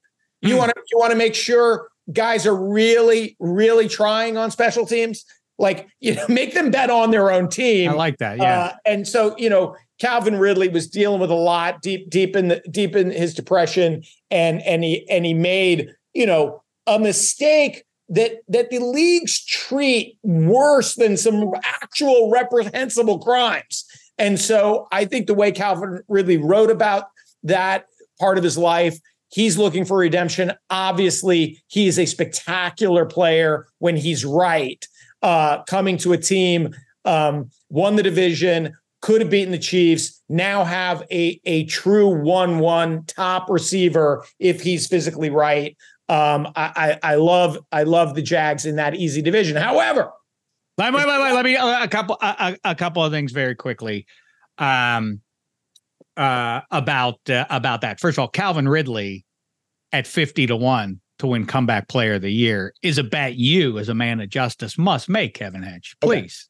You 0.42 0.56
mm. 0.56 0.60
want 0.60 0.72
to 0.76 0.82
you 0.92 0.98
want 1.00 1.12
to 1.12 1.18
make 1.18 1.36
sure 1.36 1.90
guys 2.14 2.46
are 2.46 2.56
really 2.56 3.36
really 3.40 3.88
trying 3.88 4.38
on 4.38 4.52
special 4.52 4.86
teams. 4.86 5.26
Like, 5.60 5.88
you 6.00 6.14
know, 6.16 6.26
make 6.30 6.54
them 6.54 6.70
bet 6.70 6.90
on 6.90 7.12
their 7.12 7.32
own 7.32 7.50
team. 7.50 7.90
I 7.92 7.94
like 7.94 8.18
that. 8.20 8.38
Yeah. 8.38 8.60
Uh, 8.60 8.74
and 8.86 9.08
so, 9.08 9.36
you 9.38 9.50
know, 9.50 9.76
Calvin 10.00 10.38
Ridley 10.38 10.68
was 10.68 10.88
dealing 10.88 11.20
with 11.20 11.32
a 11.32 11.36
lot 11.36 11.82
deep 11.82 12.10
deep 12.10 12.36
in 12.36 12.50
the 12.50 12.62
deep 12.70 12.96
in 12.96 13.12
his 13.12 13.34
depression 13.34 14.04
and 14.30 14.62
and 14.62 14.84
he 14.84 15.10
and 15.10 15.26
he 15.26 15.34
made, 15.34 15.90
you 16.14 16.26
know, 16.26 16.64
a 16.86 17.00
mistake 17.00 17.84
that 18.10 18.42
that 18.48 18.70
the 18.70 18.80
leagues 18.80 19.44
treat 19.44 20.18
worse 20.24 20.96
than 20.96 21.18
some 21.18 21.52
actual 21.64 22.30
reprehensible 22.30 23.20
crimes. 23.20 23.86
And 24.18 24.39
so 24.39 24.88
I 24.91 25.05
think 25.05 25.28
the 25.28 25.34
way 25.34 25.51
Calvin 25.51 26.01
Ridley 26.07 26.38
wrote 26.38 26.72
about 26.72 27.05
that 27.43 27.86
part 28.20 28.38
of 28.38 28.43
his 28.43 28.57
life, 28.57 28.99
he's 29.30 29.57
looking 29.57 29.86
for 29.86 29.97
redemption. 29.97 30.53
Obviously, 30.70 31.61
he 31.68 31.88
is 31.88 31.99
a 31.99 32.05
spectacular 32.05 33.05
player 33.05 33.68
when 33.80 33.95
he's 33.95 34.26
right. 34.26 34.86
Uh, 35.22 35.63
coming 35.63 35.97
to 35.97 36.13
a 36.13 36.18
team, 36.18 36.74
um, 37.05 37.49
won 37.70 37.95
the 37.95 38.03
division, 38.03 38.76
could 39.01 39.22
have 39.22 39.30
beaten 39.30 39.51
the 39.51 39.57
Chiefs, 39.57 40.22
now 40.30 40.63
have 40.63 41.03
a, 41.11 41.39
a 41.45 41.65
true 41.65 42.07
1 42.07 42.59
1 42.59 43.05
top 43.05 43.49
receiver 43.49 44.24
if 44.39 44.61
he's 44.61 44.88
physically 44.88 45.30
right. 45.30 45.78
Um, 46.09 46.47
I, 46.55 46.97
I, 47.03 47.11
I 47.11 47.15
love 47.15 47.57
I 47.72 47.84
love 47.84 48.15
the 48.15 48.22
Jags 48.22 48.65
in 48.65 48.78
that 48.78 48.95
easy 48.95 49.22
division. 49.22 49.57
However, 49.57 50.11
wait, 50.78 50.93
wait, 50.93 51.07
wait, 51.07 51.21
wait. 51.21 51.34
Let 51.34 51.45
me 51.45 51.55
a 51.55 51.88
couple 51.88 52.17
a, 52.21 52.57
a 52.63 52.75
couple 52.75 53.03
of 53.03 53.11
things 53.11 53.32
very 53.32 53.55
quickly. 53.55 54.05
Um, 54.57 55.21
uh, 56.15 56.61
about 56.71 57.30
uh, 57.30 57.45
about 57.49 57.82
that. 57.82 57.99
First 57.99 58.17
of 58.17 58.23
all, 58.23 58.28
Calvin 58.28 58.67
Ridley 58.67 59.25
at 59.91 60.07
fifty 60.07 60.47
to 60.47 60.55
one 60.55 60.99
to 61.19 61.28
win 61.28 61.45
comeback 61.45 61.88
player 61.88 62.15
of 62.15 62.21
the 62.21 62.32
year 62.32 62.73
is 62.82 62.97
a 62.97 63.03
bet 63.03 63.36
you, 63.36 63.80
as 63.80 63.89
a 63.89 63.93
man 63.93 64.19
of 64.19 64.30
justice, 64.30 64.78
must 64.78 65.09
make. 65.09 65.34
Kevin 65.36 65.61
Hench, 65.61 65.95
please. 66.01 66.49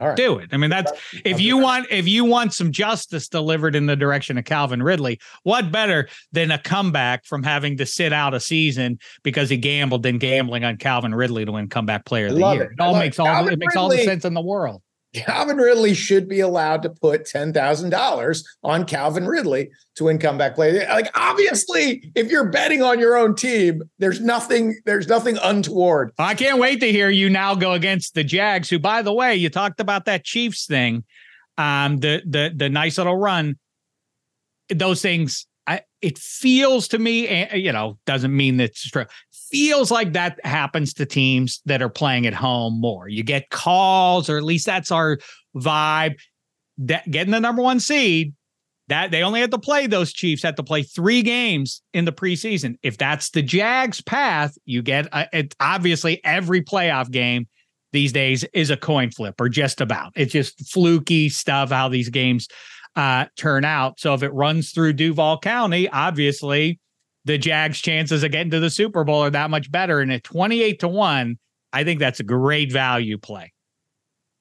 All 0.00 0.08
right. 0.08 0.16
Do 0.16 0.38
it. 0.38 0.50
I 0.52 0.56
mean, 0.56 0.70
that's 0.70 0.92
if 1.24 1.40
you 1.40 1.58
want 1.58 1.88
if 1.90 2.06
you 2.06 2.24
want 2.24 2.54
some 2.54 2.70
justice 2.70 3.28
delivered 3.28 3.74
in 3.74 3.86
the 3.86 3.96
direction 3.96 4.38
of 4.38 4.44
Calvin 4.44 4.80
Ridley, 4.80 5.18
what 5.42 5.72
better 5.72 6.08
than 6.30 6.52
a 6.52 6.58
comeback 6.58 7.24
from 7.24 7.42
having 7.42 7.78
to 7.78 7.86
sit 7.86 8.12
out 8.12 8.32
a 8.32 8.40
season 8.40 9.00
because 9.24 9.50
he 9.50 9.56
gambled 9.56 10.04
than 10.04 10.18
gambling 10.18 10.64
on 10.64 10.76
Calvin 10.76 11.14
Ridley 11.14 11.44
to 11.44 11.52
win 11.52 11.68
comeback 11.68 12.04
player 12.04 12.28
of 12.28 12.34
the 12.34 12.40
year. 12.40 12.62
it. 12.62 12.72
It, 12.72 12.80
all 12.80 12.94
makes 12.94 13.18
it. 13.18 13.22
all 13.22 13.26
Calvin 13.26 13.52
it 13.54 13.58
makes 13.58 13.74
all 13.74 13.88
the 13.88 14.04
sense 14.04 14.24
in 14.24 14.34
the 14.34 14.40
world. 14.40 14.82
Calvin 15.14 15.56
Ridley 15.56 15.94
should 15.94 16.28
be 16.28 16.40
allowed 16.40 16.82
to 16.82 16.90
put 16.90 17.24
ten 17.24 17.52
thousand 17.52 17.90
dollars 17.90 18.46
on 18.62 18.84
Calvin 18.84 19.26
Ridley 19.26 19.70
to 19.96 20.04
win 20.04 20.18
comeback 20.18 20.54
play. 20.54 20.86
Like 20.86 21.10
obviously, 21.14 22.10
if 22.14 22.30
you're 22.30 22.50
betting 22.50 22.82
on 22.82 22.98
your 22.98 23.16
own 23.16 23.34
team, 23.34 23.82
there's 23.98 24.20
nothing. 24.20 24.78
There's 24.84 25.08
nothing 25.08 25.38
untoward. 25.42 26.12
I 26.18 26.34
can't 26.34 26.58
wait 26.58 26.80
to 26.80 26.92
hear 26.92 27.08
you 27.08 27.30
now 27.30 27.54
go 27.54 27.72
against 27.72 28.14
the 28.14 28.24
Jags, 28.24 28.68
who, 28.68 28.78
by 28.78 29.02
the 29.02 29.12
way, 29.12 29.34
you 29.34 29.48
talked 29.48 29.80
about 29.80 30.04
that 30.04 30.24
Chiefs 30.24 30.66
thing, 30.66 31.04
um, 31.56 31.98
the 31.98 32.22
the 32.26 32.52
the 32.54 32.68
nice 32.68 32.98
little 32.98 33.16
run. 33.16 33.58
Those 34.68 35.00
things, 35.00 35.46
I 35.66 35.80
it 36.02 36.18
feels 36.18 36.88
to 36.88 36.98
me, 36.98 37.26
eh, 37.26 37.56
you 37.56 37.72
know, 37.72 37.98
doesn't 38.04 38.36
mean 38.36 38.58
that 38.58 38.64
it's 38.64 38.90
true. 38.90 39.06
Feels 39.50 39.90
like 39.90 40.12
that 40.12 40.38
happens 40.44 40.94
to 40.94 41.06
teams 41.06 41.62
that 41.64 41.80
are 41.80 41.88
playing 41.88 42.26
at 42.26 42.34
home 42.34 42.80
more. 42.80 43.08
You 43.08 43.22
get 43.22 43.50
calls, 43.50 44.28
or 44.28 44.36
at 44.36 44.44
least 44.44 44.66
that's 44.66 44.90
our 44.90 45.18
vibe. 45.56 46.16
That 46.78 47.10
getting 47.10 47.32
the 47.32 47.40
number 47.40 47.62
one 47.62 47.80
seed, 47.80 48.34
that 48.88 49.10
they 49.10 49.22
only 49.22 49.40
had 49.40 49.50
to 49.50 49.58
play 49.58 49.86
those 49.86 50.12
Chiefs 50.12 50.42
had 50.42 50.56
to 50.56 50.62
play 50.62 50.82
three 50.82 51.22
games 51.22 51.82
in 51.92 52.04
the 52.04 52.12
preseason. 52.12 52.76
If 52.82 52.98
that's 52.98 53.30
the 53.30 53.42
Jags 53.42 54.00
path, 54.00 54.56
you 54.64 54.82
get 54.82 55.08
uh, 55.12 55.26
it, 55.32 55.54
obviously 55.60 56.22
every 56.24 56.62
playoff 56.62 57.10
game 57.10 57.46
these 57.92 58.12
days 58.12 58.44
is 58.52 58.70
a 58.70 58.76
coin 58.76 59.10
flip 59.10 59.40
or 59.40 59.48
just 59.48 59.80
about. 59.80 60.12
It's 60.14 60.32
just 60.32 60.70
fluky 60.70 61.28
stuff 61.28 61.70
how 61.70 61.88
these 61.88 62.08
games 62.08 62.48
uh, 62.96 63.26
turn 63.36 63.64
out. 63.64 64.00
So 64.00 64.14
if 64.14 64.22
it 64.22 64.32
runs 64.32 64.72
through 64.72 64.94
Duval 64.94 65.38
County, 65.38 65.88
obviously 65.88 66.80
the 67.28 67.36
Jags' 67.38 67.80
chances 67.80 68.24
of 68.24 68.32
getting 68.32 68.50
to 68.52 68.58
the 68.58 68.70
Super 68.70 69.04
Bowl 69.04 69.22
are 69.22 69.30
that 69.30 69.50
much 69.50 69.70
better. 69.70 70.00
And 70.00 70.10
at 70.10 70.24
28 70.24 70.80
to 70.80 70.88
1, 70.88 71.38
I 71.74 71.84
think 71.84 72.00
that's 72.00 72.20
a 72.20 72.24
great 72.24 72.72
value 72.72 73.18
play 73.18 73.52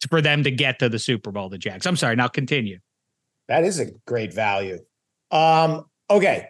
for 0.09 0.21
them 0.21 0.43
to 0.43 0.51
get 0.51 0.79
to 0.79 0.87
the 0.87 0.97
Super 0.97 1.31
Bowl, 1.31 1.49
the 1.49 1.57
Jags. 1.57 1.85
I'm 1.85 1.97
sorry, 1.97 2.15
now 2.15 2.29
continue. 2.29 2.79
That 3.49 3.65
is 3.65 3.79
a 3.81 3.87
great 4.05 4.33
value. 4.33 4.79
Um, 5.31 5.85
okay. 6.09 6.47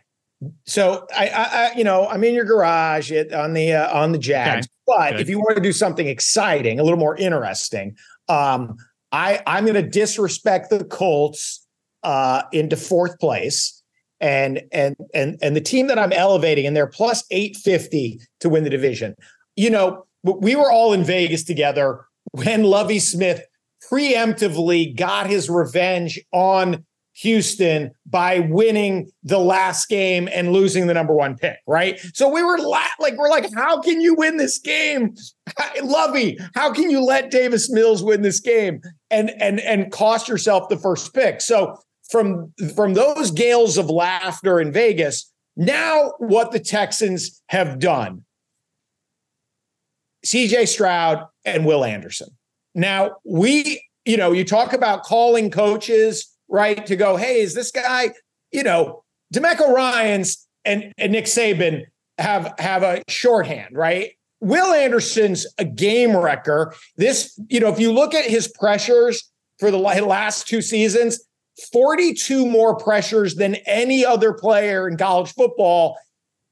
So 0.68 1.08
I, 1.16 1.28
I, 1.30 1.44
I, 1.44 1.72
you 1.76 1.84
know, 1.84 2.08
I'm 2.08 2.24
in 2.24 2.36
your 2.36 2.46
garage 2.46 3.12
at, 3.12 3.34
on 3.34 3.54
the 3.54 3.74
uh, 3.74 4.00
on 4.00 4.12
the 4.12 4.20
Jags, 4.20 4.68
Okay. 4.68 4.72
but 4.86 5.12
Good. 5.14 5.22
if 5.22 5.30
you 5.30 5.40
want 5.40 5.56
to 5.56 5.64
do 5.64 5.74
something 5.74 6.08
exciting, 6.08 6.80
a 6.80 6.84
little 6.84 7.00
more 7.00 7.16
interesting, 7.16 7.98
um, 8.30 8.78
I 9.12 9.42
I'm 9.48 9.66
going 9.66 9.84
to 9.84 9.90
disrespect 9.90 10.70
the 10.70 10.84
Colts 10.84 11.66
uh, 12.04 12.44
into 12.52 12.78
fourth 12.78 13.18
place, 13.20 13.77
and 14.20 14.62
and 14.72 14.96
and 15.14 15.38
and 15.42 15.56
the 15.56 15.62
team 15.62 15.88
that 15.88 16.00
I'm 16.00 16.14
elevating, 16.14 16.66
and 16.66 16.76
they're 16.76 16.88
plus 16.88 17.24
eight 17.32 17.56
fifty 17.56 18.20
to 18.40 18.50
win 18.50 18.64
the 18.64 18.70
division. 18.70 19.16
You 19.56 19.70
know, 19.70 20.06
we 20.24 20.56
were 20.56 20.72
all 20.72 20.94
in 20.94 21.04
Vegas 21.04 21.44
together 21.44 22.06
when 22.32 22.64
Lovie 22.64 23.00
Smith 23.00 23.42
preemptively 23.92 24.96
got 24.96 25.28
his 25.28 25.50
revenge 25.50 26.20
on 26.32 26.86
Houston 27.18 27.92
by 28.06 28.40
winning 28.40 29.10
the 29.24 29.40
last 29.40 29.90
game 29.90 30.30
and 30.32 30.52
losing 30.52 30.86
the 30.86 30.94
number 30.94 31.14
one 31.14 31.36
pick, 31.36 31.58
right? 31.66 32.00
So 32.14 32.30
we 32.30 32.44
were 32.44 32.60
la- 32.60 32.84
like, 33.00 33.18
we're 33.18 33.30
like, 33.30 33.52
how 33.56 33.82
can 33.82 34.02
you 34.02 34.14
win 34.14 34.38
this 34.38 34.60
game? 34.60 35.16
Lovie, 35.82 36.38
how 36.54 36.72
can 36.72 36.92
you 36.92 37.04
let 37.04 37.32
Davis 37.32 37.72
Mills 37.72 38.04
win 38.04 38.22
this 38.22 38.40
game 38.40 38.82
and 39.10 39.32
and 39.40 39.60
and 39.62 39.92
cost 39.92 40.28
yourself 40.28 40.70
the 40.70 40.78
first 40.78 41.14
pick? 41.14 41.42
So 41.42 41.80
from 42.10 42.54
from 42.76 42.94
those 42.94 43.32
gales 43.32 43.78
of 43.78 43.90
laughter 43.90 44.60
in 44.60 44.72
Vegas, 44.72 45.32
now 45.56 46.14
what 46.20 46.52
the 46.52 46.60
Texans 46.60 47.42
have 47.50 47.80
done. 47.80 48.24
CJ 50.26 50.68
Stroud 50.68 51.26
and 51.46 51.66
Will 51.66 51.86
Anderson. 51.86 52.30
Now, 52.76 53.16
we, 53.24 53.82
you 54.06 54.18
know, 54.18 54.32
you 54.32 54.44
talk 54.44 54.74
about 54.74 55.04
calling 55.04 55.50
coaches, 55.50 56.32
right? 56.48 56.86
To 56.86 56.96
go, 56.96 57.18
hey, 57.18 57.42
is 57.42 57.54
this 57.54 57.72
guy, 57.72 58.12
you 58.52 58.64
know, 58.64 59.04
Demeco 59.34 59.74
Ryans 59.74 60.48
and, 60.66 60.94
and 60.98 61.12
Nick 61.12 61.26
Saban 61.26 61.86
have 62.18 62.54
have 62.60 62.84
a 62.84 63.04
shorthand, 63.08 63.76
right? 63.76 64.12
Will 64.40 64.74
Anderson's 64.74 65.48
a 65.58 65.66
game 65.66 66.16
wrecker. 66.16 66.74
This, 66.96 67.40
you 67.50 67.60
know, 67.60 67.70
if 67.70 67.80
you 67.80 67.92
look 67.92 68.14
at 68.14 68.26
his 68.26 68.48
pressures 68.48 69.32
for 69.60 69.72
the 69.72 69.78
last 69.78 70.48
two 70.48 70.62
seasons, 70.62 71.20
42 71.72 72.46
more 72.46 72.76
pressures 72.76 73.36
than 73.36 73.56
any 73.66 74.06
other 74.06 74.34
player 74.34 74.88
in 74.88 74.98
college 74.98 75.34
football. 75.34 75.98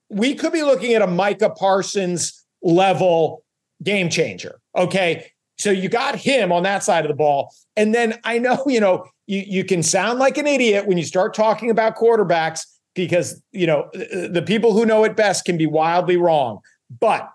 We 0.09 0.35
could 0.35 0.53
be 0.53 0.63
looking 0.63 0.93
at 0.93 1.01
a 1.01 1.07
Micah 1.07 1.51
Parsons 1.51 2.45
level 2.61 3.43
game 3.83 4.09
changer. 4.09 4.59
Okay. 4.75 5.31
So 5.57 5.71
you 5.71 5.89
got 5.89 6.15
him 6.15 6.51
on 6.51 6.63
that 6.63 6.83
side 6.83 7.05
of 7.05 7.09
the 7.09 7.15
ball. 7.15 7.53
And 7.75 7.93
then 7.93 8.19
I 8.23 8.39
know, 8.39 8.63
you 8.67 8.79
know, 8.79 9.05
you, 9.27 9.43
you 9.45 9.63
can 9.63 9.83
sound 9.83 10.19
like 10.19 10.37
an 10.37 10.47
idiot 10.47 10.87
when 10.87 10.97
you 10.97 11.03
start 11.03 11.33
talking 11.33 11.69
about 11.69 11.95
quarterbacks 11.95 12.61
because, 12.93 13.41
you 13.51 13.67
know, 13.67 13.89
the 13.93 14.29
the 14.31 14.41
people 14.41 14.73
who 14.73 14.85
know 14.85 15.03
it 15.03 15.15
best 15.15 15.45
can 15.45 15.57
be 15.57 15.65
wildly 15.65 16.17
wrong. 16.17 16.59
But 16.99 17.29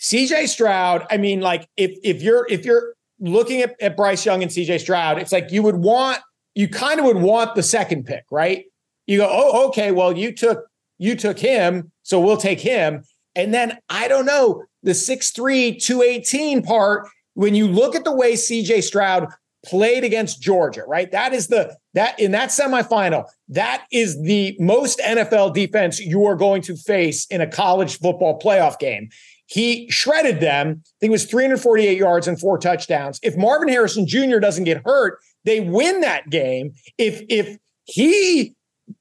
CJ 0.00 0.48
Stroud, 0.48 1.06
I 1.10 1.16
mean, 1.16 1.40
like 1.40 1.68
if 1.76 1.98
if 2.02 2.22
you're 2.22 2.46
if 2.48 2.64
you're 2.64 2.94
looking 3.20 3.60
at, 3.60 3.74
at 3.80 3.96
Bryce 3.96 4.24
Young 4.24 4.42
and 4.42 4.50
CJ 4.50 4.80
Stroud, 4.80 5.18
it's 5.18 5.32
like 5.32 5.50
you 5.50 5.62
would 5.62 5.76
want, 5.76 6.20
you 6.54 6.68
kind 6.68 6.98
of 7.00 7.06
would 7.06 7.18
want 7.18 7.54
the 7.54 7.62
second 7.62 8.04
pick, 8.04 8.24
right? 8.30 8.64
You 9.06 9.18
go, 9.18 9.28
oh, 9.30 9.68
okay, 9.68 9.90
well, 9.90 10.16
you 10.16 10.32
took 10.32 10.64
you 10.98 11.14
took 11.14 11.38
him, 11.38 11.92
so 12.02 12.20
we'll 12.20 12.36
take 12.36 12.60
him. 12.60 13.04
And 13.36 13.54
then 13.54 13.78
I 13.88 14.08
don't 14.08 14.26
know, 14.26 14.64
the 14.82 14.92
6'3, 14.92 15.80
218 15.80 16.62
part, 16.62 17.08
when 17.34 17.54
you 17.54 17.68
look 17.68 17.94
at 17.94 18.04
the 18.04 18.12
way 18.12 18.34
CJ 18.34 18.82
Stroud 18.82 19.28
played 19.64 20.04
against 20.04 20.40
Georgia, 20.40 20.84
right? 20.86 21.10
That 21.12 21.32
is 21.32 21.48
the 21.48 21.76
that 21.94 22.18
in 22.18 22.32
that 22.32 22.50
semifinal, 22.50 23.26
that 23.48 23.86
is 23.92 24.20
the 24.22 24.56
most 24.58 24.98
NFL 25.00 25.54
defense 25.54 26.00
you 26.00 26.24
are 26.26 26.36
going 26.36 26.62
to 26.62 26.76
face 26.76 27.26
in 27.26 27.40
a 27.40 27.46
college 27.46 27.98
football 27.98 28.38
playoff 28.38 28.78
game. 28.78 29.08
He 29.48 29.90
shredded 29.90 30.40
them. 30.40 30.82
I 30.84 30.96
think 31.00 31.08
it 31.08 31.10
was 31.10 31.24
348 31.24 31.96
yards 31.96 32.28
and 32.28 32.38
four 32.38 32.58
touchdowns. 32.58 33.18
If 33.22 33.34
Marvin 33.36 33.68
Harrison 33.68 34.06
Jr. 34.06 34.38
doesn't 34.38 34.64
get 34.64 34.82
hurt, 34.84 35.18
they 35.44 35.60
win 35.60 36.02
that 36.02 36.28
game. 36.28 36.74
If 36.98 37.22
if 37.30 37.56
he 37.84 38.54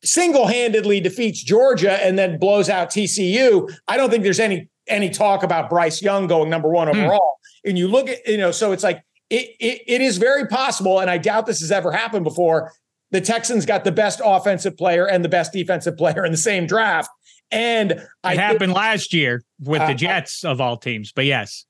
single-handedly 0.03 1.01
defeats 1.01 1.43
Georgia 1.43 1.93
and 2.03 2.17
then 2.17 2.39
blows 2.39 2.69
out 2.69 2.89
TCU, 2.89 3.69
I 3.89 3.97
don't 3.97 4.09
think 4.09 4.23
there's 4.23 4.39
any 4.39 4.69
any 4.87 5.09
talk 5.09 5.43
about 5.43 5.69
Bryce 5.69 6.01
Young 6.01 6.27
going 6.27 6.49
number 6.49 6.69
one 6.69 6.87
hmm. 6.87 6.97
overall. 6.97 7.39
And 7.65 7.77
you 7.77 7.89
look 7.89 8.07
at, 8.07 8.25
you 8.25 8.37
know, 8.37 8.51
so 8.51 8.71
it's 8.71 8.83
like 8.83 9.03
it, 9.29 9.49
it 9.59 9.81
it 9.85 10.01
is 10.01 10.17
very 10.17 10.47
possible, 10.47 10.99
and 10.99 11.09
I 11.09 11.17
doubt 11.17 11.45
this 11.45 11.59
has 11.59 11.73
ever 11.73 11.91
happened 11.91 12.23
before. 12.23 12.71
The 13.11 13.19
Texans 13.19 13.65
got 13.65 13.83
the 13.83 13.91
best 13.91 14.21
offensive 14.23 14.77
player 14.77 15.05
and 15.05 15.25
the 15.25 15.29
best 15.29 15.51
defensive 15.51 15.97
player 15.97 16.25
in 16.25 16.31
the 16.31 16.37
same 16.37 16.67
draft. 16.67 17.09
And 17.51 17.93
I 18.23 18.33
It 18.33 18.35
think- 18.35 18.41
happened 18.41 18.73
last 18.73 19.13
year 19.13 19.41
with 19.61 19.81
Uh, 19.81 19.87
the 19.87 19.93
Jets 19.93 20.43
of 20.43 20.59
all 20.61 20.77
teams, 20.77 21.11
but 21.11 21.25
yes. 21.25 21.65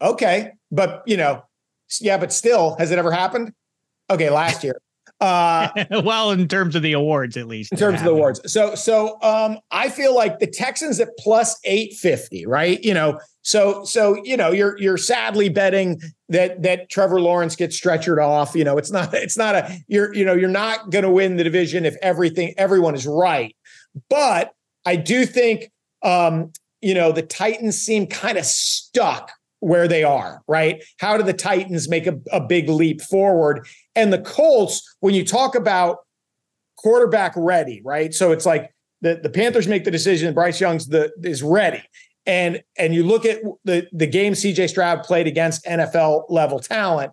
Okay, 0.00 0.52
but 0.70 1.02
you 1.06 1.16
know, 1.16 1.42
yeah, 2.00 2.16
but 2.16 2.32
still, 2.32 2.76
has 2.78 2.90
it 2.90 2.98
ever 2.98 3.10
happened? 3.12 3.52
Okay, 4.08 4.30
last 4.30 4.64
year. 4.64 4.80
Uh, 5.20 5.68
well, 6.04 6.30
in 6.30 6.48
terms 6.48 6.74
of 6.74 6.82
the 6.82 6.92
awards, 6.92 7.36
at 7.36 7.46
least. 7.46 7.72
in 7.72 7.78
terms 7.78 7.98
of 7.98 8.04
the 8.06 8.10
awards. 8.10 8.40
So, 8.50 8.74
so 8.74 9.18
um, 9.22 9.58
I 9.70 9.90
feel 9.90 10.14
like 10.14 10.38
the 10.38 10.46
Texans 10.46 10.98
at 11.00 11.08
plus 11.18 11.58
eight 11.64 11.92
fifty, 11.94 12.46
right? 12.46 12.82
You 12.82 12.94
know, 12.94 13.20
so 13.42 13.84
so 13.84 14.18
you 14.24 14.36
know, 14.38 14.50
you're 14.50 14.78
you're 14.78 14.96
sadly 14.96 15.50
betting 15.50 16.00
that 16.30 16.62
that 16.62 16.88
Trevor 16.88 17.20
Lawrence 17.20 17.54
gets 17.56 17.78
stretchered 17.78 18.24
off. 18.24 18.54
You 18.54 18.64
know, 18.64 18.78
it's 18.78 18.90
not 18.90 19.12
it's 19.12 19.36
not 19.36 19.54
a 19.56 19.78
you're 19.88 20.14
you 20.14 20.24
know 20.24 20.32
you're 20.34 20.48
not 20.48 20.88
going 20.90 21.04
to 21.04 21.10
win 21.10 21.36
the 21.36 21.44
division 21.44 21.84
if 21.84 21.96
everything 22.00 22.54
everyone 22.56 22.94
is 22.94 23.06
right, 23.06 23.54
but 24.08 24.52
I 24.84 24.96
do 24.96 25.26
think 25.26 25.70
um, 26.02 26.52
you 26.80 26.94
know 26.94 27.12
the 27.12 27.22
Titans 27.22 27.80
seem 27.80 28.06
kind 28.06 28.38
of 28.38 28.44
stuck 28.44 29.32
where 29.60 29.86
they 29.86 30.02
are, 30.02 30.42
right? 30.48 30.82
How 30.98 31.16
do 31.16 31.22
the 31.22 31.34
Titans 31.34 31.88
make 31.88 32.06
a, 32.06 32.18
a 32.32 32.40
big 32.40 32.68
leap 32.68 33.02
forward? 33.02 33.66
And 33.94 34.12
the 34.12 34.18
Colts, 34.18 34.96
when 35.00 35.14
you 35.14 35.24
talk 35.24 35.54
about 35.54 35.98
quarterback 36.76 37.32
ready, 37.36 37.82
right? 37.84 38.12
So 38.14 38.32
it's 38.32 38.46
like 38.46 38.70
the, 39.02 39.20
the 39.22 39.30
Panthers 39.30 39.68
make 39.68 39.84
the 39.84 39.90
decision, 39.90 40.34
Bryce 40.34 40.60
Young's 40.60 40.86
the 40.86 41.12
is 41.22 41.42
ready. 41.42 41.82
And 42.26 42.62
and 42.78 42.94
you 42.94 43.02
look 43.02 43.24
at 43.24 43.40
the 43.64 43.86
the 43.92 44.06
game 44.06 44.34
CJ 44.34 44.68
Stroud 44.68 45.02
played 45.02 45.26
against 45.26 45.64
NFL 45.64 46.24
level 46.28 46.58
talent, 46.58 47.12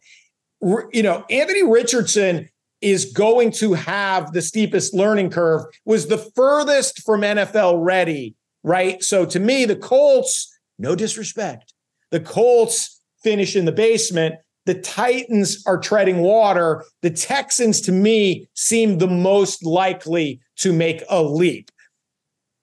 you 0.62 1.04
know, 1.04 1.26
Anthony 1.30 1.64
Richardson 1.64 2.50
is 2.82 3.06
going 3.06 3.52
to 3.52 3.74
have 3.74 4.34
the 4.34 4.42
steepest 4.42 4.94
learning 4.94 5.30
curve, 5.30 5.66
was 5.86 6.08
the 6.08 6.18
furthest 6.18 7.04
from 7.04 7.22
NFL 7.22 7.84
ready, 7.84 8.36
right? 8.64 9.04
So 9.04 9.26
to 9.26 9.40
me, 9.40 9.66
the 9.66 9.76
Colts, 9.76 10.56
no 10.78 10.96
disrespect, 10.96 11.74
the 12.12 12.20
Colts 12.20 13.02
finish 13.24 13.56
in 13.56 13.66
the 13.66 13.72
basement. 13.72 14.36
The 14.66 14.76
Titans 14.76 15.64
are 15.66 15.78
treading 15.78 16.20
water. 16.20 16.84
The 17.02 17.10
Texans, 17.10 17.82
to 17.82 17.92
me, 17.92 18.48
seem 18.54 18.98
the 18.98 19.08
most 19.08 19.66
likely 19.66 20.42
to 20.58 20.74
make 20.74 21.04
a 21.10 21.24
leap. 21.24 21.72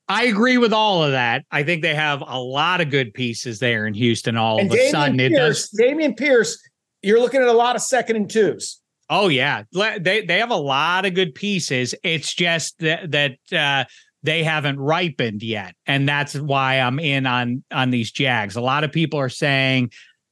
I 0.07 0.25
agree 0.25 0.59
with 0.59 0.73
all 0.73 1.03
of 1.03 1.13
that. 1.13 1.47
I 1.51 1.63
think 1.63 1.81
they 1.81 1.95
have 1.95 2.23
a 2.27 2.39
lot 2.39 2.83
of 2.83 2.91
good 2.91 3.15
pieces 3.15 3.59
there 3.59 3.87
in 3.87 3.95
Houston. 3.95 4.37
All 4.37 4.59
and 4.59 4.71
of 4.71 4.79
a 4.79 4.91
sudden, 4.91 5.17
Pierce, 5.17 5.33
it 5.33 5.37
does. 5.37 5.71
Dameon 5.81 6.17
Pierce, 6.17 6.63
you're 7.03 7.21
looking 7.21 7.41
at 7.41 7.49
a 7.49 7.53
lot 7.53 7.75
of 7.75 7.83
second 7.83 8.17
and 8.17 8.31
twos. 8.31 8.81
Oh 9.11 9.29
yeah, 9.29 9.65
they 9.73 10.25
they 10.25 10.39
have 10.39 10.51
a 10.51 10.57
lot 10.57 11.05
of 11.05 11.15
good 11.15 11.35
pieces. 11.35 11.95
It's 12.03 12.35
just 12.35 12.79
that 12.79 13.11
that 13.11 13.39
uh, 13.53 13.85
they 14.23 14.43
haven't 14.43 14.81
ripened 14.81 15.43
yet, 15.43 15.75
and 15.87 16.09
that's 16.09 16.35
why 16.35 16.81
I'm 16.81 16.99
in 16.99 17.27
on 17.27 17.65
on 17.71 17.91
these 17.91 18.11
Jags. 18.11 18.57
A 18.57 18.61
lot 18.61 18.85
of 18.85 18.93
people 18.93 19.21
are 19.21 19.29
saying 19.29 19.91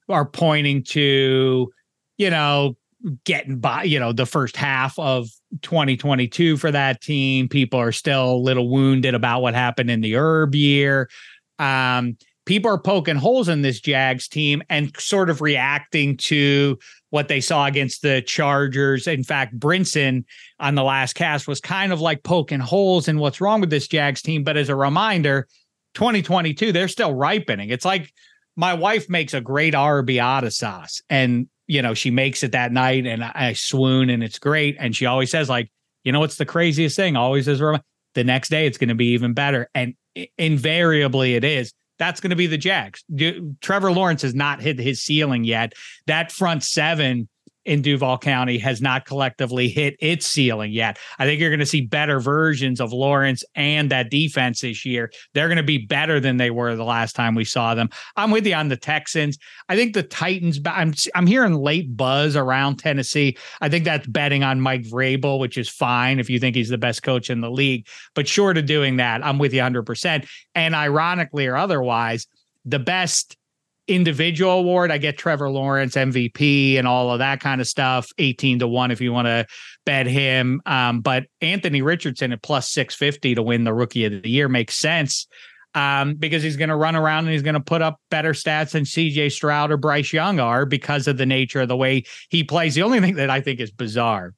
are 0.08 0.26
pointing 0.26 0.82
to, 0.84 1.72
you 2.18 2.30
know, 2.30 2.76
getting 3.24 3.58
by, 3.58 3.82
you 3.84 3.98
know, 3.98 4.12
the 4.12 4.26
first 4.26 4.56
half 4.56 4.98
of 4.98 5.28
2022 5.62 6.56
for 6.56 6.70
that 6.70 7.00
team. 7.00 7.48
People 7.48 7.80
are 7.80 7.92
still 7.92 8.34
a 8.34 8.36
little 8.36 8.68
wounded 8.68 9.14
about 9.14 9.42
what 9.42 9.54
happened 9.54 9.90
in 9.90 10.00
the 10.00 10.16
herb 10.16 10.54
year. 10.54 11.08
Um, 11.58 12.16
people 12.46 12.70
are 12.70 12.78
poking 12.78 13.16
holes 13.16 13.48
in 13.48 13.62
this 13.62 13.80
Jags 13.80 14.28
team 14.28 14.62
and 14.68 14.96
sort 14.98 15.30
of 15.30 15.40
reacting 15.40 16.16
to 16.18 16.78
what 17.12 17.28
they 17.28 17.42
saw 17.42 17.66
against 17.66 18.00
the 18.00 18.22
Chargers. 18.22 19.06
In 19.06 19.22
fact, 19.22 19.58
Brinson 19.58 20.24
on 20.58 20.74
the 20.74 20.82
last 20.82 21.12
cast 21.12 21.46
was 21.46 21.60
kind 21.60 21.92
of 21.92 22.00
like 22.00 22.22
poking 22.22 22.58
holes 22.58 23.06
in 23.06 23.18
what's 23.18 23.38
wrong 23.38 23.60
with 23.60 23.68
this 23.68 23.86
Jags 23.86 24.22
team. 24.22 24.44
But 24.44 24.56
as 24.56 24.70
a 24.70 24.74
reminder, 24.74 25.46
2022, 25.92 26.72
they're 26.72 26.88
still 26.88 27.12
ripening. 27.12 27.68
It's 27.68 27.84
like 27.84 28.10
my 28.56 28.72
wife 28.72 29.10
makes 29.10 29.34
a 29.34 29.42
great 29.42 29.74
arrabbiata 29.74 30.50
sauce 30.54 31.02
and 31.10 31.48
you 31.66 31.82
know 31.82 31.92
she 31.92 32.10
makes 32.10 32.42
it 32.42 32.52
that 32.52 32.72
night 32.72 33.06
and 33.06 33.22
I, 33.22 33.52
swoon 33.52 34.08
and 34.08 34.24
it's 34.24 34.38
great 34.38 34.76
and 34.80 34.96
she 34.96 35.04
always 35.04 35.30
says 35.30 35.50
like 35.50 35.70
you 36.04 36.12
know 36.12 36.20
what's 36.20 36.36
the 36.36 36.46
craziest 36.46 36.96
thing 36.96 37.14
always 37.16 37.46
is 37.46 37.60
the 37.60 38.24
next 38.24 38.48
day 38.48 38.66
it's 38.66 38.78
going 38.78 38.88
to 38.88 38.94
be 38.94 39.12
even 39.12 39.32
better 39.32 39.68
and 39.74 39.94
invariably 40.36 41.34
it 41.34 41.44
is 41.44 41.72
that's 42.02 42.20
going 42.20 42.30
to 42.30 42.36
be 42.36 42.48
the 42.48 42.58
Jags. 42.58 43.04
Trevor 43.60 43.92
Lawrence 43.92 44.22
has 44.22 44.34
not 44.34 44.60
hit 44.60 44.76
his 44.80 45.00
ceiling 45.00 45.44
yet. 45.44 45.74
That 46.08 46.32
front 46.32 46.64
seven 46.64 47.28
in 47.64 47.82
Duval 47.82 48.18
County 48.18 48.58
has 48.58 48.80
not 48.80 49.04
collectively 49.04 49.68
hit 49.68 49.96
its 50.00 50.26
ceiling 50.26 50.72
yet. 50.72 50.98
I 51.18 51.24
think 51.24 51.40
you're 51.40 51.50
going 51.50 51.60
to 51.60 51.66
see 51.66 51.82
better 51.82 52.20
versions 52.20 52.80
of 52.80 52.92
Lawrence 52.92 53.44
and 53.54 53.90
that 53.90 54.10
defense 54.10 54.60
this 54.60 54.84
year. 54.84 55.12
They're 55.34 55.48
going 55.48 55.56
to 55.56 55.62
be 55.62 55.78
better 55.78 56.20
than 56.20 56.36
they 56.36 56.50
were 56.50 56.74
the 56.74 56.84
last 56.84 57.14
time 57.14 57.34
we 57.34 57.44
saw 57.44 57.74
them. 57.74 57.88
I'm 58.16 58.30
with 58.30 58.46
you 58.46 58.54
on 58.54 58.68
the 58.68 58.76
Texans. 58.76 59.38
I 59.68 59.76
think 59.76 59.94
the 59.94 60.02
Titans. 60.02 60.60
I'm 60.66 60.94
I'm 61.14 61.26
hearing 61.26 61.54
late 61.54 61.96
buzz 61.96 62.36
around 62.36 62.76
Tennessee. 62.76 63.36
I 63.60 63.68
think 63.68 63.84
that's 63.84 64.06
betting 64.06 64.42
on 64.42 64.60
Mike 64.60 64.82
Vrabel, 64.82 65.38
which 65.38 65.56
is 65.56 65.68
fine 65.68 66.18
if 66.18 66.28
you 66.28 66.38
think 66.38 66.56
he's 66.56 66.68
the 66.68 66.78
best 66.78 67.02
coach 67.02 67.30
in 67.30 67.40
the 67.40 67.50
league. 67.50 67.86
But 68.14 68.28
short 68.28 68.58
of 68.58 68.66
doing 68.66 68.96
that, 68.96 69.24
I'm 69.24 69.38
with 69.38 69.52
you 69.52 69.60
100. 69.60 69.84
percent 69.84 70.26
And 70.54 70.74
ironically 70.74 71.46
or 71.46 71.56
otherwise, 71.56 72.26
the 72.64 72.78
best 72.78 73.36
individual 73.88 74.52
award, 74.52 74.90
I 74.90 74.98
get 74.98 75.18
Trevor 75.18 75.50
Lawrence 75.50 75.94
MVP 75.94 76.78
and 76.78 76.86
all 76.86 77.10
of 77.10 77.18
that 77.18 77.40
kind 77.40 77.60
of 77.60 77.66
stuff. 77.66 78.08
18 78.18 78.60
to 78.60 78.68
1 78.68 78.90
if 78.90 79.00
you 79.00 79.12
want 79.12 79.26
to 79.26 79.46
bet 79.84 80.06
him. 80.06 80.60
Um, 80.66 81.00
but 81.00 81.24
Anthony 81.40 81.82
Richardson 81.82 82.32
at 82.32 82.42
plus 82.42 82.70
650 82.70 83.34
to 83.36 83.42
win 83.42 83.64
the 83.64 83.74
rookie 83.74 84.04
of 84.04 84.22
the 84.22 84.30
year 84.30 84.48
makes 84.48 84.76
sense. 84.76 85.26
Um, 85.74 86.16
because 86.16 86.42
he's 86.42 86.58
going 86.58 86.68
to 86.68 86.76
run 86.76 86.96
around 86.96 87.24
and 87.24 87.32
he's 87.32 87.42
going 87.42 87.54
to 87.54 87.60
put 87.60 87.80
up 87.80 87.98
better 88.10 88.34
stats 88.34 88.72
than 88.72 88.84
CJ 88.84 89.32
Stroud 89.32 89.70
or 89.70 89.78
Bryce 89.78 90.12
Young 90.12 90.38
are 90.38 90.66
because 90.66 91.08
of 91.08 91.16
the 91.16 91.24
nature 91.24 91.62
of 91.62 91.68
the 91.68 91.76
way 91.76 92.04
he 92.28 92.44
plays. 92.44 92.74
The 92.74 92.82
only 92.82 93.00
thing 93.00 93.14
that 93.14 93.30
I 93.30 93.40
think 93.40 93.58
is 93.58 93.70
bizarre 93.70 94.34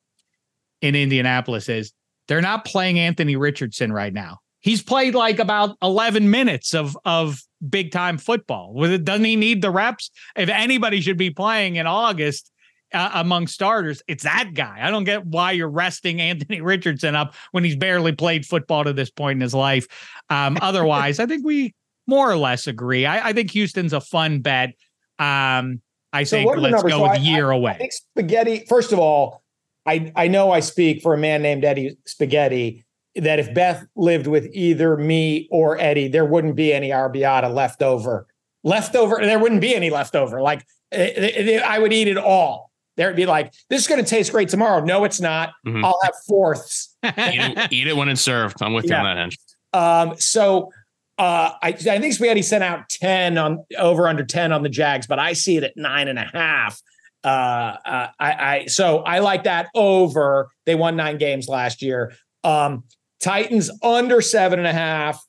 in 0.81 0.95
Indianapolis 0.95 1.69
is 1.69 1.93
they're 2.29 2.41
not 2.41 2.65
playing 2.65 3.01
Anthony 3.01 3.35
Richardson 3.35 3.93
right 3.93 4.13
now. 4.13 4.39
He's 4.61 4.83
played 4.83 5.15
like 5.15 5.41
about 5.41 5.77
11 5.83 6.31
minutes 6.31 6.73
of 6.73 6.97
of 7.05 7.43
big 7.69 7.93
time 7.93 8.19
football. 8.19 8.75
Doesn't 8.99 9.25
he 9.25 9.37
need 9.37 9.63
the 9.63 9.71
reps? 9.71 10.11
If 10.37 10.49
anybody 10.49 11.01
should 11.01 11.17
be 11.17 11.31
playing 11.31 11.77
in 11.77 11.87
August 11.87 12.51
uh, 12.93 13.11
among 13.15 13.47
starters, 13.47 14.03
it's 14.07 14.25
that 14.25 14.53
guy. 14.55 14.79
I 14.81 14.91
don't 14.91 15.05
get 15.05 15.27
why 15.27 15.53
you're 15.53 15.69
resting 15.69 16.21
Anthony 16.21 16.61
Richardson 16.63 17.15
up 17.15 17.35
when 17.53 17.65
he's 17.65 17.77
barely 17.77 18.13
played 18.13 18.47
football 18.47 18.85
to 18.85 18.93
this 18.93 19.11
point 19.11 19.37
in 19.37 19.41
his 19.41 19.55
life. 19.55 19.87
Um, 20.31 20.59
otherwise, 20.63 21.19
I 21.19 21.27
think 21.27 21.45
we 21.45 21.75
more 22.07 22.31
or 22.31 22.37
less 22.37 22.67
agree. 22.67 23.07
I, 23.07 23.29
I 23.29 23.33
think 23.33 23.51
Houston's 23.53 23.93
a 23.93 24.01
fun 24.01 24.41
bet. 24.41 24.75
Um, 25.19 25.81
I 26.13 26.25
so 26.25 26.37
think 26.37 26.57
let's 26.59 26.83
go 26.83 26.89
so 26.91 27.03
with 27.11 27.21
year 27.21 27.51
I, 27.51 27.57
away. 27.57 27.73
I 27.73 27.79
think 27.79 27.93
Spaghetti. 27.93 28.65
First 28.69 28.93
of 28.93 28.99
all, 28.99 29.43
I 29.87 30.13
I 30.15 30.29
know 30.29 30.51
I 30.51 30.61
speak 30.61 31.03
for 31.03 31.15
a 31.15 31.19
man 31.19 31.43
named 31.43 31.65
Eddie 31.65 31.97
Spaghetti 32.07 32.84
that 33.17 33.39
if 33.39 33.53
Beth 33.55 33.87
lived 33.97 34.27
with 34.27 34.49
either 34.53 34.97
me 34.97 35.49
or 35.51 35.79
Eddie, 35.79 36.09
there 36.09 36.25
wouldn't 36.25 36.57
be 36.57 36.73
any 36.73 36.91
arrabbiata 36.91 37.53
left 37.53 37.83
over. 37.83 38.27
Left 38.65 38.97
over, 38.97 39.19
there 39.21 39.39
wouldn't 39.39 39.61
be 39.61 39.75
any 39.75 39.91
left 39.91 40.17
over. 40.17 40.41
Like 40.41 40.65
it, 40.91 41.49
it, 41.49 41.63
I 41.63 41.79
would 41.79 41.93
eat 41.93 42.09
it 42.09 42.17
all. 42.17 42.71
There'd 42.97 43.17
be 43.17 43.27
like, 43.27 43.53
this 43.71 43.83
is 43.83 43.89
going 43.89 44.03
to 44.03 44.09
taste 44.09 44.31
great 44.31 44.49
tomorrow. 44.49 44.85
No, 44.85 45.05
it's 45.05 45.21
not. 45.21 45.51
Mm-hmm. 45.67 45.85
I'll 45.85 45.99
have 46.05 46.15
fourths. 46.29 46.97
eat, 47.05 47.13
it, 47.17 47.73
eat, 47.73 47.87
it, 47.89 47.97
when 47.97 48.09
it's 48.09 48.21
served. 48.21 48.63
I'm 48.63 48.73
with 48.73 48.85
yeah. 48.85 49.03
you 49.03 49.09
on 49.09 49.31
that. 49.73 49.79
Um, 49.79 50.17
so 50.19 50.71
uh, 51.19 51.51
I, 51.63 51.69
I 51.69 51.73
think 51.73 52.15
Spaghetti 52.15 52.43
sent 52.43 52.63
out 52.63 52.89
10 52.89 53.37
on 53.37 53.65
over 53.79 54.09
under 54.09 54.25
10 54.25 54.53
on 54.53 54.63
the 54.63 54.69
Jags, 54.69 55.07
but 55.07 55.19
I 55.19 55.33
see 55.33 55.57
it 55.57 55.65
at 55.65 55.77
nine 55.77 56.09
and 56.09 56.19
a 56.19 56.25
half. 56.25 56.81
Uh, 57.25 57.77
uh, 57.85 58.09
I, 58.21 58.33
I 58.33 58.67
so 58.67 58.99
I 58.99 59.21
like 59.21 59.45
that 59.45 59.69
over. 59.75 60.51
They 60.67 60.75
won 60.75 60.95
nine 60.95 61.19
games 61.19 61.49
last 61.49 61.83
year. 61.83 62.13
Um, 62.43 62.85
Titans 63.21 63.71
under 63.83 64.21
seven 64.21 64.59
and 64.59 64.69
a 64.69 64.73
half. 64.73 65.23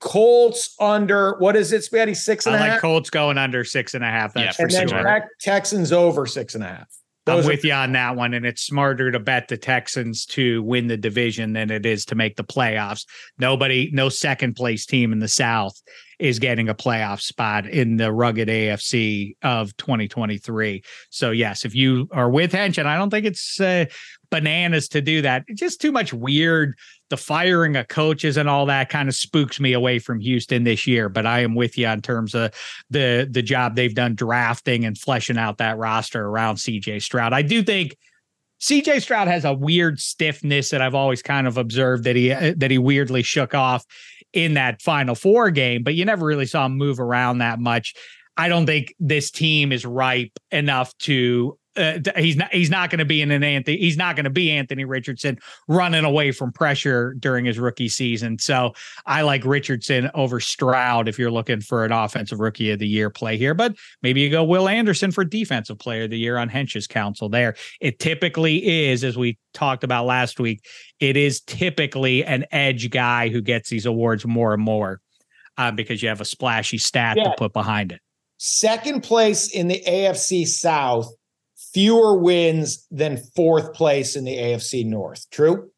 Colts 0.00 0.74
under 0.80 1.36
what 1.38 1.56
is 1.56 1.72
it, 1.72 1.84
Spaghetti? 1.84 2.14
Six 2.14 2.46
and 2.46 2.56
I 2.56 2.58
a 2.58 2.62
like 2.62 2.70
half? 2.72 2.80
Colts 2.80 3.10
going 3.10 3.36
under 3.36 3.64
six 3.64 3.94
and 3.94 4.02
a 4.02 4.08
half. 4.08 4.32
That's 4.32 4.58
yeah, 4.58 4.66
for 4.66 4.74
and 4.74 4.90
sure. 4.90 5.02
Then 5.02 5.22
Texans 5.40 5.92
over 5.92 6.24
six 6.24 6.54
and 6.54 6.64
a 6.64 6.68
half. 6.68 6.88
Those 7.26 7.44
I'm 7.44 7.50
with 7.50 7.64
are- 7.64 7.66
you 7.66 7.72
on 7.74 7.92
that 7.92 8.16
one. 8.16 8.34
And 8.34 8.46
it's 8.46 8.62
smarter 8.62 9.10
to 9.10 9.18
bet 9.18 9.48
the 9.48 9.56
Texans 9.56 10.24
to 10.26 10.62
win 10.62 10.86
the 10.86 10.96
division 10.96 11.52
than 11.52 11.70
it 11.70 11.84
is 11.84 12.04
to 12.06 12.14
make 12.14 12.36
the 12.36 12.44
playoffs. 12.44 13.04
Nobody, 13.38 13.90
no 13.92 14.08
second 14.08 14.54
place 14.54 14.86
team 14.86 15.12
in 15.12 15.18
the 15.18 15.28
South 15.28 15.80
is 16.18 16.38
getting 16.38 16.68
a 16.68 16.74
playoff 16.74 17.20
spot 17.20 17.66
in 17.66 17.96
the 17.96 18.12
rugged 18.12 18.48
AFC 18.48 19.34
of 19.42 19.76
2023. 19.76 20.82
So, 21.10 21.30
yes, 21.30 21.64
if 21.64 21.74
you 21.74 22.08
are 22.12 22.30
with 22.30 22.52
Hench, 22.52 22.78
and 22.78 22.88
I 22.88 22.96
don't 22.96 23.10
think 23.10 23.26
it's 23.26 23.60
uh, 23.60 23.86
bananas 24.30 24.88
to 24.88 25.00
do 25.00 25.22
that, 25.22 25.44
it's 25.48 25.60
just 25.60 25.80
too 25.80 25.92
much 25.92 26.12
weird 26.12 26.76
the 27.10 27.16
firing 27.16 27.76
of 27.76 27.88
coaches 27.88 28.36
and 28.36 28.48
all 28.48 28.66
that 28.66 28.88
kind 28.88 29.08
of 29.08 29.14
spooks 29.14 29.58
me 29.58 29.72
away 29.72 29.98
from 29.98 30.20
Houston 30.20 30.64
this 30.64 30.86
year. 30.86 31.08
But 31.08 31.26
I 31.26 31.40
am 31.40 31.54
with 31.54 31.76
you 31.76 31.88
in 31.88 32.02
terms 32.02 32.34
of 32.34 32.52
the 32.88 33.28
the 33.30 33.42
job 33.42 33.74
they've 33.74 33.94
done 33.94 34.14
drafting 34.14 34.84
and 34.84 34.96
fleshing 34.96 35.38
out 35.38 35.58
that 35.58 35.76
roster 35.76 36.24
around 36.24 36.56
CJ 36.56 37.02
Stroud. 37.02 37.32
I 37.32 37.42
do 37.42 37.62
think 37.62 37.96
CJ 38.60 39.02
Stroud 39.02 39.26
has 39.26 39.44
a 39.44 39.52
weird 39.52 39.98
stiffness 40.00 40.70
that 40.70 40.82
I've 40.82 40.94
always 40.94 41.22
kind 41.22 41.46
of 41.46 41.56
observed 41.56 42.04
that 42.04 42.16
he 42.16 42.32
uh, 42.32 42.54
that 42.56 42.70
he 42.70 42.78
weirdly 42.78 43.22
shook 43.22 43.54
off 43.54 43.84
in 44.32 44.54
that 44.54 44.80
final 44.80 45.14
four 45.14 45.50
game, 45.50 45.82
but 45.82 45.94
you 45.94 46.04
never 46.04 46.24
really 46.24 46.46
saw 46.46 46.66
him 46.66 46.76
move 46.76 47.00
around 47.00 47.38
that 47.38 47.58
much. 47.58 47.94
I 48.36 48.48
don't 48.48 48.66
think 48.66 48.94
this 49.00 49.30
team 49.30 49.72
is 49.72 49.84
ripe 49.84 50.38
enough 50.50 50.96
to 50.98 51.58
uh, 51.76 51.98
he's 52.16 52.36
not 52.36 52.52
he's 52.52 52.70
not 52.70 52.90
going 52.90 52.98
to 52.98 53.04
be 53.04 53.22
in 53.22 53.30
an 53.30 53.44
Anthony 53.44 53.76
he's 53.76 53.96
not 53.96 54.16
going 54.16 54.24
to 54.24 54.30
be 54.30 54.50
Anthony 54.50 54.84
Richardson 54.84 55.38
running 55.68 56.04
away 56.04 56.32
from 56.32 56.52
pressure 56.52 57.14
during 57.18 57.44
his 57.44 57.58
rookie 57.58 57.88
season. 57.88 58.38
So 58.38 58.72
I 59.06 59.22
like 59.22 59.44
Richardson 59.44 60.10
over 60.14 60.40
Stroud 60.40 61.08
if 61.08 61.18
you're 61.18 61.30
looking 61.30 61.60
for 61.60 61.84
an 61.84 61.92
offensive 61.92 62.40
rookie 62.40 62.72
of 62.72 62.80
the 62.80 62.88
year 62.88 63.08
play 63.08 63.36
here. 63.36 63.54
But 63.54 63.76
maybe 64.02 64.20
you 64.20 64.30
go 64.30 64.42
Will 64.42 64.68
Anderson 64.68 65.12
for 65.12 65.24
defensive 65.24 65.78
player 65.78 66.04
of 66.04 66.10
the 66.10 66.18
year 66.18 66.38
on 66.38 66.48
Hench's 66.48 66.86
council 66.86 67.28
there. 67.28 67.54
It 67.80 68.00
typically 68.00 68.88
is, 68.88 69.04
as 69.04 69.16
we 69.16 69.38
talked 69.54 69.84
about 69.84 70.06
last 70.06 70.40
week, 70.40 70.64
it 70.98 71.16
is 71.16 71.40
typically 71.40 72.24
an 72.24 72.46
edge 72.50 72.90
guy 72.90 73.28
who 73.28 73.40
gets 73.40 73.70
these 73.70 73.86
awards 73.86 74.26
more 74.26 74.52
and 74.54 74.62
more 74.62 75.00
uh, 75.56 75.70
because 75.70 76.02
you 76.02 76.08
have 76.08 76.20
a 76.20 76.24
splashy 76.24 76.78
stat 76.78 77.16
yeah. 77.16 77.24
to 77.24 77.34
put 77.38 77.52
behind 77.52 77.92
it. 77.92 78.00
Second 78.38 79.02
place 79.02 79.50
in 79.54 79.68
the 79.68 79.82
AFC 79.86 80.46
South 80.46 81.12
fewer 81.72 82.16
wins 82.16 82.86
than 82.90 83.16
fourth 83.36 83.72
place 83.74 84.16
in 84.16 84.24
the 84.24 84.36
AFC 84.36 84.84
North. 84.84 85.28
True? 85.30 85.70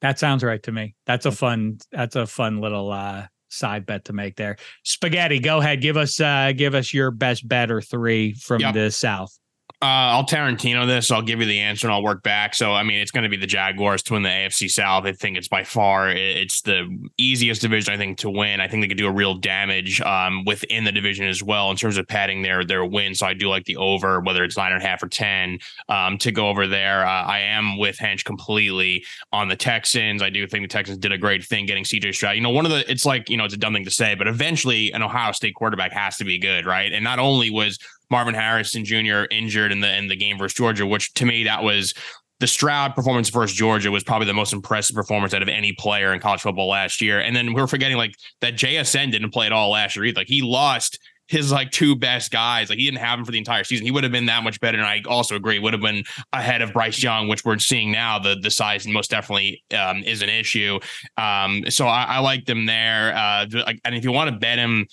That 0.00 0.18
sounds 0.18 0.44
right 0.44 0.62
to 0.64 0.72
me. 0.72 0.94
That's 1.06 1.26
a 1.26 1.32
fun 1.32 1.78
that's 1.90 2.16
a 2.16 2.26
fun 2.26 2.60
little 2.60 2.92
uh 2.92 3.26
side 3.48 3.86
bet 3.86 4.04
to 4.06 4.12
make 4.12 4.36
there. 4.36 4.56
Spaghetti, 4.84 5.38
go 5.38 5.58
ahead. 5.58 5.80
Give 5.80 5.96
us 5.96 6.20
uh 6.20 6.52
give 6.56 6.74
us 6.74 6.92
your 6.92 7.10
best 7.10 7.46
bet 7.48 7.70
or 7.70 7.80
three 7.80 8.34
from 8.34 8.60
yep. 8.60 8.74
the 8.74 8.90
south. 8.90 9.36
Uh, 9.86 10.10
I'll 10.10 10.24
Tarantino 10.24 10.84
this. 10.84 11.12
I'll 11.12 11.22
give 11.22 11.38
you 11.38 11.46
the 11.46 11.60
answer 11.60 11.86
and 11.86 11.94
I'll 11.94 12.02
work 12.02 12.24
back. 12.24 12.56
So 12.56 12.72
I 12.72 12.82
mean, 12.82 12.98
it's 12.98 13.12
going 13.12 13.22
to 13.22 13.28
be 13.28 13.36
the 13.36 13.46
Jaguars 13.46 14.02
to 14.04 14.14
win 14.14 14.24
the 14.24 14.28
AFC 14.28 14.68
South. 14.68 15.04
I 15.04 15.12
think 15.12 15.36
it's 15.36 15.46
by 15.46 15.62
far 15.62 16.10
it's 16.10 16.62
the 16.62 16.88
easiest 17.18 17.60
division 17.62 17.94
I 17.94 17.96
think 17.96 18.18
to 18.18 18.30
win. 18.30 18.60
I 18.60 18.66
think 18.66 18.82
they 18.82 18.88
could 18.88 18.96
do 18.96 19.06
a 19.06 19.12
real 19.12 19.34
damage 19.34 20.00
um, 20.00 20.44
within 20.44 20.82
the 20.82 20.90
division 20.90 21.28
as 21.28 21.40
well 21.40 21.70
in 21.70 21.76
terms 21.76 21.98
of 21.98 22.08
padding 22.08 22.42
their 22.42 22.64
their 22.64 22.84
win. 22.84 23.14
So 23.14 23.26
I 23.26 23.34
do 23.34 23.48
like 23.48 23.64
the 23.66 23.76
over, 23.76 24.20
whether 24.20 24.42
it's 24.42 24.56
nine 24.56 24.72
and 24.72 24.82
a 24.82 24.84
half 24.84 25.04
or 25.04 25.08
ten, 25.08 25.60
um, 25.88 26.18
to 26.18 26.32
go 26.32 26.48
over 26.48 26.66
there. 26.66 27.06
Uh, 27.06 27.22
I 27.22 27.38
am 27.38 27.78
with 27.78 27.96
Hench 27.96 28.24
completely 28.24 29.04
on 29.32 29.46
the 29.46 29.56
Texans. 29.56 30.20
I 30.20 30.30
do 30.30 30.48
think 30.48 30.64
the 30.64 30.68
Texans 30.68 30.98
did 30.98 31.12
a 31.12 31.18
great 31.18 31.44
thing 31.44 31.64
getting 31.64 31.84
CJ 31.84 32.12
Stroud. 32.12 32.34
You 32.34 32.42
know, 32.42 32.50
one 32.50 32.66
of 32.66 32.72
the 32.72 32.90
it's 32.90 33.06
like 33.06 33.30
you 33.30 33.36
know 33.36 33.44
it's 33.44 33.54
a 33.54 33.58
dumb 33.58 33.74
thing 33.74 33.84
to 33.84 33.90
say, 33.92 34.16
but 34.16 34.26
eventually 34.26 34.90
an 34.90 35.04
Ohio 35.04 35.30
State 35.30 35.54
quarterback 35.54 35.92
has 35.92 36.16
to 36.16 36.24
be 36.24 36.38
good, 36.38 36.66
right? 36.66 36.92
And 36.92 37.04
not 37.04 37.20
only 37.20 37.50
was 37.50 37.78
Marvin 38.10 38.34
Harrison 38.34 38.84
Jr. 38.84 39.24
injured 39.30 39.72
in 39.72 39.80
the 39.80 39.96
in 39.96 40.08
the 40.08 40.16
game 40.16 40.38
versus 40.38 40.56
Georgia, 40.56 40.86
which 40.86 41.12
to 41.14 41.24
me 41.24 41.44
that 41.44 41.62
was 41.62 41.94
the 42.38 42.46
Stroud 42.46 42.94
performance 42.94 43.30
versus 43.30 43.56
Georgia 43.56 43.90
was 43.90 44.04
probably 44.04 44.26
the 44.26 44.34
most 44.34 44.52
impressive 44.52 44.94
performance 44.94 45.32
out 45.32 45.42
of 45.42 45.48
any 45.48 45.72
player 45.72 46.12
in 46.12 46.20
college 46.20 46.42
football 46.42 46.68
last 46.68 47.00
year. 47.00 47.18
And 47.18 47.34
then 47.34 47.54
we're 47.54 47.66
forgetting 47.66 47.96
like 47.96 48.14
that 48.42 48.54
JSN 48.54 49.10
didn't 49.10 49.30
play 49.30 49.46
at 49.46 49.52
all 49.52 49.70
last 49.70 49.96
year 49.96 50.04
either. 50.04 50.20
Like 50.20 50.28
he 50.28 50.42
lost 50.42 50.98
his 51.28 51.50
like 51.50 51.70
two 51.70 51.96
best 51.96 52.30
guys. 52.30 52.68
Like 52.68 52.78
he 52.78 52.84
didn't 52.84 53.00
have 53.00 53.18
him 53.18 53.24
for 53.24 53.32
the 53.32 53.38
entire 53.38 53.64
season. 53.64 53.84
He 53.84 53.90
would 53.90 54.04
have 54.04 54.12
been 54.12 54.26
that 54.26 54.44
much 54.44 54.60
better. 54.60 54.78
And 54.78 54.86
I 54.86 55.02
also 55.08 55.34
agree, 55.34 55.58
would 55.58 55.72
have 55.72 55.82
been 55.82 56.04
ahead 56.32 56.62
of 56.62 56.72
Bryce 56.72 57.02
Young, 57.02 57.28
which 57.28 57.44
we're 57.44 57.58
seeing 57.58 57.90
now. 57.90 58.18
The 58.18 58.36
the 58.40 58.50
size 58.50 58.86
most 58.86 59.10
definitely 59.10 59.62
um, 59.76 60.02
is 60.04 60.22
an 60.22 60.28
issue. 60.28 60.78
Um, 61.16 61.64
so 61.68 61.86
I, 61.86 62.04
I 62.04 62.18
like 62.20 62.44
them 62.44 62.66
there. 62.66 63.14
Uh, 63.16 63.46
and 63.84 63.94
if 63.94 64.04
you 64.04 64.12
want 64.12 64.30
to 64.30 64.36
bet 64.36 64.58
him, 64.58 64.86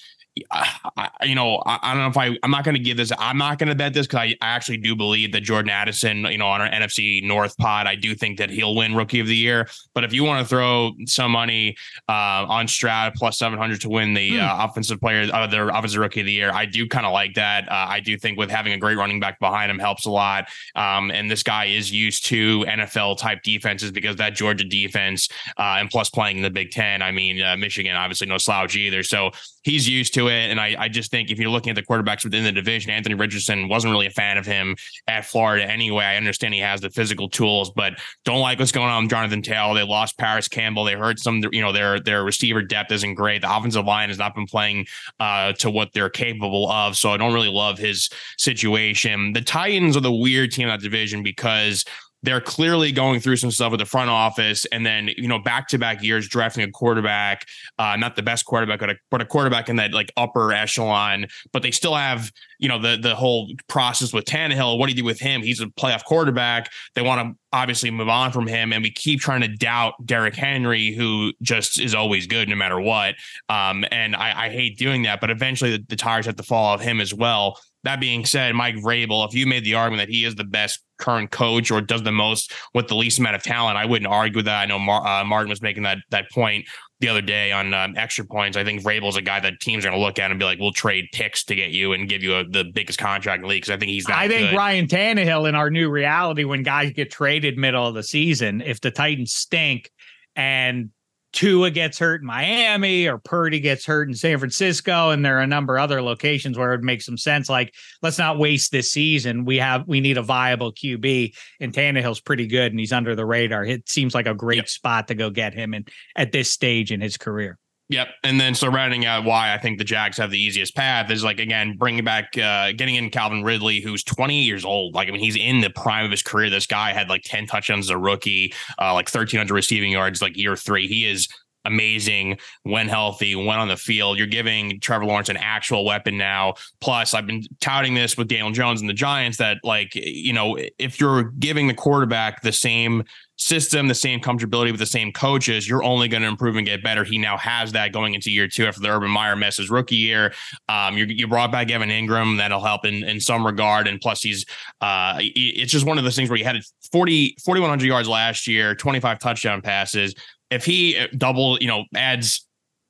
I, 0.49 1.10
you 1.23 1.35
know, 1.35 1.61
I, 1.65 1.80
I, 1.84 1.93
don't 1.93 2.01
know 2.01 2.10
if 2.10 2.18
I, 2.18 2.38
I'm 2.41 2.49
not 2.49 2.64
going 2.64 2.73
to 2.73 2.81
give 2.81 2.97
this. 2.97 3.11
I'm 3.19 3.38
not 3.38 3.60
going 3.60 3.69
to 3.69 3.76
bet 3.76 3.93
this 3.93 4.07
because 4.07 4.19
I, 4.19 4.35
I, 4.41 4.47
actually 4.53 4.77
do 4.77 4.95
believe 4.95 5.31
that 5.31 5.41
Jordan 5.41 5.69
Addison, 5.69 6.26
you 6.26 6.39
know, 6.39 6.47
on 6.47 6.60
our 6.60 6.69
NFC 6.69 7.23
North 7.23 7.55
pod, 7.57 7.85
I 7.85 7.93
do 7.93 8.15
think 8.15 8.39
that 8.39 8.49
he'll 8.49 8.76
win 8.76 8.95
Rookie 8.95 9.19
of 9.19 9.27
the 9.27 9.35
Year. 9.35 9.68
But 9.93 10.03
if 10.03 10.11
you 10.11 10.23
want 10.23 10.41
to 10.41 10.49
throw 10.49 10.93
some 11.05 11.31
money 11.31 11.76
uh, 12.10 12.45
on 12.49 12.68
Stroud 12.68 13.14
plus 13.14 13.38
700 13.38 13.81
to 13.81 13.89
win 13.89 14.15
the 14.15 14.38
hmm. 14.38 14.39
uh, 14.39 14.65
offensive 14.65 14.99
player, 14.99 15.30
uh, 15.31 15.45
the 15.45 15.68
offensive 15.68 15.99
Rookie 15.99 16.22
of 16.22 16.26
the 16.26 16.34
Year, 16.34 16.51
I 16.51 16.65
do 16.65 16.88
kind 16.88 17.05
of 17.05 17.14
like 17.14 17.35
that. 17.35 17.72
Uh, 17.72 17.85
I 17.89 17.99
do 17.99 18.18
think 18.18 18.39
with 18.39 18.49
having 18.49 18.73
a 18.73 18.77
great 18.77 18.97
running 18.97 19.19
back 19.19 19.39
behind 19.39 19.69
him 19.69 19.77
helps 19.77 20.05
a 20.05 20.11
lot. 20.11 20.47
Um, 20.76 21.11
and 21.11 21.30
this 21.30 21.43
guy 21.43 21.65
is 21.65 21.91
used 21.91 22.26
to 22.27 22.61
NFL 22.61 23.19
type 23.19 23.43
defenses 23.43 23.91
because 23.91 24.15
that 24.15 24.34
Georgia 24.34 24.64
defense, 24.64 25.30
uh, 25.57 25.77
and 25.80 25.91
plus 25.91 26.10
playing 26.10 26.38
in 26.38 26.43
the 26.43 26.49
Big 26.49 26.72
Ten. 26.72 27.03
I 27.03 27.11
mean, 27.11 27.39
uh, 27.39 27.55
Michigan 27.55 27.95
obviously 27.95 28.27
no 28.27 28.39
slouch 28.39 28.76
either, 28.76 29.03
so 29.03 29.31
he's 29.64 29.88
used 29.88 30.14
to 30.15 30.22
it. 30.27 30.49
And 30.51 30.59
I, 30.59 30.75
I 30.77 30.87
just 30.87 31.11
think 31.11 31.29
if 31.29 31.39
you're 31.39 31.49
looking 31.49 31.69
at 31.71 31.75
the 31.75 31.83
quarterbacks 31.83 32.23
within 32.23 32.43
the 32.43 32.51
division, 32.51 32.91
Anthony 32.91 33.15
Richardson 33.15 33.67
wasn't 33.67 33.91
really 33.91 34.07
a 34.07 34.11
fan 34.11 34.37
of 34.37 34.45
him 34.45 34.75
at 35.07 35.25
Florida 35.25 35.69
anyway. 35.69 36.05
I 36.05 36.17
understand 36.17 36.53
he 36.53 36.59
has 36.59 36.81
the 36.81 36.89
physical 36.89 37.29
tools, 37.29 37.71
but 37.75 37.93
don't 38.25 38.39
like 38.39 38.59
what's 38.59 38.71
going 38.71 38.89
on 38.89 39.03
with 39.03 39.11
Jonathan 39.11 39.41
Taylor. 39.41 39.73
They 39.73 39.83
lost 39.83 40.17
Parris 40.17 40.47
Campbell. 40.47 40.83
They 40.83 40.93
hurt 40.93 41.19
some, 41.19 41.41
you 41.51 41.61
know, 41.61 41.71
their 41.71 41.99
their 41.99 42.23
receiver 42.23 42.61
depth 42.61 42.91
isn't 42.91 43.15
great. 43.15 43.41
The 43.41 43.55
offensive 43.55 43.85
line 43.85 44.09
has 44.09 44.17
not 44.17 44.35
been 44.35 44.47
playing 44.47 44.85
uh, 45.19 45.53
to 45.53 45.69
what 45.69 45.93
they're 45.93 46.09
capable 46.09 46.69
of. 46.69 46.97
So 46.97 47.11
I 47.11 47.17
don't 47.17 47.33
really 47.33 47.51
love 47.51 47.77
his 47.77 48.09
situation. 48.37 49.33
The 49.33 49.41
Titans 49.41 49.97
are 49.97 50.01
the 50.01 50.11
weird 50.11 50.51
team 50.51 50.67
in 50.67 50.69
that 50.69 50.81
division 50.81 51.23
because 51.23 51.85
they're 52.23 52.41
clearly 52.41 52.91
going 52.91 53.19
through 53.19 53.35
some 53.35 53.51
stuff 53.51 53.71
with 53.71 53.79
the 53.79 53.85
front 53.85 54.09
office 54.09 54.65
and 54.71 54.85
then 54.85 55.09
you 55.17 55.27
know 55.27 55.39
back 55.39 55.67
to 55.67 55.77
back 55.77 56.01
years 56.01 56.27
drafting 56.27 56.63
a 56.63 56.71
quarterback 56.71 57.45
uh, 57.77 57.95
not 57.97 58.15
the 58.15 58.23
best 58.23 58.45
quarterback 58.45 58.79
but 58.79 58.89
a, 58.89 58.95
but 59.11 59.21
a 59.21 59.25
quarterback 59.25 59.69
in 59.69 59.75
that 59.75 59.93
like 59.93 60.11
upper 60.17 60.51
echelon 60.51 61.27
but 61.51 61.61
they 61.61 61.71
still 61.71 61.95
have 61.95 62.31
you 62.59 62.69
know 62.69 62.79
the 62.79 62.97
the 62.97 63.13
whole 63.13 63.49
process 63.67 64.13
with 64.13 64.25
Tannehill 64.25 64.77
what 64.77 64.87
do 64.87 64.93
you 64.93 64.97
do 64.97 65.05
with 65.05 65.19
him? 65.19 65.41
He's 65.41 65.59
a 65.59 65.67
playoff 65.67 66.03
quarterback. 66.05 66.71
They 66.95 67.01
want 67.01 67.21
to 67.21 67.39
obviously 67.51 67.91
move 67.91 68.09
on 68.09 68.31
from 68.31 68.47
him 68.47 68.73
and 68.73 68.81
we 68.81 68.89
keep 68.89 69.19
trying 69.19 69.41
to 69.41 69.47
doubt 69.47 69.93
Derrick 70.05 70.35
Henry 70.35 70.93
who 70.93 71.33
just 71.41 71.79
is 71.79 71.93
always 71.93 72.25
good 72.25 72.49
no 72.49 72.55
matter 72.55 72.79
what 72.79 73.15
um, 73.49 73.85
and 73.91 74.15
I, 74.15 74.45
I, 74.45 74.49
hate 74.49 74.77
doing 74.77 75.03
that 75.03 75.21
but 75.21 75.29
eventually 75.29 75.77
the, 75.77 75.85
the 75.89 75.95
tires 75.95 76.25
have 76.25 76.35
to 76.37 76.43
fall 76.43 76.65
off 76.65 76.81
him 76.81 76.99
as 76.99 77.13
well 77.13 77.59
that 77.84 77.99
being 77.99 78.26
said, 78.26 78.55
Mike 78.55 78.76
Vrabel, 78.76 79.27
if 79.27 79.34
you 79.34 79.45
made 79.45 79.65
the 79.65 79.76
argument 79.76 80.07
that 80.07 80.14
he 80.14 80.23
is 80.23 80.35
the 80.35 80.43
best 80.43 80.80
current 80.99 81.31
coach 81.31 81.69
or 81.69 81.81
does 81.81 82.01
the 82.03 82.11
most 82.11 82.53
with 82.73 82.88
the 82.88 82.95
least 82.95 83.19
amount 83.19 83.35
of 83.35 83.43
talent, 83.43 83.77
I 83.77 83.85
wouldn't 83.85 84.10
argue 84.10 84.38
with 84.38 84.45
that. 84.45 84.61
I 84.61 84.65
know 84.65 84.80
Mar- 84.80 85.05
uh, 85.05 85.23
Martin 85.26 85.49
was 85.49 85.61
making 85.61 85.84
that 85.84 85.97
that 86.10 86.31
point 86.31 86.65
the 87.01 87.10
other 87.10 87.22
day 87.22 87.51
on 87.51 87.73
um, 87.73 87.95
extra 87.97 88.23
points. 88.23 88.55
I 88.55 88.64
think 88.64 88.81
Vrabel 88.81 89.10
is 89.10 89.18
a 89.18 89.22
guy 89.22 89.41
that 89.41 89.60
teams 89.60 89.84
are 89.84 89.89
going 89.89 89.99
to 89.99 90.05
look 90.05 90.18
at 90.18 90.31
and 90.31 90.39
be 90.39 90.45
like, 90.45 90.60
"We'll 90.60 90.72
trade 90.72 91.10
picks 91.11 91.43
to 91.45 91.55
get 91.55 91.72
you 91.72 91.91
and 91.91 92.07
give 92.07 92.23
you 92.23 92.35
a, 92.35 92.45
the 92.45 92.64
biggest 92.64 92.99
contract 92.99 93.39
in 93.39 93.41
the 93.41 93.47
league." 93.49 93.64
Because 93.64 93.76
I 93.76 93.77
think 93.77 93.91
he's. 93.91 94.10
I 94.10 94.30
think 94.30 94.51
good. 94.51 94.57
Ryan 94.57 94.88
Tannehill 94.88 95.49
in 95.49 95.55
our 95.55 95.69
new 95.69 95.89
reality, 95.89 96.45
when 96.45 96.64
guys 96.64 96.93
get 96.93 97.11
traded 97.11 97.57
middle 97.57 97.85
of 97.85 97.95
the 97.95 98.03
season, 98.03 98.61
if 98.61 98.80
the 98.80 98.91
Titans 98.91 99.34
stink 99.34 99.91
and 100.38 100.89
Tua 101.34 101.72
gets 101.72 101.99
hurt 101.99 102.22
in 102.22 102.27
Miami 102.27 103.07
or 103.07 103.18
Purdy 103.18 103.60
gets 103.60 103.85
hurt 103.85 104.07
in 104.07 104.14
San 104.14 104.38
Francisco, 104.38 105.10
and 105.10 105.26
there 105.26 105.38
are 105.38 105.41
a 105.41 105.47
number 105.47 105.77
of 105.77 105.84
other 105.84 106.01
locations 106.01 106.57
where 106.57 106.72
it 106.72 106.77
would 106.77 106.85
make 106.85 107.01
some 107.01 107.18
sense. 107.18 107.49
Like, 107.49 107.73
let's 108.01 108.19
not 108.19 108.38
waste 108.38 108.72
this 108.72 108.91
season. 108.91 109.43
We 109.43 109.57
have 109.57 109.88
we 109.88 109.99
need 109.99 110.18
a 110.18 110.22
viable 110.22 110.72
QB, 110.72 111.35
and 111.60 111.73
Tannehill's 111.73 112.22
pretty 112.22 112.47
good, 112.47 112.72
and 112.72 112.80
he's 112.80 112.93
under 112.93 113.15
the 113.15 113.26
radar. 113.26 113.65
It 113.65 113.89
seems 113.89 114.14
like 114.14 114.27
a 114.27 114.35
great 114.35 114.57
yep. 114.57 114.69
spot 114.69 115.07
to 115.07 115.15
go 115.15 115.30
get 115.30 115.53
him 115.53 115.73
in 115.73 115.85
at 116.15 116.31
this 116.31 116.51
stage 116.51 116.91
in 116.91 117.01
his 117.01 117.18
career. 117.18 117.57
Yep. 117.89 118.07
And 118.23 118.39
then 118.39 118.55
so 118.55 118.69
rounding 118.69 119.05
out 119.05 119.26
why 119.26 119.53
I 119.53 119.57
think 119.57 119.77
the 119.77 119.84
Jags 119.84 120.18
have 120.18 120.31
the 120.31 120.39
easiest 120.39 120.76
path 120.76 121.11
is 121.11 121.23
like 121.23 121.39
again 121.39 121.76
bringing 121.77 122.03
back 122.03 122.35
uh, 122.38 122.72
getting 122.72 122.95
in 122.95 123.10
Calvin 123.10 123.43
Ridley, 123.43 123.81
who's 123.81 124.03
20 124.03 124.41
years 124.41 124.64
old. 124.64 124.95
Like 124.95 125.10
I 125.10 125.11
mean, 125.11 125.19
he's 125.19 125.35
in 125.35 125.60
the 125.60 125.69
prime 125.69 126.05
of 126.05 126.11
his 126.11 126.23
career. 126.23 126.49
This 126.49 126.65
guy 126.65 126.93
had 126.93 127.10
like 127.10 127.23
10 127.23 127.45
touchdowns 127.45 127.88
as 127.88 127.89
a 127.89 127.97
rookie, 127.97 128.53
uh, 128.80 128.93
like 128.93 129.07
1,300 129.07 129.53
receiving 129.53 129.91
yards, 129.91 130.22
like 130.22 130.38
year 130.38 130.55
three. 130.55 130.88
He 130.88 131.05
is 131.05 131.27
amazing 131.65 132.38
when 132.64 132.88
healthy, 132.88 133.35
when 133.35 133.60
on 133.60 133.68
the 133.68 133.77
field. 133.77 134.18
You're 134.18 134.27
giving 134.27 134.80
Trevor 134.80 135.05
Lawrence 135.05 135.30
an 135.30 135.38
actual 135.38 135.85
weapon 135.85 136.18
now. 136.18 136.55
Plus, 136.81 137.14
I've 137.14 137.27
been 137.27 137.43
touting 137.61 137.93
this 137.93 138.18
with 138.18 138.27
Daniel 138.27 138.51
Jones 138.51 138.81
and 138.81 138.89
the 138.89 138.93
Giants 138.93 139.38
that, 139.38 139.57
like, 139.64 139.91
you 139.95 140.34
know, 140.34 140.57
if 140.77 140.99
you're 140.99 141.23
giving 141.23 141.68
the 141.68 141.73
quarterback 141.73 142.41
the 142.41 142.51
same 142.51 143.03
system, 143.43 143.87
the 143.87 143.95
same 143.95 144.19
comfortability 144.19 144.71
with 144.71 144.79
the 144.79 144.85
same 144.85 145.11
coaches, 145.11 145.67
you're 145.67 145.83
only 145.83 146.07
going 146.07 146.23
to 146.23 146.29
improve 146.29 146.55
and 146.55 146.65
get 146.65 146.83
better. 146.83 147.03
He 147.03 147.17
now 147.17 147.37
has 147.37 147.71
that 147.73 147.91
going 147.91 148.13
into 148.13 148.31
year 148.31 148.47
two 148.47 148.65
after 148.65 148.79
the 148.79 148.89
Urban 148.89 149.11
Meyer 149.11 149.35
mess 149.35 149.57
his 149.57 149.69
rookie 149.69 149.95
year. 149.95 150.33
Um, 150.69 150.97
you, 150.97 151.05
you 151.05 151.27
brought 151.27 151.51
back 151.51 151.69
Evan 151.69 151.89
Engram, 151.89 152.37
that'll 152.37 152.63
help 152.63 152.85
in, 152.85 153.03
in 153.03 153.19
some 153.19 153.45
regard. 153.45 153.87
And 153.87 153.99
plus, 153.99 154.21
he's 154.21 154.45
uh, 154.81 155.17
it's 155.19 155.71
just 155.71 155.85
one 155.85 155.97
of 155.97 156.03
those 156.03 156.15
things 156.15 156.29
where 156.29 156.37
he 156.37 156.43
had 156.43 156.57
40, 156.91 157.35
4,100 157.43 157.85
yards 157.85 158.07
last 158.07 158.47
year, 158.47 158.75
25 158.75 159.19
touchdown 159.19 159.61
passes 159.61 160.15
if 160.53 160.65
he 160.65 160.97
uh, 160.97 161.07
double, 161.17 161.57
you 161.59 161.67
know, 161.67 161.83
adds 161.95 162.47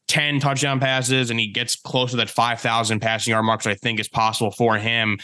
10 0.10 0.40
touchdown 0.40 0.80
passes 0.80 1.32
and 1.32 1.40
he 1.40 1.48
gets 1.48 1.76
close 1.76 2.12
to 2.12 2.18
that 2.18 2.30
5,000 2.30 3.00
passing 3.00 3.32
yard 3.32 3.46
mark, 3.46 3.60
which 3.62 3.68
I 3.68 3.76
think 3.76 4.00
is 4.00 4.10
possible 4.10 4.52
for 4.52 4.78
him. 4.78 5.18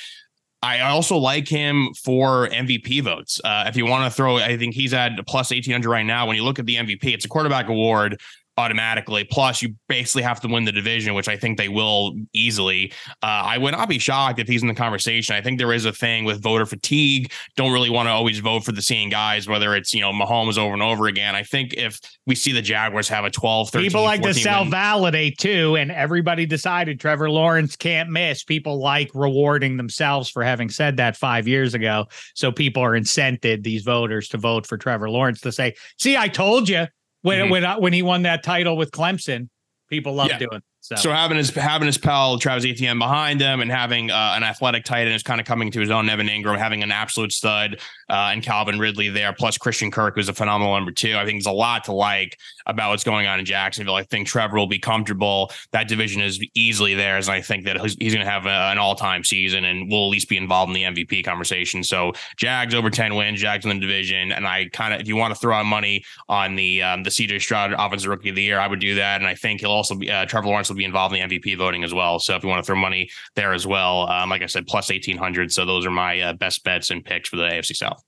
I 0.62 0.82
also 0.82 1.16
like 1.18 1.48
him 1.48 1.94
for 1.94 2.50
MVP 2.50 3.02
votes. 3.02 3.40
Uh, 3.44 3.64
if 3.68 3.78
you 3.78 3.86
want 3.86 4.12
to 4.12 4.16
throw, 4.16 4.38
I 4.38 4.58
think 4.58 4.74
he's 4.74 4.94
at 4.94 5.12
plus 5.26 5.52
1800 5.52 5.90
right 5.90 6.06
now. 6.06 6.28
When 6.28 6.36
you 6.36 6.44
look 6.44 6.60
at 6.60 6.66
the 6.66 6.76
MVP, 6.76 7.06
it's 7.14 7.24
a 7.24 7.30
quarterback 7.30 7.70
award 7.70 8.20
automatically. 8.60 9.24
Plus, 9.24 9.62
you 9.62 9.74
basically 9.88 10.22
have 10.22 10.42
to 10.42 10.48
win 10.48 10.66
the 10.66 10.72
division, 10.72 11.14
which 11.14 11.30
I 11.30 11.38
think 11.38 11.58
they 11.58 11.70
will 11.70 12.14
easily. 12.34 12.92
Uh, 13.24 13.26
I 13.46 13.58
would 13.58 13.72
not 13.72 13.88
be 13.88 14.00
shocked 14.00 14.40
if 14.40 14.48
he's 14.48 14.62
in 14.62 14.68
the 14.68 14.76
conversation. 14.76 15.34
I 15.36 15.42
think 15.42 15.58
there 15.58 15.72
is 15.72 15.86
a 15.86 15.94
thing 15.94 16.26
with 16.26 16.44
voter 16.44 16.66
fatigue. 16.66 17.32
Don't 17.56 17.72
really 17.72 17.90
want 17.90 18.08
to 18.08 18.12
always 18.12 18.40
vote 18.40 18.66
for 18.66 18.74
the 18.74 18.82
same 18.82 19.10
guys, 19.10 19.48
whether 19.48 19.76
it's, 19.76 19.94
you 19.94 20.02
know, 20.02 20.12
Mahomes 20.12 20.58
over 20.58 20.74
and 20.74 20.84
over 20.84 21.08
again. 21.08 21.36
I 21.36 21.44
think 21.44 21.74
if 21.74 22.00
we 22.28 22.36
see 22.36 22.52
the 22.52 22.62
Jaguars 22.62 23.08
have 23.08 23.24
a 23.24 23.30
12, 23.30 23.70
13, 23.70 23.88
people 23.90 24.04
like 24.04 24.22
to 24.24 24.34
self 24.34 24.68
validate 24.68 25.38
too. 25.38 25.78
And 25.78 25.92
everybody 25.92 26.46
decided 26.46 27.00
Trevor 27.00 27.30
Lawrence 27.30 27.78
can't 27.78 28.10
miss. 28.10 28.44
People 28.44 28.80
like 28.80 29.10
rewarding 29.14 29.78
themselves 29.78 30.30
for 30.30 30.44
having 30.44 30.70
said 30.70 30.98
that 30.98 31.16
five 31.16 31.48
years 31.48 31.74
ago. 31.74 32.08
So 32.36 32.52
people 32.52 32.84
are 32.84 32.92
incented, 32.92 33.64
these 33.64 33.84
voters, 33.84 34.28
to 34.30 34.38
vote 34.38 34.68
for 34.68 34.78
Trevor 34.78 35.10
Lawrence 35.10 35.40
to 35.42 35.52
say, 35.54 35.76
see, 35.98 36.18
I 36.18 36.28
told 36.28 36.68
you 36.68 36.88
when 37.22 37.40
mm-hmm. 37.40 37.52
when 37.52 37.82
when 37.82 37.94
he 37.94 38.02
won 38.02 38.24
that 38.24 38.44
title 38.44 38.78
with 38.78 38.92
Clemson. 38.92 39.50
People 39.90 40.14
love 40.14 40.28
yeah. 40.28 40.38
doing. 40.38 40.62
So. 40.82 40.96
so 40.96 41.12
having 41.12 41.38
his 41.38 41.50
having 41.50 41.88
his 41.88 41.98
pal 41.98 42.40
Travis 42.40 42.64
Etienne 42.64 43.00
behind 43.00 43.42
him 43.42 43.60
and 43.60 43.70
having 43.70 44.12
uh, 44.12 44.34
an 44.36 44.44
athletic 44.44 44.86
tight 44.86 45.08
end 45.08 45.16
is 45.16 45.24
kind 45.24 45.42
of 45.42 45.46
coming 45.46 45.72
to 45.72 45.80
his 45.80 45.90
own. 45.90 46.08
Evan 46.10 46.28
Engram 46.28 46.58
having 46.58 46.84
an 46.84 46.92
absolute 46.92 47.32
stud 47.32 47.80
uh, 48.10 48.30
and 48.32 48.42
Calvin 48.42 48.80
Ridley 48.80 49.10
there, 49.10 49.34
plus 49.34 49.58
Christian 49.58 49.92
Kirk 49.92 50.16
who's 50.16 50.30
a 50.30 50.34
phenomenal 50.34 50.74
number 50.74 50.92
two. 50.92 51.18
I 51.18 51.26
think 51.26 51.44
there's 51.44 51.52
a 51.52 51.58
lot 51.58 51.84
to 51.86 51.92
like 51.92 52.38
about 52.70 52.90
what's 52.92 53.04
going 53.04 53.28
on 53.28 53.40
in 53.40 53.46
Jacksonville. 53.46 53.96
I 53.96 54.04
think 54.04 54.28
Trevor 54.28 54.58
will 54.58 54.68
be 54.68 54.80
comfortable. 54.80 55.52
That 55.72 55.88
division 55.88 56.22
is 56.22 56.40
easily 56.54 56.94
theirs, 56.94 57.28
and 57.28 57.36
I 57.36 57.42
think 57.42 57.66
that 57.66 57.80
he's, 57.82 57.96
going 57.96 58.26
to 58.26 58.32
have 58.32 58.46
an 58.46 58.78
all 58.78 58.96
time 58.96 59.24
season 59.24 59.66
and 59.66 59.90
will 59.90 60.06
at 60.06 60.10
least 60.10 60.30
be 60.30 60.38
involved 60.38 60.70
in 60.70 60.74
the 60.74 61.04
MVP 61.04 61.24
conversation. 61.24 61.84
So 61.84 62.14
Jags 62.38 62.74
over 62.74 62.90
ten 62.90 63.16
wins, 63.16 63.42
Jags 63.42 63.66
in 63.66 63.70
the 63.70 63.80
division, 63.80 64.32
and 64.32 64.48
I 64.48 64.70
kind 64.72 64.94
of 64.94 65.02
if 65.02 65.08
you 65.08 65.16
want 65.16 65.34
to 65.34 65.40
throw 65.40 65.56
out 65.56 65.66
money 65.66 66.04
on 66.28 66.56
the 66.56 66.82
um, 66.82 67.04
the 67.04 67.10
CJ 67.10 67.42
Stroud 67.42 67.74
Offensive 67.74 68.10
Rookie 68.10 68.30
of 68.30 68.36
the 68.36 68.44
Year, 68.44 68.60
I 68.60 68.68
would 68.68 68.80
do 68.80 68.96
that, 68.96 69.22
and 69.22 69.28
I 69.28 69.36
think 69.36 69.62
he'll 69.62 69.72
also 69.72 69.96
be 69.96 70.10
uh, 70.10 70.26
Trevor 70.26 70.48
Lawrence 70.48 70.70
will 70.70 70.76
be 70.76 70.86
involved 70.86 71.16
in 71.16 71.30
the 71.30 71.40
MVP 71.40 71.58
voting 71.58 71.84
as 71.84 71.94
well. 71.94 72.20
So 72.20 72.36
if 72.36 72.44
you 72.44 72.50
want 72.50 72.64
to 72.64 72.68
throw 72.68 72.76
money 72.76 73.10
there 73.36 73.54
as 73.54 73.66
well, 73.66 74.10
um, 74.10 74.30
like 74.30 74.42
I 74.42 74.48
said, 74.48 74.68
plus 74.68 74.90
1800. 74.90 75.52
So 75.52 75.66
those 75.66 75.86
are 75.86 75.92
my 75.92 76.20
uh, 76.20 76.34
best 76.34 76.64
bets 76.64 76.90
and 76.90 77.04
picks 77.04 77.30
for 77.30 77.36
the 77.38 77.44
AFC 77.44 77.76
South. 77.76 78.04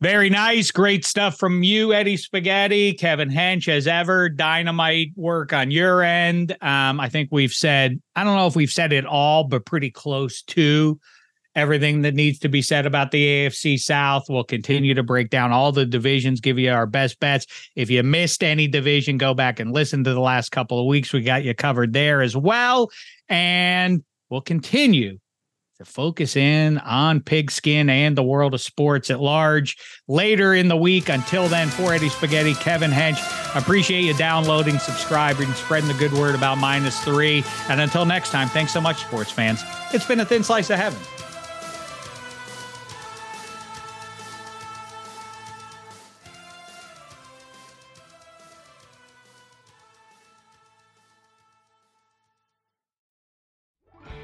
Very 0.00 0.30
nice. 0.30 0.70
Great 0.70 1.04
stuff 1.04 1.38
from 1.38 1.62
you, 1.62 1.92
Eddie 1.92 2.16
Spaghetti. 2.16 2.94
Kevin 2.94 3.28
Hench, 3.28 3.68
as 3.68 3.86
ever, 3.86 4.30
dynamite 4.30 5.08
work 5.14 5.52
on 5.52 5.70
your 5.70 6.02
end. 6.02 6.52
Um, 6.62 6.98
I 6.98 7.10
think 7.10 7.28
we've 7.30 7.52
said, 7.52 8.00
I 8.16 8.24
don't 8.24 8.36
know 8.36 8.46
if 8.46 8.56
we've 8.56 8.70
said 8.70 8.94
it 8.94 9.04
all, 9.04 9.44
but 9.44 9.66
pretty 9.66 9.90
close 9.90 10.40
to 10.42 10.98
everything 11.54 12.00
that 12.02 12.14
needs 12.14 12.38
to 12.38 12.48
be 12.48 12.62
said 12.62 12.86
about 12.86 13.10
the 13.10 13.26
AFC 13.26 13.78
South. 13.78 14.24
We'll 14.30 14.42
continue 14.42 14.94
to 14.94 15.02
break 15.02 15.28
down 15.28 15.52
all 15.52 15.70
the 15.70 15.84
divisions, 15.84 16.40
give 16.40 16.58
you 16.58 16.70
our 16.70 16.86
best 16.86 17.20
bets. 17.20 17.46
If 17.76 17.90
you 17.90 18.02
missed 18.02 18.42
any 18.42 18.68
division, 18.68 19.18
go 19.18 19.34
back 19.34 19.60
and 19.60 19.72
listen 19.72 20.02
to 20.04 20.14
the 20.14 20.20
last 20.20 20.50
couple 20.50 20.80
of 20.80 20.86
weeks. 20.86 21.12
We 21.12 21.20
got 21.20 21.44
you 21.44 21.54
covered 21.54 21.92
there 21.92 22.22
as 22.22 22.34
well. 22.34 22.90
And 23.28 24.02
we'll 24.30 24.40
continue 24.40 25.18
to 25.80 25.84
focus 25.86 26.36
in 26.36 26.76
on 26.78 27.20
pigskin 27.20 27.88
and 27.88 28.14
the 28.14 28.22
world 28.22 28.52
of 28.52 28.60
sports 28.60 29.08
at 29.08 29.18
large 29.18 29.78
later 30.08 30.52
in 30.52 30.68
the 30.68 30.76
week. 30.76 31.08
Until 31.08 31.48
then, 31.48 31.68
for 31.68 31.94
Eddie 31.94 32.10
Spaghetti, 32.10 32.52
Kevin 32.52 32.90
Hench, 32.90 33.18
appreciate 33.56 34.04
you 34.04 34.12
downloading, 34.12 34.78
subscribing, 34.78 35.50
spreading 35.54 35.88
the 35.88 35.94
good 35.94 36.12
word 36.12 36.34
about 36.34 36.58
minus 36.58 37.02
three. 37.02 37.42
And 37.70 37.80
until 37.80 38.04
next 38.04 38.30
time, 38.30 38.48
thanks 38.48 38.74
so 38.74 38.80
much, 38.82 39.00
sports 39.00 39.30
fans. 39.30 39.62
It's 39.94 40.04
been 40.04 40.20
a 40.20 40.24
thin 40.26 40.44
slice 40.44 40.68
of 40.68 40.78
heaven. 40.78 41.00